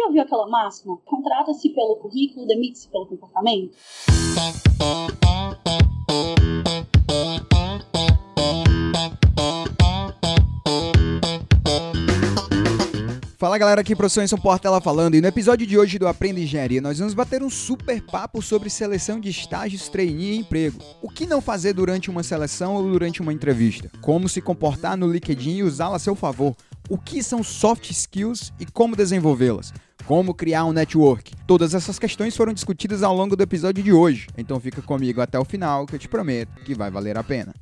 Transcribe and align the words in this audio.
já 0.00 0.06
ouviu 0.06 0.22
aquela 0.22 0.48
máxima? 0.48 0.96
Contrata-se 1.04 1.68
pelo 1.70 1.96
currículo, 1.96 2.46
demite-se 2.46 2.88
pelo 2.88 3.06
comportamento? 3.06 3.76
Fala 13.36 13.56
galera, 13.56 13.80
aqui 13.80 13.96
professor 13.96 14.22
Enson 14.22 14.36
Portela 14.36 14.82
falando 14.82 15.14
e 15.14 15.20
no 15.20 15.26
episódio 15.26 15.66
de 15.66 15.78
hoje 15.78 15.98
do 15.98 16.06
Aprenda 16.06 16.40
Engenharia 16.40 16.80
nós 16.80 16.98
vamos 16.98 17.14
bater 17.14 17.42
um 17.42 17.48
super 17.48 18.02
papo 18.02 18.42
sobre 18.42 18.68
seleção 18.68 19.18
de 19.18 19.30
estágios, 19.30 19.88
trainee 19.88 20.32
e 20.32 20.36
emprego. 20.36 20.78
O 21.02 21.08
que 21.08 21.26
não 21.26 21.40
fazer 21.40 21.72
durante 21.72 22.10
uma 22.10 22.22
seleção 22.22 22.74
ou 22.74 22.82
durante 22.82 23.22
uma 23.22 23.32
entrevista? 23.32 23.90
Como 24.02 24.28
se 24.28 24.42
comportar 24.42 24.96
no 24.96 25.10
LinkedIn 25.10 25.56
e 25.56 25.62
usá-la 25.62 25.96
a 25.96 25.98
seu 25.98 26.14
favor? 26.14 26.54
O 26.88 26.98
que 26.98 27.22
são 27.22 27.42
soft 27.42 27.90
skills 27.90 28.52
e 28.60 28.66
como 28.66 28.94
desenvolvê-las? 28.94 29.72
Como 30.06 30.34
criar 30.34 30.64
um 30.64 30.72
network? 30.72 31.34
Todas 31.46 31.74
essas 31.74 31.98
questões 31.98 32.36
foram 32.36 32.52
discutidas 32.52 33.02
ao 33.02 33.14
longo 33.14 33.36
do 33.36 33.42
episódio 33.42 33.82
de 33.82 33.92
hoje, 33.92 34.26
então 34.36 34.58
fica 34.58 34.82
comigo 34.82 35.20
até 35.20 35.38
o 35.38 35.44
final 35.44 35.86
que 35.86 35.94
eu 35.94 35.98
te 35.98 36.08
prometo 36.08 36.52
que 36.64 36.74
vai 36.74 36.90
valer 36.90 37.16
a 37.16 37.22
pena. 37.22 37.54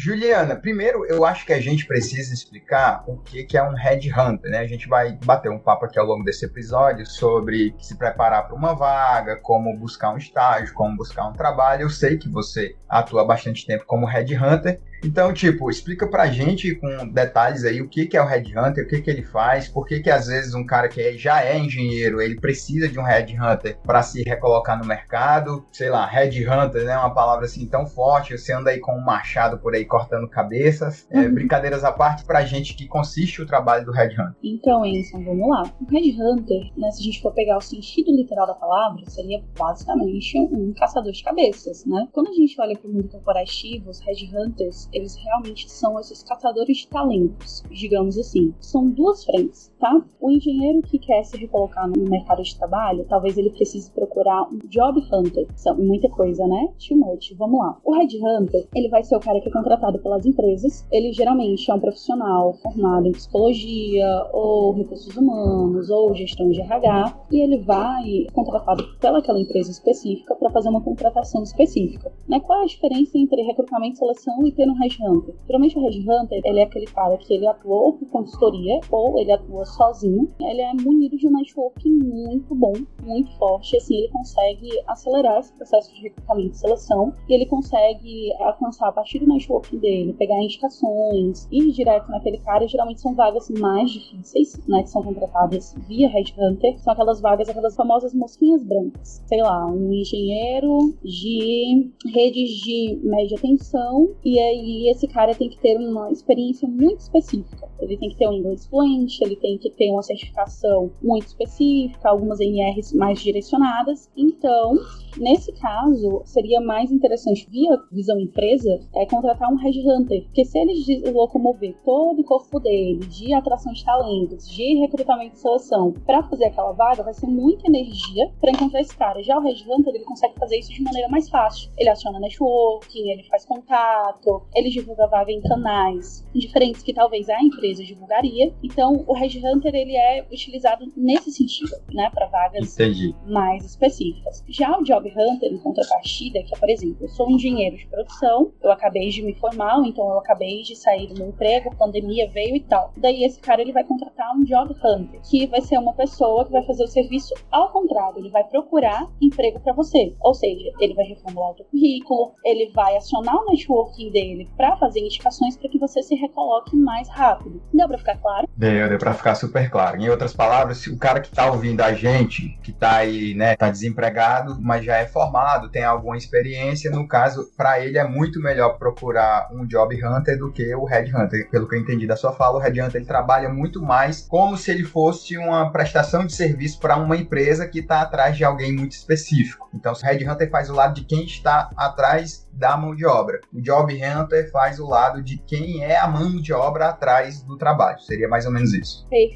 Juliana, 0.00 0.56
primeiro 0.56 1.04
eu 1.04 1.26
acho 1.26 1.44
que 1.44 1.52
a 1.52 1.60
gente 1.60 1.86
precisa 1.86 2.32
explicar 2.32 3.04
o 3.06 3.18
que, 3.18 3.44
que 3.44 3.58
é 3.58 3.62
um 3.62 3.74
headhunter, 3.74 4.50
né? 4.50 4.58
A 4.58 4.66
gente 4.66 4.88
vai 4.88 5.12
bater 5.12 5.50
um 5.50 5.58
papo 5.58 5.84
aqui 5.84 5.98
ao 5.98 6.06
longo 6.06 6.24
desse 6.24 6.46
episódio 6.46 7.04
sobre 7.04 7.74
se 7.78 7.98
preparar 7.98 8.46
para 8.46 8.56
uma 8.56 8.74
vaga, 8.74 9.36
como 9.36 9.76
buscar 9.76 10.14
um 10.14 10.16
estágio, 10.16 10.72
como 10.72 10.96
buscar 10.96 11.28
um 11.28 11.34
trabalho. 11.34 11.82
Eu 11.82 11.90
sei 11.90 12.16
que 12.16 12.30
você 12.30 12.74
atua 12.88 13.26
bastante 13.26 13.66
tempo 13.66 13.84
como 13.86 14.06
headhunter, 14.06 14.80
então, 15.02 15.32
tipo, 15.32 15.70
explica 15.70 16.06
pra 16.06 16.26
gente 16.26 16.74
com 16.74 17.08
detalhes 17.08 17.64
aí 17.64 17.80
o 17.80 17.88
que, 17.88 18.06
que 18.06 18.16
é 18.16 18.22
o 18.22 18.26
Headhunter, 18.26 18.84
o 18.84 18.88
que, 18.88 19.00
que 19.00 19.10
ele 19.10 19.22
faz, 19.22 19.68
por 19.68 19.86
que, 19.86 20.00
que 20.00 20.10
às 20.10 20.26
vezes 20.26 20.54
um 20.54 20.64
cara 20.64 20.88
que 20.88 21.16
já 21.16 21.44
é 21.44 21.58
engenheiro, 21.58 22.20
ele 22.20 22.38
precisa 22.38 22.88
de 22.88 22.98
um 22.98 23.02
Headhunter 23.02 23.78
para 23.84 24.02
se 24.02 24.22
recolocar 24.22 24.78
no 24.78 24.86
mercado. 24.86 25.64
Sei 25.72 25.88
lá, 25.88 26.06
Headhunter, 26.06 26.84
né? 26.84 26.96
Uma 26.96 27.14
palavra 27.14 27.46
assim 27.46 27.66
tão 27.66 27.86
forte, 27.86 28.36
você 28.36 28.52
anda 28.52 28.70
aí 28.70 28.78
com 28.78 28.92
um 28.92 29.04
machado 29.04 29.58
por 29.58 29.74
aí 29.74 29.84
cortando 29.84 30.28
cabeças. 30.28 31.06
É, 31.10 31.20
uhum. 31.20 31.34
brincadeiras 31.34 31.84
à 31.84 31.92
parte 31.92 32.24
pra 32.24 32.44
gente 32.44 32.74
que 32.74 32.86
consiste 32.86 33.42
o 33.42 33.46
trabalho 33.46 33.84
do 33.84 33.92
Headhunter. 33.92 34.34
Então, 34.42 34.84
Enson, 34.84 35.24
vamos 35.24 35.48
lá. 35.48 35.62
O 35.80 35.90
Headhunter, 35.90 36.70
né, 36.76 36.90
se 36.90 37.00
a 37.00 37.04
gente 37.04 37.22
for 37.22 37.32
pegar 37.32 37.56
o 37.56 37.60
sentido 37.60 38.10
literal 38.14 38.46
da 38.46 38.54
palavra, 38.54 39.02
seria 39.06 39.42
basicamente 39.58 40.38
um 40.38 40.72
caçador 40.74 41.12
de 41.12 41.22
cabeças, 41.22 41.84
né? 41.86 42.08
Quando 42.12 42.28
a 42.28 42.32
gente 42.32 42.60
olha 42.60 42.76
para 42.76 42.88
o 42.88 42.92
mundo 42.92 43.08
corporativo, 43.08 43.90
os 43.90 44.00
Headhunters, 44.00 44.88
eles 44.92 45.16
realmente 45.16 45.70
são 45.70 45.98
esses 45.98 46.22
caçadores 46.22 46.78
de 46.78 46.88
talentos, 46.88 47.62
digamos 47.70 48.18
assim. 48.18 48.54
São 48.60 48.88
duas 48.88 49.24
frentes, 49.24 49.69
tá? 49.80 50.00
O 50.20 50.30
engenheiro 50.30 50.82
que 50.82 50.98
quer 50.98 51.24
se 51.24 51.36
recolocar 51.36 51.88
no 51.88 52.08
mercado 52.08 52.42
de 52.42 52.56
trabalho, 52.56 53.06
talvez 53.08 53.36
ele 53.36 53.50
precise 53.50 53.90
procurar 53.90 54.42
um 54.42 54.58
job 54.68 55.00
hunter. 55.12 55.46
São 55.56 55.76
muita 55.76 56.08
coisa, 56.10 56.46
né? 56.46 56.68
Too 56.86 56.96
much. 56.96 57.34
Vamos 57.36 57.58
lá. 57.58 57.78
O 57.84 57.94
headhunter, 57.94 58.68
ele 58.74 58.88
vai 58.88 59.02
ser 59.02 59.16
o 59.16 59.20
cara 59.20 59.40
que 59.40 59.48
é 59.48 59.52
contratado 59.52 59.98
pelas 59.98 60.26
empresas. 60.26 60.86
Ele 60.92 61.12
geralmente 61.12 61.70
é 61.70 61.74
um 61.74 61.80
profissional 61.80 62.54
formado 62.62 63.06
em 63.06 63.12
psicologia 63.12 64.06
ou 64.32 64.74
recursos 64.74 65.16
humanos 65.16 65.90
ou 65.90 66.14
gestão 66.14 66.50
de 66.50 66.60
RH 66.60 67.26
e 67.32 67.40
ele 67.40 67.58
vai 67.58 68.26
contratado 68.32 68.84
pelaquela 69.00 69.40
empresa 69.40 69.70
específica 69.70 70.34
para 70.34 70.50
fazer 70.50 70.68
uma 70.68 70.82
contratação 70.82 71.42
específica. 71.42 72.12
Né? 72.28 72.38
Qual 72.40 72.60
é 72.60 72.64
a 72.64 72.66
diferença 72.66 73.16
entre 73.16 73.42
recrutamento, 73.42 73.98
seleção 73.98 74.46
e 74.46 74.52
ter 74.52 74.68
um 74.68 74.74
headhunter. 74.74 75.34
Geralmente 75.46 75.78
o 75.78 75.82
headhunter, 75.82 76.40
ele 76.44 76.60
é 76.60 76.64
aquele 76.64 76.86
cara 76.86 77.16
que 77.16 77.32
ele 77.32 77.46
atuou 77.46 77.94
por 77.94 78.08
consultoria 78.08 78.80
ou 78.90 79.18
ele 79.18 79.32
atua 79.32 79.64
sozinho. 79.70 80.28
Ele 80.40 80.60
é 80.60 80.72
munido 80.74 81.16
de 81.16 81.26
um 81.26 81.32
network 81.32 81.88
muito 81.88 82.54
bom, 82.54 82.72
muito 83.02 83.30
forte. 83.38 83.76
Assim, 83.76 83.96
ele 83.96 84.08
consegue 84.08 84.68
acelerar 84.86 85.38
esse 85.38 85.52
processo 85.52 85.94
de 85.94 86.02
recrutamento 86.02 86.54
e 86.54 86.58
seleção 86.58 87.14
e 87.28 87.34
ele 87.34 87.46
consegue 87.46 88.32
alcançar 88.40 88.88
a 88.88 88.92
partir 88.92 89.18
do 89.18 89.26
network 89.26 89.76
dele, 89.76 90.12
pegar 90.14 90.40
indicações, 90.42 91.48
ir 91.50 91.70
direto 91.72 92.10
naquele 92.10 92.38
cara. 92.38 92.66
Geralmente 92.66 93.00
são 93.00 93.14
vagas 93.14 93.48
mais 93.50 93.90
difíceis, 93.90 94.58
né, 94.66 94.82
que 94.82 94.90
são 94.90 95.02
contratadas 95.02 95.74
via 95.88 96.08
headhunter. 96.08 96.78
São 96.80 96.92
aquelas 96.92 97.20
vagas, 97.20 97.48
aquelas 97.48 97.74
famosas 97.74 98.14
mosquinhas 98.14 98.62
brancas. 98.62 99.22
Sei 99.26 99.42
lá, 99.42 99.66
um 99.66 99.92
engenheiro 99.92 100.94
de 101.04 101.90
redes 102.12 102.50
de 102.50 103.00
média 103.02 103.38
tensão 103.40 104.14
e 104.24 104.38
aí 104.38 104.90
esse 104.90 105.06
cara 105.06 105.34
tem 105.34 105.48
que 105.48 105.58
ter 105.58 105.76
uma 105.76 106.10
experiência 106.10 106.68
muito 106.68 107.00
específica. 107.00 107.68
Ele 107.80 107.96
tem 107.96 108.10
que 108.10 108.16
ter 108.16 108.28
um 108.28 108.34
inglês 108.34 108.66
fluente, 108.66 109.22
ele 109.24 109.36
tem 109.36 109.58
que 109.60 109.70
ter 109.70 109.90
uma 109.90 110.02
certificação 110.02 110.90
muito 111.02 111.26
específica, 111.26 112.08
algumas 112.08 112.40
NRs 112.40 112.92
mais 112.94 113.20
direcionadas. 113.20 114.10
Então, 114.16 114.74
nesse 115.18 115.52
caso, 115.52 116.22
seria 116.24 116.60
mais 116.60 116.90
interessante, 116.90 117.46
via 117.50 117.78
visão 117.92 118.18
empresa, 118.18 118.80
é 118.94 119.06
contratar 119.06 119.52
um 119.52 119.56
headhunter, 119.56 120.24
porque 120.24 120.44
se 120.44 120.58
ele 120.58 121.10
locomover 121.10 121.76
todo 121.84 122.20
o 122.20 122.24
corpo 122.24 122.58
dele 122.60 123.00
de 123.06 123.32
atração 123.32 123.72
de 123.72 123.84
talentos, 123.84 124.48
de 124.48 124.80
recrutamento 124.80 125.36
e 125.36 125.38
seleção, 125.38 125.92
para 126.06 126.22
fazer 126.22 126.46
aquela 126.46 126.72
vaga, 126.72 127.02
vai 127.02 127.14
ser 127.14 127.26
muita 127.26 127.68
energia 127.68 128.32
para 128.40 128.50
encontrar 128.50 128.80
esse 128.80 128.96
cara. 128.96 129.22
Já 129.22 129.38
o 129.38 129.42
headhunter, 129.42 129.94
ele 129.94 130.04
consegue 130.04 130.34
fazer 130.38 130.58
isso 130.58 130.72
de 130.72 130.82
maneira 130.82 131.08
mais 131.08 131.28
fácil. 131.28 131.70
Ele 131.76 131.88
aciona 131.88 132.18
networking, 132.18 133.10
ele 133.10 133.24
faz 133.24 133.44
contato, 133.44 134.42
ele 134.54 134.70
divulga 134.70 135.06
vaga 135.06 135.30
em 135.30 135.40
canais 135.40 136.26
diferentes 136.34 136.82
que 136.82 136.92
talvez 136.92 137.28
a 137.28 137.42
empresa 137.42 137.84
divulgaria. 137.84 138.54
Então, 138.62 139.04
o 139.06 139.12
Headhunter 139.12 139.49
ele 139.64 139.96
é 139.96 140.26
utilizado 140.30 140.86
nesse 140.96 141.30
sentido, 141.30 141.72
né, 141.92 142.10
para 142.12 142.26
vagas 142.26 142.74
Entendi. 142.74 143.14
mais 143.26 143.64
específicas. 143.64 144.44
Já 144.48 144.78
o 144.78 144.82
Job 144.82 145.08
Hunter, 145.08 145.52
em 145.52 145.58
contrapartida, 145.58 146.42
que 146.42 146.54
é, 146.54 146.58
por 146.58 146.68
exemplo, 146.68 146.98
eu 147.00 147.08
sou 147.08 147.28
um 147.28 147.32
engenheiro 147.32 147.76
de 147.76 147.86
produção, 147.86 148.52
eu 148.62 148.70
acabei 148.70 149.08
de 149.08 149.22
me 149.22 149.34
formar, 149.34 149.80
então 149.84 150.06
eu 150.08 150.18
acabei 150.18 150.62
de 150.62 150.76
sair 150.76 151.08
do 151.08 151.14
meu 151.14 151.28
emprego, 151.28 151.74
pandemia 151.76 152.28
veio 152.30 152.56
e 152.56 152.60
tal. 152.60 152.92
Daí 152.96 153.24
esse 153.24 153.40
cara 153.40 153.62
ele 153.62 153.72
vai 153.72 153.84
contratar 153.84 154.34
um 154.36 154.44
Job 154.44 154.74
Hunter, 154.74 155.20
que 155.28 155.46
vai 155.46 155.60
ser 155.60 155.78
uma 155.78 155.94
pessoa 155.94 156.44
que 156.44 156.52
vai 156.52 156.62
fazer 156.64 156.84
o 156.84 156.88
serviço 156.88 157.34
ao 157.50 157.70
contrário, 157.72 158.18
ele 158.18 158.30
vai 158.30 158.44
procurar 158.44 159.08
emprego 159.20 159.60
para 159.60 159.72
você. 159.72 160.14
Ou 160.20 160.34
seja, 160.34 160.70
ele 160.80 160.94
vai 160.94 161.04
reformular 161.04 161.50
o 161.50 161.54
teu 161.54 161.66
currículo, 161.66 162.32
ele 162.44 162.70
vai 162.72 162.96
acionar 162.96 163.36
o 163.36 163.46
networking 163.50 164.10
dele 164.10 164.48
para 164.56 164.76
fazer 164.76 165.00
indicações 165.00 165.56
para 165.56 165.68
que 165.68 165.78
você 165.78 166.02
se 166.02 166.14
recoloque 166.14 166.76
mais 166.76 167.08
rápido. 167.08 167.62
Deu 167.72 167.88
para 167.88 167.98
ficar 167.98 168.16
claro? 168.18 168.48
Deu, 168.56 168.88
deu 168.88 168.98
para 168.98 169.14
ficar 169.14 169.34
super 169.40 169.70
claro. 169.70 170.00
Em 170.00 170.08
outras 170.08 170.32
palavras, 170.32 170.86
o 170.86 170.98
cara 170.98 171.20
que 171.20 171.30
tá 171.30 171.50
ouvindo 171.50 171.80
a 171.80 171.92
gente, 171.92 172.58
que 172.62 172.72
tá 172.72 172.96
aí, 172.96 173.34
né, 173.34 173.56
tá 173.56 173.70
desempregado, 173.70 174.58
mas 174.60 174.84
já 174.84 174.98
é 174.98 175.06
formado, 175.06 175.70
tem 175.70 175.82
alguma 175.82 176.16
experiência, 176.16 176.90
no 176.90 177.08
caso, 177.08 177.50
para 177.56 177.80
ele 177.80 177.98
é 177.98 178.06
muito 178.06 178.40
melhor 178.40 178.78
procurar 178.78 179.48
um 179.52 179.66
job 179.66 179.94
hunter 180.04 180.38
do 180.38 180.52
que 180.52 180.74
o 180.74 180.84
head 180.84 181.14
hunter. 181.14 181.48
Pelo 181.50 181.68
que 181.68 181.74
eu 181.74 181.80
entendi 181.80 182.06
da 182.06 182.16
sua 182.16 182.32
fala, 182.32 182.58
o 182.58 182.60
head 182.60 182.80
hunter 182.80 182.96
ele 182.96 183.06
trabalha 183.06 183.48
muito 183.48 183.82
mais 183.82 184.20
como 184.20 184.56
se 184.56 184.70
ele 184.70 184.84
fosse 184.84 185.38
uma 185.38 185.70
prestação 185.72 186.26
de 186.26 186.34
serviço 186.34 186.78
para 186.78 186.96
uma 186.96 187.16
empresa 187.16 187.66
que 187.66 187.80
está 187.80 188.02
atrás 188.02 188.36
de 188.36 188.44
alguém 188.44 188.72
muito 188.72 188.92
específico. 188.92 189.68
Então, 189.74 189.92
o 189.92 189.96
head 189.96 190.28
hunter 190.28 190.50
faz 190.50 190.68
o 190.68 190.74
lado 190.74 190.94
de 190.94 191.04
quem 191.04 191.24
está 191.24 191.70
atrás 191.76 192.46
da 192.52 192.76
mão 192.76 192.94
de 192.94 193.06
obra. 193.06 193.40
O 193.52 193.60
job 193.60 193.94
hunter 193.94 194.50
faz 194.50 194.78
o 194.78 194.86
lado 194.86 195.22
de 195.22 195.38
quem 195.38 195.82
é 195.82 195.98
a 195.98 196.06
mão 196.06 196.40
de 196.40 196.52
obra 196.52 196.88
atrás 196.88 197.42
do 197.42 197.56
trabalho. 197.56 198.00
Seria 198.00 198.28
mais 198.28 198.44
ou 198.44 198.52
menos 198.52 198.74
isso. 198.74 199.06
Perfeito, 199.08 199.29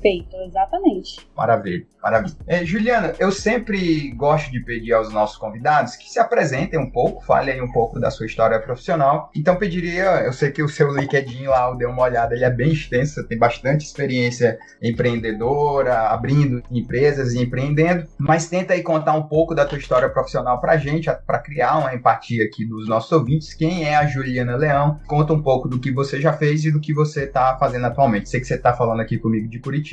exatamente. 0.45 1.27
Maravilha, 1.37 1.87
maravilha. 2.03 2.35
É, 2.47 2.65
Juliana, 2.65 3.15
eu 3.19 3.31
sempre 3.33 4.11
gosto 4.11 4.51
de 4.51 4.61
pedir 4.61 4.93
aos 4.93 5.13
nossos 5.13 5.37
convidados 5.37 5.97
que 5.97 6.11
se 6.11 6.19
apresentem 6.19 6.79
um 6.79 6.91
pouco, 6.91 7.25
falem 7.25 7.63
um 7.63 7.71
pouco 7.71 7.99
da 7.99 8.11
sua 8.11 8.27
história 8.27 8.59
profissional. 8.61 9.31
Então 9.35 9.57
pediria, 9.57 10.23
eu 10.25 10.33
sei 10.33 10.51
que 10.51 10.63
o 10.63 10.69
seu 10.69 10.95
LinkedIn 10.95 11.47
lá, 11.47 11.69
eu 11.69 11.77
dei 11.77 11.87
uma 11.87 12.03
olhada, 12.03 12.35
ele 12.35 12.45
é 12.45 12.51
bem 12.51 12.73
extenso, 12.73 13.27
tem 13.27 13.39
bastante 13.39 13.85
experiência 13.85 14.59
empreendedora, 14.83 16.09
abrindo 16.09 16.63
empresas 16.71 17.33
e 17.33 17.43
empreendendo, 17.43 18.07
mas 18.19 18.49
tenta 18.49 18.75
aí 18.75 18.83
contar 18.83 19.15
um 19.15 19.23
pouco 19.23 19.55
da 19.55 19.65
tua 19.65 19.79
história 19.79 20.09
profissional 20.09 20.61
pra 20.61 20.77
gente, 20.77 21.11
para 21.27 21.39
criar 21.39 21.79
uma 21.79 21.95
empatia 21.95 22.45
aqui 22.45 22.65
dos 22.65 22.89
nossos 22.89 23.11
ouvintes. 23.13 23.55
Quem 23.55 23.85
é 23.85 23.97
a 23.97 24.07
Juliana 24.07 24.57
Leão? 24.57 25.01
Conta 25.07 25.33
um 25.33 25.43
pouco 25.43 25.69
do 25.69 25.79
que 25.79 25.91
você 25.91 26.21
já 26.21 26.33
fez 26.33 26.65
e 26.65 26.71
do 26.71 26.81
que 26.81 26.93
você 26.93 27.25
está 27.25 27.57
fazendo 27.59 27.87
atualmente. 27.87 28.29
Sei 28.29 28.41
que 28.41 28.47
você 28.47 28.55
está 28.55 28.73
falando 28.73 29.01
aqui 29.01 29.19
comigo 29.19 29.49
de 29.49 29.59
Curitiba, 29.59 29.84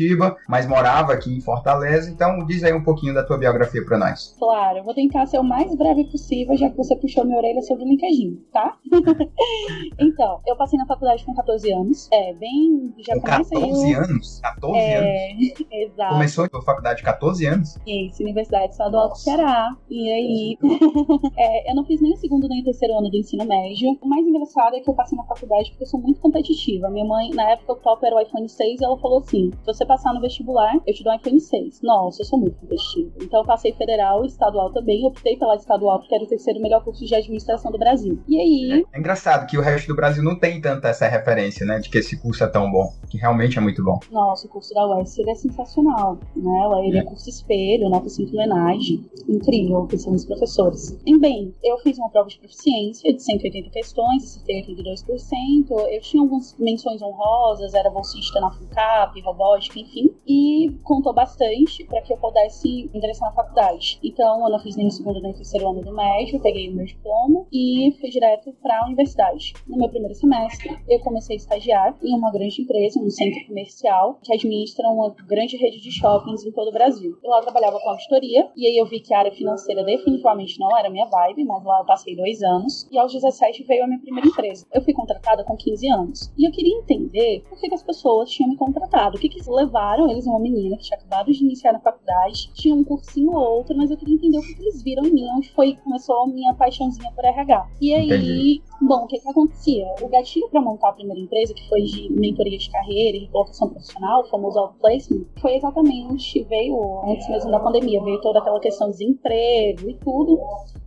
mas 0.48 0.68
morava 0.68 1.14
aqui 1.14 1.36
em 1.36 1.42
Fortaleza, 1.42 2.10
então 2.10 2.46
diz 2.46 2.64
aí 2.64 2.74
um 2.74 2.84
pouquinho 2.84 3.14
da 3.14 3.24
tua 3.24 3.38
biografia 3.38 3.84
para 3.84 3.98
nós. 3.98 4.36
Claro, 4.38 4.80
eu 4.80 4.84
vou 4.84 4.94
tentar 4.94 5.26
ser 5.26 5.40
o 5.40 5.44
mais 5.44 5.76
breve 5.76 6.06
possível, 6.06 6.56
já 6.58 6.70
que 6.70 6.78
você 6.78 6.96
puxou 6.96 7.26
minha 7.26 7.38
orelha 7.38 7.62
sobre 7.62 7.84
o 7.84 7.88
LinkedIn, 7.88 8.42
tá? 8.52 8.78
então, 10.00 10.40
eu 10.48 10.56
passei 10.56 10.78
na 10.78 10.86
faculdade 10.86 11.26
com 11.26 11.34
14 11.34 11.72
anos, 11.72 12.10
é, 12.12 12.34
bem... 12.34 12.94
Já 13.00 13.16
com 13.16 13.22
14 13.22 13.56
aí 13.56 13.96
o... 13.96 13.98
anos? 13.98 14.40
14 14.42 14.78
é, 14.78 15.32
anos? 15.32 15.54
Exato. 15.72 16.14
Começou 16.14 16.46
a 16.46 16.62
faculdade 16.62 17.04
14 17.04 17.46
anos? 17.46 17.78
Isso, 17.86 18.22
Universidade 18.24 18.72
Estadual 18.72 19.10
do 19.10 19.16
Ceará. 19.16 19.76
E 19.90 20.10
aí, 20.10 20.58
é, 21.38 21.72
eu 21.72 21.76
não 21.76 21.86
fiz 21.86 22.02
nem 22.02 22.14
o 22.14 22.18
segundo 22.18 22.48
nem 22.48 22.62
o 22.62 22.64
terceiro 22.64 22.98
ano 22.98 23.10
do 23.10 23.18
ensino 23.18 23.46
médio. 23.46 23.98
O 24.02 24.08
mais 24.08 24.26
engraçado 24.26 24.76
é 24.76 24.80
que 24.80 24.90
eu 24.90 24.94
passei 24.94 25.18
na 25.18 25.24
faculdade 25.24 25.70
porque 25.72 25.84
eu 25.84 25.88
sou 25.88 26.00
muito 26.00 26.20
competitiva. 26.20 26.90
Minha 26.90 27.06
mãe, 27.06 27.30
na 27.32 27.52
época, 27.52 27.74
o 27.74 27.76
top 27.78 28.06
era 28.06 28.16
o 28.16 28.22
iPhone 28.22 28.48
6 28.48 28.82
e 28.82 28.84
ela 28.84 28.98
falou 29.00 29.20
assim: 29.20 29.52
você 29.74 29.86
passar 29.86 30.14
no 30.14 30.22
vestibular, 30.22 30.76
eu 30.86 30.94
te 30.94 31.04
dou 31.04 31.14
um 31.14 31.16
iPhone 31.16 31.40
6. 31.40 31.82
Nossa, 31.82 32.22
eu 32.22 32.26
sou 32.26 32.40
muito 32.40 32.58
competitiva. 32.58 33.12
Então 33.22 33.42
eu 33.42 33.46
passei 33.46 33.74
federal 33.74 34.24
e 34.24 34.28
estadual 34.28 34.72
também. 34.72 35.06
Optei 35.06 35.38
pela 35.38 35.56
estadual 35.56 36.00
porque 36.00 36.16
era 36.16 36.24
o 36.24 36.28
terceiro 36.28 36.62
melhor 36.62 36.84
curso 36.84 37.06
de 37.06 37.16
administração 37.16 37.72
do 37.72 37.78
Brasil. 37.78 38.20
E 38.28 38.40
aí. 38.40 38.86
É, 38.94 39.00
engraçado 39.00 39.48
que 39.48 39.58
o 39.58 39.62
resto 39.62 39.88
do 39.88 39.96
Brasil 39.96 40.24
não 40.24 40.38
tem 40.38 40.62
tanta 40.62 40.90
essa 40.90 41.08
referência, 41.08 41.66
né? 41.66 41.80
De 41.80 41.90
que 41.90 41.98
esse 41.98 42.20
curso 42.22 42.44
é 42.44 42.48
tão 42.48 42.72
bom. 42.72 42.94
Que 43.10 43.18
realmente 43.18 43.58
é 43.58 43.62
muito 43.62 43.84
bom. 43.84 44.00
Nossa, 44.12 44.48
o 44.48 44.50
curso 44.50 44.74
da 44.74 44.88
UES 44.88 45.20
é 45.20 45.36
sensacional. 45.36 46.18
Né? 46.36 46.88
Ele 46.88 46.98
é, 46.98 47.02
é 47.02 47.04
curso 47.04 47.30
espelho, 47.30 47.90
nota 47.90 48.10
5 48.10 48.32
homenagem. 48.34 49.06
Incrível, 49.28 49.86
que 49.88 49.98
são 49.98 50.14
os 50.14 50.26
professores. 50.26 50.98
E 51.06 51.18
bem, 51.18 51.54
eu 51.64 51.78
fiz 51.80 51.98
uma 51.98 52.10
prova 52.10 52.30
de 52.30 52.40
proficiência 52.40 53.14
de 53.14 53.22
180 53.22 53.70
questões, 53.70 54.24
acertei 54.24 54.76
82%. 54.76 55.92
Eu 55.92 56.02
tinha 56.02 56.24
algumas 56.24 56.56
menções 56.58 57.02
honrosas, 57.02 57.74
era 57.74 57.90
bolsista 57.90 58.40
na 58.40 58.52
FUNCAP, 58.52 59.22
robótica, 59.22 59.61
enfim. 59.70 60.14
E 60.28 60.72
contou 60.84 61.14
bastante 61.14 61.84
para 61.86 62.02
que 62.02 62.14
eu 62.14 62.18
pudesse 62.18 62.90
ingressar 62.94 63.30
na 63.30 63.36
faculdade. 63.36 64.00
Então, 64.04 64.44
eu 64.44 64.52
não 64.52 64.60
fiz 64.60 64.76
nem 64.76 64.88
o 64.88 64.92
segundo 64.92 65.22
nem 65.22 65.32
o 65.32 65.36
terceiro 65.36 65.70
ano 65.70 65.82
do 65.82 65.94
médio, 65.94 66.42
peguei 66.42 66.70
o 66.70 66.74
meu 66.74 66.86
diploma 66.86 67.46
e 67.52 67.96
fui 68.00 68.10
direto 68.10 68.54
para 68.62 68.80
a 68.80 68.86
universidade. 68.86 69.54
No 69.68 69.78
meu 69.78 69.90
primeiro 69.90 70.16
semestre, 70.16 70.78
eu 70.88 71.00
comecei 71.00 71.36
a 71.36 71.38
estagiar 71.38 71.98
em 72.02 72.16
uma 72.16 72.32
grande 72.32 72.62
empresa, 72.62 73.00
um 73.00 73.10
centro 73.10 73.46
comercial, 73.48 74.20
que 74.24 74.34
administra 74.34 74.88
uma 74.90 75.14
grande 75.28 75.58
rede 75.58 75.82
de 75.82 75.92
shoppings 75.92 76.46
em 76.46 76.52
todo 76.52 76.70
o 76.70 76.72
Brasil. 76.72 77.18
Eu 77.24 77.30
lá 77.30 77.42
trabalhava 77.42 77.80
com 77.80 77.90
auditoria, 77.90 78.50
e 78.56 78.68
aí 78.68 78.78
eu 78.78 78.86
vi 78.86 79.00
que 79.00 79.14
a 79.14 79.20
área 79.20 79.32
financeira 79.32 79.84
definitivamente 79.84 80.60
não 80.60 80.76
era 80.78 80.90
minha 80.90 81.06
vibe, 81.06 81.46
mas 81.46 81.64
lá 81.64 81.80
eu 81.80 81.86
passei 81.86 82.16
dois 82.16 82.42
anos, 82.42 82.88
e 82.92 82.98
aos 82.98 83.12
17 83.12 83.64
veio 83.64 83.84
a 83.84 83.88
minha 83.88 84.00
primeira 84.00 84.28
empresa. 84.28 84.66
Eu 84.74 84.82
fui 84.82 84.94
contratada 84.94 85.44
com 85.44 85.56
15 85.56 85.88
anos, 85.90 86.34
e 86.38 86.48
eu 86.48 86.52
queria 86.52 86.78
entender 86.78 87.44
por 87.48 87.60
que, 87.60 87.70
que 87.70 87.76
as 87.76 87.84
pessoas 87.84 88.30
tinham 88.30 88.50
me 88.50 88.58
contratado, 88.58 89.18
o 89.18 89.20
que, 89.20 89.30
que 89.30 89.40
levaram 89.52 90.10
eles, 90.10 90.26
uma 90.26 90.40
menina 90.40 90.78
que 90.78 90.84
tinha 90.84 90.98
acabado 90.98 91.32
de 91.32 91.44
iniciar 91.44 91.74
na 91.74 91.80
faculdade, 91.80 92.52
tinha 92.54 92.74
um 92.74 92.84
cursinho 92.84 93.32
ou 93.32 93.58
outro, 93.58 93.76
mas 93.76 93.92
eu 93.92 93.98
queria 93.98 94.16
entender 94.16 94.38
o 94.38 94.42
que, 94.42 94.56
que 94.56 94.62
eles 94.62 94.82
viram 94.84 95.06
em 95.06 95.14
mim, 95.14 95.30
onde 95.36 95.52
foi 95.54 95.76
começou 95.84 96.24
a 96.24 96.28
minha 96.28 96.54
paixãozinha 96.54 97.12
por 97.12 97.24
RH. 97.24 97.68
E 97.82 97.94
aí, 97.94 98.06
Entendi. 98.06 98.64
bom, 98.82 99.04
o 99.04 99.08
que, 99.08 99.20
que 99.20 99.30
acontecia? 99.30 99.86
O 100.02 100.08
gatilho 100.08 100.50
para 100.50 100.62
montar 100.62 100.90
a 100.90 100.94
primeira 100.94 101.20
empresa, 101.20 101.54
que 101.54 101.68
foi 101.68 101.82
de 101.82 102.12
mentoria 102.12 102.58
de 102.58 102.70
carreira 102.70 103.18
e 103.18 103.28
colocação 103.30 103.70
profissional, 103.70 104.22
o 104.22 104.30
famoso 104.30 104.60
outplacement, 104.60 105.26
foi 105.40 105.56
exatamente, 105.56 106.44
veio 106.46 107.02
antes 107.06 107.28
mesmo 107.30 107.52
da 107.52 107.60
pandemia, 107.60 108.04
veio 108.04 108.22
toda 108.22 108.40
aquela 108.40 108.60
questão 108.60 108.90
de 108.90 108.98
desemprego 108.98 109.90
e 109.90 109.96
tudo. 109.96 110.40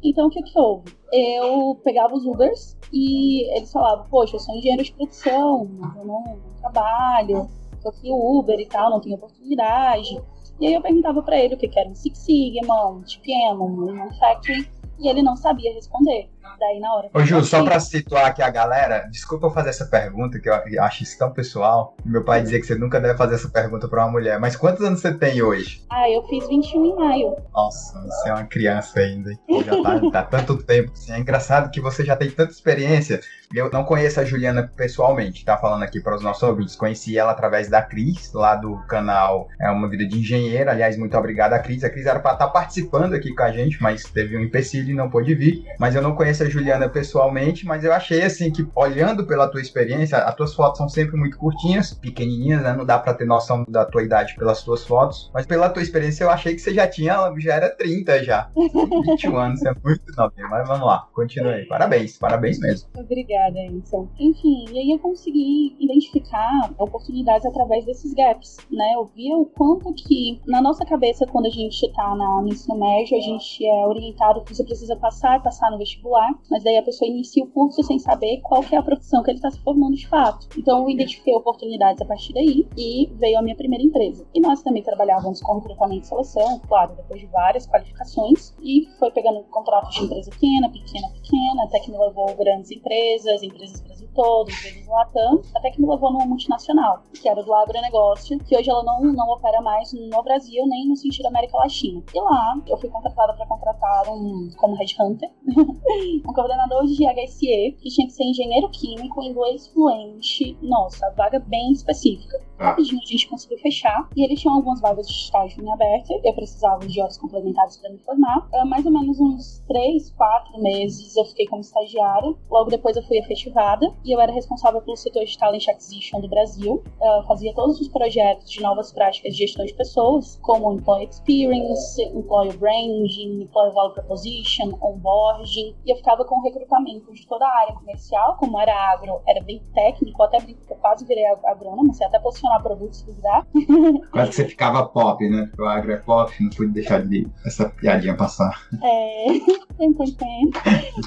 Então, 0.02 0.26
o 0.26 0.30
que 0.30 0.42
que 0.42 0.58
houve? 0.58 0.84
Eu 1.12 1.80
pegava 1.82 2.14
os 2.14 2.26
Ubers 2.26 2.76
e 2.92 3.48
eles 3.56 3.72
falavam, 3.72 4.06
poxa, 4.10 4.36
eu 4.36 4.40
sou 4.40 4.54
engenheiro 4.54 4.82
de 4.82 4.92
produção, 4.92 5.68
eu 5.96 6.04
não, 6.04 6.24
não 6.62 7.48
trabalho, 7.84 7.84
tô 7.84 7.88
aqui 7.90 8.10
Uber 8.10 8.58
e 8.58 8.66
tal, 8.66 8.90
não 8.90 9.00
tenho 9.00 9.16
oportunidade. 9.16 10.20
E 10.60 10.66
aí 10.66 10.74
eu 10.74 10.80
perguntava 10.80 11.22
para 11.22 11.38
ele 11.38 11.54
o 11.54 11.58
que 11.58 11.70
era 11.78 11.88
um 11.88 11.94
Six 11.94 12.18
Sigma, 12.18 12.90
um 12.90 13.02
TPM, 13.02 13.60
um 13.60 13.94
Manufacturing, 13.94 14.66
e 14.98 15.08
ele 15.08 15.22
não 15.22 15.36
sabia 15.36 15.72
responder. 15.74 16.30
Daí 16.58 16.80
na 16.80 16.94
hora. 16.94 17.10
Ô, 17.12 17.20
Ju, 17.20 17.44
só 17.44 17.64
pra 17.64 17.80
situar 17.80 18.26
aqui 18.26 18.42
a 18.42 18.50
galera, 18.50 19.08
desculpa 19.10 19.46
eu 19.46 19.50
fazer 19.50 19.70
essa 19.70 19.86
pergunta, 19.86 20.38
que 20.38 20.48
eu 20.48 20.82
acho 20.82 21.02
isso 21.02 21.18
tão 21.18 21.32
pessoal. 21.32 21.96
Meu 22.04 22.24
pai 22.24 22.42
dizia 22.42 22.60
que 22.60 22.66
você 22.66 22.74
nunca 22.74 23.00
deve 23.00 23.16
fazer 23.16 23.34
essa 23.34 23.48
pergunta 23.48 23.88
pra 23.88 24.04
uma 24.04 24.12
mulher. 24.12 24.38
Mas 24.38 24.56
quantos 24.56 24.84
anos 24.84 25.00
você 25.00 25.12
tem 25.12 25.42
hoje? 25.42 25.84
Ah, 25.90 26.08
eu 26.10 26.22
fiz 26.24 26.46
21 26.48 26.84
em 26.84 26.96
maio. 26.96 27.36
Nossa, 27.52 28.00
você 28.00 28.28
é 28.28 28.32
uma 28.32 28.44
criança 28.44 29.00
ainda. 29.00 29.30
Já 29.64 29.82
tá, 29.82 30.10
tá 30.10 30.22
tanto 30.22 30.62
tempo. 30.62 30.92
Assim. 30.92 31.12
É 31.12 31.18
engraçado 31.18 31.70
que 31.70 31.80
você 31.80 32.04
já 32.04 32.16
tem 32.16 32.30
tanta 32.30 32.52
experiência. 32.52 33.20
Eu 33.54 33.70
não 33.70 33.84
conheço 33.84 34.18
a 34.18 34.24
Juliana 34.24 34.68
pessoalmente, 34.76 35.44
tá 35.44 35.56
falando 35.56 35.84
aqui 35.84 36.00
para 36.00 36.16
os 36.16 36.22
nossos 36.22 36.42
ouvintes. 36.42 36.74
Conheci 36.74 37.16
ela 37.16 37.30
através 37.30 37.68
da 37.68 37.80
Cris, 37.80 38.32
lá 38.32 38.56
do 38.56 38.78
canal 38.88 39.48
É 39.60 39.70
Uma 39.70 39.88
Vida 39.88 40.06
de 40.06 40.18
Engenheiro. 40.18 40.68
Aliás, 40.68 40.96
muito 40.96 41.16
obrigado 41.16 41.52
a 41.52 41.58
Cris. 41.60 41.84
A 41.84 41.90
Cris 41.90 42.06
era 42.06 42.18
para 42.18 42.32
estar 42.32 42.46
tá 42.46 42.52
participando 42.52 43.14
aqui 43.14 43.32
com 43.32 43.42
a 43.42 43.52
gente, 43.52 43.80
mas 43.80 44.02
teve 44.04 44.36
um 44.36 44.40
empecilho 44.40 44.90
e 44.90 44.94
não 44.94 45.08
pôde 45.08 45.34
vir. 45.36 45.64
Mas 45.78 45.94
eu 45.94 46.02
não 46.02 46.16
conheço 46.16 46.33
a 46.42 46.48
Juliana 46.48 46.88
pessoalmente, 46.88 47.66
mas 47.66 47.84
eu 47.84 47.92
achei 47.92 48.22
assim 48.22 48.50
que, 48.50 48.66
olhando 48.74 49.26
pela 49.26 49.48
tua 49.48 49.60
experiência, 49.60 50.18
as 50.18 50.34
tuas 50.34 50.54
fotos 50.54 50.78
são 50.78 50.88
sempre 50.88 51.16
muito 51.16 51.38
curtinhas, 51.38 51.92
pequenininhas, 51.92 52.62
né? 52.62 52.74
Não 52.76 52.84
dá 52.84 52.98
para 52.98 53.14
ter 53.14 53.24
noção 53.24 53.64
da 53.68 53.84
tua 53.84 54.02
idade 54.02 54.34
pelas 54.36 54.62
tuas 54.62 54.84
fotos. 54.84 55.30
Mas 55.32 55.46
pela 55.46 55.68
tua 55.68 55.82
experiência, 55.82 56.24
eu 56.24 56.30
achei 56.30 56.54
que 56.54 56.60
você 56.60 56.74
já 56.74 56.86
tinha, 56.86 57.16
já 57.38 57.54
era 57.54 57.70
30 57.70 58.24
já. 58.24 58.50
21 58.56 59.36
anos, 59.36 59.62
é 59.64 59.72
muito 59.84 60.02
novinho. 60.16 60.48
Mas 60.50 60.68
vamos 60.68 60.86
lá, 60.86 61.08
continue 61.12 61.52
aí. 61.52 61.66
Parabéns, 61.66 62.18
parabéns 62.18 62.58
mesmo. 62.58 62.88
Obrigada, 62.96 63.58
Enson. 63.58 64.08
Enfim, 64.18 64.64
e 64.70 64.78
aí 64.78 64.90
eu 64.90 64.98
consegui 64.98 65.76
identificar 65.78 66.50
oportunidades 66.78 67.46
através 67.46 67.84
desses 67.84 68.14
gaps, 68.14 68.56
né? 68.70 68.94
Eu 68.94 69.10
via 69.14 69.36
o 69.36 69.46
quanto 69.46 69.92
que, 69.94 70.40
na 70.46 70.60
nossa 70.60 70.84
cabeça, 70.84 71.26
quando 71.26 71.46
a 71.46 71.50
gente 71.50 71.92
tá 71.92 72.14
na, 72.14 72.42
no 72.42 72.48
ensino 72.48 72.78
médio, 72.78 73.16
a 73.16 73.20
gente 73.20 73.66
é 73.66 73.86
orientado 73.86 74.42
que 74.42 74.54
você 74.54 74.64
precisa 74.64 74.96
passar, 74.96 75.42
passar 75.42 75.70
no 75.70 75.78
vestibular, 75.78 76.23
mas 76.50 76.62
daí 76.62 76.76
a 76.76 76.82
pessoa 76.82 77.10
inicia 77.10 77.44
o 77.44 77.48
curso 77.48 77.82
sem 77.82 77.98
saber 77.98 78.40
qual 78.42 78.62
que 78.62 78.74
é 78.74 78.78
a 78.78 78.82
profissão 78.82 79.22
que 79.22 79.30
ele 79.30 79.38
está 79.38 79.50
se 79.50 79.60
formando 79.60 79.94
de 79.94 80.06
fato. 80.08 80.48
Então 80.56 80.82
eu 80.82 80.90
identifiquei 80.90 81.34
oportunidades 81.34 82.00
a 82.00 82.04
partir 82.04 82.32
daí 82.32 82.66
e 82.76 83.10
veio 83.14 83.38
a 83.38 83.42
minha 83.42 83.56
primeira 83.56 83.84
empresa. 83.84 84.26
E 84.34 84.40
nós 84.40 84.62
também 84.62 84.82
trabalhávamos 84.82 85.40
com 85.40 85.58
recrutamento 85.58 86.04
e 86.04 86.08
seleção, 86.08 86.60
claro, 86.68 86.94
depois 86.96 87.20
de 87.20 87.26
várias 87.26 87.66
qualificações, 87.66 88.54
e 88.62 88.86
foi 88.98 89.10
pegando 89.10 89.42
contratos 89.44 89.94
de 89.94 90.04
empresa 90.04 90.30
pequena, 90.30 90.70
pequena, 90.70 91.08
pequena, 91.08 91.64
até 91.64 91.80
que 91.80 91.90
me 91.90 91.98
levou 91.98 92.34
grandes 92.36 92.70
empresas, 92.70 93.42
empresas 93.42 93.80
Brasil 94.14 94.24
todo, 94.24 94.50
empresas 94.50 94.86
Latam, 94.86 95.42
até 95.54 95.70
que 95.70 95.80
me 95.80 95.88
levou 95.88 96.12
numa 96.12 96.26
multinacional, 96.26 97.02
que 97.12 97.28
era 97.28 97.42
do 97.42 97.52
agronegócio, 97.52 98.38
que 98.44 98.56
hoje 98.56 98.70
ela 98.70 98.82
não, 98.84 99.02
não 99.02 99.28
opera 99.28 99.60
mais 99.60 99.92
no 99.92 100.22
Brasil 100.22 100.66
nem 100.66 100.88
no 100.88 100.96
sentido 100.96 101.26
América 101.26 101.58
Latina. 101.58 102.02
E 102.14 102.20
lá 102.20 102.54
eu 102.66 102.76
fui 102.78 102.88
contratada 102.88 103.34
para 103.34 103.46
contratar 103.46 104.08
um, 104.08 104.48
como 104.56 104.76
headhunter, 104.76 105.30
um 106.26 106.32
coordenador 106.32 106.86
de 106.86 107.04
HSE, 107.04 107.76
que 107.80 107.88
tinha 107.90 108.06
que 108.06 108.12
ser 108.12 108.24
engenheiro 108.24 108.70
químico, 108.70 109.22
inglês 109.22 109.66
fluente. 109.68 110.56
Nossa, 110.62 111.10
vaga 111.16 111.40
bem 111.40 111.72
específica. 111.72 112.38
Ah. 112.58 112.70
Rapidinho 112.70 113.00
a 113.02 113.06
gente 113.06 113.28
conseguiu 113.28 113.58
fechar. 113.58 114.08
E 114.16 114.24
eles 114.24 114.40
tinham 114.40 114.54
algumas 114.54 114.80
vagas 114.80 115.06
de 115.06 115.12
estágio 115.12 115.62
em 115.62 115.72
aberta. 115.72 116.14
Eu 116.24 116.34
precisava 116.34 116.86
de 116.86 117.00
horas 117.00 117.18
complementares 117.18 117.76
para 117.76 117.90
me 117.90 117.98
formar. 117.98 118.48
Uh, 118.52 118.66
mais 118.66 118.86
ou 118.86 118.92
menos 118.92 119.18
uns 119.20 119.62
3, 119.66 120.10
4 120.12 120.62
meses 120.62 121.16
eu 121.16 121.24
fiquei 121.24 121.46
como 121.46 121.60
estagiária. 121.60 122.34
Logo 122.50 122.70
depois 122.70 122.96
eu 122.96 123.02
fui 123.02 123.18
efetivada. 123.18 123.92
E 124.04 124.12
eu 124.12 124.20
era 124.20 124.32
responsável 124.32 124.82
pelo 124.82 124.96
setor 124.96 125.24
de 125.24 125.38
Talent 125.38 125.68
Acquisition 125.68 126.20
do 126.20 126.28
Brasil. 126.28 126.82
Uh, 127.00 127.26
fazia 127.26 127.54
todos 127.54 127.80
os 127.80 127.88
projetos 127.88 128.50
de 128.50 128.60
novas 128.60 128.92
práticas 128.92 129.34
de 129.34 129.46
gestão 129.46 129.64
de 129.64 129.74
pessoas, 129.74 130.38
como 130.42 130.72
Employee 130.72 131.08
Experience, 131.08 132.02
Employer 132.02 132.56
Branding, 132.58 133.42
Employer 133.42 133.72
Value 133.72 133.94
Proposition, 133.94 134.76
Onboarding. 134.80 135.74
E 135.84 135.90
eu 135.90 135.96
ficava 135.96 136.24
com 136.24 136.38
o 136.38 136.42
recrutamento 136.42 137.12
de 137.12 137.26
toda 137.26 137.46
a 137.46 137.60
área 137.62 137.74
comercial. 137.74 138.36
Como 138.38 138.60
era 138.60 138.74
agro, 138.92 139.20
era 139.26 139.42
bem 139.42 139.62
técnico. 139.74 140.22
Até 140.22 140.40
brinco 140.40 140.66
que 140.66 140.72
eu 140.72 140.76
quase 140.76 141.06
virei 141.06 141.24
agrônoma. 141.44 141.92
Você 141.92 142.04
até 142.04 142.18
posicionar 142.18 142.62
produtos 142.62 142.94
se 142.94 143.06
duvidar. 143.06 143.46
Quase 144.12 144.30
que 144.30 144.36
você 144.36 144.48
ficava 144.48 144.86
pop, 144.86 145.28
né? 145.28 145.50
O 145.58 145.64
agro 145.64 145.92
é 145.92 145.96
pop, 145.96 146.32
não 146.40 146.50
pude 146.50 146.72
deixar 146.72 147.04
de 147.06 147.26
essa 147.44 147.68
piadinha 147.68 148.16
passar. 148.16 148.68
É, 148.82 149.26
tem, 149.76 149.92
tem, 149.92 150.12
tem. 150.14 150.50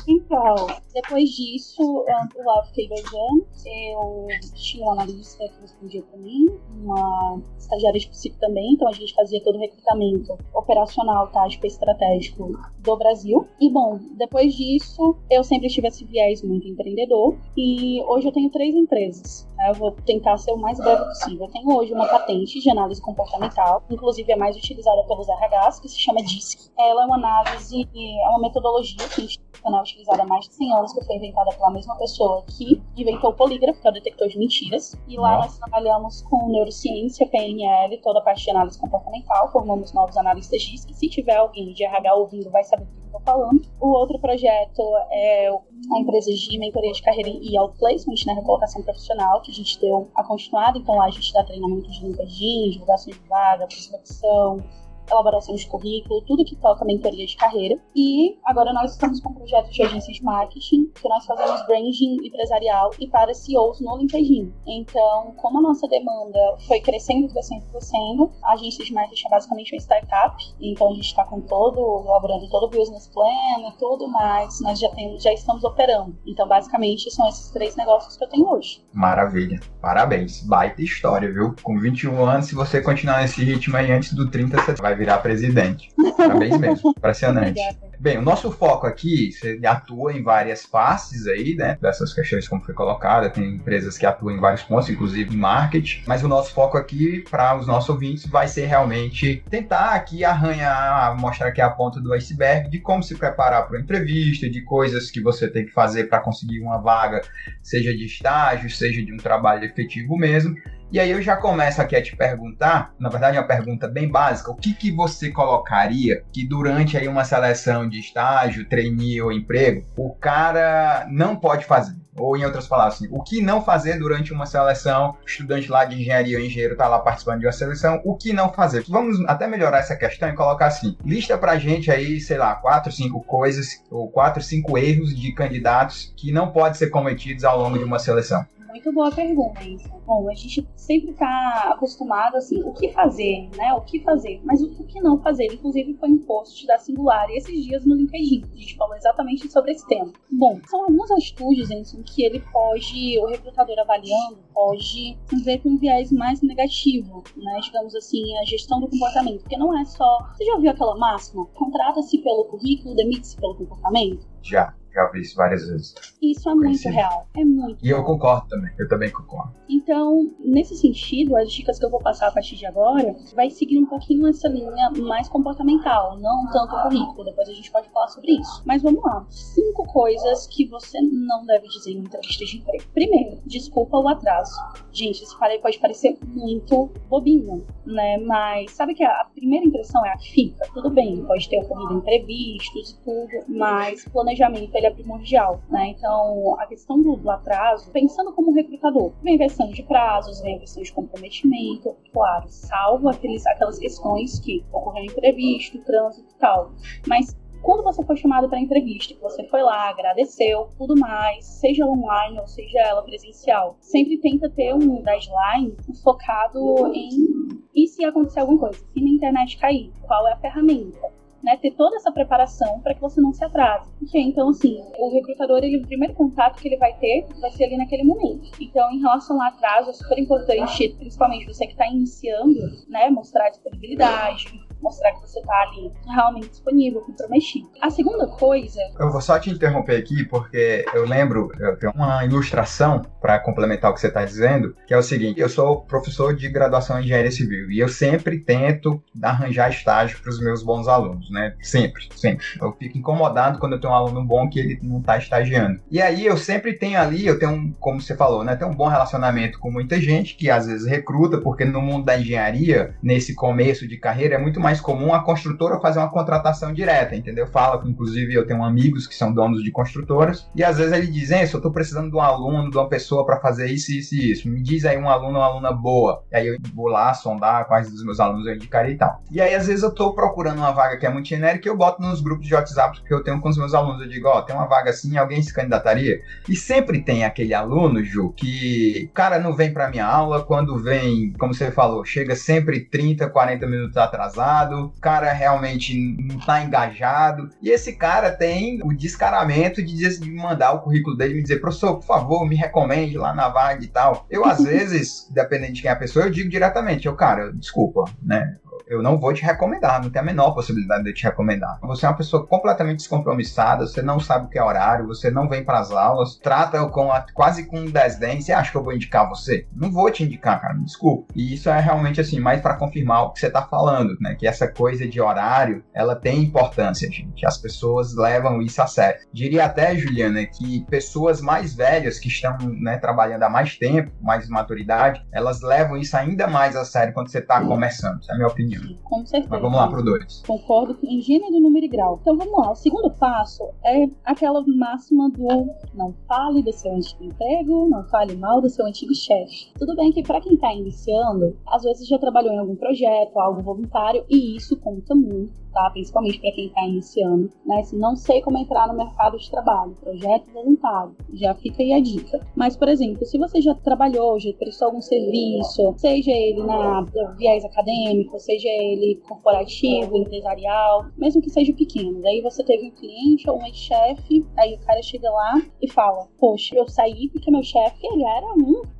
Então, 0.07 0.55
depois 0.93 1.29
disso, 1.29 2.05
eu 2.07 2.43
lá 2.43 2.63
fiquei 2.65 2.86
dois 2.87 3.05
anos. 3.13 3.65
Eu 3.65 4.27
tinha 4.53 4.85
um 4.85 4.91
analista 4.91 5.47
que 5.49 5.61
respondia 5.61 6.03
pra 6.03 6.17
mim, 6.19 6.47
uma 6.83 7.41
estagiária 7.57 7.97
específica 7.97 8.47
também, 8.47 8.73
então 8.73 8.87
a 8.87 8.91
gente 8.91 9.13
fazia 9.13 9.43
todo 9.43 9.55
o 9.55 9.59
recrutamento 9.59 10.37
operacional, 10.53 11.27
tático 11.27 11.65
e 11.65 11.67
estratégico 11.67 12.51
do 12.79 12.97
Brasil. 12.97 13.47
E 13.59 13.69
bom, 13.69 13.99
depois 14.17 14.55
disso, 14.55 15.15
eu 15.29 15.43
sempre 15.43 15.67
tive 15.69 15.87
esse 15.87 16.05
viés 16.05 16.41
muito 16.41 16.67
empreendedor 16.67 17.37
e 17.55 18.01
hoje 18.03 18.27
eu 18.27 18.31
tenho 18.31 18.49
três 18.49 18.75
empresas. 18.75 19.47
Eu 19.67 19.73
vou 19.73 19.91
tentar 19.91 20.37
ser 20.37 20.51
o 20.51 20.57
mais 20.57 20.77
breve 20.77 21.03
possível. 21.05 21.47
Eu 21.47 21.51
tenho 21.51 21.75
hoje 21.75 21.91
uma 21.93 22.07
patente 22.07 22.59
de 22.59 22.69
análise 22.69 23.01
comportamental, 23.01 23.83
inclusive 23.89 24.31
é 24.31 24.35
mais 24.35 24.55
utilizada 24.55 25.03
pelos 25.03 25.27
RHs, 25.27 25.79
que 25.79 25.89
se 25.89 25.99
chama 25.99 26.21
DISC. 26.21 26.71
Ela 26.77 27.03
é 27.03 27.05
uma 27.05 27.15
análise, 27.15 27.87
é 27.95 28.29
uma 28.29 28.39
metodologia 28.39 29.03
institucional 29.03 29.81
utilizada 29.81 30.23
há 30.23 30.25
mais 30.25 30.45
de 30.47 30.53
100 30.53 30.73
anos, 30.73 30.93
que 30.93 31.03
foi 31.05 31.15
inventada 31.15 31.51
pela 31.51 31.71
mesma 31.71 31.95
pessoa 31.97 32.43
que 32.45 32.76
inventou 32.95 33.31
o 33.31 33.33
polígrafo, 33.33 33.81
que 33.81 33.87
é 33.87 33.91
o 33.91 33.93
detector 33.93 34.27
de 34.27 34.37
mentiras. 34.37 34.95
E 35.07 35.17
lá 35.17 35.37
nós 35.37 35.57
trabalhamos 35.57 36.21
com 36.23 36.49
neurociência, 36.49 37.27
PNL, 37.27 37.97
toda 38.01 38.19
a 38.19 38.21
parte 38.21 38.43
de 38.43 38.51
análise 38.51 38.79
comportamental, 38.79 39.51
formamos 39.51 39.93
novos 39.93 40.17
analistas 40.17 40.61
DISC. 40.61 40.93
Se 40.93 41.09
tiver 41.09 41.35
alguém 41.35 41.73
de 41.73 41.83
RH 41.83 42.13
ouvindo, 42.15 42.49
vai 42.49 42.63
saber 42.63 42.85
do 42.85 42.91
que 42.91 43.05
estou 43.05 43.21
falando. 43.21 43.61
O 43.79 43.89
outro 43.89 44.19
projeto 44.19 44.81
é 45.11 45.49
a 45.49 45.99
empresa 45.99 46.31
de 46.31 46.59
mentoria 46.59 46.91
de 46.91 47.01
carreira 47.01 47.29
e 47.29 47.57
outplacement, 47.57 48.15
né, 48.25 48.33
recolocação 48.33 48.81
profissional, 48.83 49.41
que 49.41 49.51
a 49.51 49.53
gente 49.53 49.79
deu 49.79 50.09
a 50.15 50.23
continuada. 50.23 50.77
Então 50.77 50.95
lá 50.95 51.05
a 51.05 51.11
gente 51.11 51.33
dá 51.33 51.43
treinamento 51.43 51.89
de 51.89 52.05
LinkedIn, 52.05 52.71
divulgação 52.71 53.13
de 53.13 53.19
vaga, 53.27 53.67
prospecção, 53.67 54.63
elaboração 55.09 55.55
de 55.55 55.67
currículo, 55.67 56.21
tudo 56.21 56.45
que 56.45 56.55
toca 56.55 56.85
mentoria 56.85 57.25
de 57.25 57.35
carreira. 57.35 57.79
E 57.95 58.37
agora 58.45 58.73
nós 58.73 58.91
estamos 58.91 59.19
com 59.19 59.29
um 59.29 59.33
projeto 59.33 59.69
de 59.69 59.83
agência 59.83 60.13
de 60.13 60.23
marketing, 60.23 60.91
que 60.93 61.09
nós 61.09 61.25
fazemos 61.25 61.65
branding 61.65 62.17
empresarial 62.25 62.91
e 62.99 63.07
para 63.07 63.33
CEOs 63.33 63.81
no 63.81 63.97
LinkedIn. 63.97 64.53
Então, 64.65 65.33
como 65.37 65.59
a 65.59 65.61
nossa 65.61 65.87
demanda 65.87 66.39
foi 66.67 66.79
crescendo, 66.79 67.27
crescendo, 67.29 67.65
crescendo, 67.71 68.31
a 68.43 68.53
agência 68.53 68.83
de 68.83 68.93
marketing 68.93 69.27
é 69.27 69.29
basicamente 69.29 69.73
uma 69.73 69.79
startup, 69.79 70.35
então 70.59 70.89
a 70.89 70.93
gente 70.93 71.07
está 71.07 71.23
com 71.25 71.41
todo, 71.41 72.03
elaborando 72.05 72.49
todo 72.49 72.65
o 72.65 72.69
business 72.69 73.07
plan, 73.07 73.71
tudo 73.79 74.07
mais, 74.07 74.59
nós 74.61 74.79
já, 74.79 74.89
temos, 74.89 75.23
já 75.23 75.33
estamos 75.33 75.63
operando. 75.63 76.17
Então, 76.25 76.47
basicamente, 76.47 77.09
são 77.11 77.27
esses 77.27 77.49
três 77.51 77.75
negócios 77.75 78.17
que 78.17 78.23
eu 78.23 78.29
tenho 78.29 78.49
hoje. 78.49 78.83
Maravilha. 78.93 79.59
Parabéns. 79.81 80.41
Baita 80.41 80.81
história, 80.81 81.31
viu? 81.31 81.55
Com 81.61 81.79
21 81.79 82.25
anos, 82.25 82.47
se 82.47 82.55
você 82.55 82.81
continuar 82.81 83.21
nesse 83.21 83.43
ritmo 83.43 83.77
aí 83.77 83.91
antes 83.91 84.13
do 84.13 84.29
30, 84.29 84.57
você 84.57 84.73
vai 84.73 84.95
virar 84.97 85.19
presidente. 85.19 85.89
Parabéns 86.17 86.57
mesmo, 86.59 86.93
impressionante. 86.97 87.61
Bem, 87.99 88.17
o 88.19 88.21
nosso 88.21 88.51
foco 88.51 88.85
aqui, 88.85 89.31
você 89.31 89.59
atua 89.65 90.13
em 90.13 90.21
várias 90.21 90.63
faces 90.63 91.25
aí, 91.25 91.55
né, 91.55 91.77
dessas 91.81 92.13
questões 92.13 92.47
como 92.47 92.63
foi 92.63 92.73
colocada, 92.73 93.27
tem 93.27 93.55
empresas 93.55 93.97
que 93.97 94.05
atuam 94.05 94.35
em 94.35 94.39
vários 94.39 94.61
pontos, 94.61 94.87
inclusive 94.87 95.33
em 95.33 95.37
marketing, 95.37 96.03
mas 96.05 96.23
o 96.23 96.27
nosso 96.27 96.53
foco 96.53 96.77
aqui 96.77 97.23
para 97.29 97.57
os 97.57 97.65
nossos 97.65 97.89
ouvintes 97.89 98.27
vai 98.27 98.47
ser 98.47 98.67
realmente 98.67 99.43
tentar 99.49 99.95
aqui 99.95 100.23
arranhar, 100.23 101.19
mostrar 101.19 101.47
aqui 101.47 101.59
a 101.59 101.69
ponta 101.71 101.99
do 101.99 102.13
iceberg 102.13 102.69
de 102.69 102.79
como 102.79 103.01
se 103.01 103.15
preparar 103.15 103.63
para 103.63 103.75
uma 103.75 103.81
entrevista, 103.81 104.47
de 104.47 104.61
coisas 104.61 105.09
que 105.09 105.19
você 105.19 105.47
tem 105.47 105.65
que 105.65 105.71
fazer 105.71 106.03
para 106.03 106.19
conseguir 106.19 106.59
uma 106.59 106.77
vaga, 106.77 107.21
seja 107.63 107.91
de 107.95 108.05
estágio, 108.05 108.69
seja 108.69 109.03
de 109.03 109.11
um 109.11 109.17
trabalho 109.17 109.65
efetivo 109.65 110.15
mesmo, 110.15 110.55
e 110.91 110.99
aí 110.99 111.11
eu 111.11 111.21
já 111.21 111.35
começo 111.35 111.81
aqui 111.81 111.95
a 111.95 112.01
te 112.01 112.15
perguntar, 112.15 112.93
na 112.97 113.09
verdade 113.09 113.37
é 113.37 113.39
uma 113.39 113.47
pergunta 113.47 113.87
bem 113.87 114.09
básica, 114.09 114.51
o 114.51 114.55
que, 114.55 114.73
que 114.73 114.91
você 114.91 115.29
colocaria 115.29 116.23
que 116.31 116.47
durante 116.47 116.97
aí 116.97 117.07
uma 117.07 117.25
seleção 117.25 117.87
de 117.89 117.99
estágio, 117.99 118.67
trainee 118.69 119.21
ou 119.21 119.31
emprego, 119.31 119.85
o 119.97 120.13
cara 120.15 121.05
não 121.09 121.35
pode 121.35 121.65
fazer? 121.65 121.95
Ou 122.19 122.35
em 122.35 122.43
outras 122.43 122.67
palavras, 122.67 122.95
assim, 122.95 123.07
o 123.11 123.21
que 123.21 123.41
não 123.41 123.61
fazer 123.61 123.99
durante 123.99 124.33
uma 124.33 124.47
seleção, 124.47 125.15
estudante 125.25 125.69
lá 125.69 125.85
de 125.85 126.01
engenharia 126.01 126.37
ou 126.37 126.43
engenheiro 126.43 126.73
está 126.73 126.87
lá 126.87 126.97
participando 126.99 127.41
de 127.41 127.45
uma 127.45 127.51
seleção, 127.51 128.01
o 128.03 128.15
que 128.15 128.33
não 128.33 128.51
fazer? 128.51 128.83
Vamos 128.87 129.19
até 129.27 129.45
melhorar 129.45 129.79
essa 129.79 129.95
questão 129.95 130.27
e 130.27 130.33
colocar 130.33 130.67
assim, 130.67 130.97
lista 131.05 131.37
pra 131.37 131.59
gente 131.59 131.91
aí, 131.91 132.19
sei 132.19 132.37
lá, 132.37 132.55
quatro, 132.55 132.91
cinco 132.91 133.23
coisas, 133.23 133.83
ou 133.91 134.09
quatro, 134.09 134.41
cinco 134.41 134.77
erros 134.77 135.15
de 135.15 135.31
candidatos 135.31 136.11
que 136.17 136.31
não 136.31 136.51
podem 136.51 136.73
ser 136.73 136.87
cometidos 136.87 137.43
ao 137.43 137.59
longo 137.59 137.77
de 137.77 137.83
uma 137.83 137.99
seleção. 137.99 138.43
Muito 138.67 138.91
boa 138.91 139.09
pergunta, 139.11 139.63
isso. 139.63 139.89
Bom, 140.05 140.29
a 140.29 140.33
gente 140.33 140.67
sempre 140.75 141.11
está 141.11 141.71
acostumado 141.73 142.35
assim, 142.35 142.61
o 142.63 142.73
que 142.73 142.91
fazer, 142.91 143.49
né? 143.55 143.73
O 143.73 143.81
que 143.81 144.01
fazer, 144.01 144.41
mas 144.43 144.61
o 144.61 144.85
que 144.85 144.99
não 144.99 145.21
fazer. 145.21 145.45
Inclusive 145.45 145.93
foi 145.95 146.09
um 146.09 146.17
post 146.19 146.65
da 146.67 146.77
Singular 146.77 147.29
esses 147.31 147.63
dias 147.63 147.85
no 147.85 147.95
LinkedIn. 147.95 148.43
A 148.53 148.57
gente 148.57 148.75
falou 148.75 148.95
exatamente 148.95 149.49
sobre 149.49 149.71
esse 149.71 149.87
tema. 149.87 150.11
Bom, 150.31 150.59
são 150.67 150.83
algumas 150.83 151.09
atitudes 151.11 151.71
em 151.71 151.83
que 152.03 152.23
ele 152.23 152.39
pode, 152.51 153.19
o 153.19 153.27
recrutador 153.27 153.79
avaliando, 153.79 154.37
pode 154.53 155.17
ver 155.43 155.59
com 155.59 155.69
um 155.69 155.77
viés 155.77 156.11
mais 156.11 156.41
negativo, 156.41 157.23
né? 157.35 157.59
Digamos 157.63 157.95
assim, 157.95 158.37
a 158.37 158.45
gestão 158.45 158.79
do 158.79 158.89
comportamento. 158.89 159.41
Porque 159.41 159.57
não 159.57 159.77
é 159.77 159.85
só. 159.85 160.29
Você 160.33 160.45
já 160.45 160.53
ouviu 160.55 160.71
aquela 160.71 160.97
máxima? 160.97 161.45
Contrata-se 161.53 162.17
pelo 162.19 162.45
currículo, 162.45 162.95
demite-se 162.95 163.37
pelo 163.37 163.55
comportamento? 163.55 164.27
Já 164.41 164.73
já 164.97 165.11
vi 165.11 165.21
isso 165.21 165.35
várias 165.35 165.67
vezes. 165.67 165.93
Isso 166.21 166.49
é 166.49 166.55
muito 166.55 166.89
real. 166.89 167.27
É 167.35 167.45
muito. 167.45 167.85
E 167.85 167.89
real. 167.89 167.99
eu 167.99 168.05
concordo 168.05 168.47
também. 168.47 168.71
Eu 168.79 168.87
também 168.87 169.11
concordo. 169.11 169.53
Então, 169.69 170.31
nesse 170.39 170.75
sentido, 170.75 171.35
as 171.35 171.51
dicas 171.51 171.77
que 171.77 171.85
eu 171.85 171.89
vou 171.89 171.99
passar 171.99 172.27
a 172.27 172.31
partir 172.31 172.55
de 172.55 172.65
agora 172.65 173.15
vai 173.35 173.49
seguir 173.49 173.77
um 173.77 173.85
pouquinho 173.85 174.27
essa 174.27 174.47
linha 174.47 174.89
mais 174.97 175.29
comportamental, 175.29 176.17
não 176.19 176.47
tanto 176.51 176.75
o 176.75 176.83
currículo. 176.83 177.23
Depois 177.23 177.47
a 177.47 177.53
gente 177.53 177.71
pode 177.71 177.89
falar 177.89 178.07
sobre 178.07 178.31
isso. 178.31 178.63
Mas 178.65 178.81
vamos 178.81 179.03
lá. 179.03 179.25
Cinco 179.29 179.83
coisas 179.85 180.47
que 180.47 180.65
você 180.67 180.99
não 181.01 181.45
deve 181.45 181.67
dizer 181.67 181.91
em 181.91 181.99
entrevista 181.99 182.45
de 182.45 182.57
emprego. 182.57 182.83
Primeiro, 182.93 183.39
desculpa 183.45 183.97
o 183.97 184.07
atraso. 184.07 184.55
Gente, 184.91 185.23
esse 185.23 185.37
pode 185.61 185.79
parecer 185.79 186.17
muito 186.25 186.89
bobinho, 187.07 187.65
né? 187.85 188.17
Mas 188.17 188.71
sabe 188.71 188.95
que 188.95 189.03
a 189.03 189.27
primeira 189.35 189.65
impressão 189.65 190.03
é 190.05 190.09
a 190.09 190.17
que 190.17 190.31
fica. 190.31 190.67
Tudo 190.73 190.89
bem, 190.89 191.23
pode 191.25 191.47
ter 191.49 191.61
ocorrido 191.61 191.99
imprevistos 191.99 192.91
e 192.91 193.03
tudo, 193.03 193.45
mas 193.47 194.05
planejamento 194.05 194.73
ele 194.75 194.86
é 194.87 194.91
primordial, 194.91 195.61
né? 195.69 195.89
Então, 195.89 196.55
a 196.59 196.65
questão 196.65 197.01
do, 197.01 197.15
do 197.15 197.29
atraso, 197.29 197.91
pensando 197.91 198.33
como 198.33 198.53
recrutador, 198.53 199.11
vem 199.21 199.35
a 199.35 199.39
questão 199.39 199.69
de 199.69 199.83
prazos, 199.83 200.41
vem 200.41 200.55
a 200.55 200.59
questão 200.59 200.81
de 200.81 200.91
comprometimento, 200.91 201.95
claro, 202.11 202.45
salvo 202.47 203.09
aqueles, 203.09 203.45
aquelas 203.45 203.77
questões 203.79 204.39
que 204.39 204.65
ocorreram 204.71 205.05
imprevisto, 205.05 205.79
trânsito 205.83 206.33
e 206.33 206.39
tal. 206.39 206.71
Mas 207.07 207.35
quando 207.61 207.83
você 207.83 208.03
foi 208.03 208.15
chamado 208.15 208.47
para 208.47 208.59
entrevista, 208.59 209.13
que 209.13 209.21
você 209.21 209.43
foi 209.47 209.61
lá, 209.61 209.89
agradeceu, 209.89 210.69
tudo 210.77 210.97
mais, 210.97 211.45
seja 211.45 211.85
online 211.85 212.39
ou 212.39 212.47
seja 212.47 212.79
ela 212.79 213.01
presencial, 213.01 213.75
sempre 213.79 214.17
tenta 214.19 214.49
ter 214.49 214.73
um 214.73 215.01
deadline 215.01 215.75
focado 216.03 216.93
em 216.93 217.47
e 217.75 217.87
se 217.87 218.03
acontecer 218.05 218.39
alguma 218.39 218.59
coisa, 218.59 218.79
se 218.79 219.01
na 219.01 219.09
internet 219.09 219.57
cair, 219.57 219.91
qual 220.01 220.27
é 220.27 220.33
a 220.33 220.37
ferramenta? 220.37 220.99
Né, 221.47 221.55
ter 221.55 221.71
toda 221.71 221.95
essa 221.95 222.11
preparação 222.11 222.81
para 222.81 222.93
que 222.93 222.99
você 222.99 223.21
não 223.21 223.31
se 223.31 223.43
atrase. 223.43 223.89
Então, 224.13 224.49
assim, 224.49 224.83
o 224.99 225.13
recrutador, 225.13 225.63
ele, 225.63 225.77
o 225.77 225.87
primeiro 225.87 226.13
contato 226.13 226.61
que 226.61 226.67
ele 226.67 226.75
vai 226.75 226.93
ter 226.97 227.25
vai 227.39 227.49
ser 227.51 227.63
ali 227.63 227.77
naquele 227.77 228.03
momento. 228.03 228.51
Então, 228.59 228.91
em 228.91 228.99
relação 228.99 229.41
ao 229.41 229.47
atraso, 229.47 229.89
é 229.89 229.93
super 229.93 230.19
importante, 230.19 230.89
principalmente 230.99 231.45
você 231.45 231.65
que 231.65 231.71
está 231.71 231.87
iniciando, 231.87 232.59
né, 232.89 233.09
mostrar 233.09 233.49
disponibilidade, 233.49 234.66
mostrar 234.81 235.11
que 235.13 235.21
você 235.21 235.39
está 235.39 235.53
ali 235.63 235.91
realmente 236.07 236.49
disponível, 236.49 237.01
comprometido. 237.01 237.69
A 237.81 237.89
segunda 237.89 238.27
coisa. 238.27 238.79
Eu 238.99 239.11
vou 239.11 239.21
só 239.21 239.39
te 239.39 239.49
interromper 239.49 239.97
aqui, 239.97 240.25
porque 240.25 240.85
eu 240.93 241.05
lembro, 241.05 241.51
eu 241.59 241.77
tenho 241.77 241.93
uma 241.93 242.23
ilustração 242.25 243.01
para 243.21 243.39
complementar 243.39 243.91
o 243.91 243.93
que 243.93 244.01
você 244.01 244.07
está 244.07 244.23
dizendo, 244.23 244.75
que 244.85 244.93
é 244.93 244.97
o 244.97 245.03
seguinte: 245.03 245.39
eu 245.39 245.49
sou 245.49 245.81
professor 245.81 246.35
de 246.35 246.49
graduação 246.49 246.99
em 246.99 247.03
engenharia 247.03 247.31
civil 247.31 247.71
e 247.71 247.79
eu 247.79 247.87
sempre 247.87 248.39
tento 248.39 249.01
arranjar 249.21 249.69
estágio 249.69 250.19
para 250.21 250.29
os 250.29 250.39
meus 250.39 250.63
bons 250.63 250.87
alunos, 250.87 251.29
né? 251.31 251.55
Sempre, 251.61 252.07
sempre. 252.15 252.45
Eu 252.61 252.73
fico 252.73 252.97
incomodado 252.97 253.59
quando 253.59 253.73
eu 253.73 253.79
tenho 253.79 253.93
um 253.93 253.95
aluno 253.95 254.23
bom 254.25 254.49
que 254.49 254.59
ele 254.59 254.79
não 254.81 254.99
está 254.99 255.17
estagiando. 255.17 255.79
E 255.89 256.01
aí 256.01 256.25
eu 256.25 256.37
sempre 256.37 256.73
tenho 256.73 256.99
ali, 256.99 257.25
eu 257.25 257.39
tenho, 257.39 257.73
como 257.79 258.01
você 258.01 258.15
falou, 258.15 258.43
né? 258.43 258.55
Tenho 258.55 258.71
um 258.71 258.75
bom 258.75 258.87
relacionamento 258.87 259.59
com 259.59 259.71
muita 259.71 259.99
gente 259.99 260.35
que 260.35 260.49
às 260.49 260.67
vezes 260.67 260.87
recruta, 260.87 261.39
porque 261.39 261.65
no 261.65 261.81
mundo 261.81 262.05
da 262.05 262.19
engenharia, 262.19 262.95
nesse 263.01 263.33
começo 263.33 263.87
de 263.87 263.97
carreira, 263.97 264.35
é 264.35 264.37
muito 264.37 264.59
mais 264.59 264.66
mais 264.67 264.81
comum 264.81 265.13
a 265.13 265.23
construtora 265.23 265.79
fazer 265.79 265.99
uma 265.99 266.09
contratação 266.09 266.73
direta, 266.73 267.15
entendeu? 267.15 267.47
Fala 267.47 267.81
inclusive, 267.87 268.33
eu 268.33 268.45
tenho 268.45 268.65
amigos 268.65 269.07
que 269.07 269.15
são 269.15 269.33
donos 269.33 269.63
de 269.63 269.71
construtoras, 269.71 270.49
e 270.53 270.61
às 270.61 270.77
vezes 270.77 270.91
ele 270.91 271.07
diz, 271.07 271.53
eu 271.53 271.61
tô 271.61 271.71
precisando 271.71 272.09
de 272.09 272.15
um 272.17 272.19
aluno, 272.19 272.69
de 272.69 272.77
uma 272.77 272.89
pessoa 272.89 273.25
para 273.25 273.39
fazer 273.39 273.67
isso, 273.67 273.93
isso 273.93 274.13
e 274.13 274.31
isso. 274.31 274.49
Me 274.49 274.61
diz 274.61 274.83
aí 274.83 274.97
um 274.97 275.09
aluno, 275.09 275.39
uma 275.39 275.45
aluna 275.45 275.71
boa. 275.71 276.23
E 276.31 276.35
aí 276.35 276.47
eu 276.47 276.57
vou 276.75 276.87
lá 276.87 277.13
sondar 277.13 277.65
quais 277.65 277.89
dos 277.89 278.03
meus 278.03 278.19
alunos 278.19 278.45
eu 278.45 278.55
indicaria 278.55 278.93
e 278.93 278.97
tal. 278.97 279.21
E 279.31 279.39
aí, 279.39 279.55
às 279.55 279.67
vezes, 279.67 279.83
eu 279.83 279.93
tô 279.93 280.13
procurando 280.13 280.57
uma 280.57 280.71
vaga 280.71 280.97
que 280.97 281.05
é 281.05 281.09
muito 281.09 281.27
genérica 281.29 281.67
e 281.67 281.71
eu 281.71 281.77
boto 281.77 282.01
nos 282.01 282.19
grupos 282.19 282.45
de 282.45 282.53
WhatsApp 282.53 283.01
que 283.01 283.13
eu 283.13 283.23
tenho 283.23 283.39
com 283.39 283.47
os 283.47 283.57
meus 283.57 283.73
alunos. 283.73 284.01
Eu 284.01 284.09
digo, 284.09 284.27
ó, 284.27 284.39
oh, 284.39 284.41
tem 284.41 284.55
uma 284.55 284.67
vaga 284.67 284.89
assim, 284.89 285.17
alguém 285.17 285.41
se 285.41 285.53
candidataria? 285.53 286.19
E 286.49 286.55
sempre 286.55 287.01
tem 287.01 287.23
aquele 287.23 287.53
aluno, 287.53 288.03
Ju, 288.03 288.33
que 288.35 289.07
o 289.09 289.13
cara 289.13 289.39
não 289.39 289.53
vem 289.53 289.71
pra 289.71 289.89
minha 289.89 290.05
aula, 290.05 290.43
quando 290.43 290.77
vem, 290.77 291.33
como 291.39 291.53
você 291.53 291.71
falou, 291.71 292.03
chega 292.03 292.35
sempre 292.35 292.81
30, 292.81 293.29
40 293.29 293.65
minutos 293.67 293.97
atrasado 293.97 294.56
o 294.65 294.89
cara 295.01 295.31
realmente 295.31 295.97
não 296.19 296.39
tá 296.39 296.63
engajado. 296.63 297.49
E 297.61 297.69
esse 297.69 297.93
cara 297.93 298.31
tem 298.31 298.81
o 298.83 298.93
descaramento 298.93 299.83
de, 299.83 300.19
de 300.19 300.31
mandar 300.31 300.73
o 300.73 300.81
currículo 300.81 301.15
dele 301.15 301.33
e 301.33 301.35
me 301.37 301.41
dizer, 301.41 301.59
professor, 301.59 301.95
por 301.95 302.05
favor, 302.05 302.47
me 302.47 302.55
recomende 302.55 303.17
lá 303.17 303.33
na 303.33 303.49
vaga 303.49 303.83
e 303.83 303.87
tal. 303.87 304.25
Eu, 304.29 304.45
às 304.45 304.63
vezes, 304.65 305.27
dependendo 305.31 305.73
de 305.73 305.81
quem 305.81 305.89
é 305.89 305.93
a 305.93 305.97
pessoa, 305.97 306.25
eu 306.25 306.31
digo 306.31 306.49
diretamente, 306.49 307.05
eu, 307.05 307.15
cara, 307.15 307.51
desculpa, 307.53 308.05
né? 308.21 308.57
Eu 308.89 309.01
não 309.01 309.19
vou 309.19 309.33
te 309.33 309.43
recomendar, 309.43 310.01
não 310.01 310.09
tem 310.09 310.21
a 310.21 310.25
menor 310.25 310.51
possibilidade 310.51 311.03
de 311.03 311.13
te 311.13 311.23
recomendar. 311.23 311.79
Você 311.81 312.05
é 312.05 312.09
uma 312.09 312.17
pessoa 312.17 312.45
completamente 312.45 312.97
descompromissada, 312.97 313.85
você 313.85 314.01
não 314.01 314.19
sabe 314.19 314.45
o 314.45 314.49
que 314.49 314.57
é 314.57 314.63
horário, 314.63 315.07
você 315.07 315.29
não 315.29 315.47
vem 315.47 315.63
para 315.63 315.79
as 315.79 315.91
aulas, 315.91 316.37
trata 316.37 316.85
com 316.87 317.11
a, 317.11 317.25
quase 317.33 317.65
com 317.65 317.85
desdém. 317.85 318.41
Você 318.41 318.51
acha 318.51 318.71
que 318.71 318.77
eu 318.77 318.83
vou 318.83 318.93
indicar 318.93 319.27
você? 319.27 319.67
Não 319.75 319.91
vou 319.91 320.09
te 320.09 320.23
indicar, 320.23 320.61
cara, 320.61 320.73
me 320.73 320.85
desculpa. 320.85 321.33
E 321.35 321.53
isso 321.53 321.69
é 321.69 321.79
realmente 321.79 322.21
assim, 322.21 322.39
mais 322.39 322.61
para 322.61 322.75
confirmar 322.75 323.23
o 323.23 323.33
que 323.33 323.39
você 323.39 323.47
está 323.47 323.61
falando, 323.61 324.15
né? 324.21 324.35
Que 324.35 324.47
essa 324.47 324.67
coisa 324.67 325.07
de 325.07 325.19
horário, 325.19 325.83
ela 325.93 326.15
tem 326.15 326.43
importância, 326.43 327.11
gente. 327.11 327.45
As 327.45 327.57
pessoas 327.57 328.15
levam 328.15 328.61
isso 328.61 328.81
a 328.81 328.87
sério. 328.87 329.19
Diria 329.33 329.65
até, 329.65 329.95
Juliana, 329.95 330.45
que 330.45 330.85
pessoas 330.89 331.41
mais 331.41 331.75
velhas 331.75 332.19
que 332.19 332.27
estão 332.27 332.57
né, 332.79 332.97
trabalhando 332.97 333.43
há 333.43 333.49
mais 333.49 333.77
tempo, 333.77 334.11
mais 334.21 334.47
maturidade, 334.47 335.25
elas 335.31 335.61
levam 335.61 335.97
isso 335.97 336.15
ainda 336.15 336.47
mais 336.47 336.75
a 336.75 336.85
sério 336.85 337.13
quando 337.13 337.29
você 337.29 337.39
está 337.39 337.61
começando. 337.61 338.19
Essa 338.19 338.31
é 338.31 338.35
a 338.35 338.37
minha 338.37 338.47
opinião 338.47 338.76
Com 339.03 339.25
certeza. 339.25 339.49
Mas 339.51 339.61
vamos 339.61 339.77
lá 339.77 339.87
pro 339.87 340.03
2. 340.03 340.43
Concordo 340.45 340.95
com 340.95 341.07
em 341.07 341.21
gênero, 341.21 341.59
número 341.59 341.85
e 341.85 341.89
grau. 341.89 342.19
Então 342.21 342.37
vamos 342.37 342.53
lá. 342.53 342.71
O 342.71 342.75
segundo 342.75 343.09
passo 343.11 343.63
é 343.83 344.09
aquela 344.25 344.63
máxima 344.65 345.29
do 345.29 345.47
não 345.93 346.13
fale 346.27 346.61
do 346.61 346.71
seu 346.71 346.93
antigo 346.93 347.23
emprego, 347.23 347.87
não 347.89 348.03
fale 348.05 348.35
mal 348.35 348.61
do 348.61 348.69
seu 348.69 348.85
antigo 348.85 349.13
chefe. 349.15 349.71
Tudo 349.77 349.95
bem 349.95 350.11
que 350.11 350.23
para 350.23 350.41
quem 350.41 350.53
está 350.53 350.73
iniciando, 350.73 351.57
às 351.67 351.83
vezes 351.83 352.07
já 352.07 352.17
trabalhou 352.17 352.53
em 352.53 352.59
algum 352.59 352.75
projeto, 352.75 353.37
algo 353.39 353.61
voluntário, 353.61 354.25
e 354.29 354.55
isso 354.55 354.77
conta 354.77 355.15
muito, 355.15 355.53
tá? 355.77 355.91
Principalmente 355.91 356.39
para 356.39 356.51
quem 356.51 356.67
está 356.67 356.81
iniciando, 356.81 357.51
né? 357.65 357.83
Se 357.83 357.95
não 357.95 358.15
sei 358.15 358.41
como 358.41 358.57
entrar 358.57 358.87
no 358.87 358.95
mercado 358.95 359.37
de 359.37 359.49
trabalho, 359.51 359.95
projeto 360.01 360.51
voluntário, 360.51 361.15
já 361.33 361.53
fica 361.53 361.83
aí 361.83 361.93
a 361.93 361.99
dica. 361.99 362.41
Mas, 362.55 362.75
por 362.75 362.89
exemplo, 362.89 363.23
se 363.25 363.37
você 363.37 363.61
já 363.61 363.75
trabalhou, 363.75 364.39
já 364.39 364.51
prestou 364.53 364.87
algum 364.87 365.01
serviço, 365.01 365.93
seja 365.97 366.31
ele 366.31 366.63
na 366.63 367.05
viés 367.37 367.63
acadêmico, 367.63 368.39
seja 368.39 368.67
ele 368.67 369.21
corporativo, 369.27 370.17
empresarial, 370.17 371.05
mesmo 371.15 371.41
que 371.41 371.49
seja 371.49 371.71
pequeno, 371.73 372.25
aí 372.25 372.41
você 372.41 372.63
teve 372.63 372.87
um 372.87 372.91
cliente 372.91 373.47
ou 373.49 373.59
um 373.59 373.65
ex-chefe, 373.65 374.45
aí 374.57 374.73
o 374.73 374.79
cara 374.79 375.01
chega 375.03 375.29
lá 375.29 375.61
e 375.81 375.91
fala: 375.91 376.27
Poxa, 376.39 376.75
eu 376.75 376.87
saí 376.87 377.29
porque 377.29 377.51
meu 377.51 377.63
chefe 377.63 378.07
era 378.07 378.47
um 378.57 378.96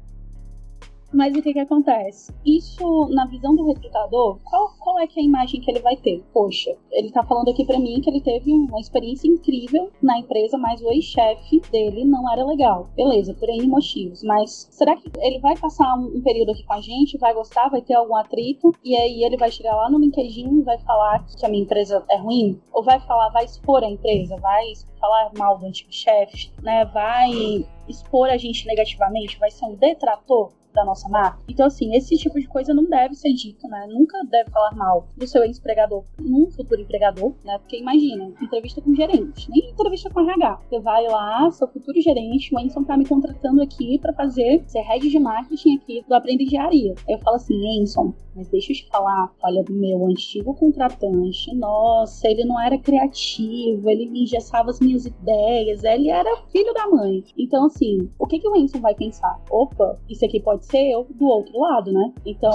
mas 1.11 1.35
o 1.35 1.41
que 1.41 1.53
que 1.53 1.59
acontece? 1.59 2.33
Isso, 2.45 3.07
na 3.11 3.25
visão 3.25 3.55
do 3.55 3.65
recrutador, 3.65 4.39
qual, 4.43 4.73
qual 4.79 4.99
é 4.99 5.07
que 5.07 5.19
é 5.19 5.23
a 5.23 5.25
imagem 5.25 5.61
que 5.61 5.71
ele 5.71 5.79
vai 5.79 5.95
ter? 5.95 6.23
Poxa, 6.33 6.75
ele 6.91 7.11
tá 7.11 7.23
falando 7.23 7.49
aqui 7.49 7.65
para 7.65 7.79
mim 7.79 8.01
que 8.01 8.09
ele 8.09 8.21
teve 8.21 8.53
uma 8.53 8.79
experiência 8.79 9.27
incrível 9.27 9.91
na 10.01 10.19
empresa, 10.19 10.57
mas 10.57 10.81
o 10.81 10.91
ex-chefe 10.91 11.61
dele 11.71 12.05
não 12.05 12.31
era 12.31 12.45
legal. 12.45 12.89
Beleza, 12.95 13.33
por 13.33 13.47
motivos. 13.65 14.23
Mas 14.23 14.67
será 14.71 14.95
que 14.95 15.09
ele 15.19 15.39
vai 15.39 15.57
passar 15.57 15.95
um, 15.95 16.17
um, 16.17 16.21
período 16.21 16.51
aqui 16.51 16.63
com 16.63 16.73
a 16.73 16.81
gente, 16.81 17.17
vai 17.17 17.33
gostar, 17.33 17.69
vai 17.69 17.81
ter 17.81 17.93
algum 17.93 18.15
atrito, 18.15 18.73
e 18.83 18.95
aí 18.95 19.23
ele 19.23 19.37
vai 19.37 19.51
chegar 19.51 19.75
lá 19.75 19.89
no 19.89 19.99
LinkedIn 19.99 20.59
e 20.59 20.63
vai 20.63 20.77
falar 20.79 21.25
que 21.25 21.45
a 21.45 21.49
minha 21.49 21.63
empresa 21.63 22.03
é 22.09 22.17
ruim? 22.17 22.59
Ou 22.71 22.83
vai 22.83 22.99
falar, 22.99 23.29
vai 23.29 23.45
expor 23.45 23.83
a 23.83 23.89
empresa, 23.89 24.35
vai 24.37 24.73
falar 24.99 25.31
mal 25.37 25.57
do 25.57 25.65
antigo 25.65 25.91
chefe, 25.91 26.51
né? 26.61 26.85
Vai 26.85 27.65
expor 27.87 28.29
a 28.29 28.37
gente 28.37 28.65
negativamente, 28.65 29.39
vai 29.39 29.51
ser 29.51 29.65
um 29.65 29.75
detrator? 29.75 30.51
Da 30.77 30.85
nossa 30.85 31.09
marca. 31.09 31.39
Então, 31.49 31.65
assim, 31.65 31.95
esse 31.95 32.15
tipo 32.17 32.39
de 32.39 32.47
coisa 32.47 32.73
não 32.73 32.85
deve 32.85 33.15
ser 33.15 33.33
dito, 33.33 33.67
né? 33.67 33.87
Nunca 33.89 34.17
deve 34.29 34.49
falar 34.51 34.75
mal 34.75 35.07
do 35.17 35.27
seu 35.27 35.43
ex-empregador 35.43 36.03
num 36.19 36.49
futuro 36.51 36.81
empregador, 36.81 37.33
né? 37.43 37.57
Porque 37.57 37.77
imagina, 37.79 38.31
entrevista 38.41 38.81
com 38.81 38.93
gerente, 38.93 39.49
nem 39.49 39.71
entrevista 39.71 40.09
com 40.09 40.21
RH. 40.21 40.61
Você 40.69 40.79
vai 40.79 41.07
lá, 41.07 41.49
seu 41.51 41.67
futuro 41.67 41.99
gerente, 41.99 42.53
o 42.53 42.59
Enson 42.59 42.83
tá 42.83 42.95
me 42.95 43.05
contratando 43.05 43.61
aqui 43.61 43.97
para 43.99 44.13
fazer 44.13 44.63
ser 44.67 44.81
head 44.81 45.09
de 45.09 45.19
marketing 45.19 45.77
aqui 45.77 46.05
do 46.07 46.13
Aprenda 46.13 46.43
Engenharia. 46.43 46.93
Eu 47.07 47.17
falo 47.19 47.37
assim, 47.37 47.55
Enson, 47.79 48.13
mas 48.37 48.49
deixa 48.49 48.71
eu 48.71 48.75
te 48.75 48.87
falar, 48.87 49.33
olha, 49.43 49.65
meu 49.67 50.05
antigo 50.05 50.53
contratante, 50.53 51.53
nossa, 51.55 52.27
ele 52.27 52.45
não 52.45 52.61
era 52.61 52.77
criativo, 52.77 53.89
ele 53.89 54.07
me 54.07 54.21
engessava 54.21 54.69
as 54.69 54.79
minhas 54.79 55.07
ideias, 55.07 55.83
ele 55.83 56.11
era 56.11 56.43
filho 56.51 56.71
da 56.71 56.87
mãe. 56.87 57.23
Então, 57.35 57.65
assim, 57.65 58.07
o 58.19 58.27
que, 58.27 58.37
que 58.37 58.47
o 58.47 58.55
Enson 58.55 58.79
vai 58.79 58.93
pensar? 58.93 59.41
Opa, 59.49 59.99
isso 60.07 60.23
aqui 60.23 60.39
pode 60.39 60.66
ser 60.67 60.91
eu 60.91 61.07
do 61.09 61.25
outro 61.25 61.57
lado, 61.59 61.91
né? 61.91 62.13
Então, 62.25 62.51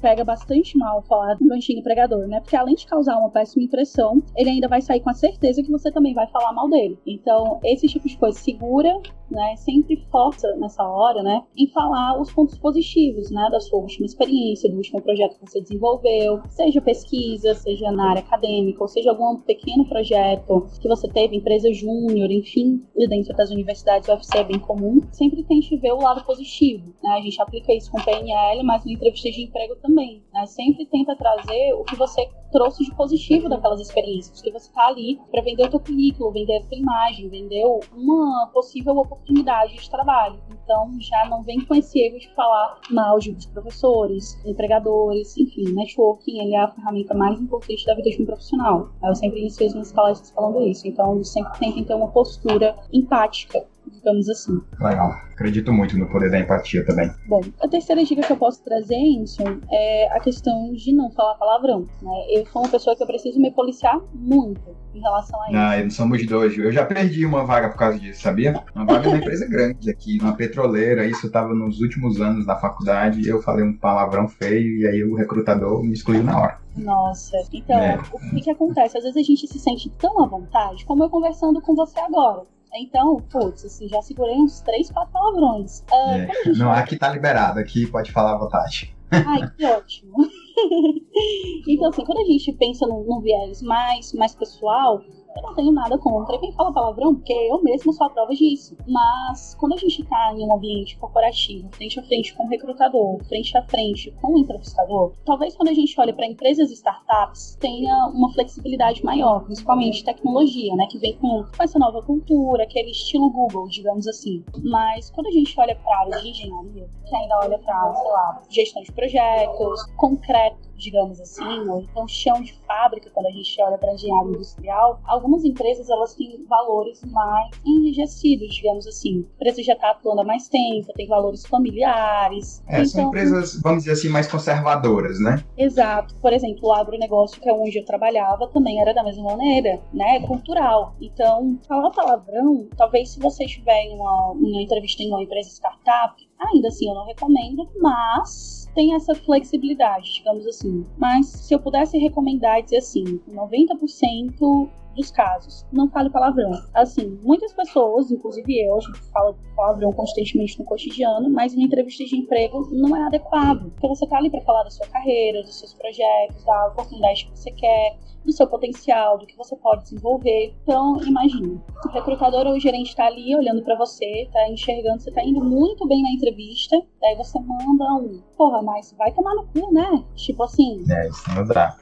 pega 0.00 0.24
bastante 0.24 0.76
mal 0.76 1.02
falar 1.02 1.34
do 1.34 1.52
antigo 1.52 1.80
empregador, 1.80 2.26
né? 2.26 2.40
Porque 2.40 2.56
além 2.56 2.74
de 2.74 2.86
causar 2.86 3.18
uma 3.18 3.30
péssima 3.30 3.64
impressão, 3.64 4.22
ele 4.36 4.50
ainda 4.50 4.68
vai 4.68 4.80
sair 4.80 5.00
com 5.00 5.10
a 5.10 5.14
certeza 5.14 5.62
que 5.62 5.70
você 5.70 5.90
também 5.90 6.14
vai 6.14 6.26
falar 6.28 6.52
mal 6.52 6.68
dele. 6.68 6.98
Então, 7.06 7.60
esse 7.64 7.86
tipo 7.86 8.08
de 8.08 8.16
coisa 8.16 8.38
segura, 8.38 8.92
né? 9.30 9.56
Sempre 9.56 9.96
força 10.10 10.54
nessa 10.56 10.82
hora, 10.82 11.22
né? 11.22 11.42
Em 11.56 11.66
falar 11.68 12.20
os 12.20 12.32
pontos 12.32 12.58
positivos, 12.58 13.30
né? 13.30 13.48
Da 13.50 13.60
sua 13.60 13.80
última 13.80 14.06
experiência, 14.06 14.70
do 14.70 14.76
último 14.76 15.00
projeto 15.00 15.38
que 15.38 15.50
você 15.50 15.60
desenvolveu, 15.60 16.40
seja 16.48 16.80
pesquisa, 16.80 17.54
seja 17.54 17.90
na 17.90 18.10
área 18.10 18.22
acadêmica, 18.22 18.82
ou 18.82 18.88
seja 18.88 19.10
algum 19.10 19.36
pequeno 19.38 19.88
projeto 19.88 20.66
que 20.80 20.88
você 20.88 21.08
teve, 21.08 21.36
empresa 21.36 21.72
júnior, 21.72 22.30
enfim, 22.30 22.82
e 22.96 23.08
dentro 23.08 23.34
das 23.34 23.50
universidades 23.50 24.08
UFC 24.08 24.38
é 24.38 24.44
bem 24.44 24.58
comum, 24.58 25.00
sempre 25.10 25.42
tente 25.44 25.76
ver 25.76 25.92
o 25.92 26.00
lado 26.00 26.24
positivo, 26.24 26.94
né? 27.02 27.10
A 27.10 27.20
gente 27.20 27.40
aplica 27.42 27.72
isso 27.72 27.90
com 27.90 28.02
PNL, 28.02 28.62
mas 28.62 28.84
na 28.84 28.92
entrevista 28.92 29.30
de 29.30 29.42
emprego 29.42 29.76
também, 29.76 30.24
né? 30.32 30.46
Sempre 30.46 30.86
tenta 30.86 31.16
trazer 31.16 31.72
o 31.74 31.84
que 31.84 31.96
você 31.96 32.28
trouxe 32.52 32.84
de 32.84 32.94
positivo 32.94 33.48
daquelas 33.48 33.80
experiências, 33.80 34.36
porque 34.36 34.52
você 34.52 34.68
está 34.68 34.86
ali 34.86 35.18
para 35.30 35.42
vender 35.42 35.66
o 35.66 35.70
teu 35.70 35.80
currículo, 35.80 36.32
vender 36.32 36.58
a 36.58 36.66
tua 36.66 36.76
imagem, 36.76 37.28
vender 37.28 37.64
uma 37.96 38.50
possível 38.52 38.96
oportunidade 38.98 39.74
de 39.74 39.90
trabalho. 39.90 40.38
Então 40.50 40.92
já 41.00 41.28
não 41.28 41.42
vem 41.42 41.64
com 41.64 41.74
esse 41.74 41.98
erro 41.98 42.18
de 42.18 42.28
falar 42.34 42.78
mal 42.90 43.18
de 43.18 43.32
professores, 43.48 44.38
empregadores, 44.44 45.36
enfim, 45.36 45.64
networking 45.72 46.40
ele 46.40 46.54
é 46.54 46.60
a 46.60 46.68
ferramenta 46.68 47.14
mais 47.14 47.40
importante 47.40 47.84
da 47.86 47.94
vida 47.94 48.10
de 48.10 48.22
um 48.22 48.26
profissional. 48.26 48.90
Eu 49.02 49.14
sempre 49.14 49.40
inicio 49.40 49.66
as 49.66 49.72
minhas 49.72 49.92
palestras 49.92 50.30
falando 50.30 50.62
isso, 50.66 50.86
então 50.86 51.22
sempre 51.24 51.58
tentem 51.58 51.84
ter 51.84 51.94
uma 51.94 52.08
postura 52.08 52.76
empática 52.92 53.66
digamos 53.90 54.28
assim. 54.28 54.60
Legal. 54.80 55.12
Acredito 55.32 55.72
muito 55.72 55.96
no 55.98 56.08
poder 56.08 56.30
da 56.30 56.38
empatia 56.38 56.84
também. 56.84 57.10
Bom, 57.26 57.40
a 57.60 57.68
terceira 57.68 58.04
dica 58.04 58.22
que 58.22 58.32
eu 58.32 58.36
posso 58.36 58.62
trazer, 58.62 58.94
Enson, 58.94 59.60
é 59.70 60.08
a 60.12 60.20
questão 60.20 60.72
de 60.72 60.92
não 60.92 61.10
falar 61.10 61.34
palavrão. 61.34 61.86
Né? 62.00 62.26
Eu 62.30 62.46
sou 62.46 62.62
uma 62.62 62.70
pessoa 62.70 62.94
que 62.94 63.02
eu 63.02 63.06
preciso 63.06 63.40
me 63.40 63.50
policiar 63.50 64.00
muito 64.14 64.76
em 64.94 65.00
relação 65.00 65.40
a 65.42 65.48
isso. 65.48 65.56
Ah, 65.56 65.90
somos 65.90 66.26
dois. 66.26 66.56
Eu 66.56 66.70
já 66.70 66.84
perdi 66.84 67.26
uma 67.26 67.44
vaga 67.44 67.70
por 67.70 67.78
causa 67.78 67.98
disso, 67.98 68.22
sabia? 68.22 68.62
Uma 68.74 68.84
vaga 68.84 69.06
numa 69.06 69.18
empresa 69.18 69.46
grande 69.48 69.90
aqui, 69.90 70.18
uma 70.20 70.36
petroleira. 70.36 71.06
Isso 71.06 71.26
estava 71.26 71.54
nos 71.54 71.80
últimos 71.80 72.20
anos 72.20 72.46
da 72.46 72.56
faculdade. 72.56 73.26
Eu 73.26 73.42
falei 73.42 73.64
um 73.64 73.76
palavrão 73.76 74.28
feio 74.28 74.80
e 74.80 74.86
aí 74.86 75.04
o 75.04 75.14
recrutador 75.14 75.82
me 75.82 75.92
excluiu 75.92 76.22
na 76.22 76.38
hora. 76.38 76.62
Nossa, 76.76 77.36
então, 77.52 77.78
é. 77.78 77.96
o 77.96 78.30
que, 78.30 78.40
que 78.40 78.50
acontece? 78.50 78.96
Às 78.96 79.04
vezes 79.04 79.16
a 79.16 79.22
gente 79.22 79.46
se 79.46 79.58
sente 79.58 79.90
tão 79.98 80.22
à 80.22 80.26
vontade, 80.26 80.84
como 80.86 81.04
eu 81.04 81.10
conversando 81.10 81.60
com 81.60 81.74
você 81.74 82.00
agora. 82.00 82.44
Então, 82.74 83.16
putz, 83.30 83.64
assim, 83.64 83.86
já 83.88 84.00
segurei 84.00 84.36
uns 84.36 84.60
três, 84.60 84.90
quatro 84.90 85.12
palavrões. 85.12 85.80
Uh, 85.92 85.94
é. 85.94 86.52
Não, 86.56 86.72
aqui 86.72 86.96
tá 86.96 87.08
liberado, 87.10 87.58
aqui 87.58 87.86
pode 87.86 88.10
falar 88.10 88.32
à 88.32 88.38
vontade. 88.38 88.96
Ai, 89.10 89.50
que 89.50 89.64
ótimo. 89.64 90.14
então, 91.68 91.90
assim, 91.90 92.04
quando 92.04 92.18
a 92.18 92.24
gente 92.24 92.50
pensa 92.54 92.86
num, 92.86 93.04
num 93.04 93.20
viés 93.20 93.60
mais, 93.60 94.12
mais 94.14 94.34
pessoal, 94.34 95.02
eu 95.36 95.42
não 95.42 95.54
tenho 95.54 95.72
nada 95.72 95.98
contra 95.98 96.38
quem 96.38 96.52
fala 96.52 96.72
palavrão, 96.72 97.14
porque 97.14 97.32
eu 97.32 97.62
mesmo 97.62 97.92
sou 97.92 98.06
a 98.06 98.10
prova 98.10 98.34
disso. 98.34 98.76
Mas 98.86 99.54
quando 99.54 99.74
a 99.74 99.76
gente 99.76 100.02
está 100.02 100.34
em 100.34 100.44
um 100.44 100.54
ambiente 100.54 100.96
corporativo, 100.98 101.68
frente 101.72 101.98
a 101.98 102.02
frente 102.02 102.34
com 102.34 102.44
o 102.44 102.48
recrutador, 102.48 103.22
frente 103.24 103.56
a 103.56 103.62
frente 103.62 104.10
com 104.20 104.34
o 104.34 104.38
entrevistador, 104.38 105.12
talvez 105.24 105.56
quando 105.56 105.68
a 105.68 105.74
gente 105.74 105.98
olha 106.00 106.12
para 106.12 106.26
empresas 106.26 106.70
e 106.70 106.74
startups, 106.74 107.56
tenha 107.60 108.06
uma 108.06 108.32
flexibilidade 108.32 109.04
maior, 109.04 109.44
principalmente 109.44 110.04
tecnologia, 110.04 110.74
né? 110.76 110.86
Que 110.90 110.98
vem 110.98 111.16
com 111.16 111.44
essa 111.58 111.78
nova 111.78 112.02
cultura, 112.02 112.64
aquele 112.64 112.90
estilo 112.90 113.30
Google, 113.30 113.68
digamos 113.68 114.06
assim. 114.06 114.44
Mas 114.62 115.10
quando 115.10 115.28
a 115.28 115.32
gente 115.32 115.58
olha 115.58 115.74
para 115.76 115.94
a 115.94 116.00
área 116.00 116.20
de 116.20 116.28
engenharia, 116.28 116.88
que 117.06 117.16
ainda 117.16 117.38
olha 117.42 117.58
para, 117.58 117.94
sei 117.94 118.10
lá, 118.10 118.42
gestão 118.48 118.82
de 118.82 118.92
projetos, 118.92 119.84
concreto, 119.96 120.71
digamos 120.82 121.20
assim, 121.20 121.68
ou 121.68 121.82
então 121.82 122.06
chão 122.08 122.42
de 122.42 122.52
fábrica, 122.66 123.10
quando 123.14 123.26
a 123.26 123.30
gente 123.30 123.60
olha 123.62 123.78
para 123.78 123.90
a 123.90 123.94
engenharia 123.94 124.32
industrial, 124.32 125.00
algumas 125.04 125.44
empresas 125.44 125.88
elas 125.88 126.14
têm 126.14 126.44
valores 126.48 127.02
mais 127.04 127.50
enrijecidos, 127.64 128.54
digamos 128.54 128.86
assim. 128.86 129.26
A 129.32 129.34
empresa 129.36 129.62
já 129.62 129.72
está 129.74 129.90
atuando 129.90 130.20
há 130.20 130.24
mais 130.24 130.48
tempo, 130.48 130.92
tem 130.94 131.06
valores 131.06 131.46
familiares. 131.46 132.62
É, 132.66 132.76
então, 132.76 132.86
são 132.86 133.08
empresas, 133.08 133.60
vamos 133.62 133.84
dizer 133.84 133.92
assim, 133.92 134.08
mais 134.08 134.26
conservadoras, 134.26 135.20
né? 135.20 135.42
Exato. 135.56 136.14
Por 136.16 136.32
exemplo, 136.32 136.68
o 136.68 136.72
agronegócio, 136.72 137.40
que 137.40 137.48
é 137.48 137.52
onde 137.52 137.78
eu 137.78 137.84
trabalhava, 137.84 138.48
também 138.48 138.80
era 138.80 138.92
da 138.92 139.04
mesma 139.04 139.24
maneira, 139.24 139.80
né? 139.92 140.16
É 140.16 140.20
cultural. 140.26 140.94
Então, 141.00 141.58
falar 141.68 141.90
palavrão, 141.90 142.68
talvez 142.76 143.10
se 143.10 143.20
você 143.20 143.44
estiver 143.44 143.82
em 143.82 143.94
uma, 143.94 144.30
uma 144.32 144.62
entrevista 144.62 145.02
em 145.02 145.08
uma 145.08 145.22
empresa 145.22 145.48
startup, 145.50 146.14
ainda 146.38 146.68
assim 146.68 146.88
eu 146.88 146.94
não 146.94 147.06
recomendo, 147.06 147.68
mas 147.80 148.61
tem 148.74 148.94
essa 148.94 149.14
flexibilidade, 149.14 150.14
digamos 150.14 150.46
assim. 150.46 150.84
Mas 150.96 151.26
se 151.26 151.54
eu 151.54 151.60
pudesse 151.60 151.98
recomendar 151.98 152.62
dizer 152.62 152.78
assim, 152.78 153.20
90% 153.28 154.68
dos 154.94 155.10
casos. 155.10 155.66
Não 155.72 155.88
fale 155.88 156.10
palavrão. 156.10 156.50
Assim, 156.74 157.18
muitas 157.22 157.52
pessoas, 157.52 158.10
inclusive 158.10 158.60
eu, 158.64 158.76
a 158.76 158.80
gente 158.80 159.00
fala 159.12 159.36
palavrão 159.56 159.92
constantemente 159.92 160.58
no 160.58 160.64
cotidiano, 160.64 161.30
mas 161.30 161.54
em 161.54 161.62
entrevista 161.62 162.04
de 162.04 162.16
emprego 162.16 162.68
não 162.72 162.96
é 162.96 163.02
adequado. 163.04 163.70
Porque 163.72 163.88
você 163.88 164.06
tá 164.06 164.16
ali 164.16 164.30
para 164.30 164.40
falar 164.42 164.64
da 164.64 164.70
sua 164.70 164.86
carreira, 164.86 165.42
dos 165.42 165.58
seus 165.58 165.74
projetos, 165.74 166.44
da 166.44 166.68
oportunidade 166.68 167.26
que 167.26 167.38
você 167.38 167.50
quer, 167.50 167.96
do 168.24 168.32
seu 168.32 168.46
potencial, 168.46 169.18
do 169.18 169.26
que 169.26 169.36
você 169.36 169.56
pode 169.56 169.82
desenvolver. 169.82 170.54
Então, 170.62 171.02
imagine, 171.04 171.60
o 171.84 171.88
recrutador 171.88 172.46
ou 172.46 172.54
o 172.54 172.60
gerente 172.60 172.90
está 172.90 173.06
ali 173.06 173.34
olhando 173.34 173.62
para 173.62 173.76
você, 173.76 174.28
tá 174.32 174.48
enxergando, 174.48 175.00
você 175.00 175.10
tá 175.10 175.22
indo 175.24 175.44
muito 175.44 175.86
bem 175.86 176.02
na 176.02 176.10
entrevista, 176.10 176.80
daí 177.00 177.16
você 177.16 177.38
manda 177.40 177.94
um, 177.94 178.22
porra, 178.36 178.62
mas 178.62 178.92
vai 178.96 179.12
tomar 179.12 179.34
no 179.34 179.46
cu, 179.48 179.72
né? 179.72 180.04
Tipo 180.14 180.44
assim. 180.44 180.84
É, 180.90 181.08
isso 181.08 181.34
não 181.34 181.44
dá. 181.44 181.76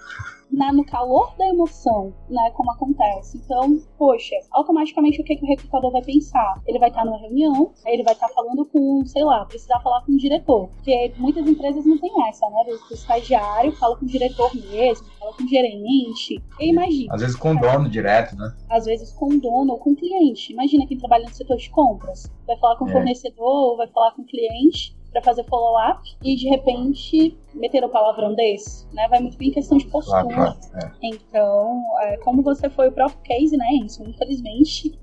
Na, 0.52 0.72
no 0.72 0.84
calor 0.84 1.34
da 1.36 1.46
emoção, 1.48 2.12
né, 2.28 2.50
como 2.54 2.70
acontece. 2.72 3.38
Então, 3.38 3.78
poxa, 3.98 4.34
automaticamente 4.50 5.20
o 5.20 5.24
que, 5.24 5.36
que 5.36 5.44
o 5.44 5.48
recrutador 5.48 5.92
vai 5.92 6.02
pensar? 6.02 6.60
Ele 6.66 6.78
vai 6.78 6.88
estar 6.88 7.04
numa 7.04 7.18
reunião, 7.18 7.72
aí 7.86 7.94
ele 7.94 8.02
vai 8.02 8.14
estar 8.14 8.28
falando 8.28 8.64
com, 8.66 9.04
sei 9.06 9.24
lá, 9.24 9.44
precisar 9.44 9.80
falar 9.80 10.04
com 10.04 10.12
o 10.12 10.16
diretor. 10.16 10.68
Porque 10.68 11.12
muitas 11.16 11.46
empresas 11.46 11.84
não 11.86 11.98
tem 11.98 12.10
essa, 12.28 12.48
né? 12.50 12.64
O 12.90 12.94
estagiário 12.94 13.72
fala 13.72 13.96
com 13.96 14.04
o 14.04 14.08
diretor 14.08 14.50
mesmo, 14.54 15.06
fala 15.18 15.32
com 15.34 15.44
o 15.44 15.48
gerente. 15.48 16.42
E 16.58 16.70
imagina. 16.70 17.14
Às 17.14 17.20
vezes 17.20 17.36
com 17.36 17.52
o 17.52 17.60
dono 17.60 17.88
direto, 17.88 18.36
né? 18.36 18.54
Às 18.68 18.84
vezes 18.84 19.12
com 19.12 19.26
o 19.26 19.40
dono 19.40 19.72
ou 19.72 19.78
com 19.78 19.90
o 19.90 19.96
cliente. 19.96 20.52
Imagina 20.52 20.86
quem 20.86 20.98
trabalha 20.98 21.24
no 21.24 21.34
setor 21.34 21.56
de 21.56 21.70
compras. 21.70 22.30
Vai 22.46 22.56
falar 22.58 22.76
com 22.76 22.84
o 22.84 22.88
é. 22.88 22.92
fornecedor, 22.92 23.76
vai 23.76 23.88
falar 23.88 24.12
com 24.12 24.22
o 24.22 24.26
cliente 24.26 24.99
para 25.12 25.22
fazer 25.22 25.44
follow-up 25.44 26.00
e 26.22 26.36
de 26.36 26.48
repente 26.48 27.36
meter 27.54 27.82
o 27.84 27.88
palavrão 27.88 28.34
desse, 28.34 28.86
né? 28.94 29.08
Vai 29.08 29.20
muito 29.20 29.36
bem 29.36 29.48
em 29.48 29.52
questão 29.52 29.76
de 29.76 29.86
postura. 29.86 30.22
Claro, 30.24 30.56
claro, 30.72 30.86
é. 30.86 30.90
Então, 31.02 31.82
é, 32.02 32.16
como 32.18 32.42
você 32.42 32.70
foi 32.70 32.88
o 32.88 32.92
próprio 32.92 33.18
case, 33.22 33.56
né, 33.56 33.66
isso, 33.84 34.02
infelizmente. 34.02 34.98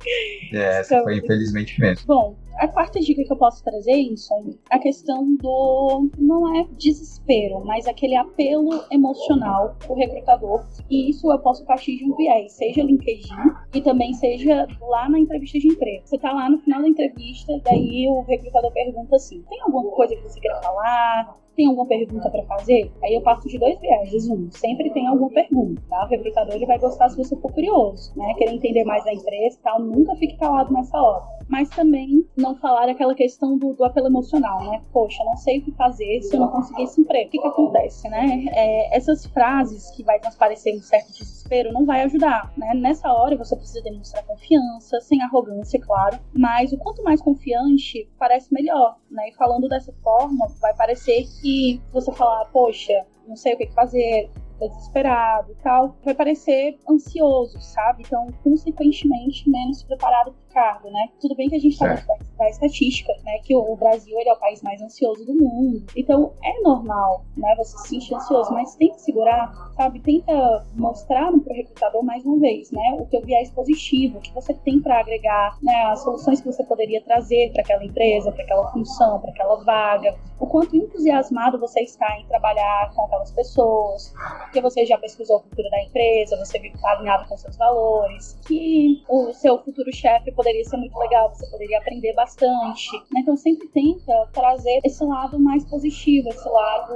É, 0.54 0.80
essa 0.80 0.96
então, 0.96 1.04
foi 1.04 1.18
infelizmente 1.18 1.80
mesmo. 1.80 2.08
Bom, 2.08 2.36
a 2.58 2.68
quarta 2.68 3.00
dica 3.00 3.24
que 3.24 3.32
eu 3.32 3.38
posso 3.38 3.64
trazer, 3.64 3.94
Inson, 3.94 4.52
a 4.70 4.80
questão 4.80 5.36
do 5.36 6.10
não 6.18 6.56
é 6.56 6.68
desespero, 6.78 7.64
mas 7.66 7.88
aquele 7.88 8.16
apelo 8.16 8.84
emocional 8.92 9.76
pro 9.80 9.96
recrutador. 9.96 10.66
E 10.90 11.10
isso 11.10 11.32
eu 11.32 11.40
posso 11.40 11.66
partir 11.66 11.98
de 11.98 12.06
um 12.06 12.16
viés, 12.16 12.54
seja 12.54 12.84
LinkedIn 12.84 13.36
e 13.74 13.82
também 13.82 14.14
seja 14.14 14.68
lá 14.82 15.10
na 15.10 15.20
entrevista 15.20 15.60
de 15.60 15.68
emprego. 15.68 16.06
Você 16.06 16.18
tá 16.18 16.32
lá 16.32 16.50
no 16.50 16.60
final 16.60 16.82
da 16.82 16.88
entrevista, 16.88 17.60
daí 17.64 18.08
o 18.10 18.22
recrutador 18.22 18.72
pergunta 18.72 19.16
assim: 19.16 19.42
tem 19.50 19.62
alguma 19.62 19.92
coisa 19.92 20.16
que 20.16 20.24
você 20.24 20.40
queira 20.40 20.62
falar? 20.62 21.38
Tem 21.58 21.68
alguma 21.68 21.88
pergunta 21.88 22.30
para 22.30 22.44
fazer? 22.44 22.92
Aí 23.04 23.16
eu 23.16 23.22
passo 23.22 23.48
de 23.48 23.58
dois 23.58 23.80
viagens. 23.80 24.30
Um, 24.30 24.50
sempre 24.52 24.92
tem 24.92 25.08
alguma 25.08 25.32
pergunta, 25.32 25.82
tá? 25.90 26.06
O 26.06 26.08
recrutador 26.08 26.56
ele 26.56 26.68
vai 26.68 26.78
gostar 26.78 27.10
se 27.10 27.18
você 27.18 27.36
for 27.36 27.52
curioso, 27.52 28.14
né? 28.16 28.34
Querer 28.36 28.54
entender 28.54 28.84
mais 28.84 29.04
da 29.04 29.12
empresa 29.12 29.58
e 29.58 29.64
tal. 29.64 29.82
Nunca 29.82 30.16
fique 30.16 30.38
calado 30.38 30.72
nessa 30.72 30.96
hora. 31.02 31.26
Mas 31.50 31.70
também 31.70 32.26
não 32.36 32.56
falar 32.56 32.90
aquela 32.90 33.16
questão 33.16 33.58
do, 33.58 33.74
do 33.74 33.84
apelo 33.84 34.08
emocional, 34.08 34.70
né? 34.70 34.82
Poxa, 34.94 35.24
não 35.24 35.36
sei 35.36 35.60
o 35.60 35.64
que 35.64 35.72
fazer 35.72 36.22
se 36.22 36.36
eu 36.36 36.42
não 36.42 36.50
conseguir 36.50 36.84
esse 36.84 37.02
emprego. 37.02 37.28
O 37.28 37.32
que, 37.32 37.40
que 37.40 37.48
acontece, 37.48 38.08
né? 38.08 38.46
É, 38.52 38.96
essas 38.96 39.26
frases 39.26 39.90
que 39.92 40.04
vai 40.04 40.20
transparecer 40.20 40.76
um 40.76 40.82
certo 40.82 41.12
desespero 41.14 41.74
não 41.74 41.86
vai 41.86 42.04
ajudar, 42.04 42.54
né? 42.56 42.74
Nessa 42.76 43.12
hora 43.12 43.36
você 43.36 43.56
precisa 43.56 43.82
demonstrar 43.82 44.24
confiança, 44.26 45.00
sem 45.02 45.24
arrogância, 45.24 45.80
claro. 45.80 46.20
Mas 46.34 46.72
o 46.72 46.78
quanto 46.78 47.02
mais 47.02 47.20
confiante, 47.20 48.08
parece 48.20 48.54
melhor, 48.54 48.98
né? 49.10 49.30
E 49.30 49.34
falando 49.34 49.68
dessa 49.68 49.94
forma, 50.04 50.48
vai 50.62 50.76
parecer 50.76 51.26
que 51.42 51.47
que 51.48 51.82
você 51.94 52.12
falar, 52.12 52.44
poxa, 52.52 53.06
não 53.26 53.38
sei 53.38 53.54
o 53.54 53.58
que 53.58 53.68
fazer, 53.68 54.30
desesperado 54.60 55.50
e 55.52 55.56
tal, 55.64 55.96
vai 56.04 56.14
parecer 56.14 56.78
ansioso, 56.90 57.58
sabe? 57.62 58.04
Então, 58.06 58.28
consequentemente, 58.44 59.50
menos 59.50 59.82
preparado 59.84 60.36
cargo, 60.58 60.90
né? 60.90 61.10
Tudo 61.22 61.36
bem 61.36 61.48
que 61.48 61.56
a 61.56 61.60
gente 61.60 61.74
está 61.74 62.18
da, 62.36 62.50
estatística, 62.50 63.14
né? 63.24 63.38
Que 63.44 63.56
o, 63.56 63.76
Brasil 63.76 64.20
ele 64.20 64.30
é 64.30 64.34
o 64.34 64.40
país 64.40 64.60
mais 64.64 64.82
ansioso 64.82 65.24
do 65.24 65.36
mundo. 65.36 65.86
Então, 65.96 66.34
é 66.44 66.62
normal, 66.62 67.24
né? 67.38 67.54
Você 67.58 67.78
se 67.78 67.90
sentir 67.90 68.16
ansioso, 68.16 68.52
mas 68.52 68.76
que 68.76 68.92
segurar, 68.98 69.54
sabe? 69.76 70.00
Tenta 70.00 70.66
mostrar 70.76 71.32
para 71.32 71.54
o 71.54 71.56
recrutador 71.56 72.04
mais 72.04 72.26
uma 72.26 72.40
vez, 72.40 72.72
né? 72.72 72.98
O 73.00 73.06
teu 73.06 73.22
viés 73.22 73.52
positivo, 73.52 74.18
o 74.18 74.22
que 74.22 74.34
você 74.34 74.52
tem 74.56 74.80
para 74.80 75.00
agregar, 75.00 75.60
né? 75.62 75.84
As 75.92 76.02
soluções 76.02 76.42
que 76.42 76.48
você 76.48 76.64
poderia 76.64 77.04
trazer 77.04 77.52
para 77.54 77.62
aquela 77.62 77.86
empresa, 77.86 78.32
para 78.32 78.44
aquela 78.44 78.72
função, 78.72 79.20
para 79.20 79.30
aquela 79.30 79.64
vaga. 79.64 80.18
O 80.40 80.48
quanto 80.48 80.76
entusiasmado 80.76 81.60
você 81.60 81.82
está 81.82 82.20
em 82.20 82.26
trabalhar 82.26 82.92
com 82.96 83.06
aquelas 83.06 83.32
pessoas, 83.32 84.12
porque 84.42 84.62
você 84.62 84.86
já 84.86 84.98
pesquisou 84.98 85.38
a 85.38 85.42
cultura 85.42 85.70
da 85.70 85.84
empresa, 85.84 86.38
você 86.38 86.58
viu 86.58 86.72
que 86.72 86.78
está 86.78 86.92
alinhado 86.94 87.28
com 87.28 87.38
seus 87.38 87.56
valores, 87.58 88.40
que 88.48 89.04
o 89.08 89.34
seu 89.34 89.60
futuro 89.60 89.94
chefe 89.94 90.32
poderia 90.32 90.47
ser 90.66 90.78
muito 90.78 90.98
legal, 90.98 91.30
você 91.30 91.46
poderia 91.50 91.78
aprender 91.78 92.14
bastante. 92.14 92.92
Né? 93.12 93.22
Então 93.22 93.36
sempre 93.36 93.68
tenta 93.70 94.14
trazer 94.34 94.80
esse 94.84 95.04
lado 95.04 95.40
mais 95.40 95.64
positivo, 95.66 96.30
esse 96.30 96.48
lado 96.48 96.94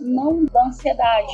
não 0.00 0.44
da 0.46 0.66
ansiedade, 0.66 1.32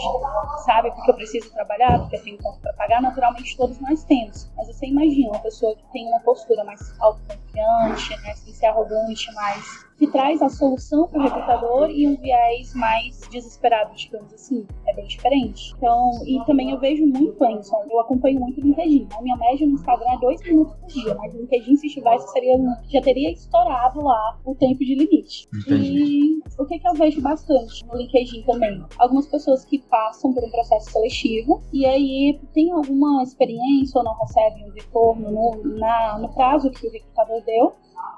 sabe? 0.65 0.91
Porque 0.91 1.11
eu 1.11 1.15
preciso 1.15 1.53
trabalhar, 1.53 1.99
porque 2.01 2.17
eu 2.17 2.23
tenho 2.23 2.39
conta 2.39 2.59
para 2.61 2.73
pagar, 2.75 3.03
naturalmente 3.03 3.57
todos 3.57 3.79
nós 3.81 4.05
temos. 4.05 4.51
Mas 4.57 4.67
você 4.69 4.87
imagina 4.87 5.31
uma 5.31 5.41
pessoa 5.41 5.75
que 5.75 5.85
tem 5.93 6.07
uma 6.07 6.21
postura 6.21 6.65
mais 6.65 6.81
autoconfiante, 7.01 8.11
né? 8.23 8.35
sem 8.35 8.53
ser 8.53 8.67
arrogante, 8.67 9.33
mais 9.35 9.87
que 9.99 10.07
traz 10.07 10.43
a 10.43 10.49
solução 10.49 11.09
para 11.09 11.19
o 11.19 11.23
recrutador 11.23 11.91
e 11.91 12.07
um 12.07 12.17
viés 12.17 12.75
mais 12.75 13.21
desesperado, 13.31 13.95
digamos 13.95 14.33
assim. 14.33 14.67
É 14.87 14.95
bem 14.95 15.07
diferente. 15.07 15.75
Então, 15.77 16.11
e 16.27 16.39
também 16.45 16.71
eu 16.71 16.79
vejo 16.79 17.07
muito, 17.07 17.45
Enson, 17.45 17.83
eu 17.91 18.01
acompanho 18.01 18.41
muito 18.41 18.61
o 18.61 18.65
LinkedIn. 18.65 19.09
A 19.17 19.23
minha 19.23 19.37
média 19.37 19.67
no 19.67 19.75
Instagram 19.75 20.13
é 20.13 20.19
dois 20.19 20.43
minutos 20.43 20.75
por 20.75 20.87
dia, 20.89 21.15
mas 21.15 21.35
o 21.35 21.39
LinkedIn, 21.39 21.77
se 21.77 21.87
estivesse, 21.87 22.31
seria, 22.33 22.57
já 22.89 23.01
teria 23.01 23.33
estourado 23.33 24.03
lá 24.03 24.39
o 24.45 24.55
tempo 24.55 24.85
de 24.85 24.95
limite. 24.95 25.49
Entendi. 25.55 25.99
E 25.99 26.43
o 26.59 26.67
que, 26.67 26.79
que 26.79 26.89
eu 26.89 26.95
vejo 26.95 27.21
bastante 27.23 27.85
no 27.87 27.97
LinkedIn 27.97 28.43
também? 28.43 28.85
Algumas 28.99 29.27
pessoas 29.27 29.65
que 29.65 29.79
passam 29.79 30.33
por 30.33 30.45
um 30.45 30.51
processo 30.51 30.91
seletivo 30.91 31.63
e 31.73 31.87
aí 31.87 32.39
tem 32.53 32.71
alguma 32.71 33.23
experiência 33.23 33.99
ou 33.99 34.05
não 34.05 34.15
recebem 34.19 34.67
um 34.67 34.73
retorno 34.73 35.31
no, 35.31 35.79
na, 35.79 36.19
no 36.19 36.29
prazo 36.35 36.71
que 36.71 36.87
o 36.87 36.91
recrutador 36.91 37.43
deu 37.45 37.75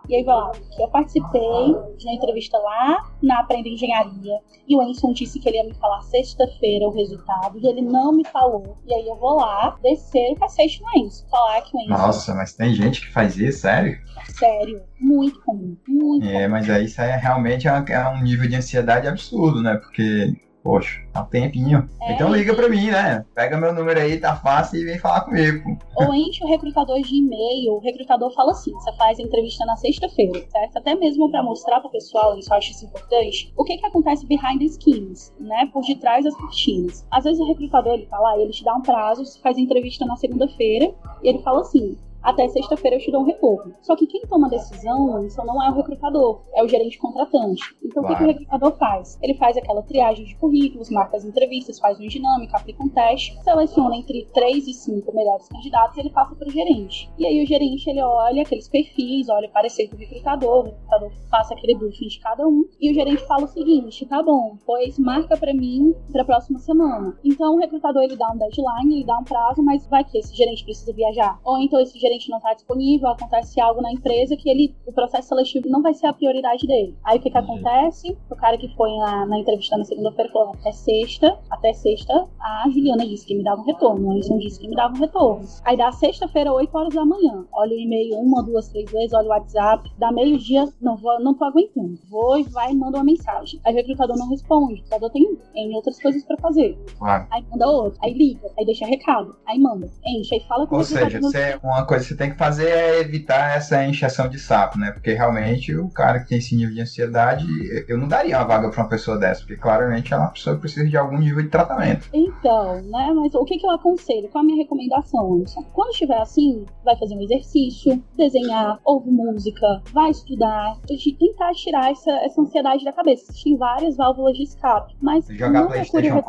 e 0.09 0.16
aí 0.16 0.24
vai 0.24 0.37
lá, 0.37 0.51
que 0.53 0.83
eu 0.83 0.88
participei 0.88 1.74
de 1.96 2.07
uma 2.07 2.14
entrevista 2.14 2.59
lá 2.59 3.05
na 3.22 3.40
Aprenda 3.40 3.68
Engenharia. 3.68 4.38
E 4.66 4.77
o 4.77 4.83
Enson 4.83 5.12
disse 5.12 5.38
que 5.38 5.48
ele 5.48 5.59
ia 5.59 5.64
me 5.64 5.74
falar 5.74 6.01
sexta-feira 6.03 6.87
o 6.87 6.90
resultado. 6.90 7.59
E 7.59 7.66
ele 7.66 7.83
não 7.83 8.12
me 8.12 8.24
falou. 8.24 8.79
E 8.87 8.94
aí 8.94 9.07
eu 9.07 9.16
vou 9.16 9.37
lá 9.37 9.77
descer 9.83 10.33
o 10.33 10.37
cacete 10.37 10.83
no 10.83 11.03
Enson. 11.03 11.27
Falar 11.29 11.61
que 11.62 11.77
o 11.77 11.81
Enson. 11.81 11.90
Nossa, 11.90 12.35
mas 12.35 12.55
tem 12.55 12.74
gente 12.74 13.03
que 13.03 13.12
faz 13.12 13.37
isso, 13.37 13.61
sério? 13.61 13.98
Sério, 14.38 14.83
muito 14.98 15.40
comum. 15.42 15.77
Muito 15.87 16.27
é, 16.27 16.42
comum. 16.42 16.51
mas 16.51 16.70
aí 16.70 16.85
isso 16.85 17.01
aí 17.01 17.11
é 17.11 17.16
realmente 17.16 17.68
é, 17.68 17.85
é 17.88 18.09
um 18.09 18.22
nível 18.22 18.48
de 18.48 18.57
ansiedade 18.57 19.07
absurdo, 19.07 19.62
né? 19.62 19.77
Porque 19.77 20.35
Poxa, 20.68 21.00
tá 21.14 21.22
um 21.22 21.24
tempinho. 21.24 21.88
É, 22.02 22.12
então 22.12 22.31
liga 22.31 22.54
pra 22.54 22.68
mim, 22.68 22.90
né? 22.90 23.24
Pega 23.35 23.57
meu 23.57 23.72
número 23.72 23.98
aí, 23.98 24.20
tá 24.20 24.37
fácil 24.37 24.78
e 24.78 24.85
vem 24.85 24.98
falar 24.98 25.22
comigo. 25.22 25.78
Ou 25.96 26.12
enche 26.12 26.44
o 26.44 26.46
recrutador 26.46 27.00
de 27.00 27.16
e-mail. 27.16 27.72
O 27.72 27.78
recrutador 27.78 28.31
fala 28.35 28.50
assim: 28.50 28.72
você 28.72 28.92
faz 28.92 29.18
a 29.18 29.22
entrevista 29.22 29.64
na 29.64 29.76
sexta-feira, 29.76 30.44
certo? 30.50 30.76
Até 30.76 30.94
mesmo 30.94 31.31
para 31.31 31.42
mostrar 31.42 31.81
pro 31.81 31.88
pessoal, 31.88 32.38
isso 32.38 32.52
eu 32.52 32.59
acho 32.59 32.72
isso 32.72 32.85
importante, 32.85 33.50
o 33.57 33.64
que 33.64 33.78
que 33.78 33.87
acontece 33.87 34.26
behind 34.26 34.59
the 34.59 34.66
skins, 34.66 35.33
né? 35.40 35.70
Por 35.72 35.81
detrás 35.87 36.26
das 36.26 36.37
cortinas. 36.37 37.07
Às 37.11 37.24
vezes 37.24 37.40
o 37.40 37.48
recrutador, 37.48 37.94
ele 37.94 38.04
tá 38.04 38.18
lá, 38.18 38.38
ele 38.38 38.52
te 38.52 38.62
dá 38.62 38.74
um 38.74 38.83
prazo, 38.83 39.24
você 39.24 39.40
faz 39.40 39.57
a 39.57 39.61
entrevista 39.62 40.04
na 40.04 40.16
segunda-feira 40.16 40.92
e 41.22 41.28
ele 41.31 41.38
fala 41.38 41.62
assim: 41.62 41.96
até 42.29 42.47
sexta-feira 42.49 42.97
eu 42.97 43.01
te 43.01 43.11
dou 43.11 43.23
um 43.23 43.25
retorno. 43.25 43.75
Só 43.81 43.97
que 43.97 44.07
quem 44.07 44.21
toma 44.23 44.49
a 44.49 44.51
decisão, 44.51 45.25
isso 45.25 45.43
não 45.45 45.62
é 45.62 45.71
o 45.71 45.75
recrutador, 45.75 46.43
é 46.55 46.62
o 46.62 46.69
gerente 46.69 46.99
contratante. 46.99 47.75
Então 47.83 48.03
claro. 48.03 48.07
o 48.07 48.09
que, 48.09 48.17
que, 48.17 48.23
o 48.25 48.27
recrutador 48.27 48.79
faz? 48.79 49.19
Ele 49.23 49.35
faz 49.35 49.57
aquela 49.57 49.83
triagem 49.83 50.27
de 50.27 50.37
currículos, 50.37 50.91
marca 50.91 51.17
as 51.17 51.25
entrevistas, 51.25 51.79
faz 51.79 51.99
uma 51.99 52.07
dinâmica, 52.07 52.59
aplica 52.59 52.85
um 52.85 52.88
teste, 52.91 53.35
seleciona 53.43 53.97
entre 53.97 54.29
três 54.35 54.67
e 54.67 54.75
cinco 54.75 55.14
melhores 55.14 55.49
candidatos 55.49 55.97
e 55.97 56.01
ele 56.01 56.11
passa 56.11 56.35
para 56.35 56.49
o 56.49 56.51
gerente. 56.51 57.11
E 57.19 57.27
aí 57.27 57.43
o 57.43 57.47
gerente 57.47 57.88
ele 57.88 58.03
olha 58.03 58.43
aqueles 58.43 58.69
perfis, 58.69 59.29
olha 59.31 59.49
o 59.49 59.53
parecer 59.53 59.88
do 59.88 59.97
recrutador, 59.97 60.59
o 60.59 60.62
recrutador 60.64 61.11
passa 61.31 61.55
aquele 61.55 61.77
briefing 61.77 62.09
de 62.09 62.21
cada 62.21 62.47
um 62.47 62.69
e 62.79 62.91
o 62.91 62.95
gerente 62.95 63.27
fala 63.27 63.45
o 63.45 63.49
seguinte: 63.49 64.05
tá 64.07 64.23
bom, 64.23 64.59
pois 64.67 64.99
marca 64.99 65.35
para 65.37 65.55
mim 65.55 65.95
para 66.12 66.23
a 66.23 66.27
próxima 66.27 66.59
semana. 66.59 67.19
Então 67.25 67.55
o 67.55 67.59
recrutador 67.59 68.03
ele 68.03 68.17
dá 68.17 68.31
um 68.33 68.37
deadline, 68.37 68.97
ele 68.97 69.07
dá 69.07 69.19
um 69.19 69.25
prazo, 69.25 69.62
mas 69.62 69.87
vai 69.87 70.05
que 70.05 70.19
esse 70.19 70.37
gerente 70.37 70.64
precisa 70.64 70.93
viajar. 70.93 71.41
Ou 71.45 71.59
então 71.59 71.81
esse 71.81 71.99
gerente 71.99 72.17
não 72.28 72.38
está 72.38 72.54
disponível, 72.54 73.09
acontece 73.09 73.61
algo 73.61 73.81
na 73.81 73.92
empresa 73.92 74.37
que 74.37 74.48
ele, 74.48 74.74
o 74.87 74.92
processo 74.92 75.28
seletivo 75.28 75.68
não 75.68 75.83
vai 75.83 75.94
ser 75.94 76.07
a 76.07 76.12
prioridade 76.12 76.66
dele. 76.66 76.96
Aí 77.04 77.18
o 77.18 77.22
que, 77.22 77.31
que 77.31 77.38
acontece? 77.38 78.16
O 78.31 78.37
cara 78.37 78.57
que 78.57 78.68
foi 78.74 78.90
na, 78.96 79.26
na 79.26 79.38
entrevista 79.38 79.76
na 79.76 79.85
segunda-feira 79.85 80.31
falou: 80.33 80.54
até 80.54 80.72
sexta, 80.72 81.38
até 81.50 81.72
sexta, 81.72 82.28
a 82.40 82.64
Juliana 82.68 83.07
disse 83.07 83.26
que 83.26 83.35
me 83.35 83.44
dava 83.44 83.61
um 83.61 83.64
retorno, 83.64 84.09
o 84.09 84.11
Anderson 84.12 84.38
disse 84.38 84.61
que 84.61 84.68
me 84.68 84.76
dava 84.76 84.94
um 84.94 85.00
retorno. 85.00 85.46
Aí 85.64 85.76
dá 85.76 85.92
sexta-feira, 85.92 86.52
8 86.52 86.76
horas 86.76 86.94
da 86.94 87.04
manhã. 87.04 87.44
Olha 87.52 87.76
o 87.76 87.78
e-mail 87.78 88.16
uma, 88.16 88.42
duas, 88.42 88.68
três 88.68 88.90
vezes, 88.90 89.12
olha 89.12 89.26
o 89.26 89.31
WhatsApp, 89.31 89.90
dá 89.98 90.11
meio-dia, 90.12 90.66
não, 90.81 90.96
vou, 90.96 91.20
não 91.20 91.35
tô 91.35 91.44
aguentando. 91.44 91.98
Vou 92.09 92.38
e 92.38 92.44
vai 92.44 92.72
e 92.72 92.76
manda 92.76 92.98
uma 92.98 93.04
mensagem. 93.04 93.61
Aí 93.64 93.72
o 93.72 93.76
recrutador 93.76 94.16
não 94.16 94.28
responde, 94.28 94.72
o 94.72 94.76
recrutador 94.76 95.11
tem, 95.11 95.37
tem 95.52 95.74
outras 95.74 96.00
coisas 96.00 96.24
pra 96.24 96.37
fazer. 96.38 96.78
Claro. 96.98 97.26
Aí 97.31 97.44
manda 97.50 97.66
outro, 97.66 97.98
aí 98.02 98.12
liga, 98.12 98.50
aí 98.59 98.64
deixa 98.64 98.87
recado, 98.87 99.37
aí 99.46 99.59
manda, 99.59 99.88
enche, 100.07 100.35
aí 100.35 100.40
fala 100.48 100.66
com 100.66 100.76
Ou 100.76 100.85
seja, 100.85 101.20
se 101.22 101.38
é 101.38 101.59
uma 101.62 101.85
coisa 101.85 101.98
coisa 101.99 102.09
que 102.09 102.09
você 102.09 102.17
tem 102.17 102.31
que 102.31 102.37
fazer 102.37 102.69
é 102.69 103.01
evitar 103.01 103.57
essa 103.57 103.85
encheção 103.85 104.29
de 104.29 104.39
sapo, 104.39 104.79
né? 104.79 104.93
Porque 104.93 105.13
realmente 105.13 105.75
o 105.75 105.89
cara 105.91 106.21
que 106.21 106.29
tem 106.29 106.39
esse 106.39 106.57
nível 106.57 106.75
de 106.75 106.81
ansiedade, 106.81 107.47
eu 107.89 107.99
não 107.99 108.09
daria 108.09 108.39
uma 108.39 108.45
vaga 108.45 108.71
para 108.71 108.83
uma 108.83 108.89
pessoa 108.89 109.19
dessa, 109.19 109.41
porque 109.41 109.57
claramente 109.57 110.13
ela 110.13 110.25
é 110.25 110.27
uma 110.27 110.33
pessoa 110.33 110.57
que 110.57 110.63
precisa 110.63 110.89
de 110.89 110.97
algum 110.97 111.19
nível 111.19 111.43
de 111.43 111.49
tratamento. 111.49 112.09
Então, 112.13 112.81
né? 112.83 113.13
Mas 113.15 113.35
o 113.35 113.45
que, 113.45 113.59
que 113.59 113.67
eu 113.67 113.71
aconselho? 113.71 114.29
Qual 114.29 114.43
a 114.43 114.47
minha 114.47 114.63
recomendação? 114.63 115.45
Quando 115.73 115.91
estiver 115.91 116.21
assim, 116.21 116.65
vai 116.85 116.97
fazer 116.97 117.15
um 117.15 117.23
exercício, 117.23 118.03
desenhar, 118.17 118.79
ouvir 118.85 119.11
música, 119.11 119.83
vai 119.93 120.11
estudar, 120.11 120.77
tentar 120.87 121.53
tirar 121.53 121.91
essa, 121.91 122.11
essa 122.25 122.41
ansiedade 122.41 122.85
da 122.85 122.93
cabeça. 122.93 123.31
Existem 123.31 123.57
várias 123.57 123.97
válvulas 123.97 124.37
de 124.37 124.45
escape, 124.45 124.95
mas 125.01 125.27
Jogar 125.29 125.63
não 125.63 125.69
procure 125.69 126.13
o. 126.13 126.23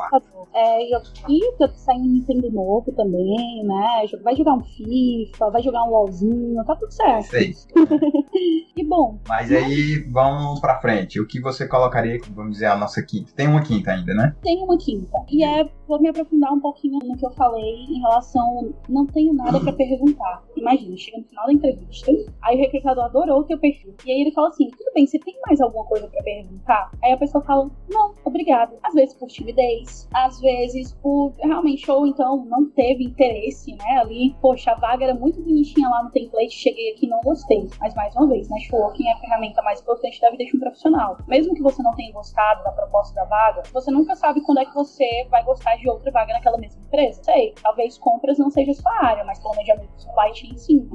É, 0.54 0.84
e 1.28 1.68
sair 1.76 2.00
um 2.00 2.06
Nintendo 2.06 2.52
novo 2.52 2.92
também, 2.94 3.64
né? 3.64 4.06
Vai 4.24 4.36
jogar 4.36 4.54
um 4.54 4.64
FIFA, 4.64 5.52
vai 5.52 5.59
jogar 5.62 5.84
um 5.84 5.92
LOLzinho, 5.92 6.64
tá 6.66 6.76
tudo 6.76 6.92
certo. 6.92 7.30
Sei. 7.30 7.54
e 8.76 8.86
bom. 8.86 9.20
Mas 9.28 9.52
aí, 9.52 10.00
vamos 10.10 10.60
pra 10.60 10.80
frente. 10.80 11.20
O 11.20 11.28
que 11.28 11.40
você 11.40 11.68
colocaria, 11.68 12.20
vamos 12.32 12.54
dizer, 12.54 12.68
a 12.68 12.78
nossa 12.78 13.02
quinta? 13.02 13.32
Tem 13.36 13.48
uma 13.48 13.62
quinta 13.62 13.92
ainda, 13.92 14.14
né? 14.14 14.36
Tem 14.42 14.62
uma 14.64 14.78
quinta. 14.78 15.18
E 15.30 15.44
é, 15.44 15.70
vou 15.90 16.00
me 16.00 16.08
aprofundar 16.08 16.54
um 16.54 16.60
pouquinho 16.60 17.00
no 17.04 17.18
que 17.18 17.26
eu 17.26 17.32
falei 17.32 17.86
em 17.90 18.00
relação, 18.00 18.72
não 18.88 19.08
tenho 19.08 19.34
nada 19.34 19.60
pra 19.60 19.74
perguntar. 19.74 20.44
Imagina, 20.56 20.96
chega 20.96 21.18
no 21.18 21.24
final 21.24 21.48
da 21.48 21.54
entrevista, 21.54 22.12
aí 22.44 22.58
o 22.58 22.60
recrutador 22.60 23.06
adorou 23.06 23.40
o 23.40 23.44
teu 23.44 23.58
perfil. 23.58 23.96
E 24.06 24.12
aí 24.12 24.22
ele 24.22 24.32
fala 24.32 24.50
assim: 24.50 24.70
tudo 24.70 24.92
bem, 24.94 25.08
você 25.08 25.18
tem 25.18 25.36
mais 25.48 25.60
alguma 25.60 25.84
coisa 25.86 26.08
pra 26.08 26.22
perguntar? 26.22 26.92
Aí 27.04 27.12
a 27.12 27.18
pessoa 27.18 27.44
fala: 27.44 27.72
não, 27.90 28.14
obrigado. 28.24 28.76
Às 28.84 28.94
vezes 28.94 29.16
por 29.16 29.28
timidez, 29.30 30.08
às 30.14 30.40
vezes 30.40 30.94
por 31.02 31.34
realmente, 31.40 31.90
ou 31.90 32.06
então 32.06 32.46
não 32.46 32.70
teve 32.70 33.06
interesse, 33.06 33.76
né? 33.76 33.98
Ali, 34.00 34.36
poxa, 34.40 34.72
a 34.72 34.76
vaga 34.76 35.06
era 35.06 35.16
muito 35.16 35.42
bonitinha 35.42 35.90
lá 35.90 36.04
no 36.04 36.12
template, 36.12 36.52
cheguei 36.52 36.92
aqui 36.92 37.08
e 37.08 37.10
não 37.10 37.20
gostei. 37.22 37.68
Mas 37.80 37.96
mais 37.96 38.16
uma 38.16 38.28
vez, 38.28 38.48
networking 38.48 39.08
é 39.08 39.14
a 39.14 39.18
ferramenta 39.18 39.64
mais 39.64 39.82
importante 39.82 40.22
da 40.22 40.30
vida 40.30 40.46
de 40.46 40.56
um 40.56 40.60
profissional. 40.60 41.18
Mesmo 41.28 41.56
que 41.56 41.64
você 41.64 41.82
não 41.82 41.96
tenha 41.96 42.14
gostado 42.14 42.64
da 42.64 42.72
proposta 42.74 43.16
da 43.16 43.26
vaga, 43.26 43.64
você 43.74 43.90
nunca 43.90 44.16
sabe 44.16 44.42
quando 44.42 44.60
é 44.60 44.66
que 44.66 44.76
você 44.76 45.26
vai 45.32 45.44
gostar 45.44 45.79
de 45.80 45.90
outra 45.90 46.12
vaga 46.12 46.34
naquela 46.34 46.58
mesma 46.58 46.82
empresa. 46.82 47.24
Sei, 47.24 47.54
talvez 47.62 47.98
compras 47.98 48.38
não 48.38 48.50
seja 48.50 48.74
sua 48.74 48.92
área, 49.06 49.24
mas 49.24 49.40
planejamento 49.40 49.90
supply 49.98 50.36
chain 50.36 50.58
sim. 50.58 50.90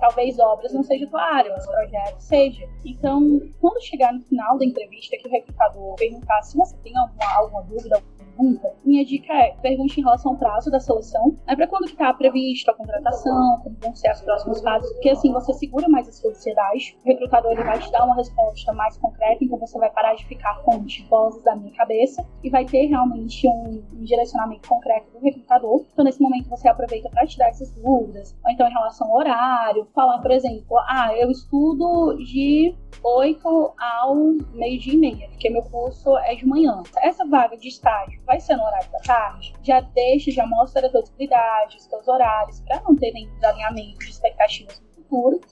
Talvez 0.00 0.38
obras 0.38 0.72
não 0.72 0.82
seja 0.82 1.06
tua 1.06 1.22
área, 1.22 1.52
mas 1.52 1.66
projeto 1.66 2.18
seja. 2.18 2.68
Então, 2.84 3.40
quando 3.60 3.80
chegar 3.82 4.12
no 4.12 4.20
final 4.22 4.58
da 4.58 4.64
entrevista 4.64 5.16
que 5.18 5.28
o 5.28 5.30
recrutador 5.30 5.94
perguntar 5.96 6.42
se 6.42 6.56
você 6.56 6.76
tem 6.78 6.96
alguma, 6.96 7.36
alguma 7.36 7.62
dúvida, 7.62 8.02
pergunta, 8.40 8.74
minha 8.84 9.04
dica 9.04 9.32
é 9.32 9.50
pergunte 9.60 10.00
em 10.00 10.02
relação 10.02 10.32
ao 10.32 10.38
prazo 10.38 10.70
da 10.70 10.80
seleção. 10.80 11.36
É 11.46 11.54
para 11.54 11.66
quando 11.66 11.84
que 11.84 11.92
está 11.92 12.12
previsto 12.14 12.70
a 12.70 12.74
contratação, 12.74 13.60
como 13.62 13.76
vão 13.80 13.94
ser 13.94 14.08
as 14.08 14.22
próximas 14.22 14.60
fases, 14.62 14.90
porque 14.94 15.10
assim 15.10 15.32
você 15.32 15.52
segura 15.52 15.88
mais 15.88 16.08
a 16.08 16.12
sua 16.12 16.30
ansiedade. 16.30 16.98
O 17.04 17.08
recrutador 17.08 17.52
ele 17.52 17.62
vai 17.62 17.78
te 17.78 17.90
dar 17.92 18.04
uma 18.04 18.16
resposta 18.16 18.72
mais 18.72 18.96
concreta, 18.96 19.44
então 19.44 19.58
você 19.58 19.78
vai 19.78 19.90
parar 19.90 20.14
de 20.14 20.24
ficar 20.26 20.62
com 20.62 20.84
vozes 21.08 21.42
da 21.44 21.54
minha 21.54 21.72
cabeça 21.74 22.26
e 22.42 22.50
vai 22.50 22.64
ter 22.64 22.86
realmente 22.86 23.46
um, 23.46 23.82
um 23.92 24.04
direcionamento 24.04 24.68
concreto 24.68 25.10
do 25.12 25.18
recrutador. 25.18 25.84
Então 25.92 26.04
nesse 26.04 26.20
momento 26.20 26.48
você 26.48 26.68
aproveita 26.68 27.10
para 27.10 27.26
tirar 27.26 27.48
essas 27.48 27.72
dúvidas, 27.74 28.36
ou 28.44 28.50
então 28.50 28.66
em 28.66 28.72
relação 28.72 29.08
ao 29.08 29.16
horário, 29.16 29.86
falar, 29.94 30.18
por 30.20 30.30
exemplo, 30.30 30.78
ah, 30.88 31.10
eu 31.16 31.30
estudo 31.30 32.16
de 32.18 32.74
8 33.02 33.74
ao 33.78 34.14
meio-dia 34.52 34.94
e 34.94 34.96
meia, 34.96 35.28
porque 35.28 35.50
meu 35.50 35.62
curso 35.62 36.16
é 36.18 36.34
de 36.34 36.46
manhã. 36.46 36.82
Essa 37.02 37.26
vaga 37.26 37.56
de 37.56 37.68
estágio 37.68 38.20
vai 38.30 38.38
ser 38.38 38.54
no 38.54 38.62
horário 38.62 38.88
da 38.92 38.98
tarde? 39.00 39.52
Já 39.60 39.80
deixa, 39.80 40.30
já 40.30 40.46
mostra 40.46 40.86
as 40.86 40.92
tuas 40.92 41.10
habilidades, 41.10 41.88
teus 41.88 42.06
horários, 42.06 42.60
para 42.60 42.80
não 42.82 42.94
ter 42.94 43.10
nenhum 43.10 43.34
desalinhamento 43.34 43.98
de 43.98 44.10
expectativas 44.10 44.80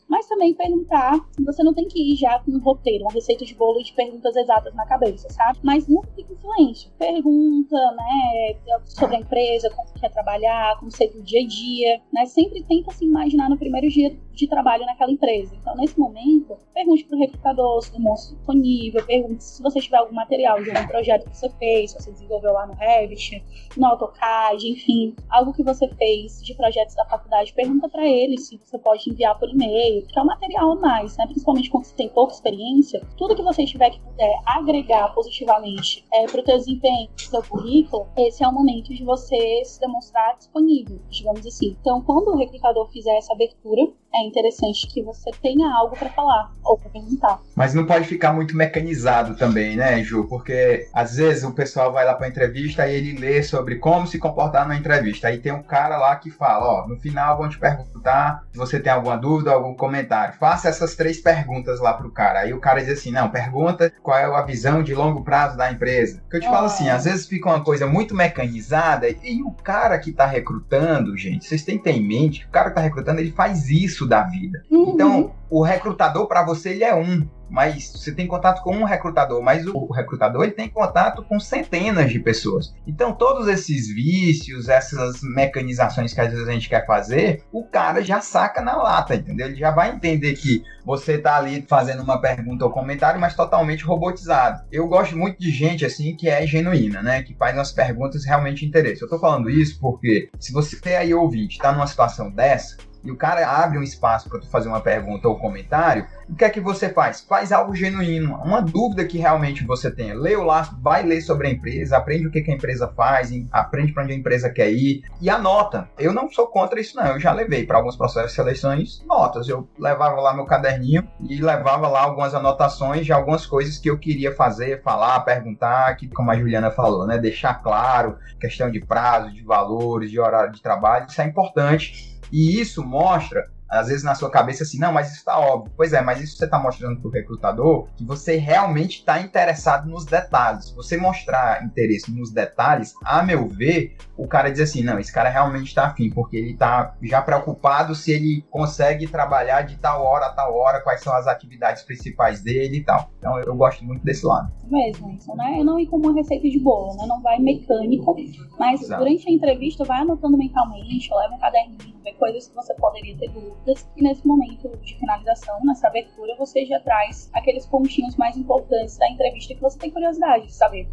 mas 0.08 0.26
também 0.26 0.54
perguntar. 0.54 1.18
Você 1.44 1.62
não 1.62 1.74
tem 1.74 1.86
que 1.86 2.12
ir 2.12 2.16
já 2.16 2.38
com 2.40 2.52
um 2.52 2.58
roteiro, 2.58 3.04
uma 3.04 3.12
receita 3.12 3.44
de 3.44 3.54
bolo 3.54 3.82
de 3.82 3.92
perguntas 3.92 4.36
exatas 4.36 4.74
na 4.74 4.86
cabeça, 4.86 5.28
sabe? 5.30 5.58
Mas 5.62 5.88
nunca 5.88 6.08
fica 6.12 6.32
influente. 6.32 6.90
Pergunta, 6.98 7.76
né, 7.92 8.56
sobre 8.84 9.16
a 9.16 9.20
empresa, 9.20 9.70
como 9.70 9.88
quer 9.98 10.10
trabalhar, 10.10 10.78
como 10.78 10.90
seria 10.90 11.20
o 11.20 11.24
dia 11.24 11.42
a 11.42 11.46
dia, 11.46 12.00
né? 12.12 12.26
Sempre 12.26 12.62
tenta 12.62 12.92
se 12.92 13.04
imaginar 13.04 13.48
no 13.48 13.58
primeiro 13.58 13.88
dia 13.88 14.16
de 14.32 14.46
trabalho 14.46 14.86
naquela 14.86 15.10
empresa. 15.10 15.54
Então, 15.60 15.74
nesse 15.74 15.98
momento, 15.98 16.56
pergunte 16.72 17.04
para 17.04 17.16
o 17.16 17.20
recrutador 17.20 17.82
se 17.82 17.92
demonstra 17.92 18.36
disponível, 18.36 19.04
pergunte 19.04 19.42
se 19.42 19.62
você 19.62 19.80
tiver 19.80 19.96
algum 19.96 20.14
material 20.14 20.62
de 20.62 20.70
algum 20.70 20.86
projeto 20.86 21.28
que 21.28 21.36
você 21.36 21.48
fez, 21.58 21.90
se 21.90 22.00
você 22.00 22.12
desenvolveu 22.12 22.52
lá 22.52 22.66
no 22.66 22.74
Revit, 22.74 23.42
no 23.76 23.86
AutoCAD, 23.86 24.68
enfim, 24.68 25.16
algo 25.28 25.52
que 25.52 25.62
você 25.62 25.88
fez 25.88 26.40
de 26.42 26.54
projetos 26.54 26.94
da 26.94 27.04
faculdade, 27.04 27.52
pergunta 27.52 27.88
para 27.88 28.06
ele 28.06 28.38
se 28.38 28.58
você 28.58 28.78
pode 28.78 29.10
enviar 29.10 29.38
por 29.38 29.47
e-mail, 29.48 30.06
que 30.06 30.18
é 30.18 30.22
um 30.22 30.26
material 30.26 30.72
a 30.72 30.76
mais, 30.76 31.16
né? 31.16 31.26
Principalmente 31.26 31.70
quando 31.70 31.84
você 31.84 31.94
tem 31.94 32.08
pouca 32.08 32.34
experiência, 32.34 33.02
tudo 33.16 33.34
que 33.34 33.42
você 33.42 33.64
tiver 33.64 33.90
que 33.90 34.00
puder 34.00 34.32
agregar 34.46 35.14
positivamente 35.14 36.04
é, 36.12 36.26
para 36.26 36.40
o 36.40 36.44
teu 36.44 36.56
desempenho, 36.56 37.08
seu 37.16 37.42
currículo, 37.42 38.06
esse 38.16 38.42
é 38.42 38.48
o 38.48 38.52
momento 38.52 38.94
de 38.94 39.04
você 39.04 39.64
se 39.64 39.80
demonstrar 39.80 40.36
disponível, 40.36 41.00
digamos 41.08 41.46
assim. 41.46 41.76
Então, 41.80 42.02
quando 42.02 42.28
o 42.28 42.36
recrutador 42.36 42.88
fizer 42.90 43.16
essa 43.16 43.32
abertura, 43.32 43.88
é 44.14 44.26
interessante 44.26 44.86
que 44.88 45.02
você 45.02 45.30
tenha 45.42 45.70
algo 45.72 45.96
para 45.96 46.08
falar 46.10 46.52
ou 46.64 46.78
para 46.78 46.90
perguntar. 46.90 47.40
Mas 47.54 47.74
não 47.74 47.84
pode 47.84 48.06
ficar 48.06 48.32
muito 48.32 48.56
mecanizado 48.56 49.36
também, 49.36 49.76
né, 49.76 50.02
Ju? 50.02 50.26
Porque 50.28 50.88
às 50.92 51.16
vezes 51.16 51.44
o 51.44 51.52
pessoal 51.52 51.92
vai 51.92 52.04
lá 52.04 52.14
para 52.14 52.28
entrevista 52.28 52.86
e 52.86 52.94
ele 52.94 53.18
lê 53.18 53.42
sobre 53.42 53.76
como 53.76 54.06
se 54.06 54.18
comportar 54.18 54.66
na 54.66 54.76
entrevista. 54.76 55.28
Aí 55.28 55.38
tem 55.38 55.52
um 55.52 55.62
cara 55.62 55.98
lá 55.98 56.16
que 56.16 56.30
fala, 56.30 56.82
ó, 56.82 56.88
no 56.88 56.96
final 56.96 57.36
vão 57.36 57.48
te 57.48 57.58
perguntar 57.58 58.44
se 58.52 58.58
você 58.58 58.80
tem 58.80 58.92
alguma 58.92 59.16
dúvida, 59.16 59.52
algum 59.52 59.74
comentário. 59.74 60.34
Faça 60.38 60.68
essas 60.68 60.94
três 60.94 61.20
perguntas 61.20 61.80
lá 61.80 61.92
pro 61.92 62.10
cara. 62.10 62.40
Aí 62.40 62.52
o 62.52 62.60
cara 62.60 62.80
diz 62.80 62.90
assim, 62.90 63.10
não, 63.10 63.30
pergunta 63.30 63.92
qual 64.02 64.18
é 64.18 64.24
a 64.24 64.42
visão 64.42 64.82
de 64.82 64.94
longo 64.94 65.22
prazo 65.22 65.56
da 65.56 65.70
empresa. 65.70 66.22
Que 66.30 66.36
eu 66.36 66.40
te 66.40 66.48
falo 66.48 66.66
assim, 66.66 66.88
às 66.88 67.04
vezes 67.04 67.26
fica 67.26 67.48
uma 67.48 67.62
coisa 67.62 67.86
muito 67.86 68.14
mecanizada 68.14 69.08
e 69.08 69.42
o 69.42 69.50
cara 69.50 69.98
que 69.98 70.12
tá 70.12 70.26
recrutando, 70.26 71.16
gente, 71.16 71.44
vocês 71.44 71.62
têm 71.62 71.78
que 71.78 71.84
ter 71.84 71.92
em 71.92 72.06
mente 72.06 72.40
que 72.40 72.46
o 72.46 72.50
cara 72.50 72.70
que 72.70 72.76
tá 72.76 72.80
recrutando, 72.80 73.20
ele 73.20 73.32
faz 73.32 73.68
isso 73.68 73.97
da 74.06 74.22
vida. 74.22 74.62
Uhum. 74.70 74.92
Então, 74.94 75.34
o 75.50 75.62
recrutador 75.62 76.26
para 76.26 76.44
você 76.44 76.70
ele 76.70 76.84
é 76.84 76.94
um 76.94 77.26
mas 77.50 77.90
você 77.92 78.12
tem 78.12 78.26
contato 78.26 78.62
com 78.62 78.76
um 78.76 78.84
recrutador, 78.84 79.42
mas 79.42 79.66
o 79.66 79.90
recrutador 79.92 80.44
ele 80.44 80.52
tem 80.52 80.68
contato 80.68 81.22
com 81.22 81.40
centenas 81.40 82.10
de 82.10 82.18
pessoas. 82.18 82.74
Então, 82.86 83.12
todos 83.12 83.48
esses 83.48 83.88
vícios, 83.88 84.68
essas 84.68 85.20
mecanizações 85.22 86.12
que 86.12 86.20
às 86.20 86.30
vezes 86.30 86.46
a 86.46 86.52
gente 86.52 86.68
quer 86.68 86.86
fazer, 86.86 87.42
o 87.52 87.64
cara 87.64 88.02
já 88.02 88.20
saca 88.20 88.60
na 88.60 88.76
lata, 88.76 89.14
entendeu? 89.14 89.46
Ele 89.46 89.56
já 89.56 89.70
vai 89.70 89.90
entender 89.90 90.34
que 90.34 90.62
você 90.84 91.14
está 91.14 91.36
ali 91.36 91.64
fazendo 91.68 92.02
uma 92.02 92.20
pergunta 92.20 92.64
ou 92.64 92.70
comentário, 92.70 93.20
mas 93.20 93.34
totalmente 93.34 93.84
robotizado. 93.84 94.64
Eu 94.70 94.86
gosto 94.86 95.16
muito 95.16 95.38
de 95.38 95.50
gente 95.50 95.84
assim 95.84 96.16
que 96.16 96.28
é 96.28 96.46
genuína, 96.46 97.02
né? 97.02 97.22
Que 97.22 97.34
faz 97.34 97.56
umas 97.56 97.72
perguntas 97.72 98.24
realmente 98.24 98.64
interessantes. 98.64 99.02
Eu 99.02 99.06
estou 99.06 99.20
falando 99.20 99.50
isso 99.50 99.78
porque 99.80 100.30
se 100.38 100.52
você 100.52 100.78
aí 100.96 101.12
ouvinte 101.12 101.56
está 101.56 101.72
numa 101.72 101.86
situação 101.86 102.30
dessa, 102.30 102.76
e 103.08 103.10
o 103.10 103.16
cara 103.16 103.48
abre 103.48 103.78
um 103.78 103.82
espaço 103.82 104.28
para 104.28 104.38
tu 104.38 104.50
fazer 104.50 104.68
uma 104.68 104.82
pergunta 104.82 105.26
ou 105.28 105.38
comentário, 105.38 106.06
o 106.28 106.34
que 106.34 106.44
é 106.44 106.50
que 106.50 106.60
você 106.60 106.90
faz? 106.90 107.22
Faz 107.22 107.52
algo 107.52 107.74
genuíno, 107.74 108.34
uma 108.44 108.60
dúvida 108.60 109.06
que 109.06 109.16
realmente 109.16 109.64
você 109.64 109.90
tenha. 109.90 110.14
Leu 110.14 110.44
lá, 110.44 110.68
vai 110.82 111.02
ler 111.02 111.22
sobre 111.22 111.48
a 111.48 111.50
empresa, 111.50 111.96
aprende 111.96 112.26
o 112.26 112.30
que, 112.30 112.42
que 112.42 112.50
a 112.50 112.54
empresa 112.54 112.86
faz, 112.94 113.30
aprende 113.50 113.94
para 113.94 114.04
onde 114.04 114.12
a 114.12 114.16
empresa 114.16 114.50
quer 114.50 114.70
ir 114.70 115.02
e 115.22 115.30
anota. 115.30 115.88
Eu 115.98 116.12
não 116.12 116.30
sou 116.30 116.46
contra 116.48 116.78
isso, 116.78 116.96
não. 116.96 117.06
Eu 117.06 117.18
já 117.18 117.32
levei 117.32 117.64
para 117.64 117.78
alguns 117.78 117.96
processos 117.96 118.30
de 118.30 118.36
seleções 118.36 119.02
notas. 119.06 119.48
Eu 119.48 119.66
levava 119.78 120.20
lá 120.20 120.34
meu 120.34 120.44
caderninho 120.44 121.08
e 121.26 121.40
levava 121.40 121.88
lá 121.88 122.02
algumas 122.02 122.34
anotações 122.34 123.06
de 123.06 123.12
algumas 123.12 123.46
coisas 123.46 123.78
que 123.78 123.88
eu 123.88 123.98
queria 123.98 124.34
fazer, 124.34 124.82
falar, 124.82 125.20
perguntar, 125.20 125.96
que, 125.96 126.08
como 126.08 126.30
a 126.30 126.36
Juliana 126.36 126.70
falou, 126.70 127.06
né? 127.06 127.16
Deixar 127.16 127.54
claro, 127.54 128.18
questão 128.38 128.70
de 128.70 128.80
prazo, 128.80 129.32
de 129.32 129.42
valores, 129.42 130.10
de 130.10 130.20
horário 130.20 130.52
de 130.52 130.60
trabalho, 130.60 131.06
isso 131.08 131.22
é 131.22 131.24
importante 131.24 132.07
e 132.32 132.60
isso 132.60 132.84
mostra 132.84 133.48
às 133.68 133.88
vezes 133.88 134.02
na 134.02 134.14
sua 134.14 134.30
cabeça 134.30 134.62
assim, 134.62 134.78
não, 134.78 134.92
mas 134.92 135.08
isso 135.08 135.18
está 135.18 135.38
óbvio. 135.38 135.72
Pois 135.76 135.92
é, 135.92 136.00
mas 136.00 136.20
isso 136.20 136.36
você 136.36 136.46
está 136.46 136.58
mostrando 136.58 137.00
para 137.00 137.08
o 137.08 137.12
recrutador 137.12 137.86
que 137.96 138.04
você 138.04 138.36
realmente 138.36 139.00
está 139.00 139.20
interessado 139.20 139.88
nos 139.88 140.06
detalhes. 140.06 140.70
Você 140.70 140.96
mostrar 140.96 141.62
interesse 141.62 142.10
nos 142.10 142.32
detalhes, 142.32 142.94
a 143.04 143.22
meu 143.22 143.46
ver, 143.46 143.96
o 144.16 144.26
cara 144.26 144.50
diz 144.50 144.60
assim, 144.60 144.82
não, 144.82 144.98
esse 144.98 145.12
cara 145.12 145.28
realmente 145.28 145.68
está 145.68 145.86
afim, 145.86 146.10
porque 146.10 146.36
ele 146.36 146.52
está 146.52 146.94
já 147.02 147.20
preocupado 147.20 147.94
se 147.94 148.10
ele 148.10 148.44
consegue 148.50 149.06
trabalhar 149.06 149.62
de 149.62 149.76
tal 149.76 150.02
hora 150.02 150.26
a 150.26 150.32
tal 150.32 150.54
hora, 150.56 150.80
quais 150.80 151.02
são 151.02 151.12
as 151.12 151.26
atividades 151.26 151.82
principais 151.82 152.42
dele 152.42 152.78
e 152.78 152.84
tal. 152.84 153.10
Então 153.18 153.38
eu 153.38 153.54
gosto 153.54 153.84
muito 153.84 154.02
desse 154.02 154.24
lado. 154.24 154.50
Mesmo 154.64 155.10
isso, 155.10 155.34
né? 155.34 155.56
Eu 155.58 155.64
não 155.64 155.78
ir 155.78 155.86
como 155.86 156.08
uma 156.08 156.14
receita 156.14 156.48
de 156.48 156.58
bolo, 156.58 156.96
né? 156.96 157.06
Não 157.06 157.20
vai 157.20 157.38
mecânico, 157.38 158.16
mas 158.58 158.82
Exato. 158.82 159.02
durante 159.02 159.28
a 159.28 159.32
entrevista 159.32 159.84
vai 159.84 160.00
anotando 160.00 160.36
mentalmente, 160.36 161.10
leva 161.14 161.34
um 161.34 161.38
caderninho, 161.38 161.97
vê 162.08 162.12
coisas 162.14 162.48
que 162.48 162.54
você 162.54 162.74
poderia 162.74 163.16
ter 163.16 163.28
dúvida 163.28 163.48
dúvidas 163.68 163.86
e 163.96 164.02
nesse 164.02 164.26
momento 164.26 164.68
de 164.82 164.98
finalização, 164.98 165.58
nessa 165.64 165.88
abertura, 165.88 166.34
você 166.38 166.64
já 166.64 166.80
traz 166.80 167.30
aqueles 167.34 167.66
pontinhos 167.66 168.16
mais 168.16 168.36
importantes 168.36 168.96
da 168.96 169.08
entrevista 169.10 169.54
que 169.54 169.60
você 169.60 169.78
tem 169.78 169.90
curiosidade 169.90 170.46
de 170.46 170.54
saber. 170.54 170.88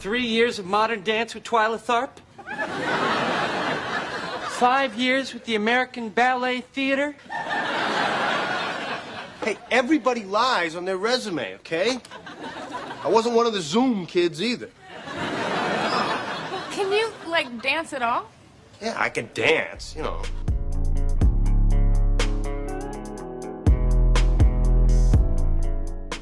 Three 0.00 0.26
years 0.26 0.58
of 0.58 0.68
modern 0.68 1.02
dance 1.02 1.34
with 1.34 1.42
Twyla 1.42 1.78
Tharp? 1.78 2.20
Five 4.58 4.96
years 4.96 5.34
with 5.34 5.44
the 5.44 5.56
American 5.56 6.08
Ballet 6.08 6.62
Theater? 6.72 7.14
Hey, 9.44 9.58
everybody 9.70 10.22
lies 10.24 10.74
on 10.74 10.84
their 10.84 10.96
resume, 10.96 11.56
okay? 11.56 12.00
I 13.04 13.08
wasn't 13.08 13.36
one 13.36 13.46
of 13.46 13.52
the 13.52 13.60
Zoom 13.60 14.06
kids 14.06 14.40
either. 14.40 14.70
Like, 17.36 17.60
dance 17.60 17.92
at 17.92 18.00
all? 18.00 18.30
Yeah, 18.80 18.94
I 18.96 19.10
can 19.10 19.28
dance, 19.34 19.94
you 19.94 20.02
know. 20.02 20.22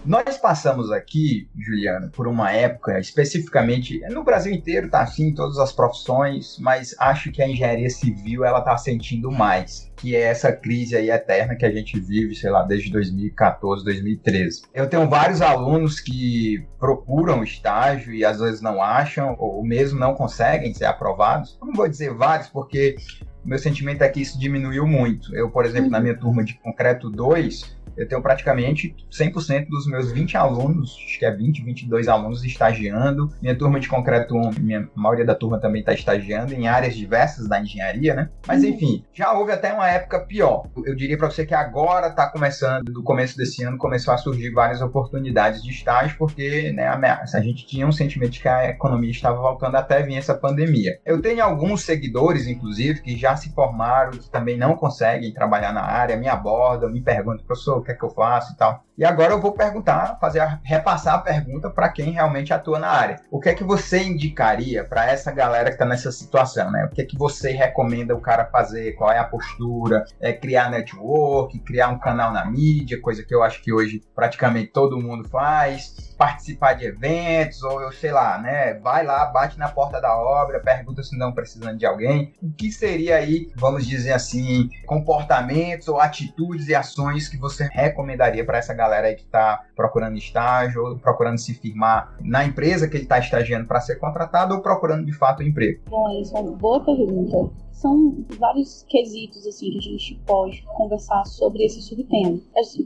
Nós 0.05 0.37
passamos 0.39 0.91
aqui, 0.91 1.49
Juliana, 1.57 2.11
por 2.13 2.27
uma 2.27 2.51
época, 2.51 2.99
especificamente 2.99 4.01
no 4.11 4.25
Brasil 4.25 4.53
inteiro, 4.53 4.91
tá 4.91 5.03
assim, 5.03 5.29
em 5.29 5.35
todas 5.35 5.57
as 5.59 5.71
profissões, 5.73 6.59
mas 6.59 6.97
acho 6.99 7.31
que 7.31 7.41
a 7.41 7.49
engenharia 7.49 7.91
civil 7.91 8.45
ela 8.45 8.61
tá 8.61 8.77
sentindo 8.77 9.31
mais, 9.31 9.89
que 10.05 10.15
é 10.15 10.21
essa 10.21 10.53
crise 10.53 10.95
aí 10.95 11.09
eterna 11.09 11.57
que 11.57 11.65
a 11.65 11.71
gente 11.71 11.99
vive, 11.99 12.35
sei 12.35 12.51
lá, 12.51 12.63
desde 12.63 12.93
2014, 12.93 13.83
2013. 13.83 14.65
Eu 14.75 14.87
tenho 14.87 15.09
vários 15.09 15.41
alunos 15.41 15.99
que 15.99 16.63
procuram 16.79 17.43
estágio 17.43 18.13
e 18.13 18.23
às 18.23 18.39
vezes 18.39 18.61
não 18.61 18.83
acham, 18.83 19.35
ou 19.39 19.65
mesmo 19.65 19.99
não 19.99 20.15
conseguem 20.15 20.75
ser 20.75 20.85
aprovados. 20.85 21.57
Eu 21.59 21.69
não 21.69 21.75
vou 21.75 21.89
dizer 21.89 22.13
vários, 22.13 22.49
porque 22.49 22.97
meu 23.43 23.59
sentimento 23.59 24.03
é 24.03 24.09
que 24.11 24.21
isso 24.21 24.39
diminuiu 24.39 24.87
muito. 24.87 25.35
Eu, 25.35 25.51
por 25.51 25.65
exemplo, 25.65 25.91
na 25.91 26.01
minha 26.01 26.19
turma 26.19 26.45
de 26.45 26.53
concreto 26.59 27.09
2, 27.09 27.75
eu 27.97 28.09
tenho 28.09 28.23
praticamente 28.23 28.95
100% 29.11 29.69
dos 29.69 29.87
meus 29.87 30.13
20 30.13 30.37
alunos, 30.37 30.97
acho 31.07 31.19
que 31.19 31.25
é 31.25 31.31
20, 31.31 31.65
22 31.65 32.09
alunos 32.09 32.45
estagiando. 32.45 33.31
Minha 33.41 33.57
turma 33.57 33.81
de 33.81 33.89
concreto 33.89 34.37
1, 34.37 34.51
minha 34.61 34.89
maioria 34.95 35.25
da 35.25 35.35
turma 35.35 35.59
também 35.59 35.81
está 35.81 35.93
estagiando 35.93 36.53
em 36.53 36.69
áreas 36.69 36.95
diversas 36.95 37.49
da 37.49 37.61
engenharia, 37.61 38.15
né? 38.15 38.31
Mas 38.47 38.63
uhum. 38.63 38.71
enfim, 38.71 39.05
já 39.13 39.33
houve 39.33 39.53
até 39.53 39.73
uma 39.73 39.89
época 39.89 40.21
pior. 40.21 40.67
Eu 40.85 40.95
diria 40.95 41.17
para 41.17 41.31
você 41.31 41.47
que 41.47 41.55
agora 41.55 42.09
está 42.09 42.29
começando, 42.29 42.93
do 42.93 43.03
começo 43.03 43.37
desse 43.37 43.63
ano, 43.63 43.79
começou 43.79 44.13
a 44.13 44.19
surgir 44.19 44.51
várias 44.51 44.81
oportunidades 44.81 45.63
de 45.63 45.71
estágio, 45.71 46.17
porque 46.19 46.73
né, 46.73 46.87
a, 46.87 47.25
a 47.35 47.41
gente 47.41 47.67
tinha 47.67 47.87
um 47.87 47.93
sentimento 47.93 48.33
de 48.33 48.41
que 48.41 48.49
a 48.49 48.69
economia 48.69 49.11
estava 49.11 49.41
voltando 49.41 49.77
até 49.77 50.03
vir 50.03 50.17
essa 50.17 50.35
pandemia. 50.35 50.99
Eu 51.05 51.21
tenho 51.21 51.43
alguns 51.43 51.83
seguidores, 51.83 52.47
inclusive, 52.47 53.03
que 53.03 53.17
já 53.17 53.37
se 53.37 53.53
formaram, 53.53 54.13
que 54.13 54.31
também 54.31 54.57
não 54.57 54.77
conseguem 54.77 55.33
trabalhar 55.33 55.73
na 55.73 55.83
área, 55.83 56.17
me 56.17 56.29
abordam, 56.29 56.91
me 56.91 57.01
perguntam, 57.01 57.45
professor, 57.47 57.84
que 57.85 57.93
é 57.93 57.95
que 57.95 58.05
eu 58.05 58.11
faço 58.11 58.53
e 58.53 58.57
tal. 58.57 58.85
E 58.97 59.05
agora 59.05 59.33
eu 59.33 59.41
vou 59.41 59.51
perguntar, 59.51 60.19
fazer 60.21 60.39
a, 60.39 60.61
repassar 60.63 61.15
a 61.15 61.19
pergunta 61.19 61.69
para 61.69 61.89
quem 61.89 62.13
realmente 62.13 62.55
atua 62.55 62.79
na 62.79 62.89
área. 62.89 63.21
O 63.29 63.41
que 63.41 63.49
é 63.49 63.55
que 63.55 63.65
você 63.65 64.01
indicaria 64.05 64.85
para 64.85 65.11
essa 65.11 65.33
galera 65.33 65.67
que 65.67 65.75
está 65.75 65.85
nessa 65.85 66.13
situação, 66.13 66.71
né? 66.71 66.85
O 66.85 66.95
que 66.95 67.03
é 67.03 67.05
que 67.05 67.19
você 67.19 67.51
recomenda 67.51 68.15
o 68.15 68.21
cara 68.21 68.45
fazer? 68.45 68.93
Qual 68.93 69.11
é 69.11 69.19
a 69.19 69.25
postura? 69.25 70.05
É 70.21 70.33
criar 70.33 70.71
network, 70.71 71.59
criar 71.61 71.89
um 71.89 71.99
canal 71.99 72.33
na 72.33 72.45
mídia, 72.45 73.01
coisa 73.01 73.25
que 73.25 73.35
eu 73.35 73.43
acho 73.43 73.61
que 73.63 73.73
hoje 73.73 74.01
praticamente 74.15 74.71
todo 74.71 75.01
mundo 75.01 75.29
faz 75.29 76.15
participar 76.17 76.75
de 76.75 76.87
eventos, 76.87 77.65
ou 77.65 77.83
eu 77.83 77.91
sei 77.91 78.13
lá, 78.13 78.39
né? 78.39 78.75
Vai 78.75 79.05
lá, 79.05 79.27
bate 79.27 79.59
na 79.59 79.69
porta 79.69 80.01
da 80.01 80.17
obra, 80.17 80.61
pergunta 80.61 81.03
se 81.03 81.19
não 81.19 81.33
precisando 81.33 81.77
de 81.77 81.85
alguém. 81.85 82.33
O 82.41 82.53
que 82.53 82.71
seria 82.71 83.17
aí, 83.17 83.51
vamos 83.57 83.85
dizer 83.85 84.13
assim, 84.13 84.69
comportamentos 84.87 85.89
ou 85.89 86.01
atitudes 86.01 86.69
e 86.69 86.77
ações 86.77 87.29
que 87.29 87.37
você 87.37 87.69
recomendaria 87.73 88.45
para 88.45 88.59
essa 88.59 88.73
galera 88.73 88.84
aí 88.93 89.15
que 89.15 89.23
está 89.23 89.63
procurando 89.75 90.17
estágio, 90.17 90.85
ou 90.85 90.99
procurando 90.99 91.39
se 91.39 91.55
firmar 91.55 92.15
na 92.21 92.45
empresa 92.45 92.89
que 92.89 92.97
ele 92.97 93.05
está 93.05 93.19
estagiando 93.19 93.67
para 93.67 93.81
ser 93.81 93.97
contratado, 93.97 94.55
ou 94.55 94.61
procurando 94.61 95.05
de 95.05 95.13
fato 95.13 95.43
um 95.43 95.47
emprego? 95.47 95.81
Bom, 95.89 96.21
isso 96.21 96.37
é 96.37 96.41
uma 96.41 96.53
boa 96.53 96.85
pergunta 96.85 97.64
são 97.75 98.25
vários 98.39 98.85
quesitos 98.89 99.47
assim 99.47 99.71
que 99.73 99.79
a 99.79 99.83
gente 99.83 100.15
pode 100.27 100.63
conversar 100.77 101.25
sobre 101.27 101.65
esse 101.65 101.83
subtema. 101.83 102.41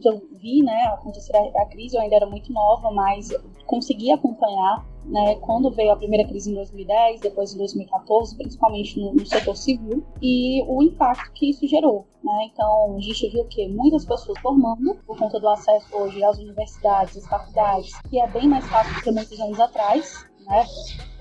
Eu 0.04 0.22
vi, 0.32 0.62
né, 0.62 0.84
acontecer 0.94 1.36
a, 1.36 1.62
a 1.62 1.66
crise, 1.66 1.96
eu 1.96 2.00
ainda 2.00 2.16
era 2.16 2.26
muito 2.26 2.52
nova, 2.52 2.90
mas 2.90 3.30
consegui 3.66 4.10
acompanhar, 4.10 4.86
né, 5.04 5.36
quando 5.36 5.70
veio 5.70 5.92
a 5.92 5.96
primeira 5.96 6.26
crise 6.26 6.50
em 6.50 6.54
2010, 6.54 7.20
depois 7.20 7.54
em 7.54 7.58
2014, 7.58 8.36
principalmente 8.36 8.98
no, 8.98 9.12
no 9.12 9.26
setor 9.26 9.56
civil, 9.56 10.02
e 10.22 10.62
o 10.66 10.82
impacto 10.82 11.32
que 11.32 11.50
isso 11.50 11.66
gerou. 11.66 12.06
Né? 12.24 12.50
Então, 12.52 12.96
a 12.96 13.00
gente 13.00 13.28
viu 13.28 13.44
que 13.44 13.68
muitas 13.68 14.04
pessoas 14.04 14.38
formando 14.40 14.96
por 15.06 15.18
conta 15.18 15.38
do 15.38 15.48
acesso 15.48 15.86
hoje 15.96 16.24
às 16.24 16.38
universidades, 16.38 17.16
às 17.16 17.26
faculdades, 17.26 17.92
que 18.08 18.20
é 18.20 18.26
bem 18.26 18.48
mais 18.48 18.66
fácil 18.66 18.94
do 18.94 19.02
que 19.02 19.10
muitos 19.10 19.38
anos 19.38 19.60
atrás, 19.60 20.26
né? 20.46 20.64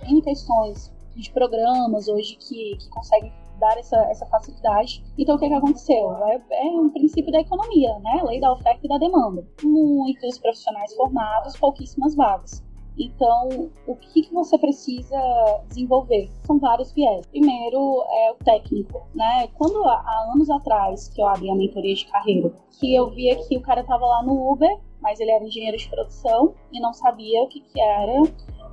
Em 0.07 0.21
questões 0.21 0.91
de 1.15 1.31
programas 1.31 2.07
hoje 2.07 2.35
que, 2.37 2.77
que 2.77 2.89
conseguem 2.89 3.31
dar 3.59 3.77
essa, 3.77 3.97
essa 4.09 4.25
facilidade. 4.27 5.03
Então, 5.17 5.35
o 5.35 5.39
que, 5.39 5.47
que 5.47 5.53
aconteceu? 5.53 6.11
É, 6.27 6.41
é 6.51 6.65
um 6.65 6.89
princípio 6.89 7.31
da 7.31 7.39
economia, 7.39 7.97
né? 7.99 8.21
Lei 8.23 8.39
da 8.39 8.53
oferta 8.53 8.79
e 8.83 8.87
da 8.87 8.97
demanda. 8.97 9.45
Muitos 9.63 10.37
profissionais 10.39 10.93
formados, 10.95 11.57
pouquíssimas 11.57 12.15
vagas. 12.15 12.63
Então, 12.99 13.69
o 13.85 13.95
que, 13.95 14.23
que 14.23 14.33
você 14.33 14.57
precisa 14.57 15.19
desenvolver? 15.67 16.29
São 16.45 16.57
vários 16.57 16.91
viés. 16.93 17.27
Primeiro 17.27 18.03
é 18.09 18.31
o 18.31 18.43
técnico, 18.43 19.05
né? 19.13 19.47
Quando 19.53 19.83
há 19.85 20.31
anos 20.33 20.49
atrás 20.49 21.07
que 21.09 21.21
eu 21.21 21.27
abri 21.27 21.49
a 21.49 21.55
mentoria 21.55 21.93
de 21.93 22.05
carreira, 22.07 22.51
que 22.79 22.95
eu 22.95 23.09
via 23.11 23.35
que 23.47 23.55
o 23.55 23.61
cara 23.61 23.81
estava 23.81 24.03
lá 24.03 24.23
no 24.23 24.51
Uber, 24.51 24.79
mas 24.99 25.19
ele 25.19 25.31
era 25.31 25.43
engenheiro 25.43 25.77
de 25.77 25.87
produção 25.87 26.55
e 26.73 26.79
não 26.79 26.91
sabia 26.91 27.43
o 27.43 27.47
que, 27.47 27.59
que 27.61 27.79
era 27.79 28.23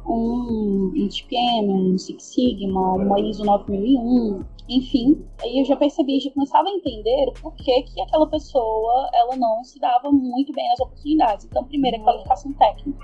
um 0.06 0.92
HPM, 0.96 1.72
um 1.72 1.98
Six 1.98 2.22
Sigma, 2.22 2.94
uma 2.94 3.20
ISO 3.20 3.44
9001, 3.44 4.42
enfim, 4.68 5.26
aí 5.42 5.58
eu 5.58 5.64
já 5.64 5.76
percebi, 5.76 6.20
já 6.20 6.30
começava 6.30 6.68
a 6.68 6.72
entender 6.72 7.32
por 7.40 7.54
que, 7.54 7.82
que 7.82 8.00
aquela 8.00 8.26
pessoa 8.28 9.10
ela 9.12 9.36
não 9.36 9.62
se 9.62 9.78
dava 9.78 10.10
muito 10.10 10.52
bem 10.52 10.68
nas 10.68 10.80
oportunidades. 10.80 11.44
Então, 11.44 11.64
primeiro 11.64 11.98
é 11.98 12.00
qualificação 12.00 12.52
técnica. 12.54 12.98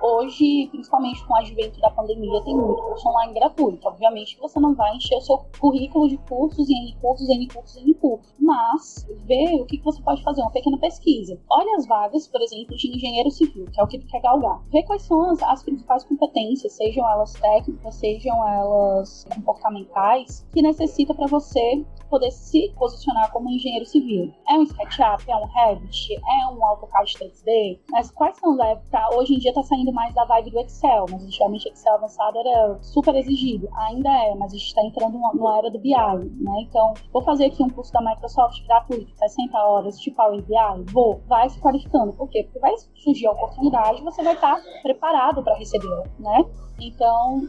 Hoje, 0.00 0.68
principalmente 0.70 1.24
com 1.26 1.32
o 1.32 1.36
advento 1.36 1.80
da 1.80 1.90
pandemia, 1.90 2.42
tem 2.42 2.54
muito 2.54 2.82
curso 2.82 3.08
online 3.08 3.34
gratuito. 3.34 3.88
Obviamente 3.88 4.38
você 4.38 4.60
não 4.60 4.74
vai 4.74 4.94
encher 4.96 5.16
o 5.16 5.20
seu 5.20 5.38
currículo 5.58 6.08
de 6.08 6.18
cursos, 6.18 6.68
em 6.68 6.96
cursos, 7.00 7.28
em 7.28 7.48
cursos, 7.48 7.76
em 7.76 7.92
cursos. 7.94 8.34
Mas 8.38 9.06
vê 9.24 9.58
o 9.60 9.66
que 9.66 9.80
você 9.82 10.00
pode 10.02 10.22
fazer, 10.22 10.42
uma 10.42 10.50
pequena 10.50 10.78
pesquisa. 10.78 11.40
Olha 11.50 11.76
as 11.76 11.86
vagas, 11.86 12.28
por 12.28 12.40
exemplo, 12.40 12.76
de 12.76 12.94
engenheiro 12.94 13.30
civil, 13.30 13.66
que 13.72 13.80
é 13.80 13.82
o 13.82 13.86
que 13.86 13.98
tu 13.98 14.06
quer 14.06 14.20
galgar. 14.20 14.62
Vê 14.70 14.82
quais 14.82 15.02
são 15.02 15.30
as, 15.30 15.42
as 15.42 15.62
principais 15.62 16.04
competências, 16.04 16.72
sejam 16.72 17.08
elas 17.08 17.32
técnicas, 17.32 17.94
sejam 17.94 18.36
elas 18.48 19.24
comportamentais, 19.34 20.46
que 20.52 20.62
necessita 20.62 21.14
para 21.14 21.26
você 21.26 21.84
poder 22.08 22.30
se 22.30 22.72
posicionar 22.76 23.30
como 23.32 23.50
engenheiro 23.50 23.84
civil. 23.84 24.32
É 24.48 24.54
um 24.54 24.62
SketchUp, 24.62 25.28
é 25.28 25.36
um 25.36 25.46
Revit, 25.46 26.14
é 26.14 26.46
um 26.48 26.64
AutoCAD 26.64 27.14
3D, 27.14 27.80
mas 27.90 28.10
quais 28.10 28.36
são, 28.38 28.56
né? 28.56 28.80
Tá, 28.90 29.10
hoje 29.14 29.34
em 29.34 29.38
dia 29.38 29.50
está 29.50 29.62
saindo 29.62 29.92
mais 29.96 30.14
da 30.14 30.26
vibe 30.26 30.50
do 30.50 30.60
Excel, 30.60 31.06
mas 31.10 31.24
antigamente 31.24 31.68
Excel 31.70 31.94
avançado 31.94 32.38
era 32.38 32.78
super 32.82 33.14
exigido, 33.14 33.66
ainda 33.74 34.10
é, 34.10 34.34
mas 34.34 34.52
a 34.52 34.56
gente 34.56 34.66
está 34.66 34.82
entrando 34.82 35.14
numa 35.14 35.58
era 35.58 35.70
do 35.70 35.78
BI, 35.78 35.90
né? 35.90 36.60
Então, 36.60 36.92
vou 37.10 37.22
fazer 37.22 37.46
aqui 37.46 37.62
um 37.62 37.70
curso 37.70 37.90
da 37.94 38.02
Microsoft 38.02 38.62
gratuito, 38.66 39.10
60 39.16 39.58
horas 39.58 39.98
de 39.98 40.10
Power 40.10 40.42
BI, 40.42 40.92
vou, 40.92 41.22
vai 41.26 41.48
se 41.48 41.58
qualificando, 41.60 42.12
por 42.12 42.28
quê? 42.28 42.42
Porque 42.44 42.58
vai 42.58 42.74
surgir 42.94 43.26
a 43.26 43.32
oportunidade, 43.32 44.02
você 44.02 44.22
vai 44.22 44.34
estar 44.34 44.56
tá 44.56 44.62
preparado 44.82 45.42
para 45.42 45.56
recebê-la, 45.56 46.04
né? 46.18 46.44
Então, 46.78 47.48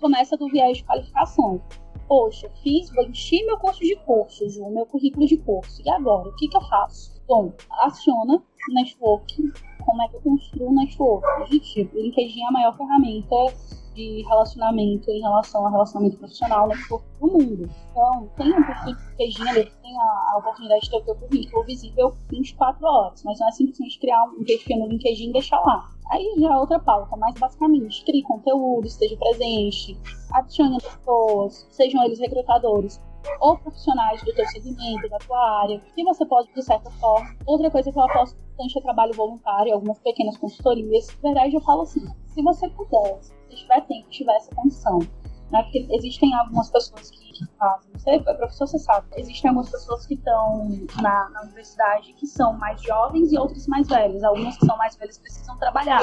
começa 0.00 0.36
do 0.36 0.48
viés 0.48 0.78
de 0.78 0.84
qualificação 0.84 1.60
poxa, 2.06 2.50
fiz, 2.62 2.90
enchi 3.08 3.42
meu 3.46 3.56
curso 3.58 3.80
de 3.80 3.96
cursos, 3.96 4.56
o 4.58 4.68
meu 4.68 4.84
currículo 4.84 5.26
de 5.26 5.38
curso, 5.38 5.80
e 5.82 5.90
agora, 5.90 6.28
o 6.28 6.36
que, 6.36 6.48
que 6.48 6.56
eu 6.56 6.60
faço? 6.60 7.14
Bom, 7.26 7.52
aciona 7.70 8.42
network, 8.72 9.52
como 9.84 10.02
é 10.02 10.08
que 10.08 10.16
eu 10.16 10.20
construo 10.20 10.70
um 10.70 10.74
network? 10.74 11.26
Gente, 11.50 11.90
o 11.94 12.00
LinkedIn 12.00 12.42
é 12.42 12.46
a 12.46 12.52
maior 12.52 12.76
ferramenta 12.76 13.54
de 13.94 14.22
relacionamento 14.22 15.10
em 15.10 15.20
relação 15.20 15.64
ao 15.64 15.70
relacionamento 15.70 16.18
profissional 16.18 16.66
network 16.66 17.04
do 17.20 17.26
mundo. 17.26 17.70
Então, 17.90 18.28
tem 18.36 18.52
um 18.52 18.64
perfil 18.64 18.94
de 18.96 19.02
LinkedIn 19.10 19.48
ali, 19.48 19.72
tem 19.82 19.96
a, 19.96 20.32
a, 20.32 20.38
oportunidade 20.38 20.80
de 20.82 20.90
ter 20.90 20.96
o 20.96 21.04
teu 21.04 21.14
currículo 21.14 21.64
visível 21.64 22.14
24 22.30 22.86
horas, 22.86 23.22
mas 23.24 23.38
não 23.38 23.48
é 23.48 23.52
simplesmente 23.52 24.00
criar 24.00 24.24
um 24.24 24.44
perfil 24.44 24.78
no 24.78 24.88
LinkedIn 24.88 25.30
e 25.30 25.32
deixar 25.32 25.60
lá. 25.60 25.88
Aí 26.10 26.34
já 26.38 26.52
é 26.52 26.56
outra 26.56 26.78
pauta, 26.78 27.16
mas 27.16 27.34
basicamente 27.38 28.04
crie 28.04 28.22
conteúdo, 28.22 28.86
esteja 28.86 29.16
presente, 29.16 29.96
adicione 30.32 30.78
pessoas, 30.80 31.66
sejam 31.70 32.04
eles 32.04 32.18
recrutadores 32.18 33.00
ou 33.40 33.56
profissionais 33.58 34.22
do 34.22 34.32
teu 34.34 34.46
segmento, 34.46 35.08
da 35.08 35.18
tua 35.18 35.62
área, 35.62 35.80
que 35.94 36.04
você 36.04 36.24
pode, 36.26 36.52
de 36.52 36.62
certa 36.62 36.90
forma. 36.92 37.34
Outra 37.46 37.70
coisa 37.70 37.90
que 37.90 37.98
eu 37.98 38.02
aposto 38.02 38.36
bastante 38.36 38.78
é 38.78 38.82
trabalho 38.82 39.12
voluntário, 39.14 39.74
algumas 39.74 39.98
pequenas 39.98 40.36
consultorias. 40.36 41.08
Na 41.22 41.32
verdade, 41.32 41.54
eu 41.54 41.60
falo 41.60 41.82
assim, 41.82 42.06
se 42.26 42.42
você 42.42 42.68
puder, 42.70 43.18
se 43.22 43.56
tiver 43.56 43.80
tempo, 43.82 44.08
tiver 44.10 44.36
essa 44.36 44.54
condição, 44.54 44.98
né? 45.54 45.62
Porque 45.62 45.86
existem 45.92 46.34
algumas 46.34 46.68
pessoas 46.68 47.10
que, 47.10 47.32
que 47.32 47.46
fazem, 47.56 47.92
você 47.92 48.10
é 48.10 48.18
professor, 48.18 48.66
você 48.66 48.78
sabe, 48.80 49.06
existem 49.16 49.48
algumas 49.48 49.70
pessoas 49.70 50.04
que 50.04 50.14
estão 50.14 50.68
na, 51.00 51.30
na 51.30 51.42
universidade 51.42 52.12
que 52.14 52.26
são 52.26 52.52
mais 52.54 52.82
jovens 52.82 53.32
e 53.32 53.38
outras 53.38 53.66
mais 53.68 53.86
velhas. 53.86 54.24
Algumas 54.24 54.56
que 54.58 54.66
são 54.66 54.76
mais 54.76 54.96
velhas 54.96 55.16
precisam 55.16 55.56
trabalhar 55.58 56.02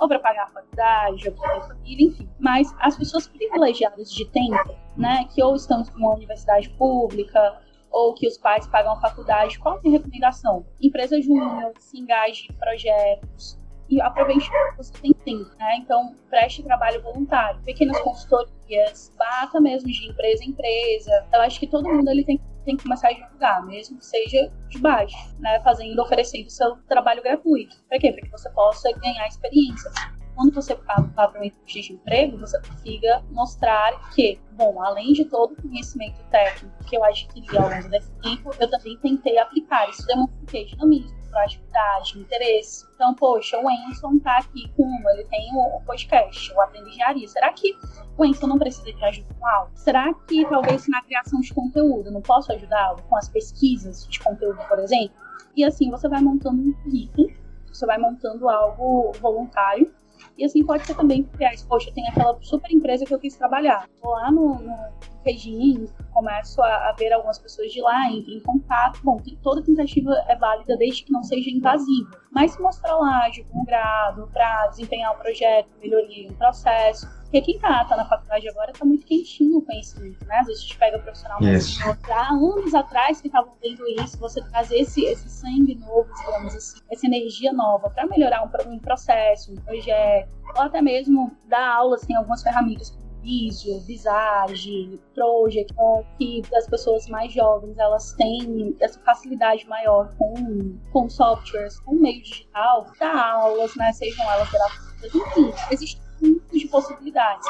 ou 0.00 0.08
para 0.08 0.18
pagar 0.18 0.44
a 0.44 0.50
faculdade, 0.50 1.28
ou 1.28 1.34
para 1.34 1.60
ter 1.60 1.68
família, 1.68 2.08
enfim. 2.08 2.28
Mas 2.38 2.74
as 2.80 2.96
pessoas 2.96 3.28
privilegiadas 3.28 4.12
de 4.12 4.24
tempo, 4.26 4.74
né, 4.96 5.24
que 5.32 5.42
ou 5.42 5.54
estão 5.54 5.82
em 5.82 5.96
uma 5.96 6.14
universidade 6.14 6.68
pública, 6.70 7.60
ou 7.90 8.14
que 8.14 8.26
os 8.26 8.36
pais 8.36 8.66
pagam 8.66 8.92
a 8.92 9.00
faculdade, 9.00 9.58
qual 9.58 9.76
é 9.76 9.78
a 9.78 9.82
minha 9.82 9.98
recomendação? 9.98 10.66
Empresa 10.80 11.20
júnior, 11.20 11.72
se 11.78 11.98
engaje 11.98 12.46
em 12.50 12.54
projetos, 12.54 13.58
e 13.88 14.00
aproveite 14.00 14.50
que 14.50 14.76
você 14.76 14.92
tem 15.00 15.12
tempo, 15.12 15.50
né? 15.58 15.76
Então, 15.76 16.14
preste 16.28 16.62
trabalho 16.62 17.02
voluntário, 17.02 17.60
pequenas 17.62 17.98
consultorias, 18.00 19.12
bata 19.16 19.60
mesmo 19.60 19.90
de 19.90 20.08
empresa 20.08 20.44
em 20.44 20.48
empresa. 20.48 21.26
Eu 21.32 21.40
acho 21.40 21.58
que 21.58 21.66
todo 21.66 21.88
mundo 21.88 22.08
ele 22.10 22.24
tem, 22.24 22.40
tem 22.64 22.76
que 22.76 22.82
começar 22.82 23.08
a 23.08 23.12
divulgar, 23.12 23.64
mesmo 23.66 23.98
que 23.98 24.06
seja 24.06 24.52
de 24.68 24.78
baixo, 24.78 25.16
né? 25.38 25.60
Fazendo, 25.60 26.00
oferecendo 26.00 26.50
seu 26.50 26.76
trabalho 26.88 27.22
gratuito. 27.22 27.76
Para 27.88 27.98
quê? 27.98 28.12
Para 28.12 28.22
que 28.22 28.30
você 28.30 28.50
possa 28.50 28.92
ganhar 28.92 29.26
experiência 29.26 29.90
quando 30.38 30.54
você 30.54 30.72
vai 30.76 31.02
para 31.16 31.30
uma 31.30 31.46
entrevista 31.46 31.80
de 31.80 31.92
emprego, 31.94 32.38
você 32.38 32.60
consiga 32.60 33.24
mostrar 33.32 33.90
que, 34.14 34.38
bom, 34.52 34.80
além 34.80 35.12
de 35.12 35.24
todo 35.24 35.50
o 35.50 35.62
conhecimento 35.62 36.22
técnico 36.30 36.84
que 36.84 36.96
eu 36.96 37.02
adquiri 37.02 37.58
ao 37.58 37.68
longo 37.68 37.88
desse 37.88 38.12
tempo, 38.22 38.50
eu 38.60 38.70
também 38.70 38.96
tentei 38.98 39.36
aplicar. 39.36 39.90
Isso 39.90 40.06
demonstra 40.06 40.38
o 40.40 40.46
quê? 40.46 40.64
Dinamismo, 40.66 41.17
proatividade, 41.28 42.18
interesse. 42.18 42.86
Então, 42.94 43.14
poxa, 43.14 43.58
o 43.58 43.70
Enson 43.70 44.18
tá 44.18 44.38
aqui 44.38 44.68
com 44.76 44.88
ele 45.10 45.24
tem 45.24 45.48
o 45.54 45.80
podcast, 45.86 46.52
o 46.52 46.60
Aprende 46.60 46.90
Engenharia. 46.90 47.28
Será 47.28 47.52
que 47.52 47.76
o 48.16 48.24
Enson 48.24 48.46
não 48.46 48.58
precisa 48.58 48.92
de 48.92 49.04
ajuda 49.04 49.34
com 49.38 49.46
algo? 49.46 49.70
Será 49.74 50.12
que 50.26 50.44
talvez 50.46 50.86
na 50.88 51.02
criação 51.02 51.40
de 51.40 51.52
conteúdo 51.52 52.10
não 52.10 52.20
posso 52.20 52.52
ajudá-lo 52.52 53.02
com 53.02 53.16
as 53.16 53.28
pesquisas 53.28 54.06
de 54.08 54.18
conteúdo, 54.20 54.58
por 54.68 54.78
exemplo? 54.78 55.16
E 55.56 55.64
assim 55.64 55.90
você 55.90 56.08
vai 56.08 56.20
montando 56.20 56.60
um 56.60 56.72
currículo, 56.82 57.28
você 57.66 57.86
vai 57.86 57.98
montando 57.98 58.48
algo 58.48 59.12
voluntário 59.20 59.92
e 60.38 60.44
assim 60.44 60.64
pode 60.64 60.86
ser 60.86 60.94
também 60.94 61.24
porque, 61.24 61.44
ah, 61.44 61.50
poxa, 61.68 61.90
tem 61.92 62.08
aquela 62.08 62.38
super 62.40 62.70
empresa 62.72 63.04
que 63.04 63.12
eu 63.12 63.18
quis 63.18 63.36
trabalhar. 63.36 63.88
Vou 64.00 64.12
lá 64.12 64.30
no, 64.30 64.54
no 64.54 65.08
começo 66.12 66.62
a, 66.62 66.88
a, 66.88 66.94
ver 66.98 67.12
algumas 67.12 67.38
pessoas 67.38 67.70
de 67.70 67.82
lá, 67.82 68.10
entro 68.10 68.32
em 68.32 68.40
contato. 68.40 69.00
Bom, 69.02 69.20
toda 69.42 69.62
tentativa 69.62 70.14
é 70.28 70.36
válida 70.36 70.76
desde 70.76 71.04
que 71.04 71.12
não 71.12 71.22
seja 71.22 71.50
invasiva. 71.50 72.10
Mas 72.30 72.52
se 72.52 72.62
mostrar 72.62 72.96
lá 72.96 73.28
de 73.28 73.42
algum 73.42 73.64
grado 73.64 74.28
para 74.32 74.68
desempenhar 74.68 75.14
um 75.14 75.18
projeto, 75.18 75.68
melhoria 75.82 76.30
um 76.30 76.34
processo, 76.34 77.06
porque 77.28 77.42
quem 77.42 77.58
tá, 77.58 77.84
tá 77.84 77.94
na 77.94 78.06
faculdade 78.06 78.48
agora 78.48 78.72
tá 78.72 78.86
muito 78.86 79.04
quentinho 79.04 79.58
o 79.58 79.62
conhecimento, 79.62 80.24
né? 80.24 80.38
Às 80.38 80.46
vezes 80.46 80.62
a 80.62 80.66
gente 80.66 80.78
pega 80.78 80.98
profissional 80.98 81.38
Isso. 81.42 81.78
há 82.10 82.28
anos 82.30 82.74
atrás 82.74 83.20
que 83.20 83.28
estavam 83.28 83.52
vendo 83.62 83.86
isso, 83.86 84.18
você 84.18 84.42
trazer 84.48 84.78
esse, 84.78 85.04
esse 85.04 85.28
sangue 85.28 85.74
novo, 85.74 86.08
digamos 86.14 86.56
assim, 86.56 86.80
essa 86.90 87.06
energia 87.06 87.52
nova 87.52 87.90
para 87.90 88.06
melhorar 88.06 88.42
um, 88.42 88.72
um, 88.72 88.78
processo, 88.78 89.52
um 89.52 89.56
projeto, 89.56 90.30
ou 90.56 90.62
até 90.62 90.80
mesmo 90.80 91.30
dar 91.46 91.68
aulas, 91.76 92.00
tem 92.00 92.16
algumas 92.16 92.42
ferramentas 92.42 92.90
como 92.90 93.06
Visio, 93.20 93.78
Visage, 93.80 94.98
Project, 95.14 95.74
que 96.16 96.42
as 96.54 96.66
pessoas 96.66 97.06
mais 97.08 97.30
jovens 97.30 97.76
elas 97.76 98.14
têm 98.14 98.74
essa 98.80 98.98
facilidade 99.00 99.66
maior 99.68 100.14
com, 100.16 100.78
com 100.92 101.10
softwares, 101.10 101.78
com 101.80 101.94
meio 101.96 102.22
digital, 102.22 102.86
dar 102.98 103.32
aulas, 103.34 103.76
né? 103.76 103.92
Sejam 103.92 104.24
elas 104.30 104.50
gratuitas, 104.50 105.14
enfim, 105.14 105.52
existe 105.70 106.07
muitos 106.20 106.50
de 106.52 106.68
possibilidades. 106.68 107.46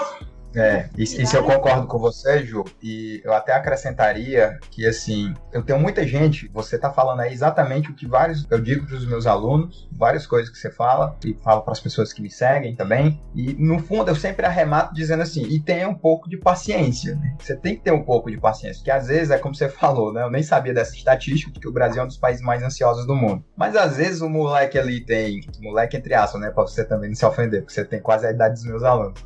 É, 0.58 0.88
isso, 0.96 1.20
isso, 1.20 1.36
eu 1.36 1.44
concordo 1.44 1.86
com 1.86 1.98
você, 1.98 2.44
Ju, 2.44 2.64
e 2.82 3.20
eu 3.24 3.32
até 3.32 3.52
acrescentaria 3.52 4.58
que, 4.70 4.86
assim, 4.86 5.34
eu 5.52 5.62
tenho 5.62 5.78
muita 5.78 6.06
gente, 6.06 6.50
você 6.52 6.78
tá 6.78 6.90
falando 6.90 7.20
aí 7.20 7.32
exatamente 7.32 7.90
o 7.90 7.94
que 7.94 8.06
vários, 8.06 8.46
eu 8.50 8.60
digo 8.60 8.86
para 8.86 8.96
os 8.96 9.06
meus 9.06 9.26
alunos, 9.26 9.88
várias 9.92 10.26
coisas 10.26 10.50
que 10.50 10.58
você 10.58 10.70
fala, 10.70 11.16
e 11.24 11.34
falo 11.34 11.62
para 11.62 11.72
as 11.72 11.80
pessoas 11.80 12.12
que 12.12 12.20
me 12.20 12.30
seguem 12.30 12.74
também, 12.74 13.22
e 13.34 13.54
no 13.54 13.78
fundo 13.78 14.10
eu 14.10 14.16
sempre 14.16 14.46
arremato 14.46 14.94
dizendo 14.94 15.22
assim, 15.22 15.42
e 15.42 15.60
tenha 15.60 15.88
um 15.88 15.94
pouco 15.94 16.28
de 16.28 16.36
paciência, 16.36 17.14
né? 17.14 17.36
Você 17.38 17.56
tem 17.56 17.76
que 17.76 17.82
ter 17.82 17.92
um 17.92 18.02
pouco 18.02 18.30
de 18.30 18.38
paciência, 18.38 18.82
que 18.82 18.90
às 18.90 19.06
vezes 19.08 19.30
é 19.30 19.38
como 19.38 19.54
você 19.54 19.68
falou, 19.70 20.12
né? 20.12 20.22
Eu 20.22 20.30
nem 20.30 20.42
sabia 20.42 20.74
dessa 20.74 20.94
estatística, 20.94 21.52
que 21.58 21.68
o 21.68 21.72
Brasil 21.72 22.02
é 22.02 22.04
um 22.04 22.08
dos 22.08 22.16
países 22.16 22.42
mais 22.42 22.62
ansiosos 22.62 23.06
do 23.06 23.14
mundo. 23.14 23.44
Mas 23.56 23.76
às 23.76 23.96
vezes 23.96 24.20
o 24.20 24.28
moleque 24.28 24.78
ali 24.78 25.04
tem, 25.04 25.40
moleque 25.60 25.96
entre 25.96 26.14
aspas, 26.14 26.40
né? 26.40 26.50
Pra 26.50 26.62
você 26.62 26.84
também 26.84 27.10
não 27.10 27.16
se 27.16 27.24
ofender, 27.24 27.60
porque 27.62 27.74
você 27.74 27.84
tem 27.84 28.00
quase 28.00 28.26
a 28.26 28.30
idade 28.30 28.54
dos 28.54 28.64
meus 28.64 28.82
alunos. 28.82 29.22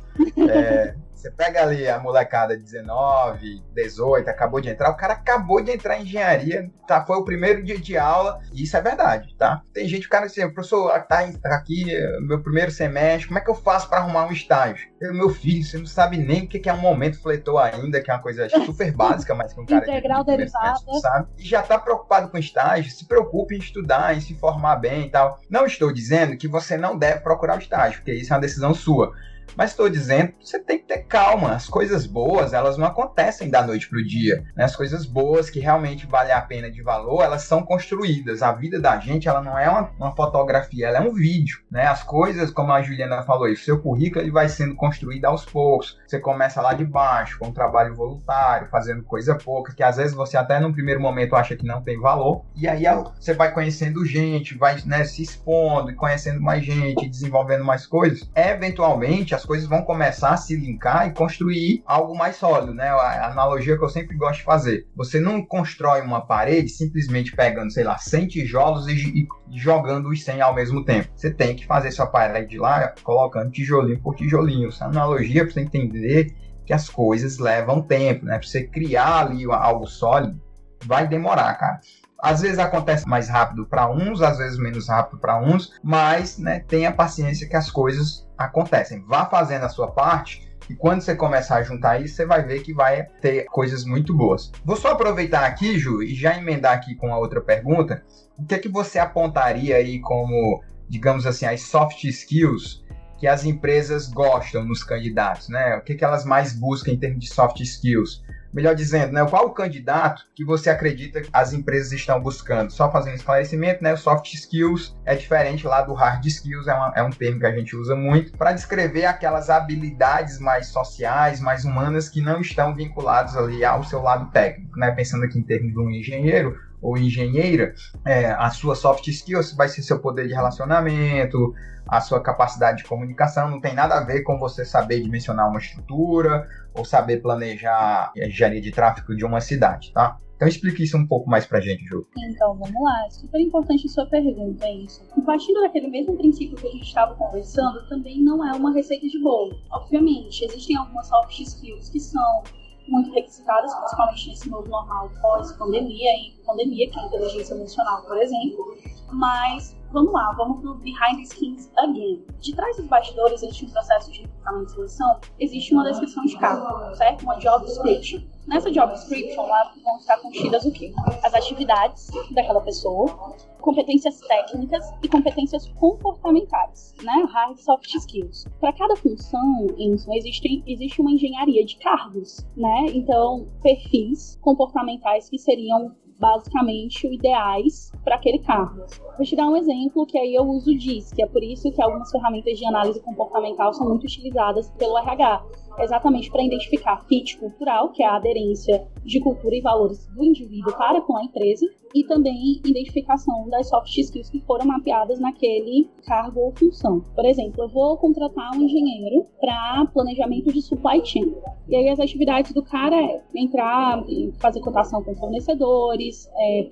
É, 0.49 0.95
você 1.23 1.31
pega 1.31 1.61
ali 1.61 1.87
a 1.87 1.97
molecada 1.99 2.57
de 2.57 2.63
19, 2.63 3.63
18, 3.73 4.27
acabou 4.27 4.59
de 4.59 4.67
entrar, 4.67 4.89
o 4.89 4.97
cara 4.97 5.13
acabou 5.13 5.63
de 5.63 5.71
entrar 5.71 5.97
em 5.97 6.01
engenharia, 6.01 6.69
tá? 6.85 7.05
Foi 7.05 7.15
o 7.15 7.23
primeiro 7.23 7.63
dia 7.63 7.79
de 7.79 7.97
aula, 7.97 8.41
e 8.51 8.63
isso 8.63 8.75
é 8.75 8.81
verdade, 8.81 9.33
tá? 9.37 9.61
Tem 9.73 9.87
gente, 9.87 10.05
o 10.05 10.09
cara 10.09 10.25
assim, 10.25 10.41
professor, 10.51 10.91
tá 11.03 11.25
aqui 11.45 11.85
meu 12.27 12.43
primeiro 12.43 12.71
semestre, 12.71 13.27
como 13.27 13.39
é 13.39 13.41
que 13.41 13.49
eu 13.49 13.55
faço 13.55 13.87
para 13.87 13.99
arrumar 13.99 14.27
um 14.27 14.33
estágio? 14.33 14.89
Eu, 14.99 15.13
meu 15.13 15.29
filho, 15.29 15.63
você 15.63 15.77
não 15.77 15.85
sabe 15.85 16.17
nem 16.17 16.43
o 16.43 16.47
que 16.47 16.67
é 16.67 16.73
um 16.73 16.81
momento 16.81 17.21
fletor 17.21 17.57
ainda, 17.57 18.01
que 18.01 18.11
é 18.11 18.13
uma 18.13 18.21
coisa 18.21 18.49
super 18.49 18.91
básica, 18.95 19.33
mas 19.33 19.53
que 19.53 19.61
um 19.61 19.65
cara 19.65 19.85
Integral 19.85 20.25
de 20.25 20.35
derivada. 20.35 20.77
sabe? 21.01 21.27
E 21.37 21.47
já 21.47 21.61
tá 21.61 21.79
preocupado 21.79 22.27
com 22.27 22.37
estágio, 22.37 22.91
se 22.91 23.07
preocupe 23.07 23.55
em 23.55 23.59
estudar, 23.59 24.13
em 24.13 24.19
se 24.19 24.35
formar 24.35 24.75
bem 24.75 25.05
e 25.05 25.09
tal. 25.09 25.39
Não 25.49 25.65
estou 25.65 25.93
dizendo 25.93 26.35
que 26.35 26.49
você 26.49 26.75
não 26.75 26.97
deve 26.97 27.21
procurar 27.21 27.55
o 27.55 27.61
estágio, 27.61 27.99
porque 27.99 28.13
isso 28.13 28.33
é 28.33 28.35
uma 28.35 28.41
decisão 28.41 28.73
sua. 28.73 29.13
Mas 29.55 29.71
estou 29.71 29.89
dizendo, 29.89 30.33
você 30.41 30.59
tem 30.59 30.79
que 30.79 30.85
ter 30.85 30.99
calma. 30.99 31.51
As 31.51 31.67
coisas 31.67 32.05
boas, 32.05 32.53
elas 32.53 32.77
não 32.77 32.87
acontecem 32.87 33.49
da 33.49 33.65
noite 33.65 33.87
para 33.87 33.99
o 33.99 34.03
dia. 34.03 34.43
Né? 34.55 34.63
As 34.63 34.75
coisas 34.75 35.05
boas 35.05 35.49
que 35.49 35.59
realmente 35.59 36.07
valem 36.07 36.33
a 36.33 36.41
pena 36.41 36.71
de 36.71 36.81
valor, 36.81 37.23
elas 37.23 37.43
são 37.43 37.63
construídas. 37.63 38.41
A 38.41 38.51
vida 38.51 38.79
da 38.79 38.99
gente, 38.99 39.27
ela 39.27 39.41
não 39.41 39.57
é 39.57 39.69
uma, 39.69 39.91
uma 39.97 40.15
fotografia, 40.15 40.87
ela 40.87 40.97
é 40.99 41.01
um 41.01 41.13
vídeo. 41.13 41.59
Né? 41.69 41.85
As 41.85 42.03
coisas, 42.03 42.51
como 42.51 42.71
a 42.71 42.81
Juliana 42.81 43.23
falou, 43.23 43.47
o 43.47 43.55
seu 43.55 43.79
currículo 43.79 44.23
ele 44.23 44.31
vai 44.31 44.49
sendo 44.49 44.75
construído 44.75 45.25
aos 45.25 45.45
poucos. 45.45 45.99
Você 46.07 46.19
começa 46.19 46.61
lá 46.61 46.73
de 46.73 46.85
baixo, 46.85 47.37
com 47.39 47.47
um 47.47 47.53
trabalho 47.53 47.95
voluntário, 47.95 48.69
fazendo 48.69 49.03
coisa 49.03 49.35
pouca, 49.35 49.73
que 49.73 49.83
às 49.83 49.97
vezes 49.97 50.13
você 50.13 50.37
até 50.37 50.59
no 50.59 50.73
primeiro 50.73 51.01
momento 51.01 51.35
acha 51.35 51.55
que 51.55 51.65
não 51.65 51.81
tem 51.81 51.99
valor. 51.99 52.45
E 52.55 52.67
aí 52.67 52.83
você 53.19 53.33
vai 53.33 53.53
conhecendo 53.53 54.05
gente, 54.05 54.57
vai 54.57 54.81
né, 54.85 55.03
se 55.03 55.21
expondo 55.21 55.91
e 55.91 55.95
conhecendo 55.95 56.41
mais 56.41 56.63
gente, 56.63 57.09
desenvolvendo 57.09 57.63
mais 57.63 57.85
coisas. 57.85 58.29
Eventualmente, 58.35 59.32
as 59.33 59.45
coisas 59.45 59.67
vão 59.67 59.83
começar 59.83 60.31
a 60.31 60.37
se 60.37 60.55
linkar 60.55 61.07
e 61.07 61.13
construir 61.13 61.83
algo 61.85 62.15
mais 62.17 62.35
sólido, 62.35 62.73
né? 62.73 62.89
A 62.89 63.31
analogia 63.31 63.77
que 63.77 63.83
eu 63.83 63.89
sempre 63.89 64.15
gosto 64.15 64.39
de 64.39 64.43
fazer. 64.43 64.87
Você 64.95 65.19
não 65.19 65.45
constrói 65.45 66.01
uma 66.01 66.25
parede 66.25 66.69
simplesmente 66.69 67.35
pegando, 67.35 67.71
sei 67.71 67.83
lá, 67.83 67.97
100 67.97 68.27
tijolos 68.27 68.87
e, 68.87 68.93
e 68.93 69.27
jogando 69.59 70.09
os 70.09 70.23
100 70.23 70.41
ao 70.41 70.55
mesmo 70.55 70.83
tempo. 70.83 71.09
Você 71.15 71.31
tem 71.31 71.55
que 71.55 71.65
fazer 71.65 71.91
sua 71.91 72.07
parede 72.07 72.57
lá 72.57 72.93
colocando 73.03 73.51
tijolinho 73.51 74.01
por 74.01 74.15
tijolinho. 74.15 74.69
Essa 74.69 74.85
analogia 74.85 75.43
para 75.43 75.53
você 75.53 75.61
entender 75.61 76.35
que 76.65 76.73
as 76.73 76.89
coisas 76.89 77.37
levam 77.37 77.81
tempo, 77.81 78.25
né? 78.25 78.37
Para 78.37 78.47
você 78.47 78.63
criar 78.63 79.27
ali 79.27 79.45
algo 79.51 79.85
sólido, 79.85 80.41
vai 80.85 81.07
demorar, 81.07 81.53
cara. 81.55 81.79
Às 82.23 82.39
vezes 82.39 82.57
acontece 82.57 83.05
mais 83.05 83.27
rápido 83.27 83.65
para 83.65 83.89
uns, 83.91 84.21
às 84.21 84.37
vezes 84.37 84.57
menos 84.57 84.87
rápido 84.87 85.19
para 85.19 85.37
uns, 85.41 85.73
mas 85.83 86.37
né, 86.37 86.61
tenha 86.61 86.89
paciência 86.89 87.49
que 87.49 87.55
as 87.55 87.69
coisas 87.69 88.22
acontecem. 88.37 89.03
Vá 89.05 89.25
fazendo 89.25 89.63
a 89.63 89.69
sua 89.69 89.91
parte 89.91 90.53
e 90.69 90.75
quando 90.75 91.01
você 91.01 91.15
começar 91.15 91.57
a 91.57 91.63
juntar 91.63 92.01
isso, 92.01 92.15
você 92.15 92.25
vai 92.25 92.41
ver 92.43 92.61
que 92.61 92.73
vai 92.73 93.03
ter 93.21 93.45
coisas 93.45 93.83
muito 93.83 94.15
boas. 94.15 94.51
Vou 94.63 94.75
só 94.75 94.91
aproveitar 94.91 95.45
aqui, 95.45 95.77
Ju, 95.77 96.01
e 96.01 96.15
já 96.15 96.37
emendar 96.37 96.73
aqui 96.73 96.95
com 96.95 97.13
a 97.13 97.17
outra 97.17 97.41
pergunta. 97.41 98.03
O 98.37 98.45
que 98.45 98.55
é 98.55 98.59
que 98.59 98.69
você 98.69 98.97
apontaria 98.97 99.75
aí 99.75 99.99
como, 99.99 100.63
digamos 100.87 101.25
assim, 101.25 101.45
as 101.45 101.61
soft 101.61 102.03
skills 102.05 102.83
que 103.17 103.27
as 103.27 103.45
empresas 103.45 104.07
gostam 104.09 104.65
nos 104.65 104.83
candidatos, 104.83 105.49
né? 105.49 105.75
O 105.77 105.81
que, 105.81 105.93
é 105.93 105.95
que 105.95 106.03
elas 106.03 106.25
mais 106.25 106.53
buscam 106.53 106.91
em 106.91 106.97
termos 106.97 107.19
de 107.19 107.33
soft 107.33 107.59
skills? 107.59 108.22
Melhor 108.53 108.75
dizendo, 108.75 109.11
né, 109.11 109.25
qual 109.25 109.47
o 109.47 109.51
candidato 109.51 110.23
que 110.35 110.45
você 110.45 110.69
acredita 110.69 111.21
que 111.21 111.29
as 111.33 111.53
empresas 111.53 111.91
estão 111.91 112.21
buscando? 112.21 112.71
Só 112.71 112.91
fazendo 112.91 113.15
esclarecimento, 113.15 113.83
né, 113.83 113.95
soft 113.95 114.31
skills 114.33 114.95
é 115.05 115.15
diferente 115.15 115.65
lá 115.65 115.81
do 115.81 115.93
hard 115.93 116.23
skills, 116.25 116.67
é, 116.67 116.73
uma, 116.73 116.93
é 116.95 117.03
um 117.03 117.09
termo 117.09 117.39
que 117.39 117.45
a 117.45 117.51
gente 117.51 117.75
usa 117.75 117.95
muito 117.95 118.37
para 118.37 118.53
descrever 118.53 119.05
aquelas 119.05 119.49
habilidades 119.49 120.39
mais 120.39 120.67
sociais, 120.67 121.39
mais 121.39 121.65
humanas 121.65 122.07
que 122.07 122.21
não 122.21 122.39
estão 122.39 122.75
vinculadas 122.75 123.35
ali 123.35 123.65
ao 123.65 123.83
seu 123.83 124.01
lado 124.01 124.29
técnico, 124.31 124.77
né, 124.77 124.91
pensando 124.91 125.23
aqui 125.23 125.39
em 125.39 125.43
termos 125.43 125.73
de 125.73 125.79
um 125.79 125.89
engenheiro, 125.89 126.55
ou 126.83 126.97
engenheira, 126.97 127.73
é, 128.05 128.31
a 128.31 128.49
sua 128.49 128.75
soft 128.75 129.07
skills 129.07 129.53
vai 129.53 129.69
ser 129.69 129.81
seu 129.81 129.99
poder 129.99 130.27
de 130.27 130.33
relacionamento, 130.33 131.55
a 131.87 132.01
sua 132.01 132.21
capacidade 132.21 132.79
de 132.79 132.83
comunicação, 132.85 133.49
não 133.49 133.59
tem 133.59 133.73
nada 133.73 133.95
a 133.95 134.03
ver 134.03 134.23
com 134.23 134.37
você 134.39 134.65
saber 134.65 135.01
dimensionar 135.01 135.49
uma 135.49 135.59
estrutura 135.59 136.47
ou 136.73 136.85
saber 136.85 137.21
planejar 137.21 138.11
a 138.15 138.25
engenharia 138.25 138.61
de 138.61 138.71
tráfego 138.71 139.15
de 139.15 139.25
uma 139.25 139.41
cidade, 139.41 139.91
tá? 139.93 140.17
Então 140.35 140.47
explique 140.47 140.83
isso 140.83 140.97
um 140.97 141.07
pouco 141.07 141.29
mais 141.29 141.45
pra 141.45 141.61
gente, 141.61 141.85
Ju. 141.85 142.05
Então, 142.17 142.53
vamos 142.55 142.83
lá. 142.83 143.09
Super 143.09 143.39
importante 143.39 143.87
sua 143.87 144.05
pergunta, 144.07 144.65
é 144.65 144.73
isso. 144.75 145.01
E 145.15 145.21
partindo 145.21 145.61
daquele 145.61 145.87
mesmo 145.87 146.17
princípio 146.17 146.57
que 146.57 146.67
a 146.67 146.71
gente 146.71 146.83
estava 146.85 147.15
conversando, 147.15 147.87
também 147.87 148.21
não 148.21 148.45
é 148.45 148.51
uma 148.53 148.73
receita 148.73 149.07
de 149.07 149.21
bolo. 149.21 149.55
Obviamente, 149.71 150.43
existem 150.43 150.75
algumas 150.75 151.07
soft 151.07 151.39
skills 151.39 151.89
que 151.89 151.99
são 151.99 152.43
muito 152.87 153.13
requisitadas, 153.13 153.73
principalmente 153.73 154.29
nesse 154.29 154.49
novo 154.49 154.67
normal 154.67 155.09
pós-pandemia, 155.21 156.11
e 156.17 156.33
pandemia, 156.45 156.89
que 156.89 156.99
é 156.99 157.03
a 157.03 157.05
inteligência 157.05 157.53
emocional, 157.53 158.01
por 158.03 158.17
exemplo. 158.17 158.77
Mas 159.13 159.77
vamos 159.93 160.11
lá, 160.11 160.33
vamos 160.33 160.59
pro 160.59 160.73
behind 160.75 161.17
the 161.17 161.25
scenes 161.25 161.71
again. 161.77 162.25
De 162.39 162.53
trás 162.55 162.75
dos 162.75 162.87
bastidores 162.87 163.43
existe 163.43 163.65
um 163.65 163.69
processo 163.69 164.11
de 164.11 164.21
recrutamento 164.21 164.71
e 164.71 164.75
seleção, 164.75 165.19
existe 165.39 165.73
uma 165.73 165.83
descrição 165.85 166.25
de 166.25 166.37
cargo, 166.37 166.95
certo? 166.95 167.23
Uma 167.23 167.35
job 167.35 167.63
description. 167.65 168.21
Nessa 168.47 168.69
job 168.71 168.91
description, 168.91 169.41
lá 169.43 169.71
vão 169.81 169.97
estar 169.97 170.17
contidas 170.17 170.65
o 170.65 170.71
quê? 170.71 170.91
As 171.23 171.33
atividades 171.33 172.09
daquela 172.31 172.59
pessoa, 172.59 173.37
competências 173.61 174.19
técnicas 174.19 174.83
e 175.01 175.07
competências 175.07 175.69
comportamentais, 175.75 176.93
né? 177.03 177.25
Hard 177.31 177.57
soft 177.57 177.93
skills. 177.95 178.45
Para 178.59 178.73
cada 178.73 178.97
função, 178.97 179.67
existe, 179.77 180.61
existe 180.67 180.99
uma 180.99 181.11
engenharia 181.11 181.63
de 181.63 181.77
cargos, 181.77 182.45
né? 182.57 182.87
Então, 182.93 183.47
perfis 183.61 184.37
comportamentais 184.41 185.29
que 185.29 185.37
seriam 185.37 185.95
basicamente 186.23 187.05
ideais 187.05 187.91
para 188.01 188.15
aquele 188.15 188.39
cargo. 188.39 188.85
Vou 189.17 189.25
te 189.25 189.35
dar 189.35 189.45
um 189.45 189.57
exemplo 189.57 190.05
que 190.05 190.17
aí 190.17 190.33
eu 190.33 190.43
uso 190.43 190.71
o 190.71 190.77
DIS, 190.77 191.11
que 191.11 191.21
é 191.21 191.27
por 191.27 191.43
isso 191.43 191.69
que 191.69 191.81
algumas 191.81 192.09
ferramentas 192.09 192.57
de 192.57 192.65
análise 192.65 193.01
comportamental 193.01 193.73
são 193.73 193.89
muito 193.89 194.05
utilizadas 194.05 194.71
pelo 194.71 194.97
RH, 194.97 195.43
exatamente 195.79 196.29
para 196.29 196.43
identificar 196.43 197.03
fit 197.07 197.37
cultural, 197.37 197.91
que 197.91 198.03
é 198.03 198.05
a 198.05 198.15
aderência 198.15 198.87
de 199.03 199.19
cultura 199.19 199.55
e 199.55 199.61
valores 199.61 200.07
do 200.07 200.23
indivíduo 200.23 200.73
para 200.77 201.01
com 201.01 201.17
a 201.17 201.23
empresa, 201.23 201.65
e 201.93 202.03
também 202.05 202.59
identificação 202.65 203.47
das 203.49 203.69
soft 203.69 203.95
skills 203.95 204.29
que 204.29 204.41
foram 204.41 204.65
mapeadas 204.65 205.19
naquele 205.19 205.89
cargo 206.05 206.39
ou 206.39 206.51
função. 206.55 207.01
Por 207.15 207.25
exemplo, 207.25 207.63
eu 207.63 207.69
vou 207.69 207.97
contratar 207.97 208.51
um 208.55 208.63
engenheiro 208.63 209.27
para 209.39 209.85
planejamento 209.93 210.51
de 210.51 210.61
supply 210.61 211.05
chain. 211.05 211.33
E 211.69 211.75
aí 211.75 211.89
as 211.89 211.99
atividades 211.99 212.51
do 212.51 212.63
cara 212.63 212.95
é 212.95 213.21
entrar 213.35 214.03
fazer 214.39 214.59
cotação 214.59 215.03
com 215.03 215.15
fornecedores, 215.15 216.29
é, 216.35 216.67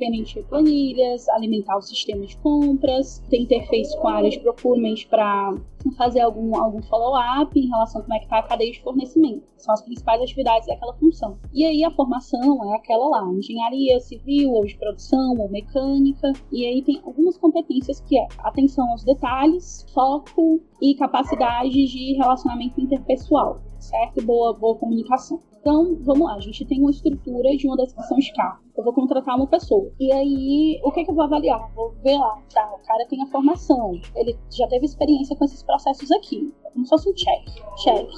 planilhas, 0.50 1.30
alimentar 1.30 1.78
o 1.78 1.82
sistema 1.82 2.26
de 2.26 2.36
compras, 2.38 3.20
ter 3.30 3.38
interface 3.38 3.98
com 4.00 4.08
a 4.08 4.16
área 4.16 4.30
de 4.30 4.40
procurement 4.40 4.96
para 5.10 5.54
fazer 5.98 6.22
algum, 6.22 6.56
algum 6.56 6.82
follow-up 6.84 7.58
em 7.60 7.68
relação 7.68 8.02
a 8.02 8.04
como 8.04 8.14
é 8.14 8.20
que 8.20 8.26
está 8.26 8.40
a 8.40 8.44
cadeia 8.44 8.72
de 8.72 8.82
fornecimento. 8.82 9.44
São 9.58 9.74
as 9.74 9.82
principais 9.82 10.22
atividades 10.22 10.68
daquela 10.68 10.94
função. 10.94 11.38
E 11.54 11.66
aí 11.66 11.84
a 11.84 11.92
formação 11.92 12.64
é 12.72 12.76
aquela 12.76 13.08
lá, 13.08 13.34
engenharia 13.34 14.00
civil 14.00 14.52
ou 14.52 14.66
de 14.66 14.78
produção 14.78 15.36
ou 15.40 15.50
mecânica. 15.50 16.32
E 16.52 16.66
aí 16.66 16.82
tem 16.84 17.02
algumas 17.04 17.38
competências 17.38 18.02
que 18.02 18.18
é 18.18 18.28
atenção 18.40 18.90
aos 18.90 19.04
detalhes, 19.04 19.86
foco 19.94 20.62
e 20.82 20.96
capacidade 20.96 21.72
de 21.72 22.14
relacionamento 22.18 22.80
interpessoal, 22.80 23.62
certo? 23.82 24.22
Boa, 24.24 24.54
boa 24.54 24.78
comunicação. 24.78 25.40
Então, 25.60 25.96
vamos 26.02 26.26
lá, 26.28 26.36
a 26.36 26.40
gente 26.40 26.66
tem 26.66 26.80
uma 26.80 26.90
estrutura 26.90 27.56
de 27.56 27.68
uma 27.68 27.78
descrição 27.78 28.18
de 28.18 28.34
carro. 28.34 28.62
Eu 28.76 28.84
vou 28.84 28.94
contratar 28.94 29.36
uma 29.36 29.46
pessoa. 29.46 29.92
E 30.00 30.12
aí, 30.12 30.82
o 30.84 30.92
que, 30.92 31.04
que 31.04 31.12
eu 31.12 31.16
vou 31.16 31.24
avaliar? 31.24 31.72
Vou 31.76 31.92
ver 32.04 32.18
lá, 32.18 32.42
tá, 32.52 32.74
o 32.74 32.86
cara 32.86 33.06
tem 33.08 33.22
a 33.22 33.28
formação, 33.28 33.92
ele 34.16 34.36
já 34.50 34.68
teve 34.68 34.86
experiência 34.86 35.36
com 35.36 35.46
esses 35.46 35.62
processos 35.62 36.10
aqui. 36.14 36.52
Como 36.74 36.86
se 36.86 36.90
fosse 36.90 37.10
um 37.10 37.14
check. 37.14 37.46
Check. 37.84 38.10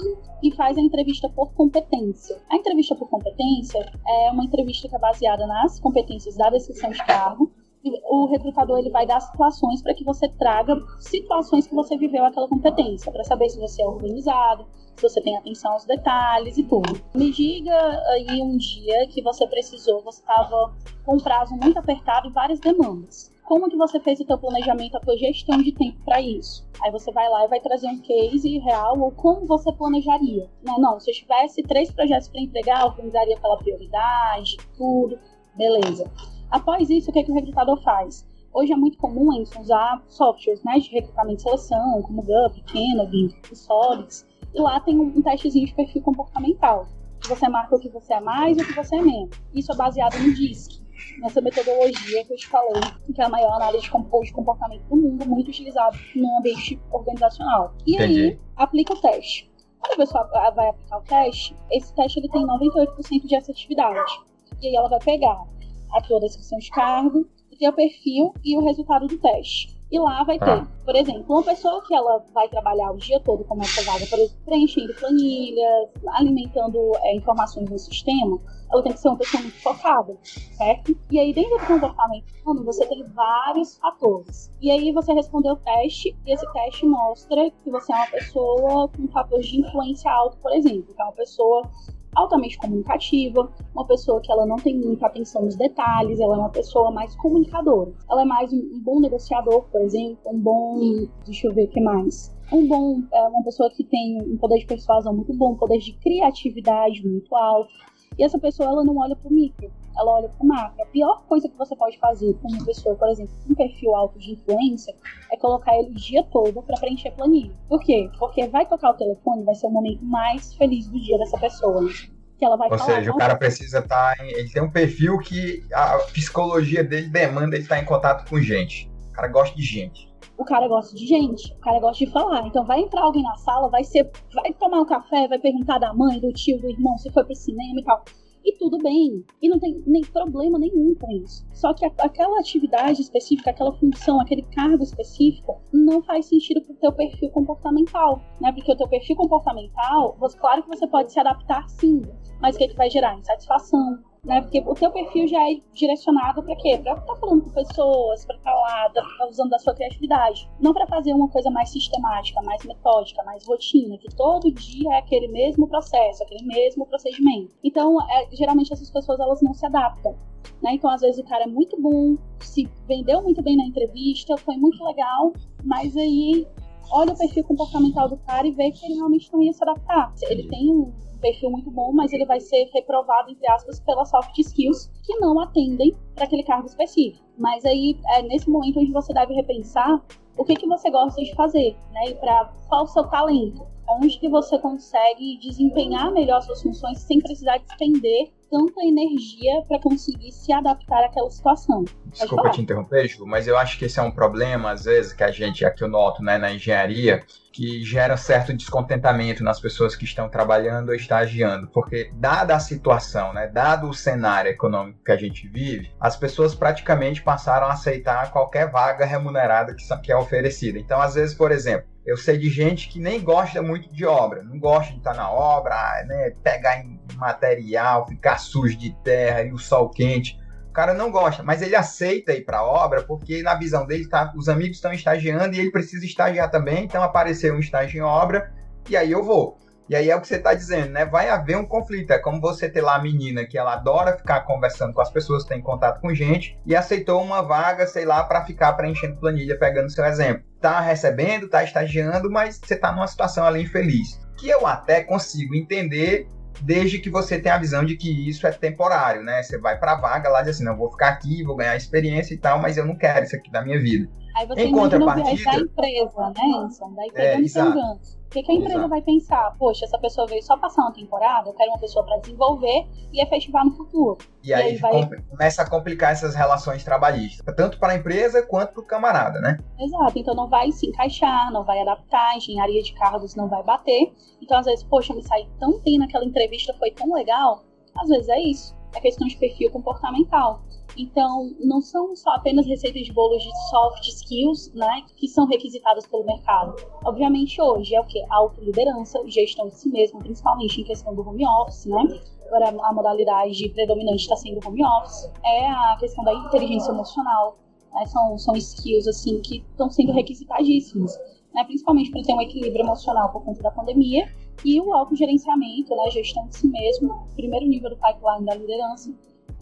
E 0.41 0.55
faz 0.55 0.77
a 0.77 0.81
entrevista 0.81 1.27
por 1.29 1.51
competência. 1.53 2.39
A 2.49 2.55
entrevista 2.55 2.95
por 2.95 3.09
competência 3.09 3.79
é 4.07 4.31
uma 4.31 4.45
entrevista 4.45 4.87
que 4.87 4.95
é 4.95 4.99
baseada 4.99 5.45
nas 5.47 5.79
competências 5.79 6.37
da 6.37 6.49
descrição 6.49 6.91
de 6.91 7.03
carro, 7.05 7.51
o 7.83 8.25
recrutador 8.27 8.79
ele 8.79 8.89
vai 8.89 9.05
dar 9.05 9.19
situações 9.19 9.81
para 9.81 9.93
que 9.93 10.03
você 10.03 10.27
traga 10.27 10.75
situações 10.99 11.67
que 11.67 11.75
você 11.75 11.97
viveu 11.97 12.23
aquela 12.25 12.47
competência, 12.47 13.11
para 13.11 13.23
saber 13.23 13.49
se 13.49 13.59
você 13.59 13.81
é 13.81 13.87
organizado, 13.87 14.65
se 14.95 15.01
você 15.01 15.21
tem 15.21 15.35
atenção 15.37 15.73
aos 15.73 15.85
detalhes 15.85 16.57
e 16.57 16.63
tudo. 16.63 17.01
Me 17.13 17.31
diga 17.31 17.75
aí 18.11 18.41
um 18.41 18.57
dia 18.57 19.07
que 19.07 19.21
você 19.21 19.45
precisou, 19.47 20.01
você 20.01 20.21
estava 20.21 20.73
com 21.05 21.15
um 21.15 21.19
prazo 21.19 21.55
muito 21.55 21.77
apertado 21.77 22.27
e 22.27 22.31
várias 22.31 22.59
demandas. 22.59 23.31
Como 23.43 23.69
que 23.69 23.75
você 23.75 23.99
fez 23.99 24.21
o 24.21 24.25
seu 24.25 24.37
planejamento, 24.37 24.95
a 24.95 25.01
tua 25.01 25.17
gestão 25.17 25.57
de 25.57 25.73
tempo 25.73 25.99
para 26.05 26.21
isso? 26.21 26.65
Aí 26.81 26.89
você 26.89 27.11
vai 27.11 27.29
lá 27.29 27.43
e 27.43 27.49
vai 27.49 27.59
trazer 27.59 27.87
um 27.87 27.99
case 27.99 28.57
real 28.59 28.97
ou 28.97 29.11
como 29.11 29.45
você 29.45 29.69
planejaria. 29.73 30.49
Não, 30.63 30.79
não, 30.79 30.97
se 30.97 31.11
eu 31.11 31.15
tivesse 31.15 31.61
três 31.63 31.91
projetos 31.91 32.29
para 32.29 32.41
entregar, 32.41 32.85
organizaria 32.85 33.37
pela 33.37 33.57
prioridade, 33.57 34.55
tudo, 34.77 35.19
beleza. 35.55 36.09
Após 36.53 36.87
isso, 36.87 37.09
o 37.09 37.13
que, 37.13 37.17
é 37.17 37.23
que 37.23 37.31
o 37.31 37.33
recrutador 37.33 37.81
faz? 37.81 38.29
Hoje 38.53 38.71
é 38.71 38.75
muito 38.75 38.95
comum 38.99 39.43
usar 39.59 40.03
softwares 40.07 40.63
né, 40.63 40.77
de 40.77 40.87
recrutamento 40.91 41.39
e 41.39 41.41
seleção, 41.41 42.03
como 42.03 42.21
GUP, 42.21 42.61
Kennedy, 42.65 43.35
Solix, 43.55 44.23
e 44.53 44.61
lá 44.61 44.79
tem 44.79 44.99
um, 44.99 45.19
testezinho 45.23 45.65
de 45.65 45.73
perfil 45.73 46.03
comportamental. 46.03 46.85
Você 47.27 47.49
marca 47.49 47.75
o 47.75 47.79
que 47.79 47.89
você 47.89 48.13
é 48.13 48.19
mais 48.19 48.55
e 48.55 48.61
o 48.61 48.67
que 48.67 48.75
você 48.75 48.97
é 48.97 49.01
menos. 49.01 49.35
Isso 49.51 49.71
é 49.71 49.75
baseado 49.75 50.13
no 50.19 50.31
DISC, 50.31 50.79
nessa 51.21 51.41
metodologia 51.41 52.23
que 52.23 52.33
eu 52.33 52.37
te 52.37 52.47
falei, 52.47 52.83
que 53.15 53.19
é 53.19 53.25
a 53.25 53.29
maior 53.29 53.55
análise 53.55 53.85
de 53.85 53.89
comportamento 53.89 54.83
do 54.83 54.95
mundo, 54.95 55.25
muito 55.25 55.47
utilizado 55.47 55.97
no 56.15 56.37
ambiente 56.37 56.79
organizacional. 56.91 57.73
E 57.83 57.95
Entendi. 57.95 58.21
aí, 58.21 58.39
aplica 58.57 58.93
o 58.93 59.01
teste. 59.01 59.51
Quando 59.79 59.93
a 59.93 59.97
pessoa 59.97 60.51
vai 60.51 60.69
aplicar 60.69 60.99
o 60.99 61.01
teste, 61.01 61.57
esse 61.71 61.91
teste 61.95 62.19
ele 62.19 62.29
tem 62.29 62.45
98% 62.45 63.25
de 63.25 63.35
assertividade. 63.35 64.21
E 64.61 64.67
aí 64.67 64.75
ela 64.75 64.87
vai 64.87 64.99
pegar 64.99 65.51
a 65.93 66.01
tua 66.01 66.19
descrição 66.19 66.57
de 66.57 66.69
cargo, 66.69 67.27
o 67.51 67.57
teu 67.57 67.71
perfil 67.73 68.33
e 68.43 68.57
o 68.57 68.65
resultado 68.65 69.07
do 69.07 69.17
teste. 69.17 69.73
E 69.93 69.99
lá 69.99 70.23
vai 70.23 70.39
ter, 70.39 70.49
ah. 70.49 70.67
por 70.83 70.95
exemplo, 70.95 71.23
uma 71.29 71.43
pessoa 71.43 71.79
que 71.85 71.93
ela 71.93 72.25
vai 72.33 72.49
trabalhar 72.49 72.89
o 72.89 72.97
dia 72.97 73.19
todo 73.19 73.43
como 73.43 73.61
essa 73.61 73.83
vaga, 73.83 74.03
por 74.07 74.17
exemplo, 74.17 74.41
preenchendo 74.43 74.91
planilhas, 74.95 75.89
alimentando 76.15 76.79
é, 77.03 77.15
informações 77.15 77.69
no 77.69 77.77
sistema, 77.77 78.41
ela 78.71 78.81
tem 78.81 78.91
que 78.91 78.99
ser 78.99 79.09
uma 79.09 79.17
pessoa 79.17 79.43
muito 79.43 79.61
focada, 79.61 80.17
certo? 80.23 80.97
E 81.11 81.19
aí, 81.19 81.31
dentro 81.31 81.59
do 81.59 81.67
comportamento 81.67 82.25
humano, 82.43 82.65
você 82.65 82.87
tem 82.87 83.03
vários 83.09 83.77
fatores. 83.77 84.51
E 84.59 84.71
aí, 84.71 84.91
você 84.91 85.13
respondeu 85.13 85.53
o 85.53 85.57
teste, 85.57 86.17
e 86.25 86.33
esse 86.33 86.53
teste 86.53 86.87
mostra 86.87 87.51
que 87.63 87.69
você 87.69 87.93
é 87.93 87.95
uma 87.95 88.07
pessoa 88.07 88.89
com 88.89 89.07
fatores 89.09 89.45
de 89.45 89.61
influência 89.61 90.11
alto, 90.11 90.37
por 90.37 90.53
exemplo, 90.53 90.91
que 90.91 90.99
é 90.99 91.05
uma 91.05 91.13
pessoa 91.13 91.69
altamente 92.15 92.57
comunicativa, 92.57 93.49
uma 93.73 93.85
pessoa 93.85 94.21
que 94.21 94.31
ela 94.31 94.45
não 94.45 94.57
tem 94.57 94.77
muita 94.77 95.07
atenção 95.07 95.43
nos 95.43 95.55
detalhes, 95.55 96.19
ela 96.19 96.35
é 96.35 96.39
uma 96.39 96.49
pessoa 96.49 96.91
mais 96.91 97.15
comunicadora. 97.15 97.91
Ela 98.09 98.21
é 98.21 98.25
mais 98.25 98.51
um, 98.53 98.79
bom 98.81 98.99
negociador, 98.99 99.63
por 99.71 99.81
exemplo, 99.81 100.19
um 100.25 100.39
bom, 100.39 100.79
deixa 101.25 101.47
eu 101.47 101.53
ver 101.53 101.65
o 101.65 101.69
que 101.69 101.81
mais. 101.81 102.35
Um 102.51 102.67
bom, 102.67 103.01
é 103.11 103.27
uma 103.27 103.43
pessoa 103.43 103.69
que 103.71 103.83
tem 103.83 104.21
um 104.21 104.37
poder 104.37 104.59
de 104.59 104.65
persuasão 104.65 105.13
muito 105.13 105.33
bom, 105.33 105.53
um 105.53 105.57
poder 105.57 105.79
de 105.79 105.93
criatividade 105.93 107.07
muito 107.07 107.35
alto. 107.35 107.71
E 108.17 108.23
essa 108.23 108.37
pessoa 108.37 108.69
ela 108.69 108.83
não 108.83 108.97
olha 108.97 109.15
para 109.15 109.29
o 109.29 109.33
micro, 109.33 109.71
ela 109.97 110.11
olha 110.11 110.29
para 110.29 110.43
o 110.43 110.47
macro. 110.47 110.81
A 110.81 110.85
pior 110.87 111.23
coisa 111.27 111.47
que 111.47 111.57
você 111.57 111.75
pode 111.75 111.97
fazer 111.99 112.33
com 112.35 112.47
uma 112.49 112.65
pessoa, 112.65 112.95
por 112.95 113.09
exemplo, 113.09 113.33
com 113.45 113.53
um 113.53 113.55
perfil 113.55 113.95
alto 113.95 114.17
de 114.19 114.33
influência, 114.33 114.95
é 115.31 115.37
colocar 115.37 115.77
ele 115.77 115.89
o 115.89 115.93
dia 115.93 116.23
todo 116.31 116.61
para 116.61 116.79
preencher 116.79 117.11
planilha. 117.11 117.53
Por 117.67 117.79
quê? 117.81 118.09
Porque 118.19 118.47
vai 118.47 118.65
tocar 118.65 118.91
o 118.91 118.93
telefone, 118.95 119.43
vai 119.43 119.55
ser 119.55 119.67
o 119.67 119.71
momento 119.71 120.03
mais 120.03 120.53
feliz 120.55 120.87
do 120.87 120.99
dia 120.99 121.17
dessa 121.17 121.37
pessoa. 121.37 121.81
Né? 121.81 121.89
Que 122.37 122.45
ela 122.45 122.57
vai 122.57 122.69
Ou 122.71 122.77
falar, 122.77 122.95
seja, 122.95 123.11
o 123.11 123.17
cara 123.17 123.35
precisa 123.35 123.79
estar. 123.79 124.15
Tá 124.15 124.25
em, 124.25 124.29
ele 124.29 124.49
tem 124.49 124.61
um 124.61 124.71
perfil 124.71 125.19
que 125.19 125.63
a 125.73 125.97
psicologia 126.11 126.83
dele 126.83 127.07
demanda 127.07 127.55
ele 127.55 127.63
estar 127.63 127.75
tá 127.75 127.81
em 127.81 127.85
contato 127.85 128.27
com 128.29 128.39
gente. 128.39 128.91
O 129.09 129.13
cara 129.13 129.27
gosta 129.27 129.55
de 129.55 129.63
gente 129.63 130.13
o 130.37 130.43
cara 130.43 130.67
gosta 130.67 130.95
de 130.95 131.05
gente, 131.05 131.53
o 131.53 131.59
cara 131.59 131.79
gosta 131.79 132.05
de 132.05 132.11
falar. 132.11 132.45
Então 132.47 132.65
vai 132.65 132.79
entrar 132.79 133.01
alguém 133.01 133.23
na 133.23 133.35
sala, 133.37 133.69
vai 133.69 133.83
ser, 133.83 134.09
vai 134.33 134.51
tomar 134.53 134.81
um 134.81 134.85
café, 134.85 135.27
vai 135.27 135.39
perguntar 135.39 135.77
da 135.77 135.93
mãe, 135.93 136.19
do 136.19 136.31
tio, 136.33 136.59
do 136.59 136.69
irmão, 136.69 136.97
se 136.97 137.11
foi 137.11 137.23
pro 137.23 137.35
cinema 137.35 137.79
e 137.79 137.83
tal. 137.83 138.03
E 138.43 138.57
tudo 138.57 138.77
bem. 138.77 139.23
E 139.41 139.47
não 139.47 139.57
tem 139.57 139.81
nem 139.85 140.01
problema 140.01 140.59
nenhum 140.59 140.93
com 140.95 141.11
isso. 141.11 141.45
Só 141.53 141.73
que 141.73 141.85
aquela 141.85 142.39
atividade 142.39 143.01
específica, 143.01 143.51
aquela 143.51 143.73
função, 143.73 144.19
aquele 144.19 144.43
cargo 144.43 144.83
específico, 144.83 145.61
não 145.71 146.01
faz 146.03 146.25
sentido 146.25 146.61
pro 146.61 146.75
teu 146.75 146.91
perfil 146.91 147.29
comportamental, 147.29 148.21
né? 148.41 148.51
Porque 148.51 148.71
o 148.71 148.77
teu 148.77 148.87
perfil 148.87 149.15
comportamental, 149.15 150.17
você, 150.19 150.37
claro 150.37 150.63
que 150.63 150.69
você 150.69 150.85
pode 150.87 151.11
se 151.11 151.19
adaptar 151.19 151.67
sim, 151.69 152.01
mas 152.41 152.55
o 152.55 152.57
que, 152.57 152.65
é 152.65 152.67
que 152.67 152.75
vai 152.75 152.89
gerar? 152.89 153.17
Insatisfação, 153.17 154.03
né? 154.25 154.41
Porque 154.41 154.59
o 154.65 154.73
teu 154.73 154.89
perfil 154.91 155.27
já 155.27 155.39
é 155.49 155.55
direcionado 155.73 156.41
para 156.43 156.55
quê? 156.55 156.79
Para 156.81 156.93
estar 156.93 157.05
tá 157.05 157.15
falando 157.15 157.43
com 157.43 157.49
pessoas, 157.49 158.25
para 158.25 158.35
estar 158.37 158.51
tá 158.51 158.57
lá, 158.57 158.89
tá 158.89 159.27
usando 159.29 159.53
a 159.53 159.59
sua 159.59 159.73
criatividade. 159.73 160.49
Não 160.59 160.73
para 160.73 160.87
fazer 160.87 161.13
uma 161.13 161.27
coisa 161.27 161.49
mais 161.49 161.69
sistemática, 161.69 162.41
mais 162.41 162.63
metódica, 162.63 163.23
mais 163.23 163.45
rotina, 163.45 163.97
que 163.97 164.15
todo 164.15 164.51
dia 164.51 164.93
é 164.93 164.97
aquele 164.99 165.27
mesmo 165.27 165.67
processo, 165.67 166.23
aquele 166.23 166.45
mesmo 166.45 166.85
procedimento. 166.85 167.53
Então, 167.63 167.97
é, 168.09 168.27
geralmente 168.31 168.71
essas 168.71 168.89
pessoas 168.89 169.19
elas 169.19 169.41
não 169.41 169.53
se 169.53 169.65
adaptam. 169.65 170.15
Né? 170.61 170.73
Então, 170.73 170.89
às 170.89 171.01
vezes 171.01 171.19
o 171.19 171.23
cara 171.23 171.43
é 171.43 171.47
muito 171.47 171.79
bom, 171.81 172.17
se 172.39 172.69
vendeu 172.87 173.21
muito 173.21 173.41
bem 173.41 173.57
na 173.57 173.65
entrevista, 173.65 174.37
foi 174.37 174.55
muito 174.55 174.83
legal, 174.83 175.33
mas 175.63 175.95
aí 175.97 176.47
olha 176.91 177.13
o 177.13 177.17
perfil 177.17 177.43
comportamental 177.43 178.07
do 178.07 178.17
cara 178.17 178.47
e 178.47 178.51
vê 178.51 178.71
que 178.71 178.85
ele 178.85 178.95
realmente 178.95 179.31
não 179.31 179.41
ia 179.41 179.51
se 179.51 179.63
adaptar. 179.63 180.13
Ele 180.29 180.47
tem 180.47 180.69
um 180.71 180.93
perfil 181.23 181.49
muito 181.49 181.71
bom, 181.71 181.93
mas 181.93 182.11
ele 182.11 182.25
vai 182.25 182.39
ser 182.39 182.69
reprovado, 182.73 183.31
entre 183.31 183.49
aspas, 183.49 183.79
pelas 183.79 184.09
soft 184.09 184.37
skills 184.37 184.91
que 185.03 185.15
não 185.15 185.39
atendem 185.39 185.95
para 186.13 186.25
aquele 186.25 186.43
cargo 186.43 186.67
específico. 186.67 187.23
Mas 187.37 187.65
aí 187.65 187.97
é 188.15 188.21
nesse 188.23 188.49
momento 188.49 188.79
onde 188.79 188.91
você 188.91 189.13
deve 189.13 189.33
repensar 189.33 190.03
o 190.37 190.43
que, 190.43 190.55
que 190.55 190.67
você 190.67 190.91
gosta 190.91 191.23
de 191.23 191.33
fazer, 191.35 191.75
né? 191.91 192.09
E 192.09 192.15
para 192.15 192.51
qual 192.67 192.83
o 192.83 192.87
seu 192.87 193.07
talento. 193.07 193.65
Onde 193.89 194.19
que 194.19 194.29
você 194.29 194.57
consegue 194.59 195.37
desempenhar 195.39 196.11
melhor 196.11 196.41
suas 196.41 196.61
funções 196.61 196.99
sem 196.99 197.19
precisar 197.19 197.57
despender 197.57 198.31
tanta 198.53 198.85
energia 198.85 199.63
para 199.67 199.79
conseguir 199.79 200.31
se 200.31 200.53
adaptar 200.53 201.03
àquela 201.03 201.31
situação. 201.31 201.83
Desculpa 202.05 202.51
te 202.51 202.61
interromper, 202.61 203.07
Ju, 203.07 203.25
mas 203.25 203.47
eu 203.47 203.57
acho 203.57 203.79
que 203.79 203.85
esse 203.85 203.99
é 203.99 204.03
um 204.03 204.11
problema, 204.11 204.69
às 204.69 204.85
vezes, 204.85 205.11
que 205.11 205.23
a 205.23 205.31
gente, 205.31 205.65
aqui 205.65 205.83
eu 205.83 205.87
noto, 205.87 206.21
né, 206.21 206.37
na 206.37 206.53
engenharia, 206.53 207.23
que 207.51 207.83
gera 207.83 208.15
certo 208.15 208.53
descontentamento 208.53 209.43
nas 209.43 209.59
pessoas 209.59 209.95
que 209.95 210.05
estão 210.05 210.29
trabalhando 210.29 210.89
ou 210.89 210.95
estagiando, 210.95 211.67
porque 211.67 212.11
dada 212.13 212.55
a 212.55 212.59
situação, 212.59 213.33
né, 213.33 213.47
dado 213.47 213.89
o 213.89 213.93
cenário 213.93 214.51
econômico 214.51 215.03
que 215.03 215.11
a 215.11 215.17
gente 215.17 215.47
vive, 215.47 215.91
as 215.99 216.15
pessoas 216.15 216.53
praticamente 216.53 217.23
passaram 217.23 217.65
a 217.65 217.73
aceitar 217.73 218.31
qualquer 218.31 218.69
vaga 218.69 219.03
remunerada 219.03 219.73
que, 219.73 219.83
que 220.03 220.11
é 220.11 220.15
oferecida. 220.15 220.77
Então, 220.77 221.01
às 221.01 221.15
vezes, 221.15 221.33
por 221.35 221.51
exemplo, 221.51 221.92
eu 222.05 222.17
sei 222.17 222.37
de 222.37 222.49
gente 222.49 222.89
que 222.89 222.99
nem 222.99 223.21
gosta 223.21 223.61
muito 223.61 223.91
de 223.91 224.05
obra, 224.05 224.43
não 224.43 224.59
gosta 224.59 224.91
de 224.91 224.97
estar 224.97 225.13
na 225.13 225.31
obra, 225.31 226.03
né, 226.05 226.31
pegar 226.43 226.79
em 226.79 226.99
material, 227.15 228.07
ficar 228.07 228.37
sujo 228.37 228.77
de 228.77 228.93
terra 229.03 229.43
e 229.43 229.51
o 229.51 229.57
sol 229.57 229.89
quente. 229.89 230.37
O 230.69 230.73
cara 230.73 230.93
não 230.93 231.11
gosta, 231.11 231.43
mas 231.43 231.61
ele 231.61 231.75
aceita 231.75 232.33
ir 232.33 232.43
para 232.43 232.57
a 232.57 232.65
obra 232.65 233.03
porque 233.03 233.41
na 233.41 233.55
visão 233.55 233.85
dele 233.85 234.07
tá, 234.07 234.33
os 234.35 234.49
amigos 234.49 234.77
estão 234.77 234.91
estagiando 234.91 235.55
e 235.55 235.59
ele 235.59 235.71
precisa 235.71 236.05
estagiar 236.05 236.49
também, 236.49 236.83
então 236.83 237.03
apareceu 237.03 237.53
um 237.55 237.59
estágio 237.59 237.99
em 237.99 238.01
obra 238.01 238.51
e 238.89 238.97
aí 238.97 239.11
eu 239.11 239.23
vou. 239.23 239.57
E 239.89 239.95
aí 239.95 240.09
é 240.09 240.15
o 240.15 240.21
que 240.21 240.27
você 240.27 240.37
está 240.37 240.53
dizendo, 240.53 240.91
né? 240.91 241.05
Vai 241.05 241.29
haver 241.29 241.57
um 241.57 241.65
conflito. 241.65 242.11
É 242.11 242.17
como 242.17 242.39
você 242.39 242.69
ter 242.69 242.81
lá 242.81 242.95
a 242.95 243.01
menina 243.01 243.45
que 243.45 243.57
ela 243.57 243.73
adora 243.73 244.17
ficar 244.17 244.41
conversando 244.41 244.93
com 244.93 245.01
as 245.01 245.11
pessoas, 245.11 245.43
tem 245.43 245.61
contato 245.61 245.99
com 245.99 246.13
gente, 246.13 246.57
e 246.65 246.75
aceitou 246.75 247.21
uma 247.21 247.41
vaga, 247.41 247.85
sei 247.85 248.05
lá, 248.05 248.23
para 248.23 248.45
ficar 248.45 248.73
preenchendo 248.73 249.17
planilha, 249.17 249.57
pegando 249.57 249.91
seu 249.91 250.05
exemplo. 250.05 250.43
Tá 250.61 250.79
recebendo, 250.79 251.49
tá 251.49 251.63
estagiando, 251.63 252.31
mas 252.31 252.57
você 252.63 252.75
tá 252.75 252.91
numa 252.91 253.07
situação 253.07 253.45
ali 253.45 253.63
infeliz. 253.63 254.19
Que 254.37 254.49
eu 254.49 254.65
até 254.65 255.03
consigo 255.03 255.53
entender 255.53 256.27
desde 256.61 256.99
que 256.99 257.09
você 257.09 257.39
tenha 257.39 257.55
a 257.55 257.59
visão 257.59 257.83
de 257.83 257.97
que 257.97 258.29
isso 258.29 258.45
é 258.47 258.51
temporário, 258.51 259.23
né? 259.23 259.43
Você 259.43 259.57
vai 259.57 259.77
para 259.77 259.93
a 259.93 259.99
vaga 259.99 260.29
lá 260.29 260.41
e 260.41 260.45
diz 260.45 260.55
assim, 260.55 260.63
não, 260.63 260.77
vou 260.77 260.91
ficar 260.91 261.09
aqui, 261.09 261.43
vou 261.43 261.55
ganhar 261.55 261.75
experiência 261.75 262.33
e 262.33 262.37
tal, 262.37 262.59
mas 262.59 262.77
eu 262.77 262.85
não 262.85 262.95
quero 262.95 263.25
isso 263.25 263.35
aqui 263.35 263.51
da 263.51 263.61
minha 263.61 263.79
vida. 263.79 264.07
Aí 264.35 264.47
você 264.47 264.63
em 264.63 264.71
contrapartida, 264.71 265.51
da 265.51 265.57
empresa, 265.59 266.33
né, 266.35 266.65
Enson? 266.65 266.93
Da 266.93 267.05
empresa 267.05 267.27
é, 267.27 267.39
exato 267.39 268.23
que, 268.33 268.43
que 268.43 268.51
a 268.51 268.55
empresa 268.55 268.73
Exato. 268.73 268.89
vai 268.89 269.01
pensar? 269.01 269.55
Poxa, 269.57 269.85
essa 269.85 269.97
pessoa 269.99 270.25
veio 270.25 270.41
só 270.41 270.57
passar 270.57 270.81
uma 270.81 270.91
temporada, 270.91 271.49
eu 271.49 271.53
quero 271.53 271.69
uma 271.69 271.79
pessoa 271.79 272.03
para 272.03 272.17
desenvolver 272.17 272.87
e 273.11 273.21
efetivar 273.21 273.63
no 273.63 273.71
futuro. 273.71 274.17
E, 274.43 274.49
e 274.49 274.53
aí, 274.53 274.71
aí 274.71 274.77
vai... 274.77 275.07
começa 275.29 275.61
a 275.61 275.69
complicar 275.69 276.11
essas 276.11 276.33
relações 276.33 276.83
trabalhistas, 276.83 277.55
tanto 277.55 277.77
para 277.77 277.93
a 277.93 277.95
empresa 277.95 278.41
quanto 278.41 278.73
para 278.73 278.81
o 278.81 278.85
camarada, 278.85 279.39
né? 279.39 279.59
Exato, 279.79 280.17
então 280.17 280.33
não 280.33 280.49
vai 280.49 280.71
se 280.71 280.87
encaixar, 280.87 281.51
não 281.51 281.63
vai 281.63 281.79
adaptar, 281.79 282.31
a 282.31 282.37
engenharia 282.37 282.81
de 282.81 282.93
carros 282.93 283.35
não 283.35 283.47
vai 283.47 283.63
bater. 283.63 284.11
Então, 284.41 284.57
às 284.57 284.65
vezes, 284.65 284.83
poxa, 284.83 285.13
me 285.13 285.23
saí 285.23 285.47
tão 285.59 285.79
bem 285.81 285.99
naquela 285.99 286.25
entrevista, 286.25 286.73
foi 286.79 286.91
tão 286.91 287.13
legal. 287.13 287.63
Às 287.95 288.09
vezes 288.09 288.29
é 288.29 288.39
isso, 288.41 288.75
é 288.95 288.99
questão 288.99 289.27
de 289.27 289.37
perfil 289.37 289.69
comportamental. 289.69 290.63
Então, 290.97 291.55
não 291.59 291.81
são 291.81 292.15
só 292.15 292.31
apenas 292.31 292.67
receitas 292.67 293.03
de 293.03 293.11
bolos 293.11 293.41
de 293.41 293.69
soft 293.69 294.07
skills, 294.07 294.71
né, 294.73 295.03
que 295.17 295.27
são 295.27 295.45
requisitadas 295.45 296.05
pelo 296.05 296.23
mercado. 296.23 296.75
Obviamente, 297.03 297.59
hoje 297.61 297.95
é 297.95 298.01
o 298.01 298.05
que? 298.05 298.23
Autoliderança, 298.29 299.19
gestão 299.27 299.67
de 299.67 299.75
si 299.75 299.89
mesmo, 299.89 300.19
principalmente 300.19 300.81
em 300.81 300.83
questão 300.83 301.15
do 301.15 301.27
home 301.27 301.45
office, 301.45 301.85
né? 301.85 302.03
Agora, 302.47 302.69
a 302.69 302.93
modalidade 302.93 303.69
predominante 303.69 304.23
está 304.23 304.35
sendo 304.35 304.59
home 304.67 304.85
office. 304.85 305.31
É 305.43 305.67
a 305.67 305.97
questão 305.99 306.23
da 306.23 306.33
inteligência 306.33 306.91
emocional, 306.91 307.57
né? 307.91 308.05
São, 308.05 308.37
são 308.37 308.55
skills, 308.55 309.07
assim, 309.07 309.41
que 309.41 309.65
estão 309.71 309.89
sendo 309.89 310.11
requisitadíssimos, 310.11 311.17
né? 311.55 311.63
Principalmente 311.63 312.11
para 312.11 312.21
ter 312.21 312.33
um 312.35 312.41
equilíbrio 312.41 312.85
emocional 312.85 313.31
por 313.31 313.43
conta 313.43 313.63
da 313.63 313.71
pandemia 313.71 314.31
e 314.63 314.79
o 314.79 314.93
autogerenciamento, 314.93 315.95
né? 315.95 316.11
Gestão 316.11 316.45
de 316.47 316.55
si 316.55 316.67
mesmo, 316.67 317.27
primeiro 317.35 317.65
nível 317.65 317.89
do 317.89 317.97
pipeline 317.97 318.45
da 318.45 318.53
liderança 318.53 319.11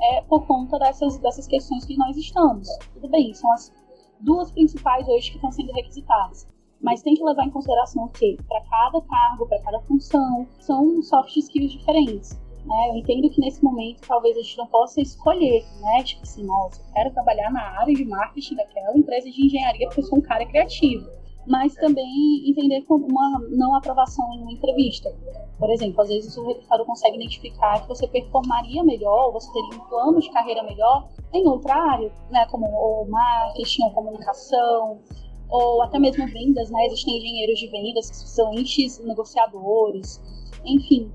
é 0.02 0.22
por 0.22 0.45
conta 0.45 0.80
dessas, 0.80 1.18
dessas 1.20 1.47
questões 1.47 1.86
que 1.86 1.97
nós 1.97 2.18
estamos. 2.18 2.68
Tudo 2.93 3.08
bem, 3.10 3.34
são 3.34 3.52
as 3.52 3.72
duas 4.20 4.52
principais 4.52 5.08
hoje 5.08 5.30
que 5.30 5.36
estão 5.36 5.52
sendo 5.52 5.72
requisitadas. 5.74 6.47
Mas 6.82 7.04
tem 7.04 7.14
que 7.14 7.24
levar 7.24 7.45
em 7.45 7.52
consideração 7.52 8.08
que, 8.08 8.38
para 8.47 8.62
cada 8.62 9.02
cargo, 9.02 9.47
para 9.47 9.62
cada 9.62 9.80
função, 9.82 10.47
são 10.60 11.02
soft 11.04 11.38
skills 11.38 11.72
diferentes. 11.74 12.39
Né? 12.66 12.89
Eu 12.89 12.95
entendo 12.95 13.30
que 13.30 13.39
nesse 13.39 13.64
momento 13.64 14.02
talvez 14.08 14.36
a 14.38 14.41
gente 14.41 14.58
não 14.58 14.68
possa 14.68 15.02
escolher, 15.02 15.64
né? 15.80 16.04
Tipo 16.04 16.24
assim, 16.24 16.43
nossa, 16.43 16.82
eu 16.82 16.93
quero 16.93 17.12
trabalhar 17.12 17.52
na 17.52 17.80
área 17.80 17.93
de 17.93 18.06
marketing 18.06 18.56
daquela 18.56 18.97
empresa 18.97 19.30
de 19.30 19.45
engenharia 19.45 19.88
porque 19.88 20.02
eu 20.02 20.06
sou 20.06 20.20
um 20.20 20.22
cara 20.22 20.45
criativo 20.45 21.08
mas 21.48 21.74
também 21.76 22.50
entender 22.50 22.82
como 22.84 23.08
uma 23.08 23.39
não 23.50 23.76
aprovação 23.76 24.26
em 24.34 24.42
uma 24.42 24.52
entrevista. 24.52 25.14
Por 25.58 25.70
exemplo, 25.72 26.02
às 26.02 26.10
vezes 26.10 26.36
o 26.38 26.48
recrutador 26.48 26.86
consegue 26.86 27.18
identificar 27.18 27.82
que 27.82 27.88
você 27.88 28.08
performaria 28.08 28.84
melhor, 28.84 29.32
você 29.32 29.52
teria 29.52 29.82
um 29.82 29.88
plano 29.88 30.20
de 30.20 30.32
carreira 30.32 30.64
melhor 30.64 31.08
em 31.34 31.48
outra 31.48 31.76
área, 31.76 32.12
né, 32.30 32.46
como 32.50 32.66
o 32.66 33.06
marketing, 33.10 33.84
ou 33.84 33.92
comunicação, 33.92 35.00
ou 35.50 35.82
até 35.82 36.00
mesmo 36.00 36.26
vendas, 36.28 36.72
né? 36.72 36.86
Existem 36.86 37.18
engenheiros 37.18 37.60
de 37.60 37.68
vendas 37.68 38.10
que 38.10 38.16
são 38.16 38.54
excelentes 38.54 39.00
negociadores, 39.06 40.22
enfim. 40.66 41.12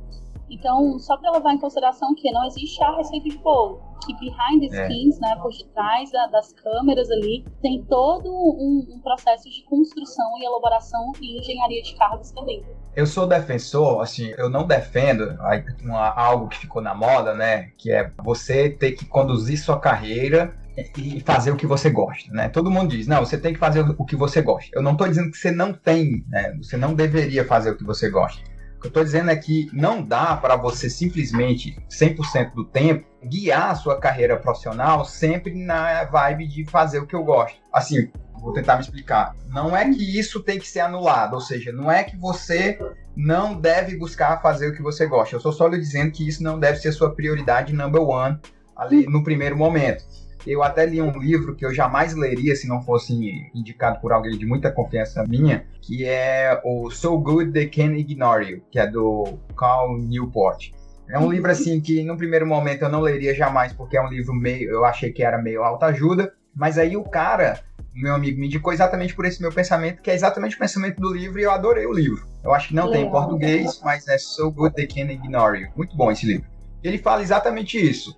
Então, 0.50 0.98
só 0.98 1.16
para 1.16 1.32
levar 1.32 1.52
em 1.52 1.58
consideração 1.58 2.14
que 2.14 2.30
não 2.30 2.44
existe 2.46 2.82
a 2.82 2.96
receita 2.96 3.28
de 3.28 3.38
bolo 3.38 3.86
que 4.06 4.14
behind 4.14 4.60
the 4.60 4.76
é. 4.76 4.86
scenes, 4.86 5.16
é. 5.16 5.20
né, 5.20 5.36
por 5.42 5.50
detrás 5.50 6.10
da, 6.12 6.26
das 6.28 6.52
câmeras 6.52 7.10
ali, 7.10 7.44
tem 7.60 7.84
todo 7.84 8.28
um, 8.28 8.86
um, 8.94 9.00
processo 9.00 9.50
de 9.50 9.64
construção 9.64 10.38
e 10.38 10.44
elaboração 10.44 11.12
e 11.20 11.38
engenharia 11.38 11.82
de 11.82 11.94
cargos 11.96 12.30
também. 12.30 12.64
Eu 12.94 13.06
sou 13.06 13.26
defensor, 13.26 14.00
assim, 14.00 14.32
eu 14.38 14.48
não 14.48 14.66
defendo 14.66 15.36
uma, 15.82 16.08
algo 16.08 16.48
que 16.48 16.58
ficou 16.58 16.80
na 16.80 16.94
moda, 16.94 17.34
né, 17.34 17.70
que 17.76 17.90
é 17.90 18.10
você 18.22 18.70
ter 18.70 18.92
que 18.92 19.04
conduzir 19.04 19.58
sua 19.58 19.78
carreira 19.78 20.56
e 20.96 21.20
fazer 21.20 21.50
o 21.50 21.56
que 21.56 21.66
você 21.66 21.88
gosta, 21.88 22.30
né? 22.30 22.50
Todo 22.50 22.70
mundo 22.70 22.90
diz, 22.90 23.06
não, 23.06 23.24
você 23.24 23.38
tem 23.38 23.54
que 23.54 23.58
fazer 23.58 23.80
o 23.80 24.04
que 24.04 24.14
você 24.14 24.42
gosta. 24.42 24.70
Eu 24.74 24.82
não 24.82 24.92
estou 24.92 25.08
dizendo 25.08 25.30
que 25.30 25.38
você 25.38 25.50
não 25.50 25.72
tem, 25.72 26.22
né? 26.28 26.54
Você 26.58 26.76
não 26.76 26.92
deveria 26.92 27.46
fazer 27.46 27.70
o 27.70 27.78
que 27.78 27.84
você 27.84 28.10
gosta 28.10 28.42
o 28.76 28.80
que 28.80 28.86
eu 28.86 28.88
estou 28.88 29.04
dizendo 29.04 29.30
é 29.30 29.36
que 29.36 29.68
não 29.72 30.02
dá 30.02 30.36
para 30.36 30.56
você 30.56 30.90
simplesmente, 30.90 31.76
100% 31.90 32.54
do 32.54 32.64
tempo, 32.64 33.06
guiar 33.24 33.70
a 33.70 33.74
sua 33.74 33.98
carreira 33.98 34.36
profissional 34.36 35.04
sempre 35.04 35.54
na 35.54 36.04
vibe 36.04 36.46
de 36.46 36.64
fazer 36.66 36.98
o 36.98 37.06
que 37.06 37.16
eu 37.16 37.24
gosto. 37.24 37.58
Assim, 37.72 38.10
vou 38.40 38.52
tentar 38.52 38.76
me 38.76 38.82
explicar. 38.82 39.34
Não 39.48 39.76
é 39.76 39.84
que 39.90 40.18
isso 40.18 40.40
tem 40.40 40.58
que 40.58 40.68
ser 40.68 40.80
anulado, 40.80 41.34
ou 41.34 41.40
seja, 41.40 41.72
não 41.72 41.90
é 41.90 42.04
que 42.04 42.16
você 42.16 42.78
não 43.16 43.58
deve 43.58 43.96
buscar 43.96 44.42
fazer 44.42 44.68
o 44.68 44.74
que 44.74 44.82
você 44.82 45.06
gosta. 45.06 45.34
Eu 45.34 45.38
estou 45.38 45.52
só 45.52 45.66
lhe 45.66 45.78
dizendo 45.78 46.12
que 46.12 46.28
isso 46.28 46.42
não 46.42 46.58
deve 46.58 46.78
ser 46.78 46.92
sua 46.92 47.14
prioridade 47.14 47.72
number 47.72 48.02
one 48.02 48.38
ali 48.76 49.06
no 49.06 49.24
primeiro 49.24 49.56
momento. 49.56 50.04
Eu 50.46 50.62
até 50.62 50.86
li 50.86 51.02
um 51.02 51.18
livro 51.18 51.56
que 51.56 51.66
eu 51.66 51.74
jamais 51.74 52.14
leria 52.14 52.54
se 52.54 52.68
não 52.68 52.80
fosse 52.80 53.12
indicado 53.52 54.00
por 54.00 54.12
alguém 54.12 54.38
de 54.38 54.46
muita 54.46 54.70
confiança 54.70 55.24
minha, 55.26 55.66
que 55.82 56.04
é 56.04 56.60
o 56.64 56.88
So 56.88 57.18
Good 57.18 57.50
They 57.50 57.66
Can 57.68 57.96
Ignore 57.96 58.48
You, 58.48 58.62
que 58.70 58.78
é 58.78 58.86
do 58.86 59.38
Carl 59.56 59.98
Newport. 59.98 60.70
É 61.08 61.18
um 61.18 61.30
livro 61.30 61.50
assim 61.50 61.80
que 61.80 62.04
no 62.04 62.16
primeiro 62.16 62.46
momento 62.46 62.82
eu 62.82 62.88
não 62.88 63.00
leria 63.00 63.34
jamais 63.34 63.72
porque 63.72 63.96
é 63.96 64.02
um 64.02 64.08
livro 64.08 64.32
meio, 64.32 64.70
eu 64.70 64.84
achei 64.84 65.12
que 65.12 65.22
era 65.22 65.36
meio 65.36 65.64
autoajuda, 65.64 66.32
mas 66.54 66.78
aí 66.78 66.96
o 66.96 67.02
cara, 67.02 67.60
meu 67.92 68.14
amigo, 68.14 68.38
me 68.38 68.46
indicou 68.46 68.72
exatamente 68.72 69.16
por 69.16 69.24
esse 69.24 69.42
meu 69.42 69.50
pensamento, 69.50 70.00
que 70.00 70.12
é 70.12 70.14
exatamente 70.14 70.54
o 70.54 70.58
pensamento 70.60 71.00
do 71.00 71.12
livro 71.12 71.40
e 71.40 71.42
eu 71.42 71.50
adorei 71.50 71.86
o 71.86 71.92
livro. 71.92 72.24
Eu 72.44 72.54
acho 72.54 72.68
que 72.68 72.74
não 72.74 72.88
tem 72.90 73.04
em 73.04 73.10
português, 73.10 73.80
mas 73.84 74.06
é 74.06 74.16
So 74.16 74.48
Good 74.52 74.76
They 74.76 74.86
Can 74.86 75.12
Ignore 75.12 75.60
You. 75.60 75.68
Muito 75.76 75.96
bom 75.96 76.08
esse 76.10 76.24
livro. 76.24 76.46
Ele 76.84 76.98
fala 76.98 77.20
exatamente 77.20 77.78
isso 77.78 78.16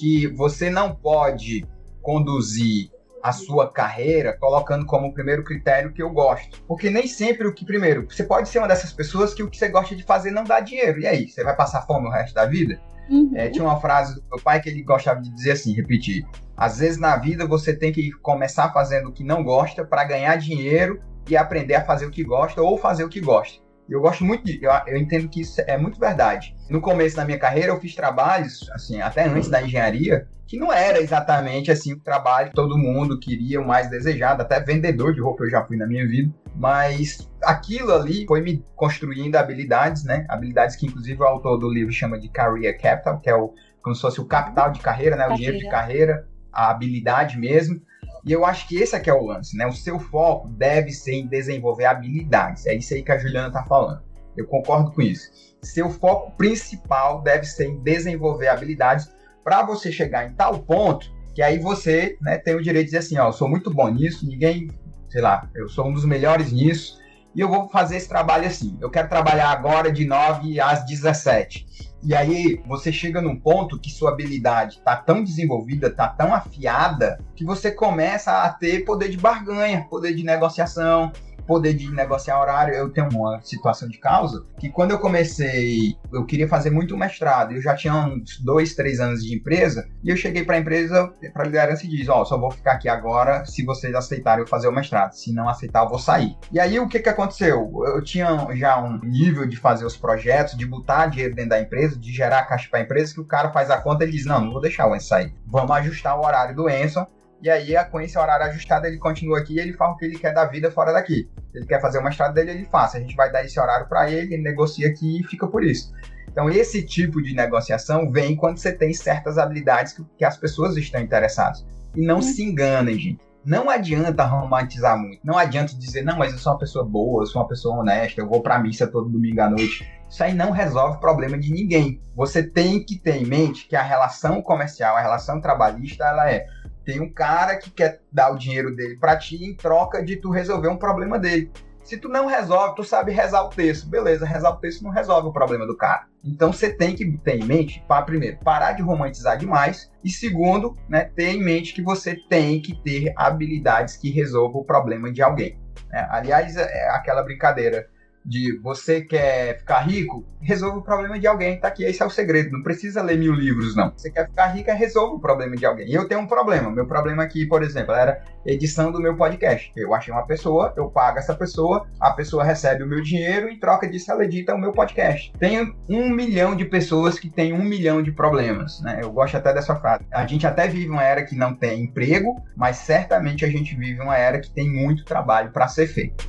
que 0.00 0.26
você 0.28 0.70
não 0.70 0.94
pode 0.94 1.66
conduzir 2.00 2.90
a 3.22 3.32
sua 3.32 3.70
carreira 3.70 4.34
colocando 4.40 4.86
como 4.86 5.12
primeiro 5.12 5.44
critério 5.44 5.92
que 5.92 6.02
eu 6.02 6.08
gosto. 6.08 6.62
Porque 6.66 6.88
nem 6.88 7.06
sempre 7.06 7.46
o 7.46 7.52
que 7.52 7.66
primeiro, 7.66 8.06
você 8.08 8.24
pode 8.24 8.48
ser 8.48 8.60
uma 8.60 8.68
dessas 8.68 8.94
pessoas 8.94 9.34
que 9.34 9.42
o 9.42 9.50
que 9.50 9.58
você 9.58 9.68
gosta 9.68 9.94
de 9.94 10.02
fazer 10.02 10.30
não 10.30 10.42
dá 10.42 10.58
dinheiro. 10.60 11.00
E 11.00 11.06
aí, 11.06 11.28
você 11.28 11.44
vai 11.44 11.54
passar 11.54 11.82
fome 11.82 12.08
o 12.08 12.10
resto 12.10 12.34
da 12.34 12.46
vida? 12.46 12.80
Uhum. 13.10 13.32
É, 13.34 13.50
tinha 13.50 13.62
uma 13.62 13.78
frase 13.78 14.14
do 14.14 14.22
meu 14.26 14.42
pai 14.42 14.62
que 14.62 14.70
ele 14.70 14.82
gostava 14.82 15.20
de 15.20 15.28
dizer 15.28 15.52
assim, 15.52 15.74
repetir: 15.74 16.24
às 16.56 16.78
vezes 16.78 16.98
na 16.98 17.18
vida 17.18 17.46
você 17.46 17.74
tem 17.74 17.92
que 17.92 18.10
começar 18.22 18.72
fazendo 18.72 19.10
o 19.10 19.12
que 19.12 19.22
não 19.22 19.44
gosta 19.44 19.84
para 19.84 20.04
ganhar 20.04 20.36
dinheiro 20.36 21.02
e 21.28 21.36
aprender 21.36 21.74
a 21.74 21.84
fazer 21.84 22.06
o 22.06 22.10
que 22.10 22.24
gosta 22.24 22.62
ou 22.62 22.78
fazer 22.78 23.04
o 23.04 23.08
que 23.10 23.20
gosta. 23.20 23.60
Eu 23.90 24.00
gosto 24.00 24.24
muito 24.24 24.44
de. 24.44 24.62
Eu, 24.62 24.70
eu, 24.86 24.96
entendo 24.96 25.28
que 25.28 25.40
isso 25.40 25.60
é 25.66 25.76
muito 25.76 25.98
verdade. 25.98 26.54
No 26.68 26.80
começo 26.80 27.16
da 27.16 27.24
minha 27.24 27.38
carreira, 27.38 27.68
eu 27.68 27.80
fiz 27.80 27.94
trabalhos, 27.94 28.70
assim, 28.72 29.00
até 29.00 29.24
antes 29.26 29.48
da 29.48 29.60
engenharia, 29.60 30.28
que 30.46 30.56
não 30.56 30.72
era 30.72 31.00
exatamente 31.00 31.70
assim 31.70 31.92
o 31.92 32.00
trabalho 32.00 32.48
que 32.48 32.54
todo 32.54 32.78
mundo 32.78 33.18
queria, 33.18 33.60
o 33.60 33.66
mais 33.66 33.90
desejado. 33.90 34.42
Até 34.42 34.60
vendedor 34.60 35.12
de 35.12 35.20
roupa 35.20 35.44
eu 35.44 35.50
já 35.50 35.64
fui 35.64 35.76
na 35.76 35.86
minha 35.86 36.06
vida. 36.06 36.32
Mas 36.54 37.28
aquilo 37.42 37.92
ali 37.92 38.26
foi 38.26 38.40
me 38.40 38.64
construindo 38.76 39.36
habilidades, 39.36 40.04
né? 40.04 40.26
Habilidades 40.28 40.76
que, 40.76 40.86
inclusive, 40.86 41.20
o 41.20 41.24
autor 41.24 41.56
do 41.58 41.68
livro 41.68 41.92
chama 41.92 42.18
de 42.18 42.28
Career 42.28 42.80
Capital, 42.80 43.20
que 43.20 43.30
é 43.30 43.34
o, 43.34 43.54
como 43.82 43.94
se 43.94 44.02
fosse 44.02 44.20
o 44.20 44.24
capital 44.24 44.70
de 44.70 44.80
carreira, 44.80 45.16
né? 45.16 45.26
O 45.26 45.34
dinheiro 45.34 45.58
de 45.58 45.68
carreira, 45.68 46.26
a 46.52 46.70
habilidade 46.70 47.38
mesmo. 47.38 47.80
E 48.24 48.32
eu 48.32 48.44
acho 48.44 48.68
que 48.68 48.76
esse 48.76 48.94
aqui 48.94 49.08
é 49.08 49.14
o 49.14 49.24
lance, 49.24 49.56
né? 49.56 49.66
O 49.66 49.72
seu 49.72 49.98
foco 49.98 50.48
deve 50.48 50.92
ser 50.92 51.14
em 51.14 51.26
desenvolver 51.26 51.86
habilidades. 51.86 52.66
É 52.66 52.74
isso 52.74 52.94
aí 52.94 53.02
que 53.02 53.12
a 53.12 53.18
Juliana 53.18 53.50
tá 53.50 53.64
falando. 53.64 54.02
Eu 54.36 54.46
concordo 54.46 54.92
com 54.92 55.02
isso. 55.02 55.30
Seu 55.62 55.90
foco 55.90 56.30
principal 56.32 57.22
deve 57.22 57.44
ser 57.44 57.66
em 57.66 57.78
desenvolver 57.80 58.48
habilidades 58.48 59.10
para 59.42 59.62
você 59.62 59.90
chegar 59.90 60.26
em 60.26 60.34
tal 60.34 60.58
ponto 60.60 61.10
que 61.34 61.42
aí 61.42 61.58
você 61.58 62.18
né, 62.20 62.38
tem 62.38 62.54
o 62.54 62.62
direito 62.62 62.86
de 62.86 62.92
dizer 62.92 62.98
assim, 62.98 63.18
ó, 63.18 63.28
eu 63.28 63.32
sou 63.32 63.48
muito 63.48 63.72
bom 63.72 63.88
nisso, 63.88 64.26
ninguém, 64.26 64.68
sei 65.08 65.20
lá, 65.20 65.48
eu 65.54 65.68
sou 65.68 65.86
um 65.86 65.92
dos 65.92 66.04
melhores 66.04 66.52
nisso, 66.52 66.99
e 67.34 67.40
eu 67.40 67.48
vou 67.48 67.68
fazer 67.68 67.96
esse 67.96 68.08
trabalho 68.08 68.46
assim. 68.46 68.76
Eu 68.80 68.90
quero 68.90 69.08
trabalhar 69.08 69.50
agora 69.50 69.90
de 69.92 70.04
9 70.04 70.60
às 70.60 70.84
17. 70.84 71.66
E 72.02 72.14
aí 72.14 72.62
você 72.66 72.90
chega 72.90 73.20
num 73.20 73.38
ponto 73.38 73.78
que 73.78 73.90
sua 73.90 74.10
habilidade 74.10 74.78
está 74.78 74.96
tão 74.96 75.22
desenvolvida, 75.22 75.88
está 75.88 76.08
tão 76.08 76.34
afiada, 76.34 77.20
que 77.36 77.44
você 77.44 77.70
começa 77.70 78.42
a 78.42 78.50
ter 78.50 78.84
poder 78.84 79.10
de 79.10 79.18
barganha, 79.18 79.86
poder 79.88 80.14
de 80.14 80.24
negociação, 80.24 81.12
poder 81.50 81.74
de 81.74 81.92
negociar 81.92 82.40
horário, 82.40 82.72
eu 82.72 82.90
tenho 82.90 83.08
uma 83.10 83.40
situação 83.42 83.88
de 83.88 83.98
causa 83.98 84.46
que 84.56 84.68
quando 84.68 84.92
eu 84.92 85.00
comecei, 85.00 85.96
eu 86.12 86.24
queria 86.24 86.46
fazer 86.46 86.70
muito 86.70 86.96
mestrado, 86.96 87.50
eu 87.50 87.60
já 87.60 87.74
tinha 87.74 87.92
uns 87.92 88.38
dois, 88.38 88.76
três 88.76 89.00
anos 89.00 89.24
de 89.24 89.34
empresa, 89.34 89.88
e 90.04 90.10
eu 90.10 90.16
cheguei 90.16 90.44
para 90.44 90.54
a 90.54 90.60
empresa, 90.60 91.12
para 91.32 91.42
a 91.42 91.46
liderança 91.46 91.84
e 91.84 91.88
diz, 91.88 92.08
ó, 92.08 92.20
oh, 92.20 92.24
só 92.24 92.38
vou 92.38 92.52
ficar 92.52 92.74
aqui 92.74 92.88
agora 92.88 93.44
se 93.44 93.64
vocês 93.64 93.92
aceitarem 93.96 94.44
eu 94.44 94.46
fazer 94.46 94.68
o 94.68 94.72
mestrado, 94.72 95.10
se 95.14 95.32
não 95.32 95.48
aceitar 95.48 95.82
eu 95.82 95.88
vou 95.88 95.98
sair. 95.98 96.36
E 96.52 96.60
aí 96.60 96.78
o 96.78 96.86
que 96.86 97.00
que 97.00 97.08
aconteceu? 97.08 97.68
Eu 97.84 98.00
tinha 98.00 98.46
já 98.54 98.80
um 98.80 99.00
nível 99.02 99.44
de 99.44 99.56
fazer 99.56 99.84
os 99.84 99.96
projetos, 99.96 100.56
de 100.56 100.64
botar 100.64 101.06
dinheiro 101.06 101.34
dentro 101.34 101.50
da 101.50 101.60
empresa, 101.60 101.98
de 101.98 102.12
gerar 102.12 102.44
caixa 102.44 102.68
para 102.70 102.78
a 102.78 102.82
empresa, 102.82 103.12
que 103.12 103.20
o 103.20 103.26
cara 103.26 103.50
faz 103.50 103.72
a 103.72 103.78
conta 103.78 104.04
e 104.04 104.10
diz, 104.12 104.24
não, 104.24 104.40
não 104.40 104.52
vou 104.52 104.60
deixar 104.60 104.86
o 104.86 104.94
Enzo 104.94 105.08
sair. 105.08 105.34
Vamos 105.48 105.72
ajustar 105.72 106.16
o 106.16 106.24
horário 106.24 106.54
do 106.54 106.70
Enzo, 106.70 107.04
e 107.42 107.48
aí, 107.48 107.72
com 107.90 108.00
esse 108.00 108.18
horário 108.18 108.46
ajustado, 108.46 108.86
ele 108.86 108.98
continua 108.98 109.38
aqui 109.38 109.54
e 109.54 109.60
ele 109.60 109.72
faz 109.72 109.92
o 109.92 109.96
que 109.96 110.04
ele 110.04 110.18
quer 110.18 110.34
da 110.34 110.44
vida 110.44 110.70
fora 110.70 110.92
daqui. 110.92 111.30
Ele 111.54 111.66
quer 111.66 111.80
fazer 111.80 111.98
o 111.98 112.04
mestrado 112.04 112.34
dele, 112.34 112.50
ele 112.50 112.64
faz. 112.66 112.94
A 112.94 113.00
gente 113.00 113.16
vai 113.16 113.32
dar 113.32 113.44
esse 113.44 113.58
horário 113.58 113.88
para 113.88 114.10
ele, 114.10 114.34
ele 114.34 114.42
negocia 114.42 114.88
aqui 114.88 115.20
e 115.20 115.24
fica 115.24 115.46
por 115.46 115.64
isso. 115.64 115.92
Então, 116.30 116.50
esse 116.50 116.84
tipo 116.84 117.22
de 117.22 117.34
negociação 117.34 118.10
vem 118.10 118.36
quando 118.36 118.58
você 118.58 118.72
tem 118.72 118.92
certas 118.92 119.38
habilidades 119.38 119.94
que, 119.94 120.04
que 120.18 120.24
as 120.24 120.36
pessoas 120.36 120.76
estão 120.76 121.00
interessadas. 121.00 121.66
E 121.96 122.04
não 122.04 122.20
se 122.20 122.42
enganem, 122.42 122.98
gente. 122.98 123.30
Não 123.44 123.70
adianta 123.70 124.22
romantizar 124.24 124.98
muito. 124.98 125.20
Não 125.24 125.38
adianta 125.38 125.74
dizer, 125.74 126.02
não, 126.02 126.18
mas 126.18 126.32
eu 126.32 126.38
sou 126.38 126.52
uma 126.52 126.58
pessoa 126.58 126.84
boa, 126.84 127.22
eu 127.22 127.26
sou 127.26 127.40
uma 127.40 127.48
pessoa 127.48 127.78
honesta, 127.78 128.20
eu 128.20 128.28
vou 128.28 128.42
pra 128.42 128.58
missa 128.58 128.86
todo 128.86 129.08
domingo 129.08 129.40
à 129.40 129.48
noite. 129.48 129.90
Isso 130.08 130.22
aí 130.22 130.34
não 130.34 130.50
resolve 130.50 130.98
o 130.98 131.00
problema 131.00 131.38
de 131.38 131.50
ninguém. 131.50 132.02
Você 132.14 132.42
tem 132.42 132.84
que 132.84 132.98
ter 132.98 133.16
em 133.16 133.24
mente 133.24 133.66
que 133.66 133.74
a 133.74 133.82
relação 133.82 134.42
comercial, 134.42 134.94
a 134.94 135.00
relação 135.00 135.40
trabalhista, 135.40 136.04
ela 136.04 136.30
é 136.30 136.46
tem 136.90 137.00
um 137.00 137.12
cara 137.12 137.56
que 137.56 137.70
quer 137.70 138.00
dar 138.10 138.32
o 138.32 138.36
dinheiro 138.36 138.74
dele 138.74 138.96
para 138.96 139.16
ti 139.16 139.36
em 139.36 139.54
troca 139.54 140.04
de 140.04 140.16
tu 140.16 140.28
resolver 140.30 140.66
um 140.66 140.76
problema 140.76 141.20
dele. 141.20 141.48
Se 141.84 141.96
tu 141.96 142.08
não 142.08 142.26
resolve, 142.26 142.74
tu 142.74 142.82
sabe 142.82 143.12
rezar 143.12 143.44
o 143.44 143.48
texto. 143.48 143.88
Beleza, 143.88 144.26
rezar 144.26 144.50
o 144.50 144.56
texto 144.56 144.82
não 144.82 144.90
resolve 144.90 145.28
o 145.28 145.32
problema 145.32 145.64
do 145.64 145.76
cara. 145.76 146.06
Então 146.24 146.52
você 146.52 146.72
tem 146.72 146.96
que 146.96 147.16
ter 147.18 147.36
em 147.36 147.44
mente, 147.44 147.82
para 147.86 148.04
primeiro, 148.04 148.38
parar 148.44 148.72
de 148.72 148.82
romantizar 148.82 149.38
demais 149.38 149.88
e 150.02 150.10
segundo, 150.10 150.76
né, 150.88 151.04
ter 151.04 151.30
em 151.30 151.42
mente 151.42 151.72
que 151.72 151.80
você 151.80 152.16
tem 152.28 152.60
que 152.60 152.74
ter 152.82 153.12
habilidades 153.16 153.96
que 153.96 154.10
resolvam 154.10 154.62
o 154.62 154.64
problema 154.64 155.12
de 155.12 155.22
alguém. 155.22 155.60
Né? 155.88 156.08
Aliás, 156.10 156.56
é 156.56 156.88
aquela 156.90 157.22
brincadeira 157.22 157.88
de 158.24 158.58
você 158.58 159.00
quer 159.00 159.58
ficar 159.58 159.80
rico, 159.80 160.24
resolva 160.40 160.78
o 160.78 160.82
problema 160.82 161.18
de 161.18 161.26
alguém. 161.26 161.58
Tá 161.58 161.68
aqui, 161.68 161.84
esse 161.84 162.02
é 162.02 162.06
o 162.06 162.10
segredo. 162.10 162.52
Não 162.52 162.62
precisa 162.62 163.02
ler 163.02 163.18
mil 163.18 163.32
livros, 163.32 163.74
não. 163.74 163.92
Você 163.96 164.10
quer 164.10 164.26
ficar 164.26 164.46
rica, 164.48 164.74
resolva 164.74 165.14
o 165.14 165.20
problema 165.20 165.56
de 165.56 165.66
alguém. 165.66 165.88
E 165.88 165.94
eu 165.94 166.06
tenho 166.06 166.20
um 166.20 166.26
problema. 166.26 166.70
Meu 166.70 166.86
problema 166.86 167.22
aqui, 167.22 167.46
por 167.46 167.62
exemplo, 167.62 167.94
era 167.94 168.22
edição 168.44 168.90
do 168.90 169.00
meu 169.00 169.16
podcast. 169.16 169.72
Eu 169.76 169.94
achei 169.94 170.12
uma 170.12 170.26
pessoa, 170.26 170.72
eu 170.76 170.90
pago 170.90 171.18
essa 171.18 171.34
pessoa, 171.34 171.86
a 172.00 172.10
pessoa 172.10 172.44
recebe 172.44 172.82
o 172.82 172.86
meu 172.86 173.02
dinheiro 173.02 173.48
e 173.48 173.54
em 173.54 173.60
troca 173.60 173.88
disso 173.88 174.10
ela 174.10 174.24
edita 174.24 174.54
o 174.54 174.58
meu 174.58 174.72
podcast. 174.72 175.32
Tenho 175.38 175.74
um 175.88 176.08
milhão 176.10 176.54
de 176.54 176.64
pessoas 176.64 177.18
que 177.18 177.28
têm 177.28 177.52
um 177.52 177.62
milhão 177.62 178.02
de 178.02 178.12
problemas, 178.12 178.80
né? 178.80 179.00
Eu 179.02 179.12
gosto 179.12 179.36
até 179.36 179.52
dessa 179.52 179.76
frase. 179.76 180.04
A 180.12 180.26
gente 180.26 180.46
até 180.46 180.66
vive 180.68 180.88
uma 180.88 181.04
era 181.04 181.24
que 181.24 181.36
não 181.36 181.54
tem 181.54 181.84
emprego, 181.84 182.42
mas 182.56 182.76
certamente 182.76 183.44
a 183.44 183.48
gente 183.48 183.76
vive 183.76 184.00
uma 184.00 184.16
era 184.16 184.40
que 184.40 184.50
tem 184.50 184.68
muito 184.68 185.04
trabalho 185.04 185.50
para 185.50 185.68
ser 185.68 185.86
feito. 185.86 186.28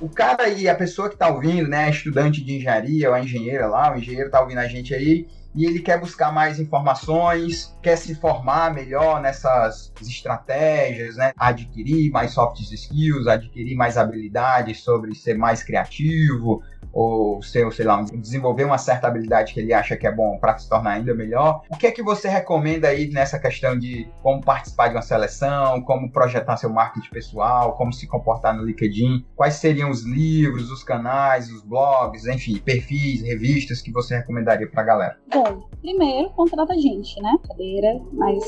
O 0.00 0.08
cara 0.08 0.48
e 0.48 0.68
a 0.68 0.74
pessoa 0.74 1.08
que 1.08 1.14
está 1.14 1.28
ouvindo, 1.28 1.68
né, 1.68 1.90
estudante 1.90 2.42
de 2.42 2.56
engenharia 2.56 3.08
ou 3.08 3.14
a 3.14 3.20
engenheira 3.20 3.66
lá, 3.66 3.92
o 3.92 3.98
engenheiro 3.98 4.26
está 4.26 4.40
ouvindo 4.40 4.58
a 4.58 4.68
gente 4.68 4.94
aí, 4.94 5.26
e 5.54 5.64
ele 5.64 5.80
quer 5.80 5.98
buscar 5.98 6.30
mais 6.32 6.60
informações, 6.60 7.74
quer 7.82 7.96
se 7.96 8.14
formar 8.14 8.72
melhor 8.72 9.20
nessas 9.20 9.92
estratégias, 10.00 11.16
né? 11.16 11.32
Adquirir 11.36 12.12
mais 12.12 12.32
soft 12.32 12.60
skills, 12.60 13.26
adquirir 13.26 13.74
mais 13.74 13.96
habilidades 13.96 14.80
sobre 14.80 15.14
ser 15.14 15.36
mais 15.36 15.62
criativo, 15.62 16.62
ou 16.92 17.42
ser, 17.42 17.70
sei 17.72 17.84
lá, 17.84 18.02
desenvolver 18.02 18.64
uma 18.64 18.78
certa 18.78 19.06
habilidade 19.06 19.54
que 19.54 19.60
ele 19.60 19.72
acha 19.72 19.96
que 19.96 20.06
é 20.06 20.12
bom 20.12 20.38
para 20.38 20.58
se 20.58 20.68
tornar 20.68 20.92
ainda 20.92 21.14
melhor. 21.14 21.62
O 21.70 21.76
que 21.76 21.86
é 21.86 21.90
que 21.90 22.02
você 22.02 22.28
recomenda 22.28 22.88
aí 22.88 23.10
nessa 23.10 23.38
questão 23.38 23.78
de 23.78 24.08
como 24.22 24.42
participar 24.42 24.88
de 24.88 24.94
uma 24.94 25.02
seleção, 25.02 25.82
como 25.82 26.10
projetar 26.10 26.56
seu 26.56 26.70
marketing 26.70 27.10
pessoal, 27.10 27.76
como 27.76 27.92
se 27.92 28.06
comportar 28.06 28.56
no 28.56 28.64
LinkedIn? 28.64 29.24
Quais 29.36 29.54
seriam 29.54 29.90
os 29.90 30.04
livros, 30.04 30.70
os 30.70 30.82
canais, 30.82 31.50
os 31.50 31.62
blogs, 31.62 32.26
enfim, 32.26 32.58
perfis, 32.58 33.22
revistas 33.22 33.82
que 33.82 33.92
você 33.92 34.16
recomendaria 34.16 34.68
para 34.68 34.82
a 34.82 34.86
galera? 34.86 35.16
Bom, 35.32 35.68
primeiro, 35.80 36.30
contrata 36.30 36.74
gente, 36.74 37.20
né? 37.20 37.36
Cadeira, 37.46 38.00
mas 38.12 38.42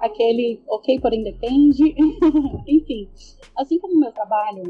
aquele 0.00 0.62
ok, 0.68 1.00
porém 1.00 1.22
depende. 1.22 1.94
Enfim, 2.66 3.08
assim 3.56 3.78
como 3.78 3.94
o 3.94 4.00
meu 4.00 4.12
trabalho 4.12 4.62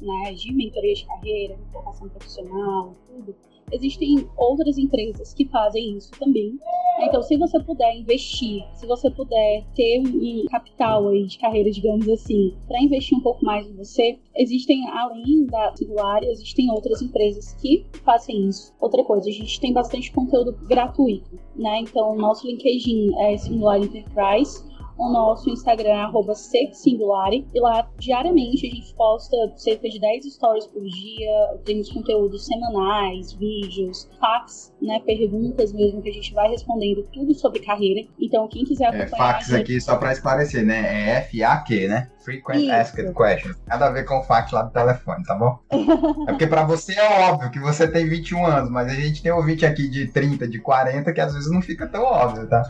né, 0.00 0.32
de 0.32 0.52
mentoria 0.52 0.94
de 0.94 1.06
carreira, 1.06 1.58
formação 1.72 2.08
profissional, 2.08 2.71
tudo, 3.08 3.34
existem 3.72 4.28
outras 4.36 4.76
empresas 4.78 5.32
que 5.32 5.46
fazem 5.46 5.96
isso 5.96 6.10
também. 6.18 6.58
Então, 7.00 7.22
se 7.22 7.36
você 7.36 7.58
puder 7.60 7.96
investir, 7.96 8.62
se 8.74 8.86
você 8.86 9.10
puder 9.10 9.64
ter 9.74 10.00
um 10.00 10.44
capital 10.46 11.08
aí 11.08 11.26
de 11.26 11.38
carreira, 11.38 11.70
digamos 11.70 12.08
assim, 12.08 12.54
para 12.68 12.80
investir 12.80 13.16
um 13.16 13.22
pouco 13.22 13.44
mais 13.44 13.66
em 13.66 13.74
você, 13.74 14.18
existem, 14.36 14.86
além 14.90 15.46
da 15.46 15.74
Singular, 15.74 16.22
existem 16.22 16.70
outras 16.70 17.00
empresas 17.00 17.54
que 17.54 17.86
fazem 18.04 18.48
isso. 18.48 18.74
Outra 18.78 19.02
coisa, 19.04 19.28
a 19.28 19.32
gente 19.32 19.58
tem 19.58 19.72
bastante 19.72 20.12
conteúdo 20.12 20.52
gratuito, 20.66 21.38
né? 21.56 21.80
Então, 21.80 22.14
nosso 22.14 22.46
LinkedIn 22.46 23.14
é 23.18 23.36
Singular 23.38 23.78
Enterprise 23.78 24.62
o 24.96 25.10
nosso 25.10 25.50
Instagram 25.50 26.08
é 26.08 26.34
@sexsingulare 26.34 27.46
e 27.54 27.60
lá 27.60 27.88
diariamente 27.98 28.66
a 28.66 28.70
gente 28.70 28.94
posta 28.94 29.36
cerca 29.56 29.88
de 29.88 30.00
10 30.00 30.34
stories 30.34 30.66
por 30.66 30.82
dia, 30.82 31.60
temos 31.64 31.90
conteúdos 31.90 32.46
semanais, 32.46 33.32
vídeos, 33.32 34.08
fax, 34.20 34.74
né, 34.80 35.00
perguntas 35.04 35.72
mesmo 35.72 36.02
que 36.02 36.08
a 36.08 36.12
gente 36.12 36.32
vai 36.34 36.48
respondendo 36.50 37.06
tudo 37.12 37.34
sobre 37.34 37.60
carreira. 37.60 38.06
Então 38.20 38.48
quem 38.48 38.64
quiser 38.64 38.86
acompanhar... 38.86 39.06
É, 39.06 39.16
fax 39.34 39.52
aqui 39.52 39.80
só 39.80 39.96
para 39.96 40.12
esclarecer, 40.12 40.64
né? 40.64 41.10
É 41.10 41.18
F-A-Q, 41.18 41.88
né? 41.88 42.10
Frequent 42.24 42.62
Isso. 42.62 42.72
Asked 42.72 43.14
Questions. 43.14 43.56
Nada 43.66 43.86
a 43.86 43.90
ver 43.90 44.04
com 44.04 44.18
o 44.18 44.22
fax 44.22 44.52
lá 44.52 44.62
do 44.62 44.72
telefone, 44.72 45.24
tá 45.24 45.34
bom? 45.34 45.58
é 46.28 46.32
porque 46.32 46.46
para 46.46 46.64
você 46.64 46.94
é 46.94 47.30
óbvio 47.30 47.50
que 47.50 47.58
você 47.58 47.88
tem 47.88 48.08
21 48.08 48.46
anos, 48.46 48.70
mas 48.70 48.88
a 48.88 48.94
gente 48.94 49.22
tem 49.22 49.32
ouvinte 49.32 49.66
aqui 49.66 49.88
de 49.88 50.06
30, 50.08 50.48
de 50.48 50.58
40 50.58 51.12
que 51.12 51.20
às 51.20 51.34
vezes 51.34 51.50
não 51.50 51.62
fica 51.62 51.86
tão 51.86 52.02
óbvio, 52.02 52.48
tá? 52.48 52.62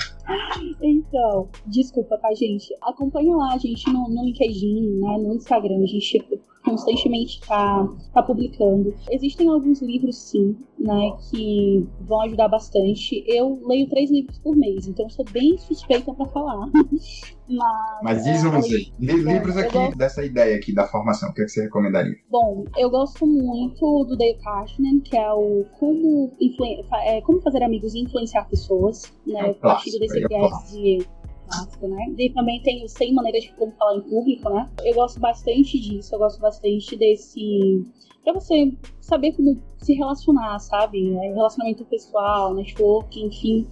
Então, 0.80 1.48
desculpa, 1.66 2.18
tá, 2.18 2.32
gente? 2.34 2.74
Acompanha 2.82 3.36
lá 3.36 3.54
a 3.54 3.58
gente 3.58 3.90
no, 3.92 4.08
no 4.08 4.24
LinkedIn, 4.24 5.00
né, 5.00 5.18
no 5.18 5.34
Instagram, 5.34 5.82
a 5.82 5.86
gente 5.86 6.18
constantemente 6.64 7.40
está 7.40 7.88
tá 8.14 8.22
publicando. 8.22 8.94
Existem 9.10 9.48
alguns 9.48 9.82
livros, 9.82 10.16
sim, 10.16 10.56
né, 10.78 11.12
que 11.30 11.86
vão 12.00 12.22
ajudar 12.22 12.48
bastante. 12.48 13.22
Eu 13.26 13.60
leio 13.66 13.88
três 13.88 14.10
livros 14.10 14.38
por 14.38 14.56
mês, 14.56 14.86
então 14.86 15.08
sou 15.10 15.24
bem 15.32 15.58
suspeita 15.58 16.12
para 16.14 16.26
falar. 16.26 16.70
Mas, 17.56 18.00
Mas 18.02 18.24
diz 18.24 18.44
um 18.44 18.52
aí. 18.54 18.92
Livros 18.98 19.56
aqui 19.56 19.74
gosto... 19.74 19.96
dessa 19.96 20.24
ideia 20.24 20.56
aqui 20.56 20.72
da 20.72 20.86
formação, 20.86 21.30
o 21.30 21.34
que, 21.34 21.42
é 21.42 21.44
que 21.44 21.50
você 21.50 21.62
recomendaria? 21.62 22.16
Bom, 22.30 22.64
eu 22.76 22.90
gosto 22.90 23.26
muito 23.26 24.04
do 24.04 24.16
Dale 24.16 24.38
Carnegie, 24.42 25.00
que 25.00 25.16
é 25.16 25.32
o 25.32 25.64
como, 25.78 26.32
influ... 26.40 26.66
é, 27.04 27.20
como 27.20 27.40
fazer 27.40 27.62
amigos 27.62 27.94
e 27.94 28.00
influenciar 28.00 28.44
pessoas, 28.44 29.12
né? 29.26 29.40
É 29.40 29.44
um 29.50 29.54
partido 29.54 29.98
desse 29.98 30.26
viés 30.26 30.72
de 30.72 31.06
clássico, 31.46 31.88
né? 31.88 32.14
E 32.18 32.30
também 32.30 32.62
tem 32.62 32.84
o 32.84 32.88
100 32.88 33.14
maneiras 33.14 33.44
de 33.44 33.52
como 33.54 33.72
falar 33.72 33.96
em 33.96 34.02
público, 34.02 34.48
né? 34.48 34.70
Eu 34.84 34.94
gosto 34.94 35.20
bastante 35.20 35.78
disso, 35.78 36.14
eu 36.14 36.18
gosto 36.18 36.40
bastante 36.40 36.96
desse 36.96 37.84
para 38.24 38.34
você 38.34 38.72
saber 39.00 39.32
como 39.32 39.60
se 39.78 39.94
relacionar, 39.94 40.58
sabe? 40.60 41.14
É, 41.16 41.32
relacionamento 41.32 41.84
pessoal, 41.84 42.54
network, 42.54 43.20
enfim. 43.20 43.66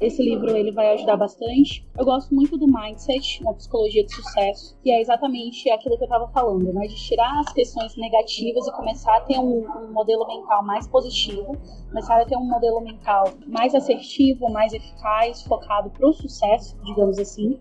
Esse 0.00 0.22
livro 0.22 0.56
ele 0.56 0.70
vai 0.70 0.94
ajudar 0.94 1.16
bastante. 1.16 1.84
Eu 1.98 2.04
gosto 2.04 2.32
muito 2.32 2.56
do 2.56 2.68
Mindset, 2.68 3.42
uma 3.42 3.52
psicologia 3.54 4.04
de 4.04 4.14
sucesso, 4.14 4.78
que 4.80 4.92
é 4.92 5.00
exatamente 5.00 5.68
aquilo 5.70 5.96
que 5.96 6.04
eu 6.04 6.06
estava 6.06 6.28
falando, 6.28 6.72
né? 6.72 6.86
De 6.86 6.94
tirar 6.94 7.40
as 7.40 7.52
questões 7.52 7.96
negativas 7.96 8.66
e 8.68 8.72
começar 8.72 9.16
a 9.16 9.20
ter 9.22 9.38
um, 9.40 9.66
um, 9.66 9.92
modelo 9.92 10.24
mental 10.26 10.64
mais 10.64 10.86
positivo, 10.86 11.56
começar 11.88 12.20
a 12.20 12.24
ter 12.24 12.36
um 12.36 12.44
modelo 12.44 12.80
mental 12.80 13.24
mais 13.48 13.74
assertivo, 13.74 14.48
mais 14.52 14.72
eficaz, 14.72 15.42
focado 15.42 15.90
para 15.90 16.08
o 16.08 16.12
sucesso, 16.12 16.76
digamos 16.84 17.18
assim. 17.18 17.58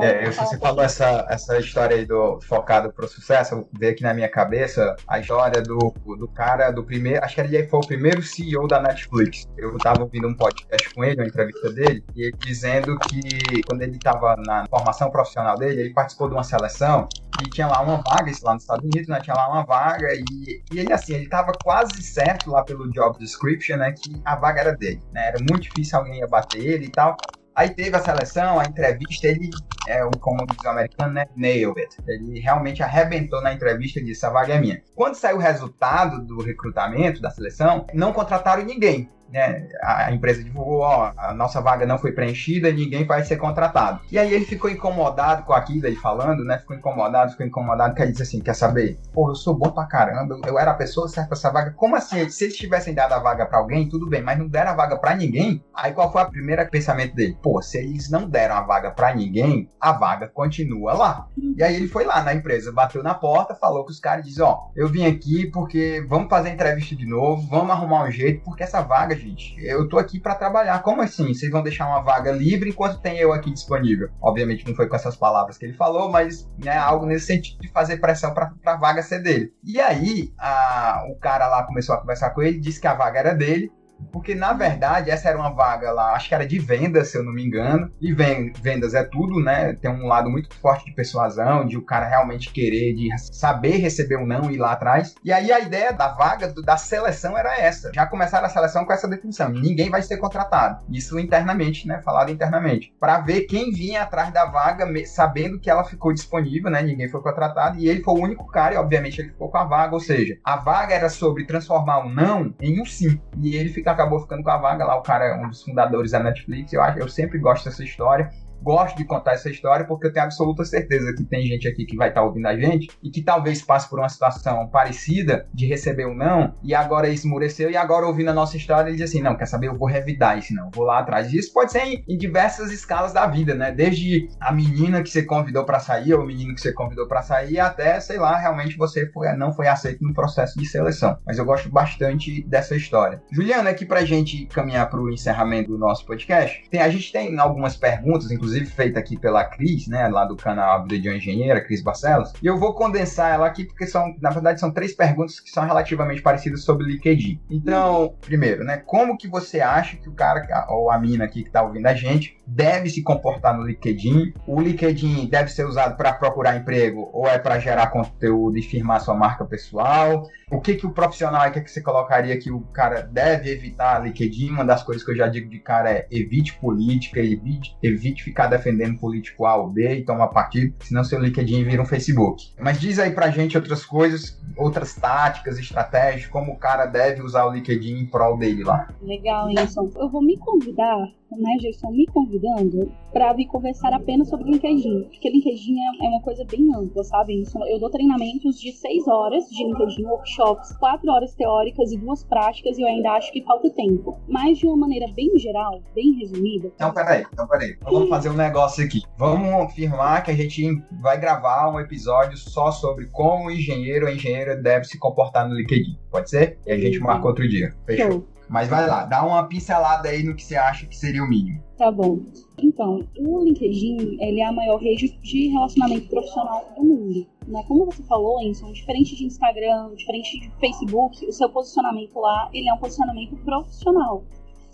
É, 0.00 0.30
você 0.30 0.58
falou 0.58 0.82
essa, 0.82 1.26
essa 1.28 1.58
história 1.58 1.96
aí 1.96 2.04
do 2.04 2.40
focado 2.42 2.92
para 2.92 3.04
o 3.04 3.08
sucesso, 3.08 3.68
veio 3.78 3.92
aqui 3.92 4.02
na 4.02 4.12
minha 4.12 4.28
cabeça 4.28 4.96
a 5.06 5.20
história 5.20 5.62
do, 5.62 5.94
do 6.18 6.26
cara 6.28 6.70
do 6.70 6.82
primeiro, 6.82 7.24
acho 7.24 7.36
que 7.36 7.40
ele 7.40 7.68
foi 7.68 7.78
o 7.78 7.86
primeiro 7.86 8.20
CEO 8.22 8.66
da 8.66 8.80
Netflix. 8.82 9.46
Eu 9.56 9.76
estava 9.76 10.02
ouvindo 10.02 10.26
um 10.26 10.34
podcast 10.34 10.92
com 10.92 11.04
ele, 11.04 11.20
uma 11.20 11.26
entrevista 11.28 11.72
dele, 11.72 12.04
e 12.16 12.22
ele 12.24 12.36
dizendo 12.38 12.98
que 12.98 13.62
quando 13.68 13.82
ele 13.82 13.96
estava 13.96 14.34
na 14.44 14.66
formação 14.68 15.10
profissional 15.10 15.56
dele, 15.56 15.82
ele 15.82 15.94
participou 15.94 16.28
de 16.28 16.34
uma 16.34 16.42
seleção 16.42 17.08
e 17.44 17.48
tinha 17.48 17.66
lá 17.66 17.80
uma 17.80 18.02
vaga, 18.02 18.30
isso 18.30 18.44
lá 18.44 18.54
nos 18.54 18.64
Estados 18.64 18.84
Unidos, 18.84 19.08
né? 19.08 19.20
Tinha 19.20 19.34
lá 19.34 19.48
uma 19.48 19.64
vaga 19.64 20.12
e, 20.12 20.62
e 20.72 20.78
ele, 20.78 20.92
assim, 20.92 21.14
ele 21.14 21.24
estava 21.24 21.52
quase 21.62 22.02
certo 22.02 22.50
lá 22.50 22.62
pelo 22.62 22.90
job 22.90 23.18
description, 23.18 23.76
né? 23.76 23.92
Que 23.92 24.20
a 24.24 24.36
vaga 24.36 24.60
era 24.60 24.72
dele, 24.72 25.00
né? 25.12 25.28
Era 25.28 25.38
muito 25.38 25.62
difícil 25.62 25.98
alguém 25.98 26.18
ia 26.18 26.26
bater 26.26 26.60
ele 26.60 26.86
e 26.86 26.90
tal. 26.90 27.16
Aí 27.54 27.70
teve 27.70 27.96
a 27.96 28.00
seleção, 28.00 28.58
a 28.58 28.64
entrevista, 28.64 29.26
ele, 29.26 29.50
é, 29.88 30.00
como 30.20 30.46
diz 30.46 30.64
o 30.64 30.68
americano, 30.68 31.12
né? 31.12 31.26
Nailed 31.36 31.80
it. 31.80 31.96
Ele 32.06 32.40
realmente 32.40 32.82
arrebentou 32.82 33.42
na 33.42 33.52
entrevista 33.52 34.00
e 34.00 34.04
disse: 34.04 34.24
a 34.24 34.30
vaga 34.30 34.54
é 34.54 34.60
minha. 34.60 34.82
Quando 34.94 35.14
saiu 35.14 35.36
o 35.36 35.40
resultado 35.40 36.24
do 36.24 36.42
recrutamento 36.42 37.20
da 37.20 37.30
seleção, 37.30 37.86
não 37.92 38.12
contrataram 38.12 38.64
ninguém 38.64 39.08
né, 39.32 39.68
a 39.82 40.12
empresa 40.12 40.42
divulgou, 40.42 40.80
ó, 40.80 41.12
a 41.16 41.32
nossa 41.32 41.60
vaga 41.60 41.86
não 41.86 41.98
foi 41.98 42.12
preenchida 42.12 42.68
e 42.68 42.74
ninguém 42.74 43.04
vai 43.04 43.24
ser 43.24 43.36
contratado. 43.36 44.00
E 44.10 44.18
aí 44.18 44.32
ele 44.32 44.44
ficou 44.44 44.70
incomodado 44.70 45.44
com 45.44 45.52
aquilo, 45.52 45.86
ele 45.86 45.96
falando, 45.96 46.44
né, 46.44 46.58
ficou 46.58 46.76
incomodado, 46.76 47.32
ficou 47.32 47.46
incomodado, 47.46 47.94
que 47.94 48.02
ele 48.02 48.12
disse 48.12 48.22
assim, 48.22 48.40
quer 48.40 48.54
saber? 48.54 48.98
Pô, 49.12 49.30
eu 49.30 49.34
sou 49.34 49.54
bom 49.54 49.70
pra 49.70 49.86
caramba, 49.86 50.38
eu 50.46 50.58
era 50.58 50.72
a 50.72 50.74
pessoa 50.74 51.08
certa 51.08 51.28
pra 51.28 51.38
essa 51.38 51.50
vaga. 51.50 51.72
Como 51.72 51.96
assim? 51.96 52.28
Se 52.28 52.44
eles 52.44 52.56
tivessem 52.56 52.94
dado 52.94 53.12
a 53.12 53.18
vaga 53.18 53.46
para 53.46 53.58
alguém, 53.58 53.88
tudo 53.88 54.08
bem, 54.08 54.22
mas 54.22 54.38
não 54.38 54.48
deram 54.48 54.72
a 54.72 54.74
vaga 54.74 54.96
para 54.96 55.14
ninguém, 55.14 55.64
aí 55.74 55.92
qual 55.92 56.10
foi 56.10 56.22
o 56.22 56.30
primeiro 56.30 56.68
pensamento 56.68 57.14
dele? 57.14 57.38
Pô, 57.42 57.62
se 57.62 57.78
eles 57.78 58.10
não 58.10 58.28
deram 58.28 58.56
a 58.56 58.62
vaga 58.62 58.90
para 58.90 59.14
ninguém, 59.14 59.70
a 59.80 59.92
vaga 59.92 60.28
continua 60.28 60.92
lá. 60.92 61.26
E 61.56 61.62
aí 61.62 61.76
ele 61.76 61.88
foi 61.88 62.04
lá 62.04 62.22
na 62.22 62.34
empresa, 62.34 62.72
bateu 62.72 63.02
na 63.02 63.14
porta, 63.14 63.54
falou 63.54 63.84
com 63.84 63.90
os 63.90 64.00
caras, 64.00 64.24
diz, 64.24 64.38
ó, 64.38 64.70
eu 64.74 64.88
vim 64.88 65.06
aqui 65.06 65.46
porque 65.50 66.04
vamos 66.08 66.28
fazer 66.28 66.50
entrevista 66.50 66.96
de 66.96 67.06
novo, 67.06 67.46
vamos 67.48 67.70
arrumar 67.70 68.04
um 68.04 68.10
jeito, 68.10 68.42
porque 68.44 68.62
essa 68.62 68.80
vaga 68.80 69.14
gente. 69.20 69.54
Eu 69.62 69.88
tô 69.88 69.98
aqui 69.98 70.18
para 70.18 70.34
trabalhar. 70.34 70.82
Como 70.82 71.02
assim? 71.02 71.32
Vocês 71.32 71.50
vão 71.50 71.62
deixar 71.62 71.86
uma 71.86 72.00
vaga 72.00 72.32
livre 72.32 72.70
enquanto 72.70 73.00
tem 73.00 73.18
eu 73.18 73.32
aqui 73.32 73.50
disponível? 73.50 74.10
Obviamente 74.20 74.66
não 74.66 74.74
foi 74.74 74.88
com 74.88 74.96
essas 74.96 75.16
palavras 75.16 75.58
que 75.58 75.64
ele 75.64 75.74
falou, 75.74 76.10
mas 76.10 76.50
né, 76.58 76.76
algo 76.76 77.06
nesse 77.06 77.26
sentido 77.26 77.60
de 77.60 77.68
fazer 77.68 77.98
pressão 77.98 78.32
para 78.34 78.52
a 78.64 78.76
vaga 78.76 79.02
ser 79.02 79.20
dele. 79.22 79.52
E 79.62 79.80
aí 79.80 80.32
a, 80.38 81.04
o 81.10 81.16
cara 81.16 81.48
lá 81.48 81.64
começou 81.64 81.94
a 81.94 82.00
conversar 82.00 82.30
com 82.30 82.42
ele, 82.42 82.58
disse 82.58 82.80
que 82.80 82.86
a 82.86 82.94
vaga 82.94 83.18
era 83.18 83.34
dele, 83.34 83.70
porque, 84.12 84.34
na 84.34 84.52
verdade, 84.52 85.10
essa 85.10 85.28
era 85.28 85.38
uma 85.38 85.50
vaga 85.50 85.92
lá, 85.92 86.12
acho 86.12 86.28
que 86.28 86.34
era 86.34 86.46
de 86.46 86.58
vendas, 86.58 87.08
se 87.08 87.18
eu 87.18 87.22
não 87.22 87.32
me 87.32 87.44
engano. 87.44 87.90
E 88.00 88.12
vendas 88.12 88.94
é 88.94 89.04
tudo, 89.04 89.40
né? 89.40 89.74
Tem 89.74 89.90
um 89.90 90.06
lado 90.06 90.30
muito 90.30 90.54
forte 90.56 90.86
de 90.86 90.92
persuasão, 90.92 91.66
de 91.66 91.76
o 91.76 91.84
cara 91.84 92.06
realmente 92.06 92.52
querer, 92.52 92.94
de 92.94 93.08
saber 93.32 93.76
receber 93.76 94.16
um 94.16 94.26
não 94.26 94.50
e 94.50 94.54
ir 94.54 94.58
lá 94.58 94.72
atrás. 94.72 95.14
E 95.24 95.32
aí 95.32 95.52
a 95.52 95.60
ideia 95.60 95.92
da 95.92 96.08
vaga, 96.08 96.52
da 96.62 96.76
seleção 96.76 97.36
era 97.36 97.58
essa. 97.58 97.90
Já 97.94 98.06
começaram 98.06 98.46
a 98.46 98.50
seleção 98.50 98.84
com 98.84 98.92
essa 98.92 99.08
definição. 99.08 99.48
Ninguém 99.48 99.90
vai 99.90 100.02
ser 100.02 100.16
contratado. 100.16 100.82
Isso 100.88 101.18
internamente, 101.18 101.86
né? 101.86 102.00
Falado 102.02 102.30
internamente. 102.30 102.94
Para 102.98 103.20
ver 103.20 103.42
quem 103.42 103.70
vinha 103.70 104.02
atrás 104.02 104.32
da 104.32 104.46
vaga, 104.46 104.86
sabendo 105.06 105.58
que 105.58 105.70
ela 105.70 105.84
ficou 105.84 106.12
disponível, 106.12 106.70
né? 106.70 106.82
Ninguém 106.82 107.08
foi 107.08 107.20
contratado. 107.20 107.78
E 107.78 107.88
ele 107.88 108.02
foi 108.02 108.14
o 108.14 108.22
único 108.22 108.46
cara, 108.46 108.74
e 108.74 108.78
obviamente 108.78 109.20
ele 109.20 109.30
ficou 109.30 109.50
com 109.50 109.58
a 109.58 109.64
vaga. 109.64 109.94
Ou 109.94 110.00
seja, 110.00 110.38
a 110.44 110.56
vaga 110.56 110.94
era 110.94 111.08
sobre 111.08 111.44
transformar 111.44 112.04
um 112.04 112.08
não 112.08 112.54
em 112.60 112.80
um 112.80 112.84
sim. 112.84 113.20
E 113.40 113.56
ele 113.56 113.68
fica 113.68 113.89
acabou 113.90 114.20
ficando 114.20 114.42
com 114.42 114.50
a 114.50 114.56
vaga 114.56 114.84
lá. 114.84 114.96
O 114.96 115.02
cara 115.02 115.24
é 115.24 115.34
um 115.34 115.48
dos 115.48 115.62
fundadores 115.62 116.12
da 116.12 116.20
Netflix. 116.20 116.72
Eu 116.72 116.82
acho, 116.82 116.98
eu 116.98 117.08
sempre 117.08 117.38
gosto 117.38 117.64
dessa 117.64 117.84
história 117.84 118.30
gosto 118.62 118.96
de 118.96 119.04
contar 119.04 119.32
essa 119.32 119.50
história 119.50 119.86
porque 119.86 120.06
eu 120.06 120.12
tenho 120.12 120.26
absoluta 120.26 120.64
certeza 120.64 121.14
que 121.14 121.24
tem 121.24 121.46
gente 121.46 121.66
aqui 121.66 121.84
que 121.84 121.96
vai 121.96 122.08
estar 122.08 122.20
tá 122.20 122.26
ouvindo 122.26 122.46
a 122.46 122.56
gente 122.56 122.88
e 123.02 123.10
que 123.10 123.22
talvez 123.22 123.62
passe 123.62 123.88
por 123.88 123.98
uma 123.98 124.08
situação 124.08 124.68
parecida 124.68 125.46
de 125.52 125.66
receber 125.66 126.06
um 126.06 126.14
não 126.14 126.54
e 126.62 126.74
agora 126.74 127.08
esmureceu 127.08 127.70
e 127.70 127.76
agora 127.76 128.06
ouvindo 128.06 128.30
a 128.30 128.34
nossa 128.34 128.56
história 128.56 128.88
ele 128.88 128.96
diz 128.96 129.08
assim, 129.10 129.22
não, 129.22 129.36
quer 129.36 129.46
saber, 129.46 129.68
eu 129.68 129.78
vou 129.78 129.88
revidar 129.88 130.38
isso 130.38 130.54
não, 130.54 130.70
vou 130.70 130.84
lá 130.84 130.98
atrás. 131.00 131.32
Isso 131.32 131.52
pode 131.52 131.72
ser 131.72 131.80
em, 131.80 132.04
em 132.08 132.16
diversas 132.16 132.70
escalas 132.70 133.12
da 133.12 133.26
vida, 133.26 133.54
né? 133.54 133.72
Desde 133.72 134.28
a 134.40 134.52
menina 134.52 135.02
que 135.02 135.10
você 135.10 135.22
convidou 135.22 135.64
para 135.64 135.80
sair 135.80 136.14
ou 136.14 136.22
o 136.22 136.26
menino 136.26 136.54
que 136.54 136.60
você 136.60 136.72
convidou 136.72 137.06
para 137.06 137.22
sair 137.22 137.58
até, 137.58 137.98
sei 138.00 138.18
lá, 138.18 138.36
realmente 138.36 138.76
você 138.76 139.06
foi, 139.10 139.32
não 139.36 139.52
foi 139.52 139.68
aceito 139.68 140.04
no 140.04 140.12
processo 140.12 140.58
de 140.58 140.66
seleção. 140.66 141.18
Mas 141.26 141.38
eu 141.38 141.44
gosto 141.44 141.68
bastante 141.70 142.44
dessa 142.46 142.76
história. 142.76 143.22
Juliana, 143.30 143.70
aqui 143.70 143.84
pra 143.84 144.04
gente 144.04 144.46
caminhar 144.46 144.88
para 144.90 145.00
o 145.00 145.10
encerramento 145.10 145.70
do 145.70 145.78
nosso 145.78 146.04
podcast, 146.04 146.62
tem, 146.70 146.80
a 146.80 146.88
gente 146.88 147.12
tem 147.12 147.38
algumas 147.38 147.76
perguntas, 147.76 148.30
inclusive 148.30 148.49
inclusive 148.50 148.66
feita 148.66 148.98
aqui 148.98 149.16
pela 149.16 149.44
Cris, 149.44 149.86
né, 149.86 150.08
lá 150.08 150.24
do 150.24 150.36
canal 150.36 150.82
Vida 150.82 150.98
de 150.98 151.08
uma 151.08 151.16
Engenheira, 151.16 151.60
Cris 151.60 151.82
Barcelos, 151.82 152.32
e 152.42 152.46
eu 152.46 152.58
vou 152.58 152.74
condensar 152.74 153.32
ela 153.32 153.46
aqui 153.46 153.64
porque 153.64 153.86
são, 153.86 154.14
na 154.20 154.30
verdade, 154.30 154.58
são 154.58 154.72
três 154.72 154.92
perguntas 154.92 155.38
que 155.38 155.50
são 155.50 155.64
relativamente 155.64 156.20
parecidas 156.20 156.64
sobre 156.64 156.86
LinkedIn. 156.86 157.40
Então, 157.50 158.14
primeiro, 158.20 158.64
né, 158.64 158.78
como 158.78 159.16
que 159.16 159.28
você 159.28 159.60
acha 159.60 159.96
que 159.96 160.08
o 160.08 160.12
cara 160.12 160.46
ou 160.68 160.90
a 160.90 160.98
mina 160.98 161.24
aqui 161.24 161.42
que 161.42 161.48
está 161.48 161.62
ouvindo 161.62 161.86
a 161.86 161.94
gente 161.94 162.36
deve 162.46 162.90
se 162.90 163.02
comportar 163.02 163.56
no 163.56 163.64
LinkedIn? 163.64 164.34
O 164.46 164.60
LinkedIn 164.60 165.28
deve 165.28 165.50
ser 165.50 165.66
usado 165.66 165.96
para 165.96 166.12
procurar 166.12 166.56
emprego 166.56 167.08
ou 167.12 167.28
é 167.28 167.38
para 167.38 167.58
gerar 167.58 167.88
conteúdo 167.88 168.58
e 168.58 168.62
firmar 168.62 169.00
sua 169.00 169.14
marca 169.14 169.44
pessoal? 169.44 170.26
O 170.50 170.60
que 170.60 170.74
que 170.74 170.86
o 170.86 170.90
profissional, 170.90 171.48
o 171.48 171.52
que, 171.52 171.60
que 171.60 171.70
você 171.70 171.80
colocaria 171.80 172.36
que 172.38 172.50
o 172.50 172.60
cara 172.72 173.02
deve 173.02 173.50
evitar 173.50 174.02
LinkedIn? 174.02 174.50
Uma 174.50 174.64
das 174.64 174.82
coisas 174.82 175.04
que 175.04 175.12
eu 175.12 175.16
já 175.16 175.28
digo 175.28 175.48
de 175.48 175.60
cara 175.60 175.90
é 175.90 176.06
evite 176.10 176.58
política, 176.58 177.20
evite, 177.20 177.76
evite 177.80 178.24
ficar 178.24 178.48
defendendo 178.48 178.98
político 178.98 179.46
A 179.46 179.56
ou 179.56 179.68
B 179.68 179.98
e 179.98 180.04
tomar 180.04 180.28
partido, 180.28 180.74
senão 180.80 181.04
seu 181.04 181.20
LinkedIn 181.20 181.62
vira 181.64 181.80
um 181.80 181.86
Facebook. 181.86 182.52
Mas 182.58 182.80
diz 182.80 182.98
aí 182.98 183.12
pra 183.12 183.30
gente 183.30 183.56
outras 183.56 183.84
coisas, 183.84 184.40
outras 184.56 184.94
táticas, 184.94 185.56
estratégias, 185.56 186.26
como 186.26 186.52
o 186.52 186.58
cara 186.58 186.86
deve 186.86 187.22
usar 187.22 187.46
o 187.46 187.52
LinkedIn 187.52 188.00
em 188.00 188.06
prol 188.06 188.36
dele 188.36 188.64
lá. 188.64 188.88
Legal, 189.00 189.46
Wilson. 189.46 189.90
Eu 189.96 190.10
vou 190.10 190.22
me 190.22 190.36
convidar 190.36 190.98
né, 191.36 191.56
já 191.60 191.90
me 191.90 192.06
convidando 192.06 192.92
para 193.12 193.32
vir 193.32 193.46
conversar 193.46 193.92
apenas 193.92 194.28
sobre 194.28 194.50
LinkedIn, 194.50 195.04
porque 195.04 195.30
LinkedIn 195.30 195.76
é, 195.78 196.06
é 196.06 196.08
uma 196.08 196.20
coisa 196.22 196.44
bem 196.44 196.74
ampla, 196.74 197.04
sabe? 197.04 197.42
Eu 197.68 197.78
dou 197.78 197.90
treinamentos 197.90 198.60
de 198.60 198.72
seis 198.72 199.06
horas 199.06 199.44
de 199.48 199.64
LinkedIn, 199.64 200.04
workshops, 200.40 200.72
quatro 200.78 201.10
horas 201.10 201.34
teóricas 201.34 201.92
e 201.92 201.98
duas 201.98 202.24
práticas, 202.24 202.78
e 202.78 202.82
eu 202.82 202.88
ainda 202.88 203.10
acho 203.12 203.30
que 203.32 203.42
falta 203.44 203.70
tempo. 203.70 204.18
Mas 204.28 204.58
de 204.58 204.66
uma 204.66 204.76
maneira 204.76 205.06
bem 205.14 205.36
geral, 205.38 205.82
bem 205.94 206.18
resumida. 206.18 206.70
Então, 206.74 206.92
peraí, 206.92 207.24
então, 207.32 207.46
peraí. 207.46 207.76
Então, 207.76 207.92
vamos 207.92 208.08
fazer 208.08 208.30
um 208.30 208.34
negócio 208.34 208.84
aqui. 208.84 209.02
Vamos 209.16 209.52
afirmar 209.62 210.24
que 210.24 210.30
a 210.30 210.36
gente 210.36 210.82
vai 211.00 211.20
gravar 211.20 211.70
um 211.70 211.78
episódio 211.78 212.36
só 212.36 212.70
sobre 212.72 213.06
como 213.06 213.48
o 213.48 213.50
engenheiro 213.50 214.06
ou 214.06 214.12
engenheira 214.12 214.56
deve 214.56 214.84
se 214.84 214.98
comportar 214.98 215.48
no 215.48 215.54
LinkedIn. 215.54 215.98
Pode 216.10 216.30
ser? 216.30 216.58
E 216.66 216.72
a 216.72 216.78
gente 216.78 216.98
marca 216.98 217.26
outro 217.26 217.48
dia. 217.48 217.74
Fechou. 217.86 218.10
Show. 218.12 218.39
Mas 218.50 218.68
vai 218.68 218.84
lá, 218.84 219.04
dá 219.04 219.24
uma 219.24 219.46
pincelada 219.46 220.08
aí 220.08 220.24
no 220.24 220.34
que 220.34 220.42
você 220.42 220.56
acha 220.56 220.84
que 220.84 220.96
seria 220.96 221.22
o 221.22 221.28
mínimo. 221.28 221.62
Tá 221.78 221.88
bom. 221.88 222.18
Então, 222.60 223.06
o 223.16 223.44
LinkedIn, 223.44 224.18
ele 224.20 224.40
é 224.40 224.44
a 224.44 224.52
maior 224.52 224.78
rede 224.78 225.16
de 225.22 225.46
relacionamento 225.46 226.08
profissional 226.08 226.68
do 226.76 226.84
mundo. 226.84 227.26
Né? 227.46 227.62
Como 227.68 227.86
você 227.86 228.02
falou, 228.02 228.42
Enson, 228.42 228.72
diferente 228.72 229.14
de 229.14 229.24
Instagram, 229.24 229.94
diferente 229.94 230.40
de 230.40 230.50
Facebook, 230.58 231.24
o 231.24 231.32
seu 231.32 231.48
posicionamento 231.48 232.18
lá, 232.18 232.50
ele 232.52 232.68
é 232.68 232.74
um 232.74 232.78
posicionamento 232.78 233.36
profissional. 233.44 234.24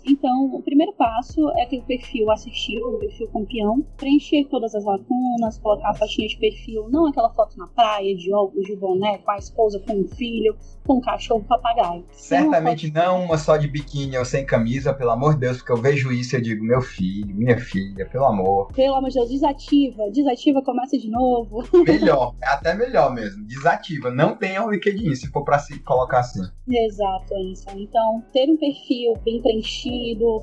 Então, 0.07 0.45
o 0.45 0.61
primeiro 0.61 0.93
passo 0.93 1.49
é 1.57 1.65
ter 1.65 1.79
o 1.79 1.83
perfil 1.83 2.31
assertivo, 2.31 2.95
o 2.95 2.99
perfil 2.99 3.27
campeão, 3.27 3.85
preencher 3.97 4.45
todas 4.45 4.73
as 4.73 4.85
lacunas, 4.85 5.57
colocar 5.59 5.89
a 5.89 5.93
fotinha 5.93 6.29
de 6.29 6.37
perfil, 6.37 6.87
não 6.89 7.07
aquela 7.07 7.29
foto 7.33 7.57
na 7.57 7.67
praia, 7.67 8.15
de 8.15 8.33
óculos, 8.33 8.65
de 8.65 8.75
boné, 8.75 9.17
com 9.17 9.31
a 9.31 9.37
esposa, 9.37 9.79
com 9.85 10.01
o 10.01 10.07
filho, 10.07 10.55
com 10.85 10.95
um 10.95 11.01
cachorro, 11.01 11.43
papagaio. 11.43 12.05
Certamente 12.13 12.89
uma 12.89 13.03
não 13.03 13.25
uma 13.25 13.37
só 13.37 13.57
de 13.57 13.67
biquíni 13.67 14.17
ou 14.17 14.23
sem 14.23 14.45
camisa, 14.45 14.93
pelo 14.93 15.11
amor 15.11 15.33
de 15.33 15.41
Deus, 15.41 15.57
porque 15.57 15.73
eu 15.73 15.77
vejo 15.77 16.11
isso 16.11 16.35
e 16.35 16.37
eu 16.37 16.41
digo, 16.41 16.63
meu 16.63 16.81
filho, 16.81 17.35
minha 17.35 17.57
filha, 17.57 18.05
pelo 18.05 18.25
amor. 18.25 18.71
Pelo 18.73 18.95
amor 18.95 19.09
de 19.09 19.15
Deus, 19.15 19.29
desativa, 19.29 20.09
desativa, 20.11 20.61
começa 20.61 20.97
de 20.97 21.09
novo. 21.09 21.63
Melhor, 21.85 22.33
é 22.41 22.47
até 22.47 22.73
melhor 22.73 23.13
mesmo, 23.13 23.45
desativa, 23.45 24.09
não 24.09 24.35
tenha 24.35 24.63
o 24.63 24.71
LinkedIn, 24.71 25.13
se 25.15 25.27
for 25.27 25.43
para 25.43 25.59
se 25.59 25.79
colocar 25.79 26.19
assim. 26.19 26.41
Exato, 26.69 27.33
isso. 27.51 27.65
Então, 27.75 28.23
ter 28.31 28.49
um 28.49 28.57
perfil 28.57 29.15
bem 29.23 29.41
preenchido, 29.41 29.96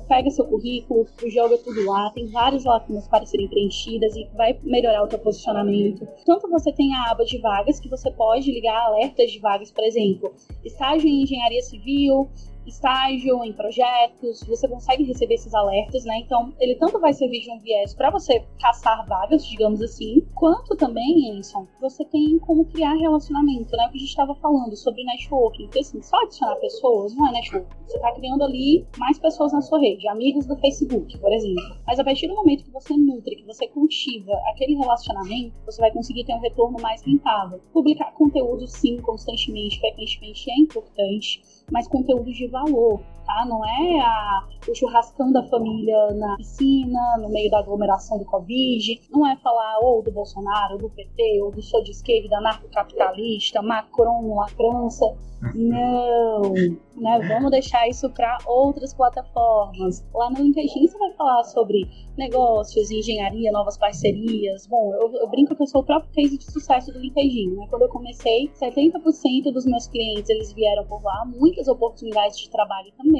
pega 0.07 0.29
seu 0.29 0.45
currículo, 0.45 1.05
joga 1.27 1.57
tudo 1.57 1.85
lá, 1.85 2.11
tem 2.11 2.27
várias 2.27 2.63
lacunas 2.63 3.07
para 3.07 3.25
serem 3.25 3.47
preenchidas 3.47 4.15
e 4.15 4.27
vai 4.35 4.57
melhorar 4.63 5.03
o 5.03 5.07
teu 5.07 5.19
posicionamento. 5.19 6.07
Tanto 6.25 6.49
você 6.49 6.71
tem 6.71 6.93
a 6.93 7.11
aba 7.11 7.23
de 7.25 7.37
vagas 7.39 7.79
que 7.79 7.89
você 7.89 8.11
pode 8.11 8.51
ligar 8.51 8.77
alertas 8.85 9.31
de 9.31 9.39
vagas, 9.39 9.71
por 9.71 9.83
exemplo, 9.83 10.33
estágio 10.63 11.07
em 11.07 11.23
engenharia 11.23 11.61
civil, 11.61 12.29
estágio, 12.65 13.43
em 13.43 13.53
projetos, 13.53 14.43
você 14.47 14.67
consegue 14.67 15.03
receber 15.03 15.35
esses 15.35 15.53
alertas, 15.53 16.03
né? 16.05 16.19
Então, 16.19 16.53
ele 16.59 16.75
tanto 16.75 16.99
vai 16.99 17.13
servir 17.13 17.41
de 17.41 17.51
um 17.51 17.59
viés 17.59 17.93
para 17.93 18.09
você 18.09 18.43
caçar 18.59 19.05
vagas, 19.07 19.45
digamos 19.45 19.81
assim, 19.81 20.25
quanto 20.33 20.75
também, 20.75 21.37
Enson, 21.37 21.67
você 21.79 22.03
tem 22.05 22.37
como 22.39 22.65
criar 22.65 22.93
relacionamento, 22.93 23.75
né? 23.75 23.85
O 23.87 23.91
que 23.91 23.97
a 23.97 23.99
gente 23.99 24.09
estava 24.09 24.35
falando 24.35 24.75
sobre 24.75 25.03
networking. 25.03 25.65
Porque, 25.65 25.79
assim, 25.79 26.01
só 26.01 26.17
adicionar 26.21 26.55
pessoas 26.57 27.15
não 27.15 27.27
é 27.27 27.31
networking. 27.31 27.75
Você 27.85 27.97
está 27.97 28.11
criando 28.13 28.43
ali 28.43 28.85
mais 28.97 29.19
pessoas 29.19 29.53
na 29.53 29.61
sua 29.61 29.79
rede, 29.79 30.07
amigos 30.07 30.45
do 30.45 30.55
Facebook, 30.57 31.17
por 31.19 31.31
exemplo. 31.31 31.77
Mas 31.85 31.99
a 31.99 32.03
partir 32.03 32.27
do 32.27 32.35
momento 32.35 32.63
que 32.63 32.71
você 32.71 32.95
nutre, 32.97 33.35
que 33.35 33.45
você 33.45 33.67
cultiva 33.67 34.33
aquele 34.51 34.75
relacionamento, 34.75 35.55
você 35.65 35.79
vai 35.81 35.91
conseguir 35.91 36.25
ter 36.25 36.33
um 36.33 36.39
retorno 36.39 36.77
mais 36.81 37.01
rentável. 37.03 37.61
Publicar 37.71 38.11
conteúdo, 38.13 38.67
sim, 38.67 38.97
constantemente, 39.01 39.79
frequentemente 39.79 40.49
é 40.49 40.59
importante 40.59 41.41
mas 41.71 41.87
conteúdos 41.87 42.35
de 42.35 42.47
valor, 42.47 43.01
tá? 43.25 43.45
Não 43.45 43.65
é 43.65 43.99
a, 43.99 44.47
o 44.69 44.75
churrascão 44.75 45.31
da 45.31 45.43
família 45.43 46.11
na 46.13 46.35
piscina, 46.37 47.17
no 47.19 47.29
meio 47.29 47.49
da 47.49 47.59
aglomeração 47.59 48.17
do 48.17 48.25
Covid, 48.25 49.01
não 49.11 49.27
é 49.27 49.35
falar 49.37 49.79
ou 49.81 50.01
do 50.01 50.11
Bolsonaro, 50.11 50.73
ou 50.73 50.79
do 50.79 50.89
PT, 50.89 51.41
ou 51.41 51.51
do 51.51 51.61
sou 51.61 51.83
de 51.83 51.91
esquerda, 51.91 52.37
anarcocapitalista, 52.37 53.61
Macron, 53.61 54.35
lacrança. 54.35 55.05
Não, 55.53 56.53
né? 56.95 57.19
Vamos 57.27 57.51
deixar 57.51 57.87
isso 57.87 58.09
para 58.09 58.37
outras 58.47 58.93
plataformas. 58.93 60.03
Lá 60.13 60.29
no 60.29 60.41
LinkedIn 60.41 60.87
você 60.87 60.97
vai 60.97 61.11
falar 61.13 61.43
sobre 61.43 61.87
negócios, 62.17 62.89
engenharia, 62.89 63.51
novas 63.51 63.77
parcerias. 63.77 64.65
Bom, 64.67 64.93
eu, 64.95 65.13
eu 65.13 65.27
brinco 65.29 65.55
que 65.55 65.61
eu 65.61 65.67
sou 65.67 65.81
o 65.81 65.85
próprio 65.85 66.11
case 66.13 66.37
de 66.37 66.45
sucesso 66.45 66.91
do 66.91 66.99
LinkedIn. 66.99 67.51
Né? 67.51 67.67
Quando 67.69 67.83
eu 67.83 67.89
comecei, 67.89 68.49
70% 68.49 69.51
dos 69.53 69.65
meus 69.65 69.87
clientes 69.87 70.29
eles 70.29 70.53
vieram 70.53 70.85
por 70.85 71.03
lá, 71.03 71.25
muitas 71.25 71.67
oportunidades 71.67 72.39
de 72.39 72.49
trabalho 72.49 72.91
também. 72.97 73.14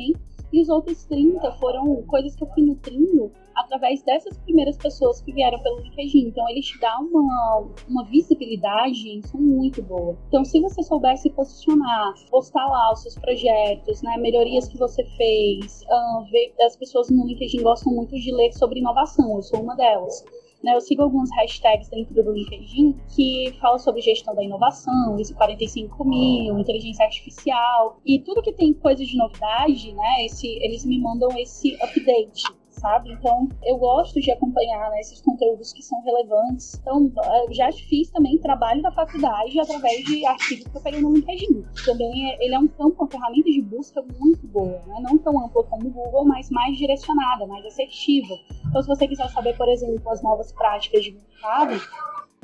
E 0.53 0.61
os 0.61 0.69
outros 0.69 1.03
30 1.05 1.51
foram 1.53 2.01
coisas 2.03 2.35
que 2.35 2.43
eu 2.43 2.47
fui 2.49 2.63
nutrindo 2.63 3.31
através 3.55 4.03
dessas 4.03 4.37
primeiras 4.39 4.77
pessoas 4.77 5.21
que 5.21 5.33
vieram 5.33 5.61
pelo 5.61 5.79
LinkedIn. 5.79 6.27
Então, 6.27 6.47
ele 6.49 6.61
te 6.61 6.79
dá 6.79 6.97
uma, 6.99 7.67
uma 7.89 8.05
visibilidade 8.05 9.19
isso 9.19 9.37
muito 9.37 9.81
boa. 9.81 10.17
Então, 10.27 10.43
se 10.45 10.59
você 10.61 10.83
souber 10.83 11.17
se 11.17 11.29
posicionar, 11.29 12.13
postar 12.29 12.65
lá 12.67 12.91
os 12.93 13.01
seus 13.01 13.15
projetos, 13.15 14.01
né, 14.01 14.17
melhorias 14.17 14.67
que 14.67 14.77
você 14.77 15.03
fez, 15.17 15.81
uh, 15.83 16.29
ver, 16.29 16.53
as 16.61 16.75
pessoas 16.75 17.09
no 17.09 17.25
LinkedIn 17.25 17.63
gostam 17.63 17.93
muito 17.93 18.15
de 18.15 18.31
ler 18.31 18.51
sobre 18.53 18.79
inovação, 18.79 19.35
eu 19.35 19.41
sou 19.41 19.61
uma 19.61 19.75
delas. 19.75 20.23
Né, 20.65 20.73
eu 20.73 20.81
sigo 20.81 21.03
alguns 21.03 21.29
hashtags 21.35 21.87
dentro 21.89 22.23
do 22.23 22.31
LinkedIn 22.31 22.95
que 23.15 23.55
falam 23.61 23.77
sobre 23.77 24.01
gestão 24.01 24.33
da 24.33 24.43
inovação, 24.43 25.15
ISO 25.19 25.35
45 25.35 26.03
mil, 26.03 26.57
inteligência 26.57 27.05
artificial 27.05 27.99
e 28.03 28.17
tudo 28.17 28.41
que 28.41 28.51
tem 28.51 28.73
coisa 28.73 29.05
de 29.05 29.15
novidade, 29.15 29.93
né? 29.93 30.25
Esse, 30.25 30.47
eles 30.63 30.83
me 30.83 30.99
mandam 30.99 31.29
esse 31.37 31.75
update 31.75 32.41
sabe? 32.85 33.11
Então, 33.13 33.49
eu 33.63 33.77
gosto 33.77 34.21
de 34.21 34.31
acompanhar 34.31 34.91
né, 34.91 34.99
esses 34.99 35.19
conteúdos 35.19 35.73
que 35.73 35.81
são 35.81 35.99
relevantes. 36.03 36.75
Então, 36.75 37.11
já 37.51 37.71
fiz 37.71 38.11
também 38.11 38.37
trabalho 38.37 38.81
da 38.83 38.91
faculdade 38.91 39.59
através 39.59 40.03
de 40.05 40.23
artigos 40.23 40.67
que 40.67 40.77
eu 40.77 40.81
peguei 40.81 41.01
no 41.01 41.13
LinkedIn. 41.13 41.65
Também 41.83 42.29
é, 42.29 42.45
ele 42.45 42.53
é 42.53 42.59
um 42.59 42.67
campo, 42.67 43.01
uma 43.01 43.09
ferramenta 43.09 43.49
de 43.49 43.61
busca 43.63 44.03
muito 44.19 44.47
boa, 44.47 44.83
né? 44.85 45.01
Não 45.01 45.17
tão 45.17 45.43
ampla 45.43 45.63
como 45.63 45.87
o 45.87 45.91
Google, 45.91 46.25
mas 46.25 46.51
mais 46.51 46.77
direcionada, 46.77 47.47
mais 47.47 47.65
assertiva. 47.65 48.35
Então, 48.69 48.81
se 48.83 48.87
você 48.87 49.07
quiser 49.07 49.29
saber, 49.29 49.57
por 49.57 49.67
exemplo, 49.67 50.07
as 50.11 50.21
novas 50.21 50.51
práticas 50.51 51.03
de 51.03 51.11
mercado, 51.11 51.81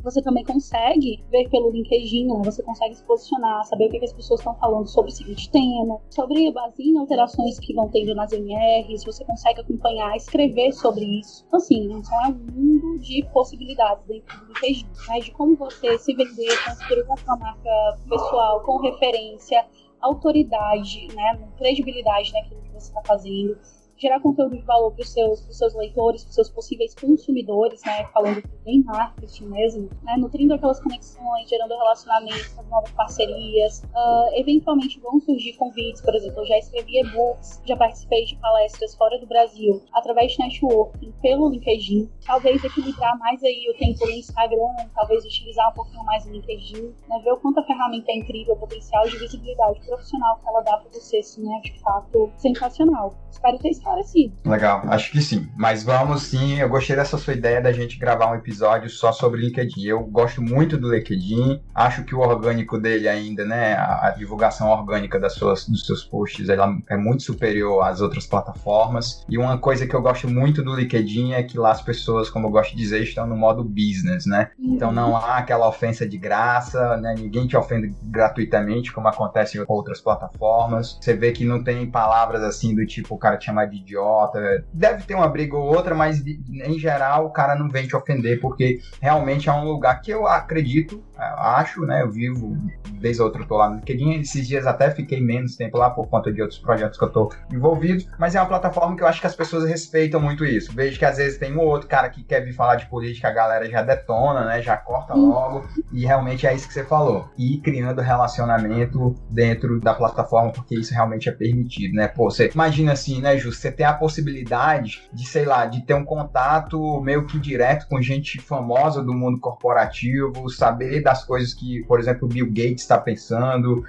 você 0.03 0.21
também 0.21 0.43
consegue 0.43 1.23
ver 1.29 1.49
pelo 1.49 1.71
LinkedIn, 1.71 2.27
né? 2.27 2.41
você 2.43 2.63
consegue 2.63 2.95
se 2.95 3.03
posicionar, 3.03 3.63
saber 3.65 3.87
o 3.87 3.89
que, 3.89 3.99
que 3.99 4.05
as 4.05 4.13
pessoas 4.13 4.39
estão 4.39 4.55
falando 4.55 4.87
sobre 4.87 5.11
o 5.11 5.13
seguinte 5.13 5.49
tema, 5.51 5.99
sobre 6.09 6.51
base 6.51 6.83
em 6.83 6.97
alterações 6.97 7.59
que 7.59 7.73
vão 7.73 7.89
tendo 7.89 8.15
nas 8.15 8.31
MRs, 8.31 9.03
você 9.05 9.23
consegue 9.25 9.61
acompanhar, 9.61 10.15
escrever 10.15 10.71
sobre 10.73 11.05
isso. 11.19 11.43
Então, 11.47 11.57
assim, 11.57 11.91
então 11.91 12.25
é 12.25 12.29
um 12.29 12.51
mundo 12.51 12.99
de 12.99 13.23
possibilidades 13.33 14.05
dentro 14.05 14.39
do 14.39 14.47
LinkedIn, 14.47 14.87
né? 15.07 15.19
de 15.19 15.31
como 15.31 15.55
você 15.55 15.97
se 15.97 16.13
vender, 16.13 16.63
construir 16.65 17.05
a 17.11 17.17
sua 17.17 17.37
marca 17.37 17.99
pessoal 18.09 18.61
com 18.61 18.77
referência, 18.81 19.65
autoridade, 20.01 21.07
né? 21.13 21.47
credibilidade 21.57 22.31
naquilo 22.33 22.61
que 22.61 22.71
você 22.71 22.87
está 22.87 23.01
fazendo 23.05 23.57
gerar 24.01 24.19
conteúdo 24.19 24.57
de 24.57 24.63
valor 24.63 24.91
para 24.91 25.03
os 25.03 25.13
seus, 25.13 25.45
seus 25.55 25.75
leitores, 25.75 26.23
para 26.23 26.29
os 26.29 26.35
seus 26.35 26.49
possíveis 26.49 26.95
consumidores, 26.95 27.81
né? 27.85 28.05
Falando 28.05 28.41
bem 28.65 28.83
marketing 28.83 29.45
mesmo, 29.45 29.89
né? 30.01 30.17
Nutrindo 30.17 30.55
aquelas 30.55 30.79
conexões, 30.79 31.47
gerando 31.47 31.75
relacionamentos, 31.75 32.55
novas 32.67 32.91
parcerias. 32.91 33.83
Uh, 33.83 34.39
eventualmente 34.39 34.99
vão 34.99 35.19
surgir 35.19 35.53
convites, 35.53 36.01
por 36.01 36.15
exemplo, 36.15 36.41
eu 36.41 36.45
já 36.47 36.57
escrevi 36.57 36.99
e-books, 36.99 37.61
já 37.63 37.77
participei 37.77 38.25
de 38.25 38.35
palestras 38.37 38.95
fora 38.95 39.19
do 39.19 39.27
Brasil, 39.27 39.83
através 39.93 40.31
de 40.31 40.39
networking, 40.39 41.11
pelo 41.21 41.49
LinkedIn. 41.49 42.09
Talvez 42.25 42.63
equilibrar 42.63 43.17
mais 43.19 43.43
aí 43.43 43.69
o 43.69 43.77
tempo 43.77 44.03
no 44.03 44.11
Instagram, 44.11 44.89
talvez 44.95 45.23
utilizar 45.25 45.69
um 45.69 45.73
pouquinho 45.73 46.03
mais 46.05 46.25
o 46.25 46.31
LinkedIn, 46.31 46.87
né? 47.07 47.21
Ver 47.23 47.33
o 47.33 47.37
quanto 47.37 47.59
a 47.59 47.63
ferramenta 47.63 48.11
é 48.11 48.15
incrível, 48.15 48.55
o 48.55 48.57
potencial 48.57 49.03
de 49.07 49.17
visibilidade 49.17 49.79
profissional 49.81 50.39
que 50.39 50.47
ela 50.47 50.61
dá 50.61 50.77
para 50.77 50.89
você, 50.91 51.17
assim, 51.17 51.43
é 51.55 51.61
de 51.61 51.79
fato 51.81 52.31
sensacional. 52.37 53.13
Espero 53.29 53.59
ter 53.59 53.69
estado 53.69 53.90
parecido. 53.91 54.33
Legal, 54.45 54.83
acho 54.87 55.11
que 55.11 55.21
sim. 55.21 55.49
Mas 55.55 55.83
vamos 55.83 56.23
sim, 56.23 56.59
eu 56.59 56.69
gostei 56.69 56.95
dessa 56.95 57.17
sua 57.17 57.33
ideia 57.33 57.61
da 57.61 57.71
gente 57.71 57.99
gravar 57.99 58.31
um 58.31 58.35
episódio 58.35 58.89
só 58.89 59.11
sobre 59.11 59.41
LinkedIn. 59.41 59.83
Eu 59.83 60.01
gosto 60.01 60.41
muito 60.41 60.77
do 60.77 60.93
LinkedIn, 60.93 61.61
acho 61.75 62.03
que 62.03 62.15
o 62.15 62.19
orgânico 62.19 62.79
dele 62.79 63.07
ainda, 63.07 63.45
né, 63.45 63.73
a, 63.73 64.07
a 64.07 64.11
divulgação 64.11 64.69
orgânica 64.69 65.19
das 65.19 65.33
suas, 65.33 65.67
dos 65.67 65.85
seus 65.85 66.03
posts, 66.03 66.49
ela 66.49 66.77
é 66.89 66.97
muito 66.97 67.23
superior 67.23 67.83
às 67.83 68.01
outras 68.01 68.25
plataformas. 68.25 69.25
E 69.29 69.37
uma 69.37 69.57
coisa 69.57 69.85
que 69.85 69.95
eu 69.95 70.01
gosto 70.01 70.29
muito 70.29 70.63
do 70.63 70.75
LinkedIn 70.75 71.33
é 71.33 71.43
que 71.43 71.57
lá 71.57 71.71
as 71.71 71.81
pessoas, 71.81 72.29
como 72.29 72.47
eu 72.47 72.51
gosto 72.51 72.71
de 72.71 72.77
dizer, 72.77 73.03
estão 73.03 73.27
no 73.27 73.35
modo 73.35 73.63
business, 73.63 74.25
né? 74.25 74.51
Uhum. 74.57 74.75
Então 74.75 74.91
não 74.91 75.15
há 75.15 75.37
aquela 75.37 75.67
ofensa 75.67 76.07
de 76.07 76.17
graça, 76.17 76.97
né? 76.97 77.15
Ninguém 77.17 77.47
te 77.47 77.57
ofende 77.57 77.93
gratuitamente, 78.03 78.91
como 78.91 79.07
acontece 79.07 79.57
em 79.57 79.63
outras 79.67 79.99
plataformas. 79.99 80.97
Você 80.99 81.13
vê 81.13 81.31
que 81.31 81.43
não 81.43 81.63
tem 81.63 81.89
palavras 81.89 82.41
assim 82.43 82.73
do 82.73 82.85
tipo 82.85 83.15
o 83.15 83.17
cara 83.17 83.37
te 83.37 83.45
chamar 83.45 83.65
de 83.65 83.80
idiota. 83.81 84.65
Deve 84.73 85.03
ter 85.03 85.15
uma 85.15 85.27
briga 85.27 85.57
ou 85.57 85.65
outra, 85.65 85.93
mas 85.93 86.25
em 86.25 86.79
geral 86.79 87.25
o 87.25 87.31
cara 87.31 87.55
não 87.55 87.69
vem 87.69 87.87
te 87.87 87.95
ofender, 87.95 88.39
porque 88.39 88.79
realmente 89.01 89.49
é 89.49 89.53
um 89.53 89.65
lugar 89.65 90.01
que 90.01 90.11
eu 90.11 90.27
acredito, 90.27 91.03
acho, 91.21 91.81
né? 91.85 92.01
Eu 92.01 92.11
vivo, 92.11 92.57
vez 92.99 93.19
ou 93.19 93.25
outra 93.25 93.41
eu 93.41 93.47
tô 93.47 93.57
lá 93.57 93.69
no 93.69 93.75
LinkedIn. 93.75 94.19
Esses 94.21 94.47
dias 94.47 94.65
até 94.65 94.91
fiquei 94.91 95.21
menos 95.21 95.55
tempo 95.55 95.77
lá 95.77 95.89
por 95.89 96.07
conta 96.07 96.31
de 96.31 96.41
outros 96.41 96.59
projetos 96.59 96.97
que 96.97 97.05
eu 97.05 97.09
tô 97.09 97.31
envolvido, 97.51 98.05
mas 98.17 98.35
é 98.35 98.39
uma 98.39 98.47
plataforma 98.47 98.95
que 98.95 99.03
eu 99.03 99.07
acho 99.07 99.21
que 99.21 99.27
as 99.27 99.35
pessoas 99.35 99.67
respeitam 99.67 100.19
muito 100.19 100.45
isso. 100.45 100.73
Vejo 100.73 100.97
que 100.97 101.05
às 101.05 101.17
vezes 101.17 101.37
tem 101.37 101.55
um 101.55 101.59
outro 101.59 101.87
cara 101.87 102.09
que 102.09 102.23
quer 102.23 102.41
vir 102.41 102.53
falar 102.53 102.75
de 102.75 102.87
política, 102.87 103.27
a 103.27 103.31
galera 103.31 103.69
já 103.69 103.81
detona, 103.81 104.45
né? 104.45 104.61
Já 104.61 104.77
corta 104.77 105.13
logo, 105.13 105.65
e 105.91 106.05
realmente 106.05 106.47
é 106.47 106.53
isso 106.53 106.67
que 106.67 106.73
você 106.73 106.83
falou. 106.83 107.29
E 107.37 107.57
criando 107.59 108.01
relacionamento 108.01 109.15
dentro 109.29 109.79
da 109.79 109.93
plataforma, 109.93 110.51
porque 110.51 110.75
isso 110.75 110.93
realmente 110.93 111.29
é 111.29 111.31
permitido, 111.31 111.95
né? 111.95 112.07
Pô, 112.07 112.29
você 112.29 112.49
imagina 112.53 112.93
assim, 112.93 113.21
né, 113.21 113.37
Ju? 113.37 113.51
Você 113.51 113.71
ter 113.71 113.83
a 113.83 113.93
possibilidade 113.93 115.09
de, 115.13 115.25
sei 115.25 115.45
lá, 115.45 115.65
de 115.65 115.81
ter 115.85 115.93
um 115.93 116.03
contato 116.03 117.01
meio 117.01 117.25
que 117.25 117.39
direto 117.39 117.87
com 117.87 118.01
gente 118.01 118.39
famosa 118.39 119.03
do 119.03 119.13
mundo 119.13 119.39
corporativo, 119.39 120.49
saber 120.49 121.01
das 121.11 121.25
coisas 121.25 121.53
que, 121.53 121.83
por 121.83 121.99
exemplo, 121.99 122.25
o 122.25 122.27
Bill 122.27 122.47
Gates 122.47 122.81
está 122.81 122.97
pensando, 122.97 123.83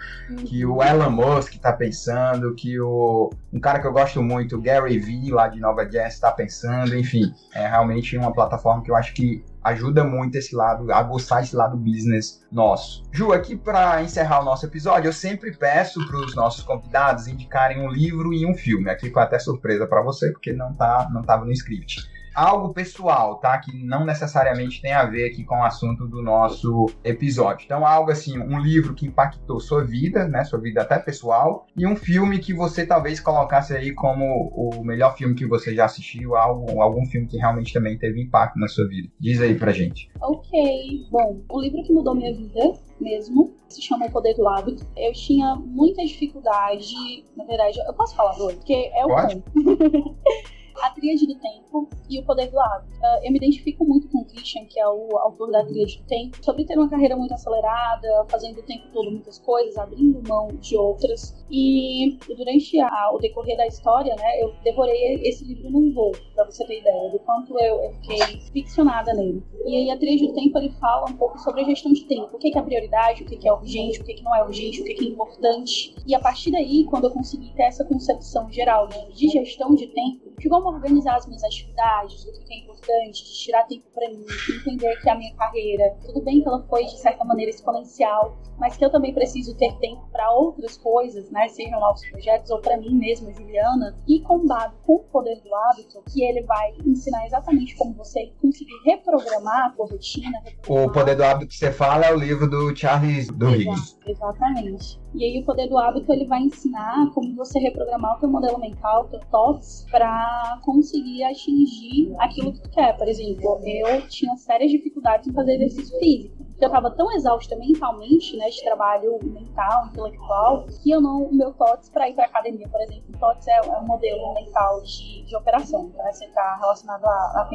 que 0.44 0.66
o 0.66 0.82
Elon 0.82 1.10
Musk 1.10 1.54
está 1.54 1.72
pensando, 1.72 2.54
que 2.54 2.78
o 2.80 3.30
um 3.52 3.60
cara 3.60 3.78
que 3.80 3.86
eu 3.86 3.92
gosto 3.92 4.22
muito, 4.22 4.56
o 4.56 4.60
Gary 4.60 4.98
Vee 4.98 5.30
lá 5.30 5.46
de 5.46 5.60
Nova 5.60 5.84
Jazz 5.84 6.14
está 6.14 6.32
pensando, 6.32 6.96
enfim, 6.96 7.32
é 7.54 7.66
realmente 7.66 8.16
uma 8.16 8.32
plataforma 8.32 8.82
que 8.82 8.90
eu 8.90 8.96
acho 8.96 9.14
que 9.14 9.44
ajuda 9.62 10.02
muito 10.02 10.36
esse 10.36 10.56
lado, 10.56 10.92
aguçar 10.92 11.42
esse 11.42 11.54
lado 11.54 11.76
business 11.76 12.44
nosso. 12.50 13.04
Ju, 13.12 13.32
aqui 13.32 13.54
para 13.54 14.02
encerrar 14.02 14.40
o 14.40 14.44
nosso 14.44 14.66
episódio, 14.66 15.08
eu 15.08 15.12
sempre 15.12 15.56
peço 15.56 16.04
para 16.08 16.16
os 16.16 16.34
nossos 16.34 16.64
convidados 16.64 17.28
indicarem 17.28 17.80
um 17.80 17.88
livro 17.88 18.32
e 18.32 18.44
um 18.44 18.54
filme. 18.54 18.90
Aqui 18.90 19.10
foi 19.10 19.22
até 19.22 19.38
surpresa 19.38 19.86
para 19.86 20.02
você, 20.02 20.32
porque 20.32 20.52
não 20.52 20.72
tá, 20.72 21.08
não 21.12 21.22
tava 21.22 21.44
no 21.44 21.52
script. 21.52 22.10
Algo 22.34 22.72
pessoal, 22.72 23.36
tá? 23.36 23.58
Que 23.58 23.72
não 23.84 24.04
necessariamente 24.04 24.80
tem 24.80 24.92
a 24.92 25.04
ver 25.04 25.26
aqui 25.26 25.44
com 25.44 25.56
o 25.56 25.64
assunto 25.64 26.06
do 26.06 26.22
nosso 26.22 26.86
episódio. 27.04 27.64
Então, 27.64 27.86
algo 27.86 28.10
assim, 28.10 28.38
um 28.38 28.58
livro 28.58 28.94
que 28.94 29.06
impactou 29.06 29.60
sua 29.60 29.84
vida, 29.84 30.26
né? 30.26 30.44
Sua 30.44 30.60
vida 30.60 30.82
até 30.82 30.98
pessoal, 30.98 31.66
e 31.76 31.86
um 31.86 31.96
filme 31.96 32.38
que 32.38 32.54
você 32.54 32.86
talvez 32.86 33.20
colocasse 33.20 33.74
aí 33.74 33.92
como 33.92 34.50
o 34.54 34.84
melhor 34.84 35.16
filme 35.16 35.34
que 35.34 35.46
você 35.46 35.74
já 35.74 35.84
assistiu, 35.84 36.36
algo, 36.36 36.80
algum 36.80 37.04
filme 37.06 37.26
que 37.26 37.36
realmente 37.36 37.72
também 37.72 37.98
teve 37.98 38.22
impacto 38.22 38.58
na 38.58 38.68
sua 38.68 38.86
vida. 38.86 39.08
Diz 39.18 39.40
aí 39.40 39.54
pra 39.54 39.72
gente. 39.72 40.10
Ok, 40.20 41.06
bom, 41.10 41.42
o 41.50 41.60
livro 41.60 41.82
que 41.82 41.92
mudou 41.92 42.14
minha 42.14 42.34
vida 42.34 42.72
mesmo 43.00 43.54
se 43.68 43.82
chama 43.82 44.06
O 44.06 44.10
Poder 44.10 44.34
do 44.34 44.46
Hábito. 44.46 44.86
Eu 44.96 45.12
tinha 45.12 45.56
muita 45.56 46.04
dificuldade, 46.04 47.24
na 47.36 47.44
verdade, 47.44 47.78
eu 47.86 47.94
posso 47.94 48.14
falar 48.14 48.32
dois, 48.36 48.56
porque 48.56 48.90
é 48.94 49.04
o 49.04 49.08
Pode. 49.08 49.42
a 50.80 50.90
Tríade 50.90 51.26
do 51.26 51.34
Tempo 51.36 51.88
e 52.08 52.18
o 52.18 52.24
Poder 52.24 52.50
do 52.50 52.58
Hábito. 52.58 52.92
Uh, 52.98 53.24
eu 53.24 53.32
me 53.32 53.38
identifico 53.38 53.84
muito 53.84 54.08
com 54.08 54.18
o 54.18 54.24
Christian, 54.24 54.64
que 54.66 54.78
é 54.78 54.86
o 54.86 55.16
autor 55.18 55.50
da 55.50 55.64
Tríade 55.64 55.98
do 55.98 56.04
Tempo, 56.06 56.44
sobre 56.44 56.64
ter 56.64 56.78
uma 56.78 56.88
carreira 56.88 57.16
muito 57.16 57.34
acelerada, 57.34 58.26
fazendo 58.28 58.58
o 58.58 58.62
tempo 58.62 58.88
todo 58.92 59.10
muitas 59.10 59.38
coisas, 59.38 59.76
abrindo 59.76 60.22
mão 60.28 60.48
de 60.48 60.76
outras. 60.76 61.34
E 61.50 62.18
durante 62.36 62.78
a, 62.80 63.10
o 63.12 63.18
decorrer 63.18 63.56
da 63.56 63.66
história, 63.66 64.14
né, 64.14 64.42
eu 64.42 64.52
devorei 64.62 65.20
esse 65.22 65.44
livro 65.44 65.70
num 65.70 65.92
voo, 65.92 66.12
pra 66.34 66.44
você 66.44 66.64
ter 66.66 66.80
ideia 66.80 67.10
do 67.10 67.18
quanto 67.20 67.58
eu, 67.58 67.82
eu 67.82 67.92
fiquei 67.94 68.40
ficcionada 68.52 69.12
nele. 69.14 69.42
E 69.66 69.76
aí 69.76 69.90
a 69.90 69.98
Tríade 69.98 70.26
do 70.26 70.34
Tempo 70.34 70.58
ele 70.58 70.70
fala 70.70 71.08
um 71.10 71.14
pouco 71.14 71.38
sobre 71.38 71.62
a 71.62 71.64
gestão 71.64 71.92
de 71.92 72.04
tempo, 72.04 72.36
o 72.36 72.38
que 72.38 72.56
é 72.56 72.62
prioridade, 72.62 73.22
o 73.22 73.26
que 73.26 73.48
é 73.48 73.52
urgente, 73.52 74.00
o 74.00 74.04
que 74.04 74.22
não 74.22 74.34
é 74.34 74.44
urgente, 74.44 74.80
o 74.80 74.84
que 74.84 74.92
é 74.92 75.08
importante. 75.08 75.94
E 76.06 76.14
a 76.14 76.20
partir 76.20 76.50
daí, 76.50 76.84
quando 76.84 77.04
eu 77.04 77.10
consegui 77.10 77.52
ter 77.54 77.64
essa 77.64 77.84
concepção 77.84 78.50
geral 78.50 78.88
né, 78.88 79.08
de 79.12 79.28
gestão 79.28 79.74
de 79.74 79.86
tempo, 79.88 80.32
de 80.38 80.48
como 80.62 80.76
organizar 80.76 81.16
as 81.16 81.26
minhas 81.26 81.42
atividades, 81.42 82.24
o 82.24 82.44
que 82.44 82.54
é 82.54 82.58
importante, 82.58 83.24
de 83.24 83.32
tirar 83.32 83.64
tempo 83.64 83.84
para 83.92 84.08
mim, 84.08 84.24
de 84.24 84.56
entender 84.56 84.96
que 85.00 85.10
a 85.10 85.16
minha 85.16 85.34
carreira, 85.34 85.96
tudo 86.06 86.22
bem 86.22 86.40
que 86.40 86.48
ela 86.48 86.64
foi 86.68 86.84
de 86.84 86.98
certa 86.98 87.24
maneira 87.24 87.50
exponencial, 87.50 88.36
mas 88.58 88.76
que 88.76 88.84
eu 88.84 88.90
também 88.90 89.12
preciso 89.12 89.56
ter 89.56 89.76
tempo 89.78 90.06
para 90.12 90.30
outras 90.32 90.76
coisas, 90.76 91.30
né, 91.30 91.48
sejam 91.48 91.80
novos 91.80 92.08
projetos 92.08 92.50
ou 92.50 92.60
para 92.60 92.76
mim 92.76 92.94
mesma, 92.94 93.32
Juliana, 93.32 93.98
e 94.06 94.20
combado 94.20 94.74
com 94.86 94.94
o 94.94 95.04
poder 95.04 95.40
do 95.42 95.54
hábito, 95.54 96.02
que 96.12 96.22
ele 96.22 96.42
vai 96.42 96.72
ensinar 96.86 97.26
exatamente 97.26 97.74
como 97.76 97.94
você 97.94 98.32
conseguir 98.40 98.78
reprogramar 98.84 99.66
a 99.66 99.74
sua 99.74 99.86
rotina. 99.86 100.38
O 100.68 100.90
Poder 100.90 101.16
do 101.16 101.24
Hábito 101.24 101.48
que 101.48 101.56
você 101.56 101.72
fala 101.72 102.06
é 102.06 102.14
o 102.14 102.18
livro 102.18 102.48
do 102.48 102.74
Charles 102.76 103.28
Duhigg. 103.28 103.70
Exatamente. 104.06 105.01
E 105.14 105.24
aí 105.24 105.40
o 105.40 105.44
poder 105.44 105.68
do 105.68 105.76
hábito 105.76 106.10
ele 106.12 106.26
vai 106.26 106.40
ensinar 106.40 107.10
como 107.12 107.34
você 107.34 107.58
reprogramar 107.58 108.16
o 108.16 108.20
teu 108.20 108.30
modelo 108.30 108.58
mental, 108.58 109.04
o 109.04 109.08
teu 109.08 109.20
thoughts, 109.30 109.86
para 109.90 110.58
conseguir 110.62 111.22
atingir 111.24 112.14
aquilo 112.18 112.52
que 112.52 112.60
tu 112.62 112.70
quer. 112.70 112.96
Por 112.96 113.06
exemplo, 113.06 113.60
eu 113.64 114.08
tinha 114.08 114.34
sérias 114.36 114.70
dificuldades 114.70 115.28
em 115.28 115.32
fazer 115.32 115.54
exercício 115.54 115.98
físico. 115.98 116.51
Eu 116.60 116.66
estava 116.66 116.90
tão 116.90 117.10
exausta 117.12 117.56
mentalmente, 117.56 118.36
né, 118.36 118.48
de 118.48 118.62
trabalho 118.62 119.18
mental, 119.22 119.86
intelectual, 119.86 120.66
que 120.82 120.90
eu 120.90 121.00
não, 121.00 121.24
o 121.24 121.34
meu 121.34 121.52
TOTS 121.52 121.90
para 121.90 122.08
ir 122.08 122.14
para 122.14 122.26
academia, 122.26 122.68
por 122.68 122.80
exemplo, 122.80 123.04
o 123.14 123.18
TOTS 123.18 123.48
é, 123.48 123.56
é 123.56 123.78
um 123.78 123.86
modelo 123.86 124.32
mental 124.34 124.80
de, 124.82 125.24
de 125.24 125.36
operação, 125.36 125.90
tá? 125.90 126.12
Você 126.12 126.26
está 126.26 126.56
relacionado 126.60 127.04
à, 127.04 127.08
à. 127.08 127.50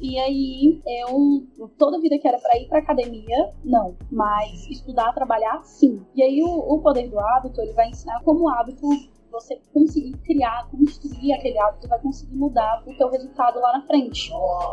E 0.00 0.18
aí, 0.18 0.82
eu, 0.86 1.46
toda 1.78 2.00
vida 2.00 2.18
que 2.18 2.26
era 2.26 2.38
para 2.38 2.58
ir 2.58 2.68
para 2.68 2.78
academia, 2.78 3.52
não, 3.64 3.96
mas 4.10 4.68
estudar, 4.68 5.12
trabalhar, 5.12 5.62
sim. 5.62 6.04
E 6.14 6.22
aí, 6.22 6.42
o, 6.42 6.74
o 6.74 6.80
poder 6.82 7.08
do 7.08 7.18
hábito, 7.18 7.60
ele 7.60 7.72
vai 7.72 7.88
ensinar 7.88 8.22
como 8.22 8.44
o 8.44 8.48
hábito 8.48 8.86
você 9.30 9.60
conseguir 9.72 10.16
criar, 10.18 10.68
construir 10.70 11.32
aquele 11.32 11.58
hábito, 11.58 11.88
vai 11.88 11.98
conseguir 12.00 12.34
mudar 12.34 12.82
o 12.86 12.96
teu 12.96 13.10
resultado 13.10 13.60
lá 13.60 13.78
na 13.78 13.86
frente. 13.86 14.30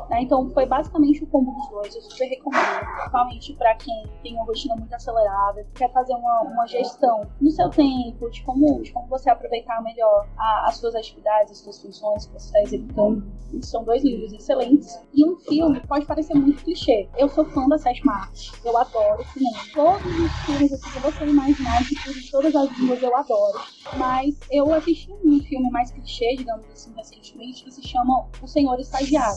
Né? 0.09 0.21
Então 0.21 0.49
foi 0.51 0.65
basicamente 0.65 1.23
o 1.23 1.27
combo 1.27 1.51
dos 1.51 1.69
dois. 1.69 1.95
Eu 1.95 2.01
super 2.01 2.25
recomendo, 2.25 2.85
principalmente 2.95 3.53
para 3.53 3.75
quem 3.75 4.05
tem 4.23 4.33
uma 4.35 4.45
rotina 4.45 4.75
muito 4.75 4.93
acelerada, 4.93 5.65
quer 5.75 5.91
fazer 5.91 6.13
uma, 6.13 6.41
uma 6.41 6.67
gestão 6.67 7.27
no 7.39 7.51
seu 7.51 7.69
tempo, 7.69 8.29
de 8.29 8.43
como, 8.43 8.81
de 8.81 8.91
como 8.91 9.07
você 9.07 9.29
aproveitar 9.29 9.81
melhor 9.83 10.27
a, 10.37 10.67
as 10.67 10.77
suas 10.77 10.95
atividades, 10.95 11.51
as 11.51 11.57
suas 11.59 11.81
funções 11.81 12.25
que 12.25 12.33
você 12.33 12.45
está 12.45 12.61
executando. 12.61 13.23
São 13.61 13.83
dois 13.83 14.03
livros 14.03 14.33
excelentes. 14.33 14.99
E 15.13 15.25
um 15.25 15.37
filme 15.37 15.79
pode 15.87 16.05
parecer 16.05 16.33
muito 16.33 16.63
clichê. 16.63 17.07
Eu 17.17 17.29
sou 17.29 17.45
fã 17.45 17.67
da 17.67 17.77
sétima 17.77 18.13
arte. 18.13 18.51
Eu 18.63 18.77
adoro 18.77 19.23
cinema. 19.33 19.57
Todos 19.73 20.05
os 20.05 20.31
filmes 20.45 20.73
assim, 20.73 20.91
que 20.91 20.99
você 20.99 21.25
imaginar, 21.25 21.83
de 21.83 22.31
todas 22.31 22.55
as 22.55 22.77
línguas 22.77 23.01
eu 23.01 23.15
adoro. 23.15 23.59
Mas 23.97 24.35
eu 24.51 24.73
assisti 24.73 25.11
um 25.23 25.39
filme 25.41 25.69
mais 25.71 25.91
clichê, 25.91 26.35
digamos 26.35 26.65
assim, 26.71 26.93
recentemente, 26.95 27.63
que 27.63 27.71
se 27.71 27.87
chama 27.87 28.27
O 28.41 28.47
Senhor 28.47 28.79
Estagiário. 28.79 29.35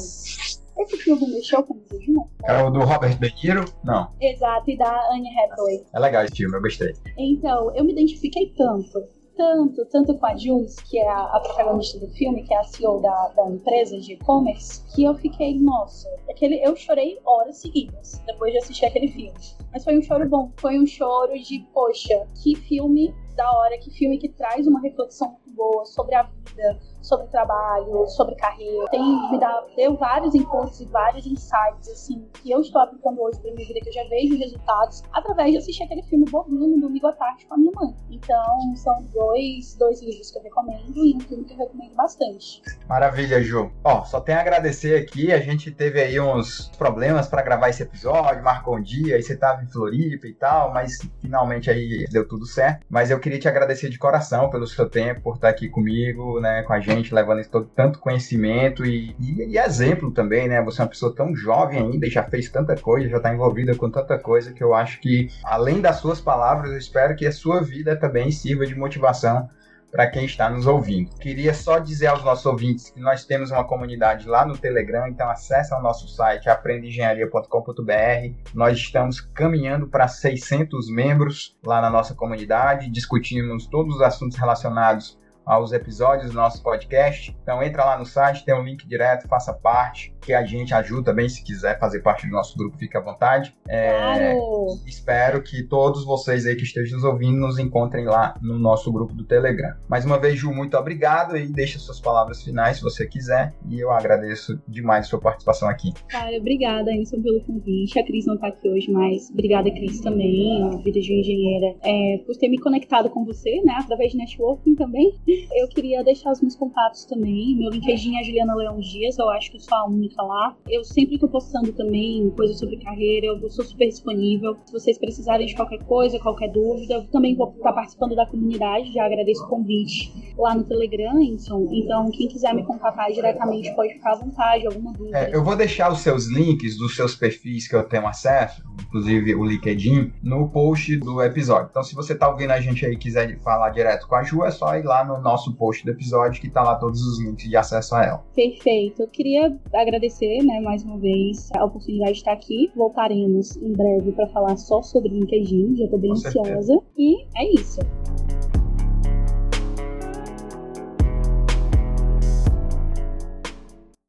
Esse 0.79 0.97
filme 0.99 1.27
mexeu 1.33 1.63
com 1.65 1.75
você 1.75 1.99
de 1.99 2.13
novo? 2.13 2.31
É 2.45 2.63
o 2.63 2.71
do 2.71 2.81
Robert 2.81 3.19
De 3.19 3.35
Niro? 3.43 3.65
Não. 3.83 4.13
Exato, 4.21 4.71
e 4.71 4.77
da 4.77 5.11
Anne 5.11 5.29
Hathaway. 5.37 5.85
É 5.93 5.99
legal 5.99 6.25
esse 6.25 6.37
filme, 6.37 6.57
eu 6.57 6.63
gostei. 6.63 6.95
Então, 7.17 7.75
eu 7.75 7.85
me 7.85 7.93
identifiquei 7.93 8.55
tanto, 8.57 9.03
tanto, 9.37 9.85
tanto 9.87 10.17
com 10.17 10.27
a 10.27 10.37
Jules, 10.37 10.77
que 10.77 10.99
é 10.99 11.09
a, 11.09 11.21
a 11.21 11.41
protagonista 11.41 11.99
do 11.99 12.09
filme, 12.11 12.45
que 12.45 12.55
é 12.55 12.59
a 12.59 12.65
CEO 12.65 13.01
da, 13.01 13.29
da 13.29 13.51
empresa 13.51 13.99
de 13.99 14.13
e-commerce, 14.13 14.85
que 14.95 15.03
eu 15.03 15.15
fiquei, 15.17 15.59
nossa, 15.59 16.09
aquele, 16.31 16.65
eu 16.65 16.77
chorei 16.77 17.19
horas 17.25 17.59
seguidas 17.59 18.23
depois 18.25 18.53
de 18.53 18.59
assistir 18.59 18.87
aquele 18.87 19.09
filme. 19.09 19.35
Mas 19.73 19.83
foi 19.83 19.99
um 19.99 20.03
choro 20.03 20.29
bom, 20.29 20.53
foi 20.59 20.79
um 20.79 20.87
choro 20.87 21.37
de, 21.41 21.67
poxa, 21.75 22.25
que 22.41 22.55
filme 22.55 23.13
da 23.39 23.57
hora, 23.57 23.79
que 23.79 23.89
filme 23.93 24.19
que 24.19 24.29
traz 24.29 24.67
uma 24.67 24.81
reflexão 24.81 25.39
boa 25.47 25.85
sobre 25.85 26.17
a 26.17 26.25
vida, 26.49 26.79
sobre 27.03 27.27
trabalho, 27.29 28.07
sobre 28.09 28.35
carreira. 28.37 28.87
Tem, 28.91 29.31
me 29.31 29.39
dá, 29.39 29.65
deu 29.77 29.97
vários 29.97 30.35
inputs 30.35 30.81
e 30.81 30.87
vários 30.87 31.27
insights, 31.27 31.89
assim, 31.89 32.29
que 32.35 32.51
eu 32.51 32.61
estou 32.61 32.81
aplicando 32.83 33.21
hoje 33.23 33.41
para 33.41 33.53
minha 33.53 33.67
vida, 33.67 33.81
que 33.81 33.89
eu 33.89 33.93
já 33.93 34.05
vejo 34.09 34.39
resultados 34.39 35.03
através 35.13 35.53
de 35.53 35.59
assistir 35.59 35.85
aquele 35.85 36.03
filme 36.03 36.25
bobinho 36.31 36.77
no 36.77 36.81
domingo 36.81 37.07
à 37.07 37.13
tarde 37.13 37.47
com 37.47 37.55
a 37.55 37.59
minha 37.59 37.73
mãe. 37.75 37.95
Então, 38.11 38.77
são 38.77 39.03
dois, 39.13 39.75
dois 39.77 40.03
livros 40.03 40.31
que 40.31 40.39
eu 40.39 40.43
recomendo 40.43 40.97
e 40.97 41.17
um 41.17 41.21
filme 41.21 41.45
que 41.45 41.55
eu 41.55 41.59
recomendo 41.59 41.95
bastante. 41.95 42.63
Maravilha, 42.89 43.43
Ju. 43.43 43.71
Ó, 43.85 44.05
só 44.05 44.21
tenho 44.21 44.39
a 44.39 44.41
agradecer 44.41 44.97
aqui, 44.97 45.33
a 45.33 45.41
gente 45.41 45.71
teve 45.71 46.01
aí 46.01 46.21
uns 46.21 46.71
problemas 46.77 47.27
para 47.27 47.43
gravar 47.43 47.69
esse 47.69 47.83
episódio, 47.83 48.43
marcou 48.43 48.77
um 48.77 48.83
dia, 48.83 49.17
aí 49.17 49.23
você 49.23 49.37
tava 49.37 49.63
em 49.63 49.67
Floripa 49.67 50.27
e 50.27 50.35
tal, 50.35 50.73
mas 50.73 50.99
finalmente 51.21 51.71
aí 51.71 52.07
deu 52.11 52.27
tudo 52.27 52.47
certo. 52.47 52.85
Mas 52.89 53.11
eu 53.11 53.21
queria 53.21 53.39
te 53.39 53.49
agradecer 53.49 53.89
de 53.89 53.99
coração 53.99 54.51
pelo 54.51 54.67
seu 54.67 54.89
tempo, 54.89 55.23
por 55.23 55.37
estar 55.37 55.49
aqui 55.49 55.69
comigo, 55.69 56.38
né, 56.41 56.63
com 56.63 56.73
a 56.73 56.81
gente 56.81 57.15
levando 57.15 57.41
esse 57.41 57.51
todo, 57.51 57.67
tanto 57.75 57.99
conhecimento 57.99 58.85
e, 58.85 59.15
e, 59.19 59.53
e, 59.53 59.59
exemplo 59.59 60.11
também, 60.11 60.49
né? 60.49 60.63
Você 60.63 60.81
é 60.81 60.85
uma 60.85 60.91
pessoa 60.91 61.15
tão 61.15 61.35
jovem 61.35 61.81
ainda 61.81 62.07
e 62.07 62.11
já 62.11 62.23
fez 62.23 62.51
tanta 62.51 62.77
coisa, 62.77 63.09
já 63.09 63.17
está 63.19 63.33
envolvida 63.33 63.75
com 63.75 63.91
tanta 63.91 64.19
coisa 64.19 64.53
que 64.53 64.63
eu 64.63 64.75
acho 64.75 65.01
que, 65.01 65.29
além 65.45 65.81
das 65.81 65.97
suas 65.97 66.21
palavras, 66.21 66.71
eu 66.71 66.79
espero 66.79 67.17
que 67.17 67.27
a 67.27 67.33
sua 67.33 67.61
vida 67.61 67.97
também 67.97 68.31
sirva 68.31 68.67
de 68.67 68.75
motivação 68.75 69.49
para 69.91 70.07
quem 70.07 70.25
está 70.25 70.51
nos 70.51 70.67
ouvindo. 70.67 71.11
Queria 71.17 71.55
só 71.55 71.79
dizer 71.79 72.09
aos 72.09 72.23
nossos 72.23 72.45
ouvintes 72.47 72.91
que 72.91 73.01
nós 73.01 73.25
temos 73.25 73.51
uma 73.51 73.65
comunidade 73.65 74.29
lá 74.29 74.45
no 74.45 74.57
Telegram, 74.57 75.09
então 75.09 75.31
acesse 75.31 75.75
o 75.75 75.81
nosso 75.81 76.09
site 76.09 76.49
aprendeengenharia.com.br. 76.49 78.35
Nós 78.55 78.77
estamos 78.77 79.21
caminhando 79.21 79.87
para 79.87 80.07
600 80.07 80.91
membros 80.91 81.57
lá 81.65 81.81
na 81.81 81.91
nossa 81.91 82.15
comunidade, 82.15 82.91
discutimos 82.91 83.67
todos 83.67 83.97
os 83.97 84.03
assuntos 84.03 84.37
relacionados 84.37 85.19
aos 85.49 85.73
episódios 85.73 86.31
do 86.31 86.37
nosso 86.37 86.63
podcast. 86.63 87.35
Então 87.43 87.63
entra 87.63 87.85
lá 87.85 87.99
no 87.99 88.05
site, 88.05 88.45
tem 88.45 88.55
um 88.55 88.63
link 88.63 88.87
direto, 88.87 89.27
faça 89.27 89.53
parte, 89.53 90.15
que 90.21 90.35
a 90.35 90.45
gente 90.45 90.75
ajuda 90.75 91.13
bem 91.13 91.29
se 91.29 91.43
quiser 91.43 91.79
fazer 91.79 92.01
parte 92.01 92.27
do 92.27 92.33
nosso 92.33 92.57
grupo, 92.57 92.77
fique 92.77 92.97
à 92.97 93.01
vontade. 93.01 93.57
É, 93.67 93.91
claro. 93.91 94.67
Espero 94.87 95.43
que 95.43 95.63
todos 95.63 96.05
vocês 96.05 96.45
aí 96.45 96.55
que 96.55 96.65
estejam 96.65 96.97
nos 96.97 97.05
ouvindo 97.05 97.39
nos 97.39 97.59
encontrem 97.59 98.05
lá 98.05 98.35
no 98.43 98.59
nosso 98.59 98.93
grupo 98.93 99.15
do 99.15 99.25
Telegram. 99.25 99.75
Mais 99.89 100.05
uma 100.05 100.19
vez, 100.19 100.39
Ju, 100.39 100.53
muito 100.53 100.77
obrigado 100.77 101.37
e 101.37 101.49
deixa 101.49 101.79
suas 101.79 101.99
palavras 101.99 102.43
finais 102.43 102.77
se 102.77 102.83
você 102.83 103.07
quiser. 103.07 103.55
E 103.71 103.81
eu 103.81 103.91
agradeço 103.91 104.61
demais 104.69 105.07
a 105.07 105.09
sua 105.09 105.21
participação 105.21 105.69
aqui. 105.69 105.95
Cara, 106.09 106.37
obrigada, 106.37 106.93
Enson, 106.93 107.23
pelo 107.23 107.41
convite. 107.41 107.99
A 107.99 108.05
Cris 108.05 108.27
não 108.27 108.35
está 108.35 108.49
aqui 108.49 108.69
hoje, 108.69 108.91
mas 108.91 109.31
obrigada, 109.31 109.71
Cris, 109.71 110.01
também, 110.01 110.63
a 110.65 110.77
Vida 110.77 111.01
de 111.01 111.13
Engenheira, 111.13 111.75
é, 111.83 112.19
por 112.27 112.37
ter 112.37 112.49
me 112.49 112.59
conectado 112.59 113.09
com 113.09 113.25
você, 113.25 113.63
né, 113.63 113.77
através 113.79 114.13
de 114.13 114.19
networking 114.19 114.75
também. 114.75 115.15
Eu 115.55 115.69
queria 115.69 116.03
deixar 116.03 116.33
os 116.33 116.41
meus 116.41 116.57
contatos 116.57 117.05
também. 117.05 117.57
Meu 117.57 117.71
LinkedIn 117.71 118.17
é 118.17 118.25
Juliana 118.25 118.55
Leão 118.55 118.79
Dias, 118.79 119.19
eu 119.19 119.29
acho 119.31 119.51
que 119.51 119.57
eu 119.57 119.61
sou 119.61 119.77
a 119.77 119.87
única 119.87 120.23
lá. 120.23 120.57
Eu 120.69 120.85
sempre 120.85 121.15
estou 121.15 121.29
postando 121.29 121.73
também 121.73 122.31
coisas 122.31 122.59
sobre 122.59 122.77
carreira, 122.79 123.27
eu 123.27 123.51
sou 123.51 123.65
super 123.65 123.87
disponível. 123.87 124.57
Se 124.67 124.73
vocês 124.73 124.99
precisarem 124.99 125.47
de 125.47 125.55
qualquer 125.55 125.83
coisa, 125.85 126.19
qualquer 126.19 126.51
dúvida, 126.51 126.95
eu 126.95 127.07
também 127.09 127.35
vou 127.37 127.53
estar 127.57 127.73
participando 127.73 128.15
da 128.15 128.27
comunidade, 128.27 128.93
já 128.93 129.05
agradeço 129.05 129.45
o 129.45 129.49
convite. 129.49 130.13
lá 130.39 130.55
no 130.55 130.65
Telegram, 130.65 131.21
então, 131.21 131.67
então 131.73 132.11
quem 132.11 132.29
quiser 132.29 132.55
me 132.55 132.65
contatar 132.65 133.11
diretamente 133.11 133.75
pode 133.75 133.95
ficar 133.95 134.13
à 134.13 134.17
vontade, 134.17 134.67
alguma 134.67 134.93
dúvida. 134.93 135.19
É, 135.19 135.35
eu 135.35 135.43
vou 135.43 135.57
deixar 135.57 135.91
os 135.93 136.01
seus 136.01 136.27
links 136.27 136.77
dos 136.77 136.95
seus 136.95 137.15
perfis 137.15 137.67
que 137.67 137.75
eu 137.75 137.83
tenho 137.83 138.07
acesso, 138.07 138.63
inclusive 138.81 139.35
o 139.35 139.45
LinkedIn, 139.45 140.13
no 140.23 140.49
post 140.49 140.97
do 140.97 141.21
episódio. 141.23 141.69
Então, 141.71 141.83
se 141.83 141.95
você 141.95 142.15
tá 142.15 142.29
ouvindo 142.29 142.53
a 142.53 142.61
gente 142.61 142.87
aí 142.87 142.93
e 142.93 142.97
quiser 142.97 143.39
falar 143.41 143.71
direto 143.71 144.07
com 144.07 144.15
a 144.15 144.23
Ju, 144.23 144.45
é 144.45 144.51
só 144.51 144.77
ir 144.77 144.85
lá 144.85 145.05
no 145.05 145.21
nosso 145.29 145.55
post 145.55 145.85
do 145.85 145.91
episódio 145.91 146.41
que 146.41 146.49
tá 146.49 146.63
lá 146.63 146.77
todos 146.77 147.01
os 147.01 147.21
links 147.21 147.49
de 147.49 147.57
acesso 147.57 147.95
a 147.95 148.05
ela. 148.05 148.25
Perfeito. 148.35 149.03
Eu 149.03 149.09
queria 149.09 149.59
agradecer, 149.75 150.43
né, 150.43 150.61
mais 150.61 150.83
uma 150.85 150.99
vez 150.99 151.51
a 151.57 151.65
oportunidade 151.65 152.13
de 152.13 152.19
estar 152.19 152.33
aqui. 152.33 152.71
Voltaremos 152.75 153.57
em 153.57 153.73
breve 153.73 154.13
para 154.13 154.27
falar 154.29 154.57
só 154.57 154.83
sobre 154.83 155.11
LinkedIn, 155.11 155.77
já 155.77 155.89
tô 155.89 155.99
bem 155.99 156.11
Com 156.11 156.17
ansiosa. 156.17 156.81
E 156.97 157.27
é 157.37 157.55
isso. 157.55 157.81